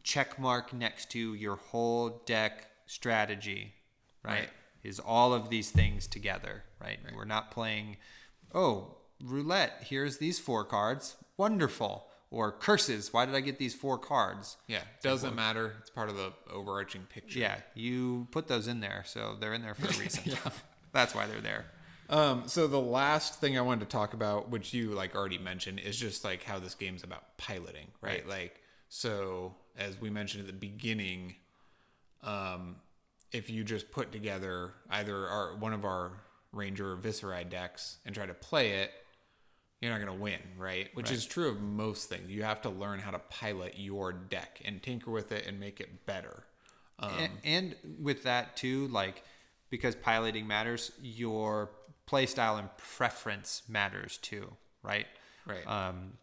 check 0.04 0.40
mark 0.40 0.74
next 0.74 1.12
to 1.12 1.34
your 1.36 1.56
whole 1.58 2.22
deck 2.26 2.68
strategy, 2.88 3.74
right? 4.24 4.32
Right. 4.34 4.50
Is 4.84 5.00
all 5.00 5.34
of 5.34 5.50
these 5.50 5.70
things 5.72 6.08
together, 6.08 6.64
right? 6.82 7.00
We're 7.16 7.24
not 7.24 7.52
playing, 7.52 7.98
oh, 8.54 8.95
roulette, 9.24 9.86
here's 9.88 10.18
these 10.18 10.40
four 10.40 10.64
cards, 10.64 11.16
wonderful. 11.38 12.08
Or 12.30 12.52
curses, 12.52 13.14
why 13.14 13.28
did 13.28 13.36
I 13.36 13.41
get 13.41 13.60
these 13.60 13.76
four 13.76 14.00
cards? 14.00 14.58
Yeah. 14.68 14.82
Doesn't 15.04 15.36
matter. 15.36 15.76
It's 15.82 15.91
part 15.91 16.10
of 16.10 16.16
the 16.16 16.34
overarching 16.52 17.04
picture. 17.04 17.38
Yeah, 17.38 17.58
you 17.76 18.28
put 18.32 18.48
those 18.48 18.68
in 18.68 18.80
there, 18.80 19.04
so 19.06 19.38
they're 19.40 19.54
in 19.54 19.62
there 19.62 19.76
for 19.76 19.86
a 19.86 20.00
reason. 20.00 20.24
yeah. 20.26 20.52
That's 20.94 21.14
why 21.14 21.28
they're 21.28 21.41
there. 21.41 21.66
Um, 22.10 22.44
so 22.48 22.68
the 22.68 22.82
last 22.82 23.40
thing 23.40 23.58
I 23.58 23.62
wanted 23.62 23.82
to 23.82 23.91
talk 23.98 24.14
about, 24.14 24.50
which 24.50 24.74
you 24.74 24.91
like 24.91 25.16
already 25.16 25.38
mentioned, 25.38 25.80
is 25.80 25.95
just 25.95 26.24
like 26.24 26.44
how 26.44 26.58
this 26.58 26.74
game's 26.74 27.04
about 27.04 27.38
piloting, 27.38 27.88
right? 28.02 28.26
Right. 28.26 28.28
Like, 28.28 28.62
so 28.90 29.56
as 29.78 30.00
we 30.02 30.10
mentioned 30.10 30.41
at 30.41 30.48
the 30.48 30.54
beginning, 30.54 31.36
um, 32.24 32.78
if 33.32 33.50
you 33.50 33.64
just 33.64 33.91
put 33.91 34.12
together 34.12 34.74
either 34.90 35.28
our 35.28 35.56
one 35.58 35.74
of 35.74 35.86
our 35.86 36.12
Rhinar 36.54 36.80
or 36.82 36.98
Viserai 36.98 37.50
decks 37.50 37.98
and 38.06 38.14
try 38.14 38.26
to 38.26 38.34
play 38.34 38.72
it, 38.74 38.91
you're 39.84 39.92
not 39.92 40.04
going 40.04 40.18
to 40.18 40.24
win, 40.24 40.40
right? 40.58 40.90
Which 40.94 41.12
is 41.12 41.26
true 41.26 41.50
of 41.50 41.60
most 41.60 42.08
things. 42.08 42.30
You 42.30 42.44
have 42.44 42.62
to 42.62 42.70
learn 42.70 43.00
how 43.00 43.12
to 43.12 43.20
pilot 43.20 43.74
your 43.78 44.14
deck 44.14 44.62
and 44.64 44.82
tinker 44.82 45.12
with 45.12 45.34
it 45.34 45.46
and 45.46 45.60
make 45.60 45.82
it 45.82 46.06
better. 46.06 46.46
Um, 47.00 47.12
and, 47.20 47.32
and 47.44 47.76
with 48.02 48.24
that 48.24 48.56
too, 48.56 48.88
like 48.88 49.24
because 49.70 49.94
piloting 49.96 50.48
matters, 50.48 50.92
your 51.02 51.72
play 52.06 52.26
style 52.28 52.56
and 52.56 52.70
preference 52.78 53.64
matters 53.68 54.18
too, 54.20 54.54
right? 54.84 55.08
Right. 55.46 55.68
Um, 55.68 56.14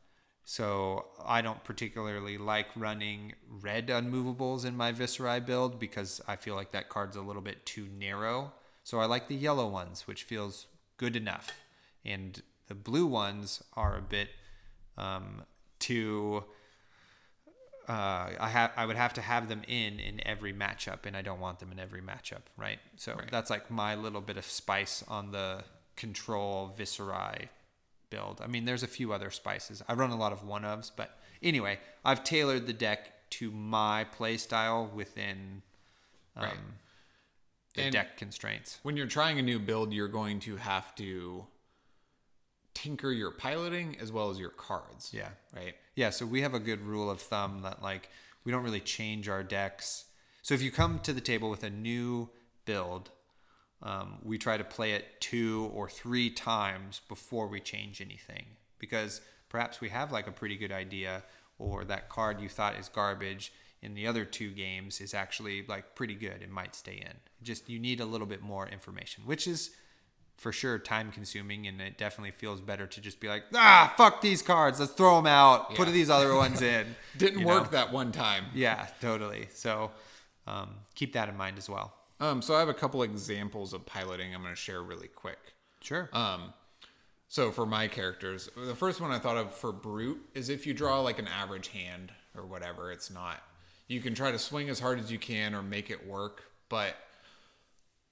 so 0.44 1.04
I 1.22 1.42
don't 1.42 1.62
particularly 1.62 2.38
like 2.38 2.68
running 2.74 3.34
red 3.60 3.88
unmovables 3.88 4.64
in 4.64 4.74
my 4.74 4.92
Viserai 4.92 5.44
build 5.44 5.78
because 5.78 6.22
I 6.26 6.36
feel 6.36 6.54
like 6.54 6.72
that 6.72 6.88
card's 6.88 7.16
a 7.16 7.20
little 7.20 7.42
bit 7.42 7.66
too 7.66 7.88
narrow. 7.98 8.52
So 8.84 9.00
I 9.00 9.04
like 9.04 9.28
the 9.28 9.34
yellow 9.34 9.68
ones, 9.68 10.06
which 10.06 10.22
feels 10.22 10.66
good 10.96 11.14
enough, 11.14 11.52
and 12.04 12.42
the 12.70 12.74
blue 12.76 13.04
ones 13.04 13.62
are 13.74 13.96
a 13.98 14.00
bit 14.00 14.28
um, 14.96 15.42
too. 15.80 16.44
Uh, 17.88 18.30
I 18.38 18.48
have 18.48 18.70
I 18.76 18.86
would 18.86 18.96
have 18.96 19.14
to 19.14 19.20
have 19.20 19.48
them 19.48 19.62
in 19.66 19.98
in 19.98 20.24
every 20.26 20.52
matchup, 20.54 21.06
and 21.06 21.16
I 21.16 21.22
don't 21.22 21.40
want 21.40 21.58
them 21.58 21.72
in 21.72 21.80
every 21.80 22.00
matchup, 22.00 22.42
right? 22.56 22.78
So 22.96 23.14
Right. 23.14 23.28
that's 23.30 23.50
like 23.50 23.70
my 23.70 23.96
little 23.96 24.20
bit 24.20 24.36
of 24.36 24.44
spice 24.46 25.02
on 25.08 25.32
the 25.32 25.64
control 25.96 26.72
Viserai 26.78 27.48
build. 28.10 28.40
I 28.40 28.46
mean, 28.46 28.64
there's 28.64 28.84
a 28.84 28.88
few 28.88 29.12
other 29.12 29.30
spices. 29.32 29.82
I 29.88 29.94
run 29.94 30.10
a 30.10 30.16
lot 30.16 30.32
of 30.32 30.44
one 30.44 30.62
ofs, 30.62 30.90
but 30.94 31.18
anyway, 31.42 31.80
I've 32.04 32.22
tailored 32.22 32.66
the 32.68 32.72
deck 32.72 33.28
to 33.30 33.50
my 33.50 34.04
play 34.04 34.36
style 34.36 34.86
within 34.94 35.62
um, 36.36 36.44
Right. 36.44 36.56
the 37.74 37.82
And- 37.82 37.92
deck 37.92 38.16
constraints. 38.16 38.78
when 38.84 38.96
you're 38.96 39.06
trying 39.08 39.38
a 39.40 39.42
new 39.42 39.58
build, 39.58 39.92
you're 39.92 40.08
going 40.08 40.38
to 40.40 40.56
have 40.56 40.94
to 40.96 41.46
tinker 42.80 43.10
your 43.10 43.30
piloting 43.30 43.96
as 44.00 44.10
well 44.10 44.30
as 44.30 44.38
your 44.38 44.50
cards. 44.50 45.10
Yeah. 45.12 45.28
Right. 45.54 45.74
Yeah, 45.96 46.10
so 46.10 46.24
we 46.24 46.40
have 46.40 46.54
a 46.54 46.58
good 46.58 46.80
rule 46.80 47.10
of 47.10 47.20
thumb 47.20 47.60
that 47.62 47.82
like 47.82 48.08
we 48.44 48.52
don't 48.52 48.62
really 48.62 48.80
change 48.80 49.28
our 49.28 49.42
decks. 49.42 50.06
So 50.42 50.54
if 50.54 50.62
you 50.62 50.70
come 50.70 51.00
to 51.00 51.12
the 51.12 51.20
table 51.20 51.50
with 51.50 51.62
a 51.62 51.70
new 51.70 52.30
build, 52.64 53.10
um, 53.82 54.18
we 54.22 54.38
try 54.38 54.56
to 54.56 54.64
play 54.64 54.92
it 54.92 55.20
two 55.20 55.70
or 55.74 55.90
three 55.90 56.30
times 56.30 57.02
before 57.08 57.48
we 57.48 57.60
change 57.60 58.00
anything 58.00 58.46
because 58.78 59.20
perhaps 59.50 59.80
we 59.82 59.90
have 59.90 60.10
like 60.10 60.26
a 60.26 60.32
pretty 60.32 60.56
good 60.56 60.72
idea 60.72 61.22
or 61.58 61.84
that 61.84 62.08
card 62.08 62.40
you 62.40 62.48
thought 62.48 62.78
is 62.78 62.88
garbage 62.88 63.52
in 63.82 63.94
the 63.94 64.06
other 64.06 64.24
two 64.24 64.50
games 64.50 65.00
is 65.00 65.12
actually 65.12 65.64
like 65.66 65.94
pretty 65.94 66.14
good 66.14 66.40
and 66.42 66.50
might 66.50 66.74
stay 66.74 66.96
in. 66.96 67.14
Just 67.42 67.68
you 67.68 67.78
need 67.78 68.00
a 68.00 68.06
little 68.06 68.26
bit 68.26 68.40
more 68.40 68.66
information, 68.68 69.24
which 69.26 69.46
is 69.46 69.70
for 70.40 70.52
sure 70.52 70.78
time 70.78 71.12
consuming 71.12 71.66
and 71.66 71.80
it 71.82 71.98
definitely 71.98 72.30
feels 72.30 72.60
better 72.62 72.86
to 72.86 73.00
just 73.00 73.20
be 73.20 73.28
like 73.28 73.44
ah 73.54 73.92
fuck 73.96 74.20
these 74.22 74.40
cards 74.42 74.80
let's 74.80 74.92
throw 74.92 75.16
them 75.16 75.26
out 75.26 75.74
put 75.74 75.86
these 75.88 76.08
other 76.10 76.34
ones 76.34 76.62
in 76.62 76.86
Didn't 77.18 77.40
you 77.40 77.46
work 77.46 77.64
know? 77.64 77.70
that 77.72 77.92
one 77.92 78.10
time. 78.10 78.46
yeah 78.54 78.86
totally 79.02 79.48
so 79.52 79.90
um, 80.46 80.70
keep 80.94 81.12
that 81.12 81.28
in 81.28 81.36
mind 81.36 81.58
as 81.58 81.68
well 81.68 81.92
Um, 82.20 82.40
so 82.42 82.54
I 82.54 82.58
have 82.60 82.68
a 82.70 82.74
couple 82.74 83.02
examples 83.02 83.72
of 83.74 83.84
piloting 83.84 84.34
I'm 84.34 84.40
going 84.42 84.54
to 84.54 84.60
share 84.60 84.82
really 84.82 85.08
quick. 85.08 85.38
sure 85.82 86.08
Um, 86.12 86.54
so 87.28 87.52
for 87.52 87.64
my 87.66 87.86
characters, 87.86 88.48
the 88.56 88.74
first 88.74 89.00
one 89.00 89.12
I 89.12 89.18
thought 89.20 89.36
of 89.36 89.52
for 89.54 89.70
brute 89.72 90.20
is 90.34 90.48
if 90.48 90.66
you 90.66 90.74
draw 90.74 91.00
like 91.00 91.18
an 91.20 91.28
average 91.28 91.68
hand 91.68 92.10
or 92.36 92.44
whatever, 92.44 92.90
it's 92.90 93.08
not. 93.10 93.40
You 93.86 94.00
can 94.00 94.14
try 94.14 94.32
to 94.32 94.38
swing 94.38 94.68
as 94.68 94.80
hard 94.80 94.98
as 94.98 95.12
you 95.12 95.18
can 95.18 95.54
or 95.54 95.62
make 95.62 95.90
it 95.90 96.04
work, 96.08 96.42
but 96.68 96.96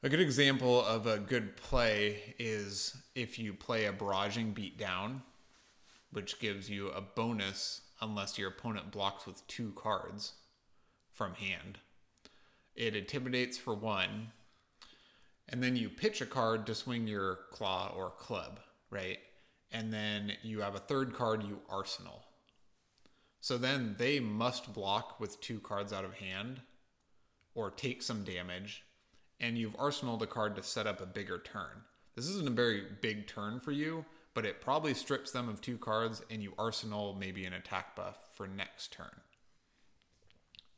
a 0.02 0.08
good 0.08 0.20
example 0.20 0.84
of 0.84 1.06
a 1.06 1.18
good 1.18 1.56
play 1.56 2.34
is 2.38 2.96
if 3.14 3.38
you 3.38 3.52
play 3.52 3.86
a 3.86 3.92
barraging 3.92 4.54
beatdown, 4.54 5.22
which 6.12 6.38
gives 6.38 6.70
you 6.70 6.88
a 6.88 7.00
bonus 7.00 7.82
unless 8.00 8.38
your 8.38 8.50
opponent 8.50 8.92
blocks 8.92 9.26
with 9.26 9.46
two 9.48 9.72
cards 9.74 10.34
from 11.10 11.34
hand. 11.34 11.78
It 12.76 12.94
intimidates 12.94 13.58
for 13.58 13.74
one, 13.74 14.30
and 15.48 15.62
then 15.62 15.74
you 15.74 15.88
pitch 15.88 16.20
a 16.20 16.26
card 16.26 16.64
to 16.66 16.76
swing 16.76 17.08
your 17.08 17.40
claw 17.50 17.92
or 17.94 18.10
club, 18.10 18.60
right? 18.90 19.18
And 19.72 19.92
then 19.92 20.32
you 20.42 20.60
have 20.60 20.76
a 20.76 20.80
third 20.80 21.12
card 21.12 21.42
you 21.42 21.58
arsenal. 21.68 22.22
So 23.40 23.58
then 23.58 23.96
they 23.98 24.20
must 24.20 24.72
block 24.72 25.18
with 25.18 25.40
two 25.40 25.58
cards 25.58 25.92
out 25.92 26.04
of 26.04 26.14
hand 26.14 26.60
or 27.54 27.70
take 27.70 28.02
some 28.02 28.22
damage, 28.22 28.84
and 29.40 29.56
you've 29.58 29.76
arsenaled 29.78 30.22
a 30.22 30.26
card 30.26 30.56
to 30.56 30.62
set 30.62 30.86
up 30.86 31.00
a 31.00 31.06
bigger 31.06 31.38
turn. 31.38 31.84
This 32.16 32.28
isn't 32.28 32.48
a 32.48 32.52
very 32.52 32.82
big 33.00 33.26
turn 33.26 33.60
for 33.60 33.72
you, 33.72 34.04
but 34.34 34.44
it 34.44 34.60
probably 34.60 34.94
strips 34.94 35.30
them 35.30 35.48
of 35.48 35.60
two 35.60 35.78
cards, 35.78 36.22
and 36.30 36.42
you 36.42 36.52
arsenal 36.58 37.16
maybe 37.18 37.44
an 37.44 37.52
attack 37.52 37.94
buff 37.96 38.16
for 38.34 38.46
next 38.46 38.92
turn. 38.92 39.20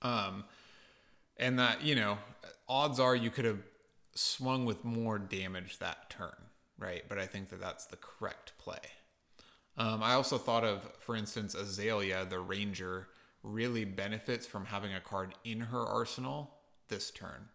Um, 0.02 0.44
and 1.40 1.58
that 1.58 1.82
you 1.82 1.96
know 1.96 2.18
odds 2.68 3.00
are 3.00 3.16
you 3.16 3.30
could 3.30 3.44
have 3.44 3.58
swung 4.14 4.64
with 4.64 4.84
more 4.84 5.18
damage 5.18 5.78
that 5.78 6.10
turn 6.10 6.36
right 6.78 7.02
but 7.08 7.18
i 7.18 7.26
think 7.26 7.48
that 7.48 7.60
that's 7.60 7.86
the 7.86 7.96
correct 7.96 8.52
play 8.58 8.78
um, 9.76 10.02
i 10.02 10.12
also 10.12 10.38
thought 10.38 10.64
of 10.64 10.82
for 11.00 11.16
instance 11.16 11.54
azalea 11.54 12.24
the 12.28 12.38
ranger 12.38 13.08
really 13.42 13.84
benefits 13.84 14.46
from 14.46 14.66
having 14.66 14.94
a 14.94 15.00
card 15.00 15.34
in 15.44 15.60
her 15.60 15.84
arsenal 15.84 16.50
this 16.88 17.10
turn 17.10 17.48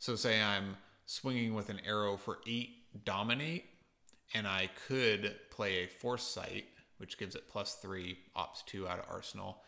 so 0.00 0.16
say 0.16 0.42
i'm 0.42 0.76
swinging 1.06 1.54
with 1.54 1.68
an 1.68 1.80
arrow 1.86 2.16
for 2.16 2.38
eight 2.48 2.70
dominate 3.04 3.66
and 4.34 4.48
i 4.48 4.68
could 4.88 5.36
play 5.50 5.84
a 5.84 5.86
Force 5.86 6.24
Sight 6.24 6.64
which 6.98 7.16
gives 7.16 7.34
it 7.34 7.48
plus 7.48 7.74
three 7.76 8.18
opt 8.36 8.66
two 8.66 8.86
out 8.86 8.98
of 8.98 9.06
arsenal 9.08 9.62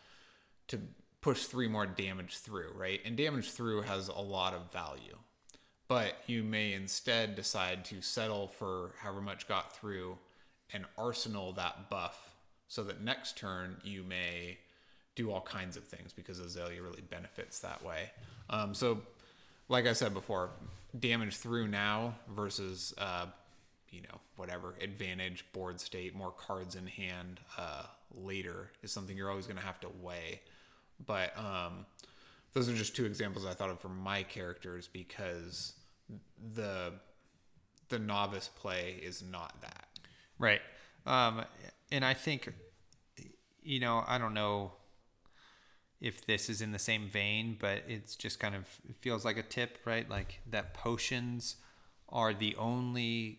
to 0.68 0.78
push 1.22 1.44
three 1.44 1.68
more 1.68 1.86
damage 1.86 2.38
through, 2.38 2.72
right? 2.76 3.00
And 3.06 3.16
damage 3.16 3.50
through 3.52 3.82
has 3.82 4.08
a 4.08 4.20
lot 4.20 4.52
of 4.52 4.70
value. 4.70 5.16
But 5.88 6.14
you 6.26 6.42
may 6.42 6.74
instead 6.74 7.36
decide 7.36 7.84
to 7.86 8.02
settle 8.02 8.48
for 8.48 8.92
however 8.98 9.22
much 9.22 9.48
got 9.48 9.74
through 9.74 10.18
and 10.72 10.84
arsenal 10.98 11.52
that 11.54 11.88
buff 11.88 12.34
so 12.68 12.82
that 12.84 13.02
next 13.02 13.38
turn 13.38 13.76
you 13.84 14.02
may 14.02 14.58
do 15.14 15.30
all 15.30 15.42
kinds 15.42 15.76
of 15.76 15.84
things 15.84 16.12
because 16.12 16.38
Azalea 16.38 16.82
really 16.82 17.02
benefits 17.02 17.60
that 17.60 17.84
way. 17.84 18.10
Um, 18.50 18.74
so, 18.74 18.98
like 19.68 19.86
I 19.86 19.92
said 19.92 20.14
before, 20.14 20.50
damage 20.98 21.36
through 21.36 21.68
now 21.68 22.16
versus, 22.28 22.94
uh, 22.98 23.26
you 23.90 24.02
know, 24.02 24.20
whatever 24.36 24.74
advantage, 24.80 25.44
board 25.52 25.80
state, 25.80 26.14
more 26.14 26.32
cards 26.32 26.74
in 26.74 26.86
hand 26.86 27.40
uh, 27.58 27.84
later 28.14 28.70
is 28.82 28.92
something 28.92 29.16
you're 29.16 29.30
always 29.30 29.46
going 29.46 29.58
to 29.58 29.64
have 29.64 29.80
to 29.80 29.88
weigh. 30.00 30.40
But 31.04 31.36
um, 31.38 31.86
those 32.52 32.68
are 32.68 32.74
just 32.74 32.94
two 32.94 33.04
examples 33.04 33.46
I 33.46 33.54
thought 33.54 33.70
of 33.70 33.80
for 33.80 33.88
my 33.88 34.22
characters 34.22 34.88
because 34.92 35.74
the 36.54 36.92
the 37.88 37.98
novice 37.98 38.48
play 38.48 38.98
is 39.02 39.22
not 39.22 39.60
that. 39.60 39.86
Right. 40.38 40.60
Um, 41.04 41.44
and 41.90 42.04
I 42.04 42.14
think, 42.14 42.50
you 43.62 43.80
know, 43.80 44.02
I 44.06 44.16
don't 44.16 44.32
know 44.32 44.72
if 46.02 46.26
this 46.26 46.50
is 46.50 46.60
in 46.60 46.72
the 46.72 46.80
same 46.80 47.08
vein, 47.08 47.56
but 47.58 47.84
it's 47.86 48.16
just 48.16 48.40
kind 48.40 48.56
of 48.56 48.66
it 48.88 48.96
feels 49.00 49.24
like 49.24 49.38
a 49.38 49.42
tip, 49.42 49.78
right? 49.84 50.10
Like 50.10 50.40
that 50.50 50.74
potions 50.74 51.56
are 52.08 52.34
the 52.34 52.56
only 52.56 53.38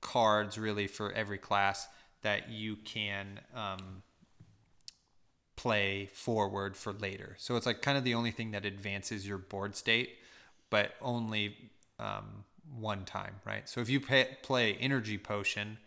cards 0.00 0.58
really 0.58 0.88
for 0.88 1.12
every 1.12 1.38
class 1.38 1.86
that 2.22 2.50
you 2.50 2.76
can 2.76 3.40
um, 3.54 4.02
play 5.54 6.06
forward 6.12 6.76
for 6.76 6.92
later. 6.92 7.36
So 7.38 7.54
it's 7.54 7.64
like 7.64 7.80
kind 7.80 7.96
of 7.96 8.02
the 8.02 8.14
only 8.14 8.32
thing 8.32 8.50
that 8.50 8.66
advances 8.66 9.26
your 9.26 9.38
board 9.38 9.76
state, 9.76 10.18
but 10.70 10.94
only 11.00 11.70
um, 12.00 12.44
one 12.76 13.04
time, 13.04 13.36
right? 13.46 13.68
So 13.68 13.80
if 13.80 13.88
you 13.88 14.00
pay, 14.00 14.36
play 14.42 14.74
energy 14.74 15.16
potion 15.16 15.78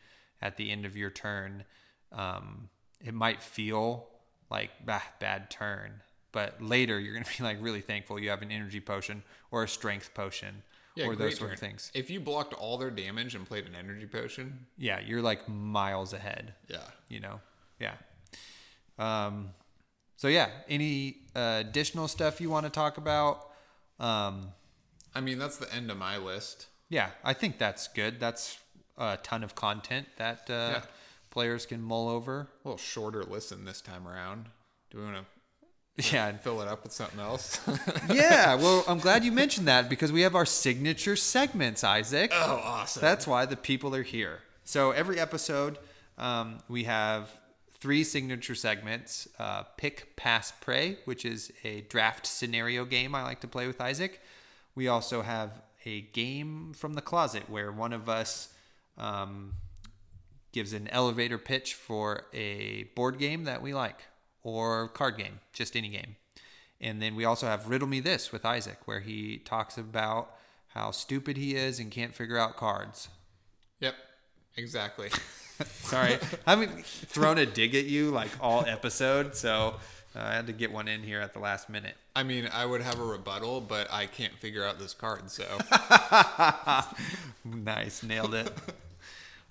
at 0.41 0.55
the 0.55 0.71
end 0.71 0.85
of 0.85 0.95
your 0.95 1.09
turn, 1.09 1.65
um, 2.13 2.69
it 3.03 3.13
might 3.13 3.41
feel 3.43 4.07
like 4.49 4.71
bah, 4.85 5.01
bad 5.19 5.49
turn, 5.49 6.01
but 6.31 6.61
later 6.61 6.99
you're 6.99 7.13
gonna 7.13 7.25
be 7.37 7.43
like 7.43 7.57
really 7.61 7.81
thankful 7.81 8.19
you 8.19 8.29
have 8.29 8.41
an 8.41 8.51
energy 8.51 8.79
potion 8.79 9.23
or 9.51 9.63
a 9.63 9.67
strength 9.67 10.13
potion 10.13 10.63
or 10.99 11.13
great 11.15 11.19
those 11.19 11.37
sort 11.37 11.53
of 11.53 11.59
things. 11.59 11.91
If 11.93 12.09
you 12.09 12.19
blocked 12.19 12.53
all 12.55 12.77
their 12.77 12.89
damage 12.89 13.35
and 13.35 13.45
played 13.47 13.65
an 13.67 13.75
energy 13.75 14.07
potion, 14.07 14.65
Yeah, 14.77 14.99
you're 14.99 15.21
like 15.21 15.47
miles 15.47 16.13
ahead. 16.13 16.53
yeah. 16.67 16.77
you 17.07 17.19
know 17.19 17.39
yeah 17.79 17.93
um 18.97 19.49
so 20.15 20.27
yeah 20.27 20.49
any 20.67 21.17
uh, 21.35 21.57
additional 21.65 22.07
stuff 22.07 22.41
you 22.41 22.49
want 22.49 22.65
to 22.65 22.71
talk 22.71 22.97
about 22.97 23.51
um 23.99 24.49
I 25.15 25.21
mean, 25.21 25.39
that's 25.39 25.57
the 25.57 25.73
end 25.73 25.89
of 25.89 25.97
my 25.97 26.17
list. 26.17 26.67
yeah 26.89 27.09
i 27.23 27.33
think 27.33 27.57
that's 27.57 27.87
good 27.87 28.19
that's 28.19 28.57
a 28.97 29.17
ton 29.21 29.43
of 29.43 29.53
content 29.55 30.07
that 30.17 30.49
uh, 30.49 30.53
Yeah. 30.53 30.81
Players 31.37 31.67
can 31.67 31.83
mull 31.83 32.09
over 32.09 32.47
A 32.65 32.67
little 32.67 32.79
shorter 32.79 33.23
listen 33.23 33.63
this 33.63 33.79
time 33.79 34.07
around. 34.07 34.47
Do 34.89 34.97
we 34.97 35.03
want 35.03 35.17
to 35.95 36.11
yeah 36.11 36.29
and 36.29 36.39
fill 36.45 36.63
it 36.63 36.67
up 36.67 36.81
with 36.81 36.91
something 36.91 37.19
else? 37.19 37.59
yeah 38.11 38.55
well 38.55 38.83
i'm 38.87 38.97
glad 38.97 39.23
you 39.23 39.31
mentioned 39.31 39.67
that 39.67 39.87
because 39.87 40.11
we 40.11 40.21
have 40.21 40.33
our 40.33 40.47
signature 40.47 41.15
segments 41.15 41.83
isaac 41.83 42.31
oh, 42.33 42.59
awesome. 42.63 43.01
That's 43.01 43.27
why 43.27 43.45
the 43.45 43.55
people 43.55 43.93
are 43.93 44.01
here. 44.01 44.39
So 44.63 44.89
every 44.89 45.19
episode, 45.19 45.77
um, 46.17 46.57
we 46.69 46.85
have 46.85 47.29
three 47.81 48.03
signature 48.03 48.55
segments 48.55 49.27
uh, 49.37 49.61
Pick, 49.77 50.15
Pass, 50.15 50.51
Pray, 50.59 50.97
which 51.05 51.23
is 51.23 51.51
a 51.63 51.81
draft 51.81 52.25
scenario 52.25 52.83
game 52.83 53.13
I 53.13 53.21
like 53.21 53.41
to 53.41 53.47
play 53.47 53.67
with 53.67 53.79
Isaac. 53.79 54.21
We 54.73 54.87
also 54.87 55.21
have 55.21 55.61
a 55.85 56.01
game 56.01 56.73
from 56.75 56.95
the 56.95 57.01
closet 57.03 57.47
where 57.47 57.71
one 57.71 57.93
of 57.93 58.09
us 58.09 58.51
um, 58.97 59.53
gives 60.57 60.73
an 60.73 60.87
elevator 60.87 61.37
pitch 61.37 61.75
for 61.75 62.25
a 62.33 62.85
board 62.95 63.19
game 63.19 63.43
that 63.43 63.61
we 63.61 63.75
like 63.75 64.07
or 64.41 64.87
card 64.87 65.15
game, 65.15 65.39
just 65.53 65.75
any 65.75 65.87
game. 65.87 66.15
And 66.81 66.99
then 66.99 67.15
we 67.15 67.25
also 67.25 67.45
have 67.45 67.69
Riddle 67.69 67.87
Me 67.87 67.99
This 67.99 68.31
with 68.31 68.43
Isaac, 68.43 68.79
where 68.85 69.01
he 69.01 69.37
talks 69.37 69.77
about 69.77 70.31
how 70.69 70.89
stupid 70.89 71.37
he 71.37 71.53
is 71.55 71.79
and 71.79 71.91
can't 71.91 72.15
figure 72.15 72.39
out 72.39 72.57
cards. 72.57 73.09
Yep, 73.81 73.93
exactly. 74.55 75.09
Sorry, 75.63 76.17
I 76.47 76.49
haven't 76.49 76.83
thrown 76.83 77.37
a 77.37 77.45
dig 77.45 77.75
at 77.75 77.85
you 77.85 78.09
like 78.09 78.31
all 78.41 78.65
episode, 78.65 79.35
so 79.35 79.75
uh, 80.15 80.21
I 80.21 80.33
had 80.33 80.47
to 80.47 80.53
get 80.53 80.71
one 80.71 80.87
in 80.87 81.03
here 81.03 81.21
at 81.21 81.33
the 81.33 81.39
last 81.39 81.69
minute. 81.69 81.97
I 82.15 82.23
mean, 82.23 82.49
I 82.51 82.65
would 82.65 82.81
have 82.81 82.99
a 82.99 83.05
rebuttal, 83.05 83.61
but 83.61 83.93
I 83.93 84.07
can't 84.07 84.33
figure 84.33 84.65
out 84.65 84.79
this 84.79 84.95
card, 84.95 85.29
so 85.29 85.45
Nice, 87.45 88.01
nailed 88.01 88.33
it. 88.33 88.51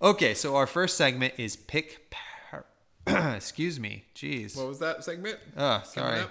Okay, 0.01 0.35
so 0.35 0.57
our 0.57 0.67
first 0.67 0.97
segment 0.97 1.35
is 1.39 1.57
pick. 1.57 2.11
Par- 2.11 2.67
Excuse 3.37 3.81
me, 3.81 4.05
jeez. 4.15 4.57
what 4.57 4.69
was 4.69 4.79
that 4.81 5.05
segment? 5.05 5.39
Oh, 5.57 5.83
sorry. 5.85 6.25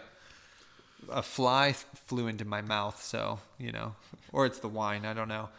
a 1.09 1.21
fly 1.23 1.73
flew 1.73 2.27
into 2.27 2.45
my 2.45 2.61
mouth, 2.61 3.01
so 3.01 3.39
you 3.57 3.71
know, 3.71 3.95
or 4.31 4.45
it's 4.45 4.59
the 4.59 4.67
wine. 4.69 5.05
I 5.05 5.13
don't 5.13 5.27
know. 5.29 5.49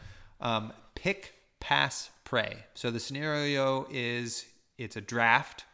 Um, 0.41 0.73
pick, 0.95 1.35
pass, 1.59 2.11
pray. 2.25 2.65
So 2.75 2.91
the 2.91 3.01
scenario 3.01 3.87
is 3.91 4.47
it's 4.79 4.97
a 4.97 5.01
draft, 5.01 5.65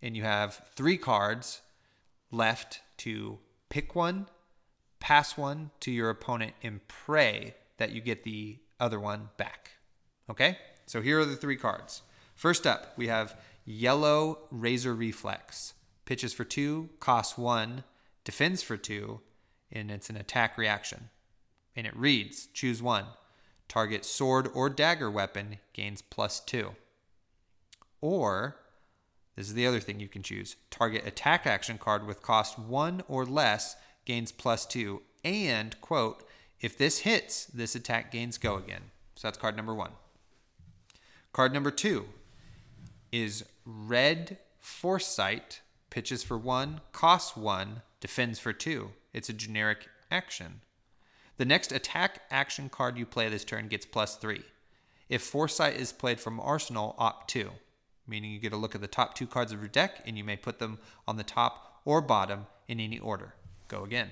and 0.00 0.16
you 0.16 0.22
have 0.22 0.62
three 0.74 0.96
cards 0.96 1.60
left 2.30 2.80
to 2.98 3.38
pick 3.68 3.94
one, 3.94 4.28
pass 5.00 5.36
one 5.36 5.70
to 5.80 5.90
your 5.90 6.08
opponent, 6.08 6.54
and 6.62 6.86
pray 6.88 7.54
that 7.76 7.90
you 7.92 8.00
get 8.00 8.22
the 8.24 8.58
other 8.80 8.98
one 9.00 9.28
back. 9.36 9.72
Okay? 10.30 10.56
So 10.86 11.00
here 11.00 11.20
are 11.20 11.24
the 11.24 11.36
three 11.36 11.56
cards. 11.56 12.02
First 12.34 12.66
up, 12.66 12.96
we 12.96 13.08
have 13.08 13.36
Yellow 13.64 14.40
Razor 14.50 14.94
Reflex. 14.94 15.74
Pitches 16.04 16.32
for 16.32 16.44
two, 16.44 16.90
costs 16.98 17.38
one, 17.38 17.84
defends 18.24 18.62
for 18.62 18.76
two, 18.76 19.20
and 19.70 19.90
it's 19.90 20.10
an 20.10 20.16
attack 20.16 20.58
reaction. 20.58 21.08
And 21.76 21.86
it 21.86 21.96
reads 21.96 22.48
choose 22.52 22.82
one. 22.82 23.06
Target 23.68 24.04
sword 24.04 24.48
or 24.52 24.68
dagger 24.68 25.10
weapon 25.10 25.58
gains 25.72 26.02
plus 26.02 26.40
two. 26.40 26.72
Or, 28.00 28.56
this 29.36 29.46
is 29.48 29.54
the 29.54 29.66
other 29.66 29.80
thing 29.80 30.00
you 30.00 30.08
can 30.08 30.22
choose 30.22 30.56
target 30.70 31.06
attack 31.06 31.46
action 31.46 31.78
card 31.78 32.06
with 32.06 32.22
cost 32.22 32.58
one 32.58 33.02
or 33.08 33.24
less 33.24 33.76
gains 34.04 34.32
plus 34.32 34.66
two. 34.66 35.02
And, 35.24 35.80
quote, 35.80 36.24
if 36.60 36.76
this 36.76 36.98
hits, 36.98 37.46
this 37.46 37.74
attack 37.74 38.10
gains 38.10 38.36
go 38.38 38.56
again. 38.56 38.82
So 39.14 39.28
that's 39.28 39.38
card 39.38 39.56
number 39.56 39.74
one. 39.74 39.92
Card 41.32 41.54
number 41.54 41.70
two 41.70 42.04
is 43.10 43.42
Red 43.64 44.36
Force 44.60 45.06
Sight, 45.06 45.62
pitches 45.88 46.22
for 46.22 46.36
one, 46.36 46.82
costs 46.92 47.34
one, 47.38 47.80
defends 48.00 48.38
for 48.38 48.52
two. 48.52 48.90
It's 49.14 49.30
a 49.30 49.34
generic 49.34 49.88
action. 50.10 50.60
The 51.38 51.46
next 51.46 51.72
attack 51.72 52.20
action 52.30 52.68
card 52.68 52.98
you 52.98 53.06
play 53.06 53.30
this 53.30 53.44
turn 53.44 53.68
gets 53.68 53.86
plus 53.86 54.16
three. 54.16 54.42
If 55.08 55.22
Force 55.22 55.56
Sight 55.56 55.76
is 55.76 55.90
played 55.90 56.20
from 56.20 56.38
Arsenal, 56.38 56.94
opt 56.98 57.30
two, 57.30 57.50
meaning 58.06 58.30
you 58.30 58.38
get 58.38 58.52
a 58.52 58.58
look 58.58 58.74
at 58.74 58.82
the 58.82 58.86
top 58.86 59.14
two 59.14 59.26
cards 59.26 59.52
of 59.52 59.60
your 59.60 59.68
deck 59.68 60.02
and 60.04 60.18
you 60.18 60.24
may 60.24 60.36
put 60.36 60.58
them 60.58 60.78
on 61.08 61.16
the 61.16 61.24
top 61.24 61.80
or 61.86 62.02
bottom 62.02 62.46
in 62.68 62.78
any 62.78 62.98
order. 62.98 63.32
Go 63.68 63.84
again. 63.84 64.10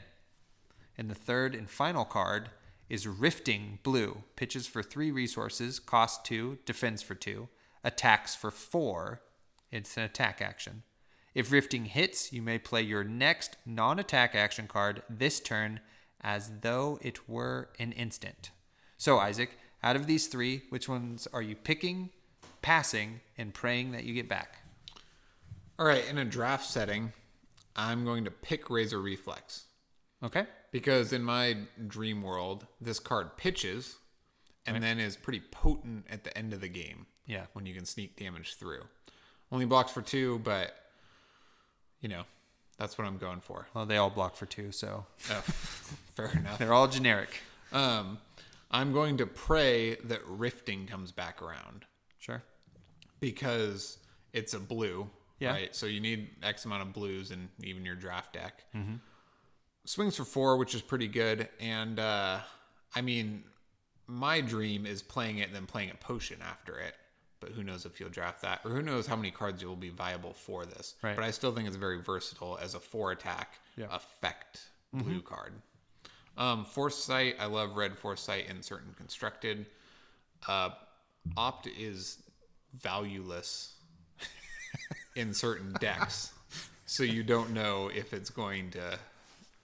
And 0.96 1.10
the 1.10 1.14
third 1.14 1.54
and 1.54 1.68
final 1.68 2.06
card 2.06 2.48
is 2.90 3.06
Rifting 3.06 3.78
Blue. 3.82 4.24
Pitches 4.36 4.66
for 4.66 4.82
three 4.82 5.10
resources, 5.10 5.78
cost 5.78 6.24
two, 6.24 6.58
defends 6.66 7.00
for 7.00 7.14
two, 7.14 7.48
attacks 7.82 8.34
for 8.34 8.50
four. 8.50 9.22
It's 9.70 9.96
an 9.96 10.02
attack 10.02 10.42
action. 10.42 10.82
If 11.34 11.52
Rifting 11.52 11.86
hits, 11.86 12.32
you 12.32 12.42
may 12.42 12.58
play 12.58 12.82
your 12.82 13.04
next 13.04 13.56
non 13.64 13.98
attack 13.98 14.34
action 14.34 14.66
card 14.66 15.02
this 15.08 15.40
turn 15.40 15.80
as 16.20 16.50
though 16.60 16.98
it 17.00 17.28
were 17.28 17.70
an 17.78 17.92
instant. 17.92 18.50
So, 18.98 19.18
Isaac, 19.18 19.56
out 19.82 19.96
of 19.96 20.06
these 20.06 20.26
three, 20.26 20.64
which 20.68 20.88
ones 20.88 21.26
are 21.32 21.40
you 21.40 21.54
picking, 21.54 22.10
passing, 22.60 23.20
and 23.38 23.54
praying 23.54 23.92
that 23.92 24.04
you 24.04 24.12
get 24.12 24.28
back? 24.28 24.58
All 25.78 25.86
right, 25.86 26.06
in 26.10 26.18
a 26.18 26.24
draft 26.26 26.66
setting, 26.66 27.12
I'm 27.74 28.04
going 28.04 28.24
to 28.24 28.30
pick 28.30 28.68
Razor 28.68 29.00
Reflex 29.00 29.64
Okay? 30.22 30.46
Because 30.70 31.12
in 31.12 31.22
my 31.22 31.56
dream 31.86 32.22
world, 32.22 32.66
this 32.80 32.98
card 32.98 33.36
pitches 33.36 33.96
and 34.66 34.82
then 34.82 34.98
is 35.00 35.16
pretty 35.16 35.40
potent 35.50 36.06
at 36.10 36.22
the 36.24 36.36
end 36.36 36.52
of 36.52 36.60
the 36.60 36.68
game. 36.68 37.06
Yeah. 37.26 37.46
when 37.52 37.64
you 37.66 37.74
can 37.74 37.84
sneak 37.84 38.16
damage 38.16 38.54
through. 38.54 38.82
Only 39.52 39.64
blocks 39.64 39.92
for 39.92 40.02
two, 40.02 40.40
but 40.42 40.74
you 42.00 42.08
know 42.08 42.22
that's 42.78 42.98
what 42.98 43.06
I'm 43.06 43.18
going 43.18 43.40
for. 43.40 43.68
Well, 43.74 43.86
they 43.86 43.96
all 43.98 44.10
block 44.10 44.34
for 44.36 44.46
two, 44.46 44.72
so 44.72 45.06
Oh, 45.30 45.34
fair 46.14 46.30
enough. 46.30 46.58
they're 46.58 46.72
all 46.72 46.88
generic. 46.88 47.40
Um, 47.72 48.18
I'm 48.70 48.92
going 48.92 49.18
to 49.18 49.26
pray 49.26 49.94
that 49.96 50.20
Rifting 50.26 50.86
comes 50.86 51.12
back 51.12 51.40
around 51.42 51.84
Sure. 52.18 52.42
because 53.20 53.98
it's 54.32 54.54
a 54.54 54.60
blue, 54.60 55.08
Yeah. 55.38 55.50
right? 55.50 55.74
So 55.76 55.86
you 55.86 56.00
need 56.00 56.30
X 56.42 56.64
amount 56.64 56.82
of 56.82 56.92
blues 56.92 57.30
in 57.30 57.48
even 57.62 57.84
your 57.84 57.96
draft 57.96 58.32
deck. 58.32 58.64
Swings 59.90 60.16
for 60.16 60.24
four, 60.24 60.56
which 60.56 60.72
is 60.76 60.82
pretty 60.82 61.08
good. 61.08 61.48
And 61.58 61.98
uh, 61.98 62.38
I 62.94 63.00
mean, 63.00 63.42
my 64.06 64.40
dream 64.40 64.86
is 64.86 65.02
playing 65.02 65.38
it 65.38 65.48
and 65.48 65.56
then 65.56 65.66
playing 65.66 65.90
a 65.90 65.94
potion 65.96 66.38
after 66.48 66.78
it. 66.78 66.94
But 67.40 67.50
who 67.50 67.64
knows 67.64 67.84
if 67.86 67.98
you'll 67.98 68.08
draft 68.10 68.42
that, 68.42 68.60
or 68.64 68.70
who 68.70 68.82
knows 68.82 69.08
how 69.08 69.16
many 69.16 69.32
cards 69.32 69.60
you 69.60 69.66
will 69.68 69.74
be 69.74 69.88
viable 69.88 70.32
for 70.32 70.64
this. 70.64 70.94
Right. 71.02 71.16
But 71.16 71.24
I 71.24 71.32
still 71.32 71.52
think 71.52 71.66
it's 71.66 71.74
very 71.76 72.00
versatile 72.00 72.56
as 72.62 72.76
a 72.76 72.80
four 72.80 73.10
attack 73.10 73.58
Yeah. 73.76 73.86
effect 73.90 74.60
blue 74.92 75.22
card. 75.22 75.54
Um, 76.38 76.64
Force 76.64 77.02
Sight, 77.02 77.34
I 77.40 77.46
love 77.46 77.76
red 77.76 77.98
Force 77.98 78.20
Sight 78.20 78.46
in 78.48 78.62
certain 78.62 78.94
constructed. 78.96 79.66
Uh, 80.46 80.70
Opt 81.36 81.66
is 81.66 82.18
valueless 82.78 83.74
in 85.16 85.34
certain 85.34 85.74
decks, 85.80 86.32
so 86.86 87.02
you 87.02 87.24
don't 87.24 87.50
know 87.50 87.90
if 87.92 88.12
it's 88.14 88.30
going 88.30 88.70
to 88.70 88.98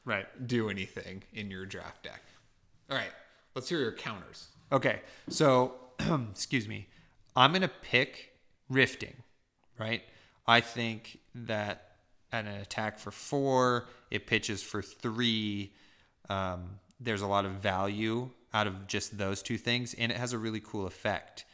Right. 0.06 0.46
do 0.46 0.70
anything 0.70 1.24
in 1.34 1.50
your 1.50 1.66
draft 1.66 2.04
deck. 2.04 2.22
All 2.90 2.96
right, 2.96 3.12
let's 3.54 3.68
hear 3.68 3.80
your 3.80 3.92
counters. 3.92 4.46
Okay, 4.72 5.00
so 5.28 5.74
excuse 6.30 6.66
me, 6.66 6.88
I'm 7.34 7.52
gonna 7.52 7.68
pick 7.68 8.32
rifting, 8.70 9.22
right? 9.78 10.02
I 10.46 10.60
think 10.60 11.18
that 11.34 11.96
at 12.32 12.46
an 12.46 12.60
attack 12.60 12.98
for 12.98 13.10
four. 13.10 13.88
It 14.10 14.26
pitches 14.26 14.62
for 14.62 14.82
three. 14.82 15.72
Um, 16.28 16.78
there's 17.00 17.22
a 17.22 17.26
lot 17.26 17.44
of 17.44 17.52
value 17.52 18.30
out 18.54 18.66
of 18.66 18.86
just 18.86 19.18
those 19.18 19.42
two 19.42 19.58
things, 19.58 19.94
and 19.94 20.10
it 20.10 20.18
has 20.18 20.32
a 20.32 20.38
really 20.38 20.60
cool 20.60 20.86
effect. 20.86 21.44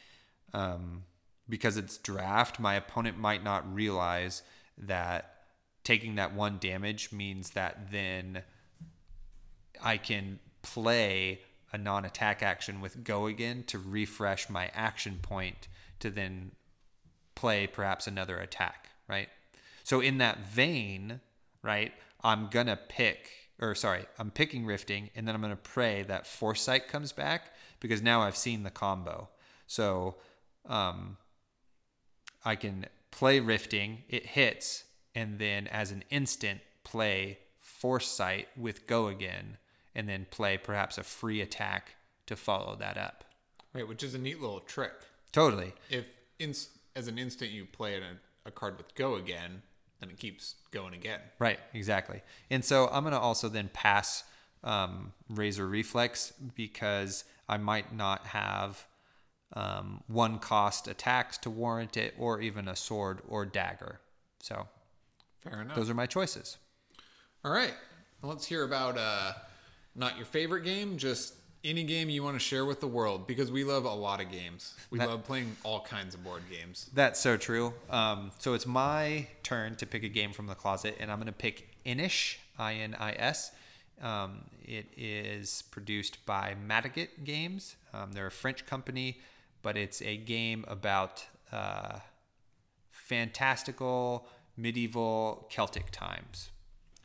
Um, 0.53 1.03
because 1.49 1.77
it's 1.77 1.97
draft, 1.97 2.59
my 2.59 2.75
opponent 2.75 3.17
might 3.17 3.43
not 3.43 3.71
realize 3.73 4.43
that 4.77 5.32
taking 5.83 6.15
that 6.15 6.33
one 6.33 6.57
damage 6.59 7.11
means 7.11 7.51
that 7.51 7.91
then 7.91 8.43
I 9.83 9.97
can 9.97 10.39
play 10.61 11.41
a 11.71 11.77
non 11.77 12.05
attack 12.05 12.41
action 12.43 12.79
with 12.79 13.03
go 13.03 13.25
again 13.27 13.63
to 13.67 13.77
refresh 13.77 14.49
my 14.49 14.69
action 14.73 15.19
point 15.21 15.67
to 15.99 16.09
then 16.09 16.51
play 17.35 17.67
perhaps 17.67 18.07
another 18.07 18.37
attack, 18.37 18.89
right? 19.07 19.27
So, 19.83 19.99
in 19.99 20.19
that 20.19 20.45
vein, 20.45 21.19
right, 21.61 21.91
I'm 22.23 22.47
going 22.47 22.67
to 22.67 22.77
pick, 22.77 23.29
or 23.59 23.75
sorry, 23.75 24.05
I'm 24.17 24.31
picking 24.31 24.65
rifting, 24.65 25.09
and 25.15 25.27
then 25.27 25.35
I'm 25.35 25.41
going 25.41 25.51
to 25.51 25.57
pray 25.57 26.03
that 26.03 26.27
Force 26.27 26.61
Sight 26.61 26.87
comes 26.87 27.11
back 27.11 27.53
because 27.79 28.01
now 28.01 28.21
I've 28.21 28.37
seen 28.37 28.63
the 28.63 28.69
combo. 28.69 29.29
So, 29.67 30.15
um, 30.67 31.17
I 32.45 32.55
can 32.55 32.85
play 33.11 33.39
rifting, 33.39 34.03
it 34.07 34.25
hits, 34.25 34.83
and 35.15 35.39
then 35.39 35.67
as 35.67 35.91
an 35.91 36.03
instant 36.09 36.61
play 36.83 37.39
Force 37.59 38.07
Sight 38.07 38.47
with 38.57 38.87
go 38.87 39.07
again, 39.07 39.57
and 39.95 40.09
then 40.09 40.25
play 40.29 40.57
perhaps 40.57 40.97
a 40.97 41.03
free 41.03 41.41
attack 41.41 41.95
to 42.25 42.35
follow 42.35 42.75
that 42.75 42.97
up. 42.97 43.23
Right, 43.73 43.87
which 43.87 44.03
is 44.03 44.15
a 44.15 44.19
neat 44.19 44.41
little 44.41 44.59
trick. 44.59 44.93
Totally. 45.31 45.73
If 45.89 46.05
in, 46.39 46.53
as 46.95 47.07
an 47.07 47.17
instant 47.17 47.51
you 47.51 47.65
play 47.65 47.95
a, 47.95 48.01
a 48.45 48.51
card 48.51 48.77
with 48.77 48.93
go 48.95 49.15
again, 49.15 49.61
then 49.99 50.09
it 50.09 50.17
keeps 50.17 50.55
going 50.71 50.93
again. 50.93 51.19
Right, 51.39 51.59
exactly. 51.73 52.21
And 52.49 52.63
so 52.63 52.89
I'm 52.91 53.03
going 53.03 53.13
to 53.13 53.19
also 53.19 53.49
then 53.49 53.69
pass 53.73 54.23
um, 54.63 55.13
Razor 55.29 55.67
Reflex 55.67 56.33
because 56.55 57.23
I 57.47 57.57
might 57.57 57.95
not 57.95 58.27
have 58.27 58.85
um, 59.53 60.03
one 60.07 60.39
cost 60.39 60.87
attacks 60.87 61.37
to 61.39 61.49
warrant 61.49 61.95
it, 61.97 62.13
or 62.17 62.41
even 62.41 62.67
a 62.67 62.75
sword 62.75 63.21
or 63.27 63.45
dagger. 63.45 63.99
So 64.41 64.67
Fair 65.43 65.61
enough. 65.61 65.75
those 65.75 65.89
are 65.89 65.93
my 65.93 66.05
choices. 66.05 66.57
All 67.43 67.51
right. 67.51 67.73
Well, 68.21 68.31
let's 68.31 68.45
hear 68.45 68.63
about 68.63 68.97
uh, 68.97 69.33
not 69.95 70.15
your 70.17 70.25
favorite 70.25 70.63
game, 70.63 70.97
just 70.97 71.33
any 71.65 71.83
game 71.83 72.09
you 72.09 72.23
want 72.23 72.35
to 72.35 72.39
share 72.39 72.65
with 72.65 72.79
the 72.81 72.87
world 72.87 73.25
because 73.27 73.51
we 73.51 73.63
love 73.63 73.85
a 73.85 73.93
lot 73.93 74.21
of 74.21 74.31
games. 74.31 74.73
We 74.89 74.99
That- 74.99 75.09
love 75.09 75.23
playing 75.25 75.55
all 75.63 75.81
kinds 75.81 76.13
of 76.13 76.23
board 76.23 76.43
games. 76.49 76.89
That's 76.93 77.19
so 77.19 77.37
true. 77.37 77.73
Um, 77.89 78.31
so 78.39 78.53
it's 78.53 78.65
my 78.65 79.27
turn 79.43 79.75
to 79.77 79.85
pick 79.85 80.03
a 80.03 80.09
game 80.09 80.31
from 80.33 80.47
the 80.47 80.55
closet, 80.55 80.97
and 80.99 81.11
I'm 81.11 81.17
going 81.17 81.27
to 81.27 81.31
pick 81.33 81.69
Inis, 81.85 82.35
I 82.57 82.75
N 82.75 82.95
I 82.99 83.13
S. 83.13 83.51
Um, 84.01 84.45
it 84.65 84.87
is 84.97 85.63
produced 85.71 86.25
by 86.25 86.55
Matagot 86.67 87.09
Games. 87.23 87.75
Um, 87.93 88.11
they're 88.13 88.27
a 88.27 88.31
French 88.31 88.65
company, 88.65 89.19
but 89.61 89.77
it's 89.77 90.01
a 90.01 90.17
game 90.17 90.65
about 90.67 91.25
uh, 91.51 91.99
fantastical 92.91 94.27
medieval 94.57 95.47
Celtic 95.49 95.91
times. 95.91 96.49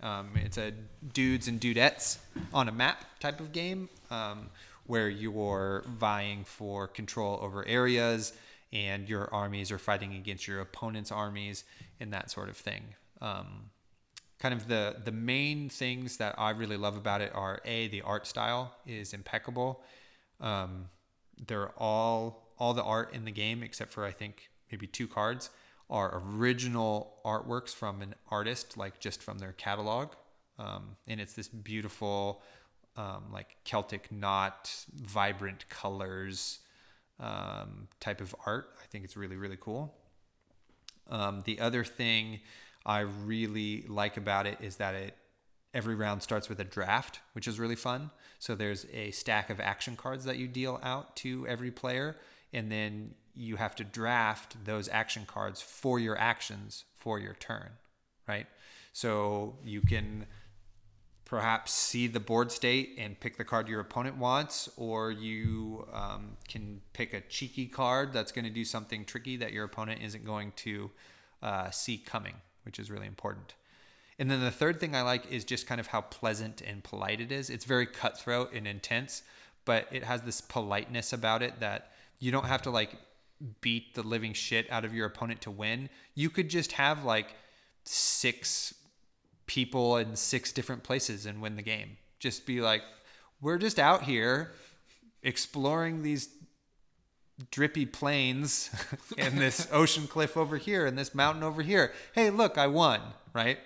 Um, 0.00 0.30
it's 0.36 0.58
a 0.58 0.72
dudes 1.12 1.48
and 1.48 1.60
dudettes 1.60 2.18
on 2.52 2.68
a 2.68 2.72
map 2.72 3.04
type 3.18 3.40
of 3.40 3.52
game 3.52 3.88
um, 4.10 4.50
where 4.86 5.08
you're 5.08 5.84
vying 5.88 6.44
for 6.44 6.86
control 6.86 7.38
over 7.42 7.66
areas 7.66 8.32
and 8.72 9.08
your 9.08 9.32
armies 9.34 9.72
are 9.72 9.78
fighting 9.78 10.14
against 10.14 10.46
your 10.46 10.60
opponent's 10.60 11.10
armies 11.10 11.64
and 12.00 12.12
that 12.12 12.30
sort 12.30 12.48
of 12.48 12.56
thing. 12.56 12.94
Um, 13.20 13.70
kind 14.38 14.54
of 14.54 14.68
the 14.68 14.96
the 15.04 15.10
main 15.10 15.68
things 15.68 16.18
that 16.18 16.34
I 16.38 16.50
really 16.50 16.76
love 16.76 16.96
about 16.96 17.20
it 17.20 17.32
are 17.34 17.60
a 17.64 17.88
the 17.88 18.02
art 18.02 18.26
style 18.26 18.74
is 18.86 19.12
impeccable. 19.12 19.82
Um, 20.40 20.88
they're 21.46 21.70
all 21.70 22.52
all 22.58 22.74
the 22.74 22.84
art 22.84 23.14
in 23.14 23.24
the 23.24 23.30
game 23.32 23.62
except 23.62 23.92
for 23.92 24.04
I 24.04 24.12
think 24.12 24.50
maybe 24.70 24.86
two 24.86 25.08
cards 25.08 25.50
are 25.90 26.23
original 26.24 27.19
artworks 27.24 27.74
from 27.74 28.02
an 28.02 28.15
artist, 28.31 28.77
like 28.77 29.01
just 29.01 29.23
from 29.23 29.39
their 29.39 29.52
catalog, 29.52 30.12
um, 30.59 30.97
and 31.06 31.20
it's 31.20 31.35
this 31.35 31.48
beautiful, 31.48 32.43
um, 32.97 33.24
like 33.32 33.56
Celtic 33.65 34.10
knot, 34.12 34.70
vibrant 34.94 35.69
colors 35.69 36.59
um, 37.20 37.89
type 38.01 38.20
of 38.20 38.35
art. 38.47 38.70
I 38.82 38.86
think 38.86 39.05
it's 39.05 39.16
really 39.16 39.36
really 39.36 39.59
cool. 39.60 39.94
Um, 41.10 41.43
the 41.44 41.60
other 41.60 41.85
thing 41.85 42.40
I 42.85 43.01
really 43.01 43.85
like 43.89 44.16
about 44.16 44.47
it 44.47 44.59
is 44.60 44.77
that 44.77 44.94
it 44.94 45.16
every 45.74 45.94
round 45.94 46.23
starts 46.23 46.48
with 46.48 46.60
a 46.60 46.65
draft, 46.65 47.20
which 47.32 47.47
is 47.47 47.59
really 47.59 47.77
fun. 47.77 48.10
So 48.39 48.55
there's 48.55 48.86
a 48.93 49.10
stack 49.10 49.51
of 49.51 49.60
action 49.60 49.97
cards 49.97 50.24
that 50.24 50.39
you 50.39 50.48
deal 50.48 50.81
out 50.82 51.16
to 51.16 51.47
every 51.47 51.70
player, 51.70 52.16
and 52.52 52.70
then 52.70 53.15
you 53.39 53.56
have 53.56 53.77
to 53.77 53.85
draft 53.85 54.56
those 54.65 54.89
action 54.89 55.24
cards 55.27 55.62
for 55.62 55.98
your 55.98 56.19
actions 56.19 56.85
for 56.97 57.19
your 57.19 57.35
turn, 57.35 57.70
right? 58.27 58.47
So 58.93 59.56
you 59.65 59.81
can 59.81 60.27
perhaps 61.24 61.73
see 61.73 62.06
the 62.06 62.19
board 62.20 62.51
state 62.51 62.97
and 62.98 63.19
pick 63.20 63.36
the 63.36 63.44
card 63.44 63.69
your 63.69 63.81
opponent 63.81 64.16
wants, 64.16 64.69
or 64.77 65.10
you 65.10 65.86
um, 65.93 66.36
can 66.48 66.81
pick 66.94 67.12
a 67.12 67.20
cheeky 67.20 67.66
card 67.66 68.12
that's 68.12 68.32
going 68.32 68.47
to 68.47 68.51
do 68.51 68.65
something 68.65 69.05
tricky 69.05 69.36
that 69.36 69.52
your 69.52 69.65
opponent 69.65 70.01
isn't 70.02 70.24
going 70.24 70.52
to 70.56 70.90
uh, 71.43 71.70
see 71.70 71.98
coming, 71.98 72.35
which 72.65 72.78
is 72.78 72.90
really 72.90 73.06
important. 73.06 73.55
And 74.19 74.31
then 74.31 74.40
the 74.40 74.51
third 74.51 74.81
thing 74.81 74.97
I 74.97 75.02
like 75.02 75.31
is 75.31 75.44
just 75.44 75.66
kind 75.66 75.81
of 75.81 75.89
how 75.89 76.01
pleasant 76.01 76.60
and 76.60 76.82
polite 76.82 77.20
it 77.20 77.31
is. 77.31 77.51
It's 77.51 77.65
very 77.65 77.86
cutthroat 77.86 78.52
and 78.52 78.66
intense, 78.66 79.23
but 79.65 79.86
it 79.93 80.02
has 80.02 80.23
this 80.23 80.40
politeness 80.40 81.12
about 81.12 81.43
it 81.43 81.60
that 81.60 81.93
you 82.19 82.32
don't 82.32 82.47
have 82.47 82.62
to 82.62 82.70
like 82.70 82.97
beat 83.60 83.94
the 83.94 84.02
living 84.02 84.32
shit 84.32 84.70
out 84.70 84.85
of 84.85 84.94
your 84.94 85.06
opponent 85.06 85.40
to 85.43 85.51
win. 85.51 85.89
You 86.15 86.31
could 86.31 86.48
just 86.48 86.73
have 86.73 87.05
like 87.05 87.35
six 87.85 88.74
people 89.47 89.97
in 89.97 90.16
six 90.16 90.52
different 90.52 90.82
places 90.82 91.27
and 91.27 91.40
win 91.40 91.56
the 91.56 91.62
game. 91.62 91.97
Just 92.19 92.47
be 92.47 92.60
like, 92.60 92.82
we're 93.40 93.59
just 93.59 93.78
out 93.78 94.02
here 94.02 94.52
exploring 95.23 96.02
these 96.02 96.28
drippy 97.51 97.86
plains 97.86 98.70
and 99.19 99.39
this 99.39 99.69
ocean 99.73 100.06
cliff 100.06 100.36
over 100.36 100.56
here 100.56 100.86
and 100.86 100.98
this 100.98 101.15
mountain 101.15 101.43
over 101.43 101.62
here. 101.62 101.93
Hey, 102.15 102.31
look, 102.31 102.59
I 102.59 102.66
won, 102.66 103.01
right? 103.32 103.59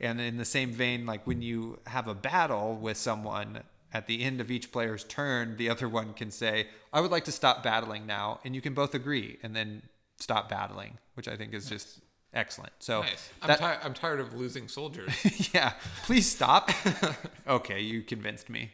And 0.00 0.20
in 0.20 0.36
the 0.36 0.44
same 0.44 0.72
vein, 0.72 1.06
like 1.06 1.26
when 1.26 1.42
you 1.42 1.80
have 1.86 2.06
a 2.06 2.14
battle 2.14 2.76
with 2.76 2.96
someone 2.96 3.62
at 3.92 4.06
the 4.06 4.22
end 4.22 4.40
of 4.40 4.50
each 4.50 4.70
player's 4.70 5.04
turn, 5.04 5.56
the 5.56 5.70
other 5.70 5.88
one 5.88 6.12
can 6.12 6.30
say, 6.30 6.68
I 6.92 7.00
would 7.00 7.10
like 7.10 7.24
to 7.24 7.32
stop 7.32 7.62
battling 7.62 8.06
now. 8.06 8.40
And 8.44 8.54
you 8.54 8.60
can 8.60 8.74
both 8.74 8.94
agree 8.94 9.38
and 9.42 9.54
then 9.56 9.82
stop 10.18 10.48
battling, 10.48 10.98
which 11.14 11.28
I 11.28 11.36
think 11.36 11.54
is 11.54 11.68
just 11.68 12.00
excellent. 12.34 12.72
So, 12.80 13.00
Nice. 13.02 13.30
I'm, 13.42 13.48
that- 13.48 13.58
ti- 13.58 13.86
I'm 13.86 13.94
tired 13.94 14.20
of 14.20 14.34
losing 14.34 14.68
soldiers. 14.68 15.50
yeah, 15.54 15.72
please 16.04 16.28
stop. 16.30 16.70
okay, 17.48 17.80
you 17.80 18.02
convinced 18.02 18.50
me. 18.50 18.72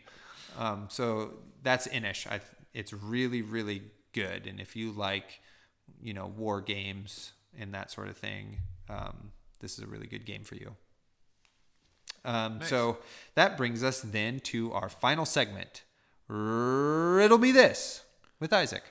Um, 0.59 0.87
so 0.89 1.35
that's 1.63 1.87
Inis. 1.87 2.27
I, 2.29 2.41
it's 2.73 2.93
really, 2.93 3.43
really 3.43 3.83
good. 4.13 4.47
And 4.47 4.61
if 4.61 4.75
you 4.75 4.91
like, 4.93 5.41
you 6.03 6.13
know, 6.15 6.27
war 6.27 6.61
games 6.61 7.33
and 7.59 7.73
that 7.75 7.91
sort 7.91 8.09
of 8.09 8.17
thing, 8.17 8.59
um, 8.89 9.31
this 9.61 9.79
is 9.79 9.85
a 9.85 9.87
really 9.87 10.07
good 10.07 10.27
game 10.27 10.43
for 10.45 10.57
you. 10.57 10.75
Um, 12.25 12.61
So 12.63 12.99
that 13.35 13.57
brings 13.57 13.83
us 13.83 14.01
then 14.01 14.41
to 14.41 14.73
our 14.73 14.89
final 14.89 15.25
segment. 15.25 15.83
Riddle 16.29 17.39
me 17.39 17.53
this 17.53 18.03
with 18.41 18.53
Isaac. 18.53 18.83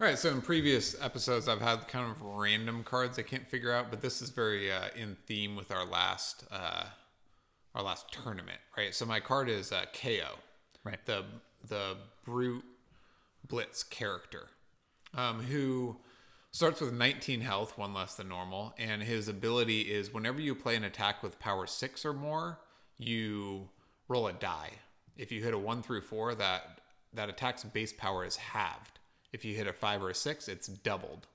All 0.00 0.08
right, 0.08 0.18
so 0.18 0.30
in 0.30 0.42
previous 0.42 1.00
episodes, 1.00 1.46
I've 1.48 1.60
had 1.60 1.86
kind 1.86 2.10
of 2.10 2.20
random 2.20 2.82
cards 2.82 3.18
I 3.18 3.22
can't 3.22 3.48
figure 3.48 3.72
out, 3.72 3.90
but 3.90 4.02
this 4.02 4.20
is 4.20 4.30
very 4.30 4.72
uh, 4.72 4.88
in 4.96 5.16
theme 5.26 5.54
with 5.56 5.70
our 5.70 5.84
last 5.84 6.44
uh, 6.50 6.84
our 7.74 7.82
last 7.82 8.10
tournament, 8.12 8.58
right? 8.76 8.94
So 8.94 9.06
my 9.06 9.20
card 9.20 9.48
is 9.48 9.72
uh, 9.72 9.84
Kayo, 9.94 10.38
Right. 10.84 11.04
The 11.06 11.24
the 11.66 11.96
brute 12.24 12.64
blitz 13.48 13.82
character, 13.82 14.48
um, 15.14 15.40
who 15.42 15.96
starts 16.54 16.80
with 16.80 16.92
19 16.92 17.40
health, 17.40 17.76
one 17.76 17.92
less 17.92 18.14
than 18.14 18.28
normal, 18.28 18.72
and 18.78 19.02
his 19.02 19.26
ability 19.26 19.80
is 19.80 20.14
whenever 20.14 20.40
you 20.40 20.54
play 20.54 20.76
an 20.76 20.84
attack 20.84 21.20
with 21.20 21.40
power 21.40 21.66
six 21.66 22.04
or 22.04 22.12
more, 22.12 22.60
you 22.96 23.68
roll 24.06 24.28
a 24.28 24.32
die. 24.32 24.70
If 25.16 25.32
you 25.32 25.42
hit 25.42 25.52
a 25.52 25.58
one 25.58 25.82
through 25.82 26.02
four, 26.02 26.32
that 26.36 26.78
that 27.12 27.28
attack's 27.28 27.64
base 27.64 27.92
power 27.92 28.24
is 28.24 28.36
halved. 28.36 29.00
If 29.32 29.44
you 29.44 29.56
hit 29.56 29.66
a 29.66 29.72
five 29.72 30.00
or 30.00 30.10
a 30.10 30.14
six, 30.14 30.46
it's 30.46 30.68
doubled. 30.68 31.26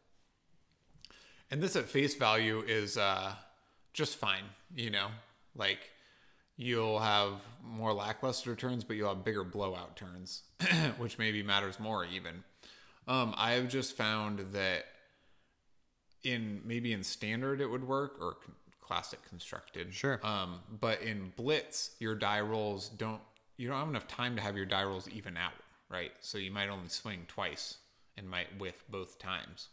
And 1.51 1.61
this 1.61 1.75
at 1.75 1.89
face 1.89 2.15
value 2.15 2.63
is 2.65 2.97
uh, 2.97 3.33
just 3.91 4.15
fine, 4.15 4.45
you 4.73 4.89
know, 4.89 5.07
like 5.53 5.79
you'll 6.55 6.99
have 6.99 7.33
more 7.61 7.91
lackluster 7.91 8.55
turns, 8.55 8.85
but 8.85 8.95
you'll 8.95 9.13
have 9.13 9.25
bigger 9.25 9.43
blowout 9.43 9.97
turns, 9.97 10.43
which 10.97 11.17
maybe 11.17 11.43
matters 11.43 11.77
more 11.77 12.05
even. 12.05 12.45
Um, 13.05 13.33
I 13.35 13.53
have 13.53 13.67
just 13.67 13.97
found 13.97 14.39
that 14.53 14.85
in 16.23 16.61
maybe 16.65 16.93
in 16.93 17.03
standard 17.03 17.61
it 17.61 17.67
would 17.67 17.87
work 17.87 18.17
or 18.19 18.37
classic 18.81 19.19
constructed. 19.27 19.93
Sure. 19.93 20.19
Um, 20.23 20.61
but 20.79 21.01
in 21.01 21.31
Blitz, 21.35 21.91
your 21.99 22.15
die 22.15 22.41
rolls 22.41 22.89
don't. 22.89 23.21
You 23.57 23.67
don't 23.67 23.77
have 23.77 23.89
enough 23.89 24.07
time 24.07 24.35
to 24.37 24.41
have 24.41 24.55
your 24.55 24.65
die 24.65 24.83
rolls 24.83 25.07
even 25.09 25.35
out, 25.37 25.51
right? 25.89 26.11
So 26.21 26.37
you 26.37 26.49
might 26.49 26.69
only 26.69 26.87
swing 26.87 27.25
twice 27.27 27.77
and 28.17 28.29
might 28.29 28.47
whiff 28.57 28.85
both 28.89 29.19
times. 29.19 29.67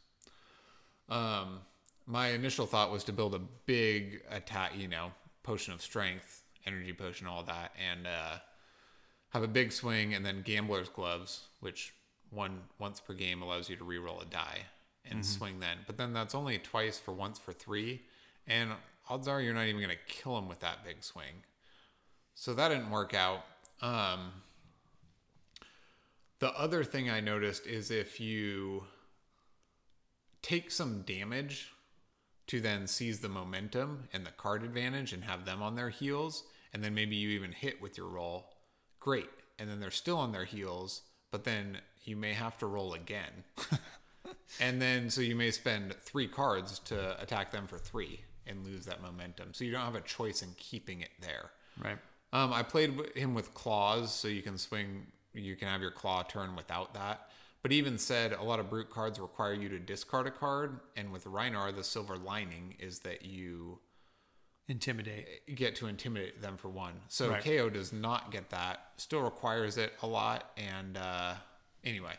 Um, 1.09 1.60
my 2.05 2.28
initial 2.28 2.66
thought 2.66 2.90
was 2.90 3.05
to 3.05 3.12
build 3.12 3.35
a 3.35 3.40
big 3.64 4.23
attack, 4.28 4.73
you 4.77 4.89
know, 4.89 5.12
potion 5.44 5.73
of 5.73 5.81
strength, 5.81 6.43
energy 6.66 6.93
potion, 6.93 7.28
all 7.28 7.44
that, 7.44 7.73
and 7.90 8.09
uh, 8.09 8.39
have 9.31 9.44
a 9.44 9.48
big 9.48 9.70
swing, 9.70 10.14
and 10.14 10.27
then 10.27 10.43
gambler's 10.43 10.89
gloves, 10.89 11.43
which 11.60 11.94
one 12.31 12.59
once 12.81 12.98
per 12.98 13.14
game 13.14 13.40
allows 13.40 13.70
you 13.70 13.77
to 13.77 13.85
re-roll 13.85 14.20
a 14.20 14.24
die 14.24 14.62
and 15.11 15.24
swing 15.24 15.61
then. 15.61 15.78
But 15.87 15.97
then 15.97 16.12
that's 16.12 16.35
only 16.35 16.59
twice 16.59 16.99
for 16.99 17.12
once 17.12 17.39
for 17.39 17.53
three, 17.53 18.03
and 18.47 18.70
odds 19.09 19.28
are 19.28 19.41
you're 19.41 19.55
not 19.55 19.66
even 19.66 19.81
going 19.81 19.97
to 19.97 20.12
kill 20.12 20.37
him 20.39 20.49
with 20.49 20.61
that 20.61 20.85
big 20.85 21.03
swing. 21.03 21.45
So 22.35 22.55
that 22.55 22.69
didn't 22.69 22.91
work 22.91 23.15
out. 23.15 23.45
Um, 23.81 24.33
the 26.39 26.53
other 26.53 26.85
thing 26.85 27.09
I 27.09 27.20
noticed 27.20 27.66
is 27.66 27.91
if 27.91 28.20
you 28.20 28.85
take 30.43 30.70
some 30.70 31.03
damage 31.03 31.73
to 32.47 32.61
then 32.61 32.87
seize 32.87 33.20
the 33.20 33.28
momentum 33.28 34.09
and 34.12 34.24
the 34.24 34.31
card 34.31 34.62
advantage 34.62 35.12
and 35.12 35.24
have 35.24 35.45
them 35.45 35.62
on 35.62 35.74
their 35.74 35.91
heels, 35.91 36.45
and 36.73 36.85
then 36.85 36.95
maybe 36.95 37.16
you 37.16 37.31
even 37.31 37.53
hit 37.53 37.81
with 37.81 37.97
your 37.97 38.09
roll, 38.09 38.53
great. 39.01 39.31
And 39.59 39.69
then 39.69 39.81
they're 39.81 39.91
still 39.91 40.19
on 40.19 40.33
their 40.33 40.45
heels, 40.45 41.03
but 41.31 41.45
then 41.45 41.78
you 42.05 42.16
may 42.16 42.35
have 42.35 42.59
to 42.59 42.66
roll 42.66 42.95
again. 42.95 43.45
and 44.60 44.81
then 44.81 45.10
so 45.10 45.20
you 45.20 45.35
may 45.36 45.51
spend 45.51 45.94
three 46.02 46.28
cards 46.28 46.78
to 46.81 47.20
attack 47.20 47.51
them 47.51 47.66
for 47.66 47.78
three 47.78 48.20
and 48.47 48.64
lose 48.64 48.85
that 48.86 49.02
momentum. 49.02 49.52
So 49.52 49.64
you 49.64 49.73
don't 49.73 49.82
have 49.82 49.94
a 49.97 50.01
choice 50.02 50.43
in 50.43 50.51
keeping 50.56 51.01
it 51.01 51.10
there. 51.20 51.51
Right. 51.82 51.98
Um, 52.32 52.52
I 52.52 52.62
played 52.62 52.94
him 53.16 53.35
with 53.35 53.52
claws, 53.55 54.12
so 54.12 54.28
you 54.28 54.43
can 54.43 54.59
swing. 54.59 55.06
You 55.35 55.56
can 55.56 55.68
have 55.68 55.81
your 55.81 55.90
claw 55.90 56.23
turn 56.23 56.55
without 56.56 56.94
that. 56.94 57.28
But 57.62 57.73
even 57.73 57.98
said 57.98 58.32
a 58.32 58.43
lot 58.43 58.60
of 58.60 58.70
brute 58.70 58.90
cards 58.90 59.18
require 59.18 59.52
you 59.55 59.68
to 59.70 59.78
discard 59.78 60.27
a 60.27 60.31
card, 60.31 60.78
and 60.97 61.12
with 61.12 61.24
Rhinar, 61.24 61.74
the 61.74 61.82
silver 61.82 62.16
lining 62.16 62.74
is 62.78 63.01
that 63.01 63.24
you 63.24 63.81
Intimidate. 64.68 65.55
get 65.55 65.77
to 65.77 65.86
intimidate 65.86 66.43
them 66.43 66.56
for 66.56 66.68
one. 66.68 66.94
So 67.09 67.31
Right. 67.31 67.43
Kayo 67.43 67.73
does 67.73 67.93
not 67.93 68.32
get 68.32 68.51
that. 68.51 68.90
Still 68.97 69.23
requires 69.23 69.77
it 69.78 69.93
a 70.02 70.06
lot. 70.06 70.51
And 70.56 70.97
uh, 70.97 71.35
anyway, 71.85 72.14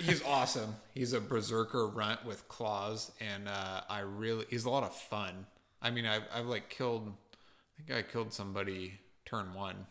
he's 0.00 0.22
awesome. 0.24 0.76
He's 0.94 1.12
a 1.12 1.20
berserker 1.20 1.86
runt 1.88 2.24
with 2.24 2.46
claws, 2.48 3.10
and 3.20 3.48
uh, 3.48 3.82
I 3.88 4.00
really 4.00 4.44
he's 4.50 4.64
a 4.64 4.70
lot 4.70 4.82
of 4.84 4.94
fun. 4.94 5.46
I 5.82 5.90
mean, 5.90 6.06
I've 6.06 6.24
I've 6.34 6.46
like 6.46 6.68
killed. 6.68 7.08
I 7.08 7.82
think 7.82 7.98
I 7.98 8.02
killed 8.10 8.32
somebody 8.32 9.00
turn 9.24 9.54
one. 9.54 9.86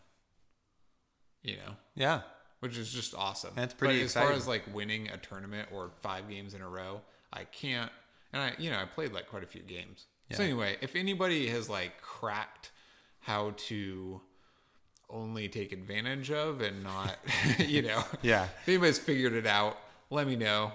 You 1.42 1.56
know, 1.56 1.76
Yeah. 1.96 2.22
which 2.60 2.78
is 2.78 2.92
just 2.92 3.16
awesome. 3.16 3.52
That's 3.56 3.74
pretty 3.74 4.00
But 4.00 4.04
as 4.06 4.14
far 4.14 4.32
as 4.34 4.46
like 4.48 4.64
winning 4.74 5.08
a 5.10 5.18
tournament 5.18 5.70
or 5.72 5.92
five 6.02 6.30
games 6.30 6.54
in 6.54 6.62
a 6.62 6.68
row, 6.68 7.02
I 7.32 7.46
can't. 7.46 7.92
And 8.34 8.42
I, 8.42 8.54
you 8.60 8.70
know, 8.70 8.78
I 8.78 8.84
played 8.86 9.14
like 9.14 9.28
quite 9.30 9.44
a 9.44 9.48
few 9.48 9.62
games. 9.62 10.06
So 10.32 10.44
anyway, 10.44 10.78
if 10.82 10.96
anybody 10.96 11.48
has 11.48 11.70
like 11.70 12.02
cracked 12.02 12.72
how 13.22 13.54
to 13.58 14.22
only 15.10 15.48
take 15.50 15.72
advantage 15.72 16.32
of 16.32 16.62
and 16.62 16.84
not, 16.84 17.18
you 17.60 17.82
know, 17.82 18.04
Yeah. 18.22 18.46
if 18.62 18.68
anybody's 18.70 19.00
figured 19.00 19.34
it 19.34 19.46
out, 19.48 19.78
let 20.10 20.28
me 20.28 20.36
know. 20.36 20.72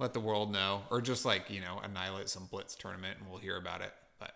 Let 0.00 0.12
the 0.12 0.20
world 0.20 0.50
know, 0.52 0.82
or 0.90 1.00
just 1.00 1.24
like 1.24 1.48
you 1.50 1.60
know, 1.60 1.80
annihilate 1.84 2.28
some 2.28 2.46
blitz 2.46 2.74
tournament, 2.74 3.18
and 3.20 3.28
we'll 3.30 3.38
hear 3.38 3.56
about 3.56 3.80
it. 3.80 3.92
But 4.18 4.34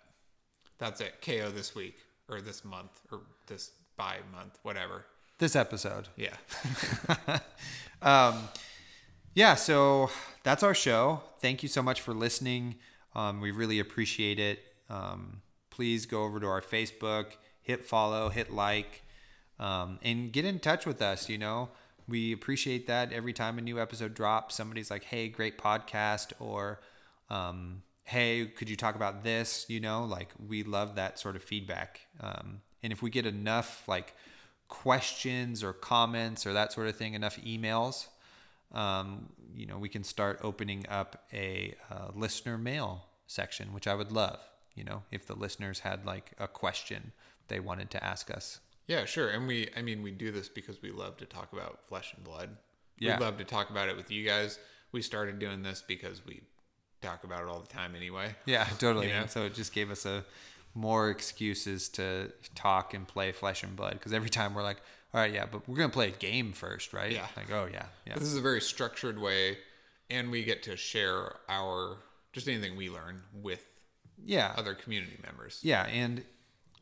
that's 0.79 1.01
it. 1.01 1.21
Kayo 1.21 1.53
this 1.53 1.75
week 1.75 1.97
or 2.29 2.41
this 2.41 2.65
month 2.65 2.93
or 3.11 3.23
this 3.49 3.73
by 3.97 4.19
month, 4.33 4.57
whatever. 4.63 5.05
This 5.39 5.57
episode. 5.57 6.07
Yeah. 6.17 6.37
um, 8.03 8.49
yeah, 9.35 9.55
so 9.57 10.11
that's 10.45 10.63
our 10.63 10.75
show. 10.75 11.23
Thank 11.41 11.63
you 11.63 11.69
so 11.69 11.83
much 11.83 12.01
for 12.01 12.15
listening. 12.15 12.77
Um, 13.15 13.41
we 13.41 13.51
really 13.51 13.79
appreciate 13.81 14.39
it. 14.39 14.61
Um, 14.89 15.43
please 15.71 16.07
go 16.07 16.23
over 16.25 16.39
to 16.41 16.47
our 16.47 16.63
Facebook, 16.63 17.27
hit 17.63 17.85
follow, 17.85 18.29
hit 18.29 18.53
like, 18.53 19.03
um, 19.59 19.99
and 20.03 20.33
get 20.33 20.45
in 20.45 20.59
touch 20.59 20.87
with 20.87 21.03
us. 21.03 21.29
You 21.29 21.39
know, 21.39 21.71
we 22.07 22.33
appreciate 22.33 22.87
that 22.87 23.13
every 23.13 23.33
time 23.33 23.59
a 23.59 23.61
new 23.61 23.81
episode 23.81 24.15
drops. 24.15 24.55
Somebody's 24.55 24.91
like, 24.91 25.05
"Hey, 25.05 25.29
great 25.29 25.59
podcast," 25.59 26.33
or 26.41 26.81
um, 27.31 27.83
"Hey, 28.05 28.47
could 28.47 28.69
you 28.69 28.77
talk 28.77 28.95
about 28.95 29.25
this?" 29.25 29.67
You 29.69 29.81
know, 29.81 30.05
like 30.05 30.31
we 30.47 30.63
love 30.63 30.95
that 30.97 31.19
sort 31.19 31.37
of 31.37 31.43
feedback. 31.43 32.01
Um, 32.21 32.63
and 32.83 32.93
if 32.93 33.03
we 33.03 33.11
get 33.11 33.27
enough 33.27 33.87
like 33.89 34.15
questions 34.69 35.65
or 35.65 35.73
comments 35.73 36.47
or 36.47 36.53
that 36.53 36.73
sort 36.73 36.89
of 36.89 36.97
thing, 36.97 37.15
enough 37.15 37.39
emails, 37.39 38.09
um, 38.73 39.31
you 39.55 39.67
know, 39.67 39.79
we 39.79 39.89
can 39.89 40.05
start 40.05 40.39
opening 40.43 40.85
up 40.89 41.25
a 41.33 41.75
uh, 41.91 42.09
listener 42.15 42.59
mail 42.59 43.07
section, 43.27 43.73
which 43.73 43.87
I 43.87 43.95
would 43.95 44.13
love. 44.13 44.39
You 44.75 44.85
know, 44.85 45.03
if 45.11 45.27
the 45.27 45.35
listeners 45.35 45.81
had 45.81 46.07
like 46.07 46.33
a 46.39 46.47
question 46.47 47.13
they 47.49 47.61
wanted 47.61 47.91
to 47.91 48.05
ask 48.05 48.31
us. 48.31 48.61
Yeah, 48.89 49.05
sure. 49.05 49.29
And 49.29 49.47
we, 49.47 49.69
I 49.77 49.83
mean, 49.83 50.03
we 50.03 50.11
do 50.11 50.33
this 50.33 50.49
because 50.49 50.83
we 50.83 50.91
love 50.91 51.19
to 51.19 51.27
talk 51.27 51.53
about 51.53 51.85
flesh 51.87 52.15
and 52.15 52.25
blood. 52.25 52.57
Yeah. 52.99 53.19
We 53.19 53.25
love 53.25 53.39
to 53.39 53.45
talk 53.45 53.71
about 53.71 53.89
it 53.89 53.97
with 53.97 54.11
you 54.11 54.27
guys. 54.27 54.59
We 54.91 55.03
started 55.03 55.39
doing 55.39 55.63
this 55.63 55.85
because 55.87 56.25
we 56.27 56.43
talk 57.03 57.23
about 57.23 57.43
it 57.43 57.49
all 57.49 57.61
the 57.61 57.69
time 57.69 57.95
anyway. 57.95 58.35
Yeah, 58.47 58.65
totally. 58.79 59.09
You 59.09 59.13
know? 59.13 59.21
And 59.21 59.31
so 59.31 59.45
it 59.45 59.55
just 59.55 59.73
gave 59.73 59.91
us 59.91 60.07
a 60.07 60.25
more 60.75 61.11
excuses 61.11 61.89
to 61.91 62.33
talk 62.55 62.95
and 62.95 63.07
play 63.07 63.31
flesh 63.33 63.63
and 63.63 63.77
blood 63.77 63.93
because 63.93 64.13
every 64.13 64.31
time 64.31 64.55
we're 64.55 64.63
like, 64.63 64.81
all 65.15 65.21
right, 65.21 65.33
yeah, 65.33 65.47
but 65.51 65.69
we're 65.69 65.77
gonna 65.77 65.89
play 65.89 66.09
a 66.09 66.13
game 66.13 66.53
first, 66.53 66.93
right? 66.93 67.13
Yeah. 67.13 67.27
Like, 67.37 67.51
oh 67.51 67.69
yeah, 67.71 67.87
yeah, 68.07 68.15
But 68.15 68.21
this 68.21 68.29
is 68.29 68.37
a 68.37 68.43
very 68.43 68.61
structured 68.61 69.19
way, 69.19 69.57
and 70.11 70.31
we 70.31 70.45
get 70.45 70.63
to 70.65 70.77
share 70.77 71.37
our 71.49 71.97
just 72.33 72.47
anything 72.47 72.77
we 72.77 72.91
learn 72.91 73.23
with 73.33 73.65
yeah. 74.23 74.53
other 74.57 74.75
community 74.75 75.19
members. 75.25 75.61
Yeah, 75.63 75.87
and 75.87 76.23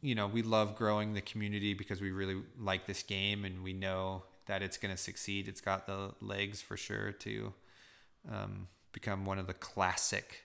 you 0.06 0.14
know, 0.14 0.26
we 0.28 0.42
love 0.42 0.76
growing 0.76 1.14
the 1.14 1.20
community 1.20 1.74
because 1.74 2.00
we 2.00 2.10
really 2.12 2.36
like 2.58 2.86
this 2.86 3.02
game 3.02 3.44
and 3.44 3.64
we 3.64 3.72
know 3.72 4.22
that 4.46 4.62
it's 4.62 4.76
going 4.76 4.92
to 4.94 4.96
succeed. 4.96 5.48
It's 5.48 5.60
got 5.60 5.86
the 5.86 6.12
legs 6.20 6.62
for 6.62 6.76
sure 6.76 7.10
to 7.12 7.52
um, 8.30 8.68
become 8.92 9.24
one 9.24 9.38
of 9.38 9.46
the 9.48 9.54
classic 9.54 10.44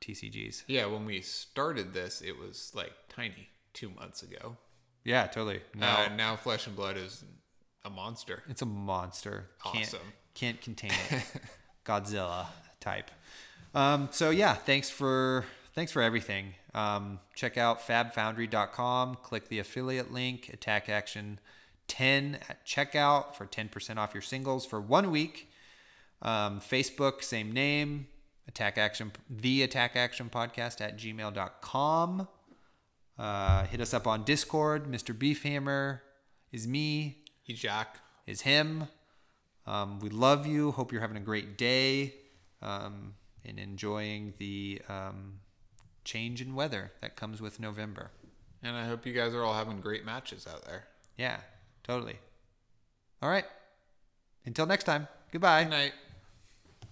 TCGs. 0.00 0.64
Yeah, 0.66 0.86
when 0.86 1.04
we 1.04 1.20
started 1.20 1.92
this, 1.94 2.20
it 2.20 2.36
was 2.38 2.72
like 2.74 2.92
tiny 3.08 3.48
two 3.74 3.90
months 3.90 4.22
ago. 4.22 4.56
Yeah, 5.04 5.26
totally. 5.28 5.60
Now 5.74 6.06
Uh, 6.06 6.08
now 6.16 6.36
Flesh 6.36 6.66
and 6.66 6.74
Blood 6.74 6.96
is 6.96 7.24
a 7.84 7.90
monster. 7.90 8.42
it's 8.48 8.62
a 8.62 8.66
monster. 8.66 9.50
Can't, 9.64 9.86
Awesome. 9.86 10.12
Can't 10.34 10.60
contain 10.60 10.92
it. 11.10 11.22
Godzilla 11.86 12.46
type. 12.80 13.10
Um, 13.74 14.08
so 14.10 14.30
yeah, 14.30 14.54
thanks 14.54 14.90
for 14.90 15.44
thanks 15.74 15.92
for 15.92 16.02
everything. 16.02 16.54
Um, 16.74 17.20
check 17.34 17.56
out 17.56 17.86
fabfoundry.com. 17.86 19.16
Click 19.22 19.48
the 19.48 19.58
affiliate 19.58 20.12
link. 20.12 20.50
Attack 20.52 20.88
Action 20.88 21.40
10 21.88 22.38
at 22.48 22.64
checkout 22.66 23.34
for 23.34 23.46
10% 23.46 23.96
off 23.96 24.14
your 24.14 24.22
singles 24.22 24.64
for 24.64 24.80
one 24.80 25.10
week. 25.10 25.50
Um, 26.22 26.60
Facebook, 26.60 27.22
same 27.24 27.52
name. 27.52 28.06
Attack 28.46 28.78
Action, 28.78 29.12
the 29.28 29.62
Attack 29.62 29.96
Action 29.96 30.28
Podcast 30.32 30.80
at 30.80 30.98
gmail.com. 30.98 32.28
Uh, 33.18 33.64
hit 33.66 33.80
us 33.80 33.94
up 33.94 34.06
on 34.06 34.24
Discord. 34.24 34.86
Mr. 34.86 35.16
Beefhammer 35.16 36.00
is 36.52 36.66
me 36.66 37.20
He's 37.42 37.58
Jack. 37.58 37.98
is 38.28 38.42
him. 38.42 38.86
Um, 39.66 39.98
we 39.98 40.08
love 40.08 40.46
you. 40.46 40.70
Hope 40.70 40.92
you're 40.92 41.00
having 41.00 41.16
a 41.16 41.20
great 41.20 41.58
day 41.58 42.14
um, 42.62 43.14
and 43.44 43.58
enjoying 43.58 44.34
the 44.38 44.80
um, 44.88 45.40
change 46.04 46.40
in 46.40 46.54
weather 46.54 46.92
that 47.00 47.16
comes 47.16 47.40
with 47.40 47.60
November. 47.60 48.10
And 48.62 48.76
I 48.76 48.86
hope 48.86 49.06
you 49.06 49.12
guys 49.12 49.34
are 49.34 49.42
all 49.42 49.54
having 49.54 49.80
great 49.80 50.04
matches 50.04 50.46
out 50.46 50.64
there. 50.64 50.84
Yeah, 51.16 51.38
totally. 51.82 52.16
All 53.22 53.30
right. 53.30 53.44
Until 54.44 54.66
next 54.66 54.84
time. 54.84 55.08
Goodbye. 55.32 55.64
Good 55.64 55.70
night. 55.70 55.92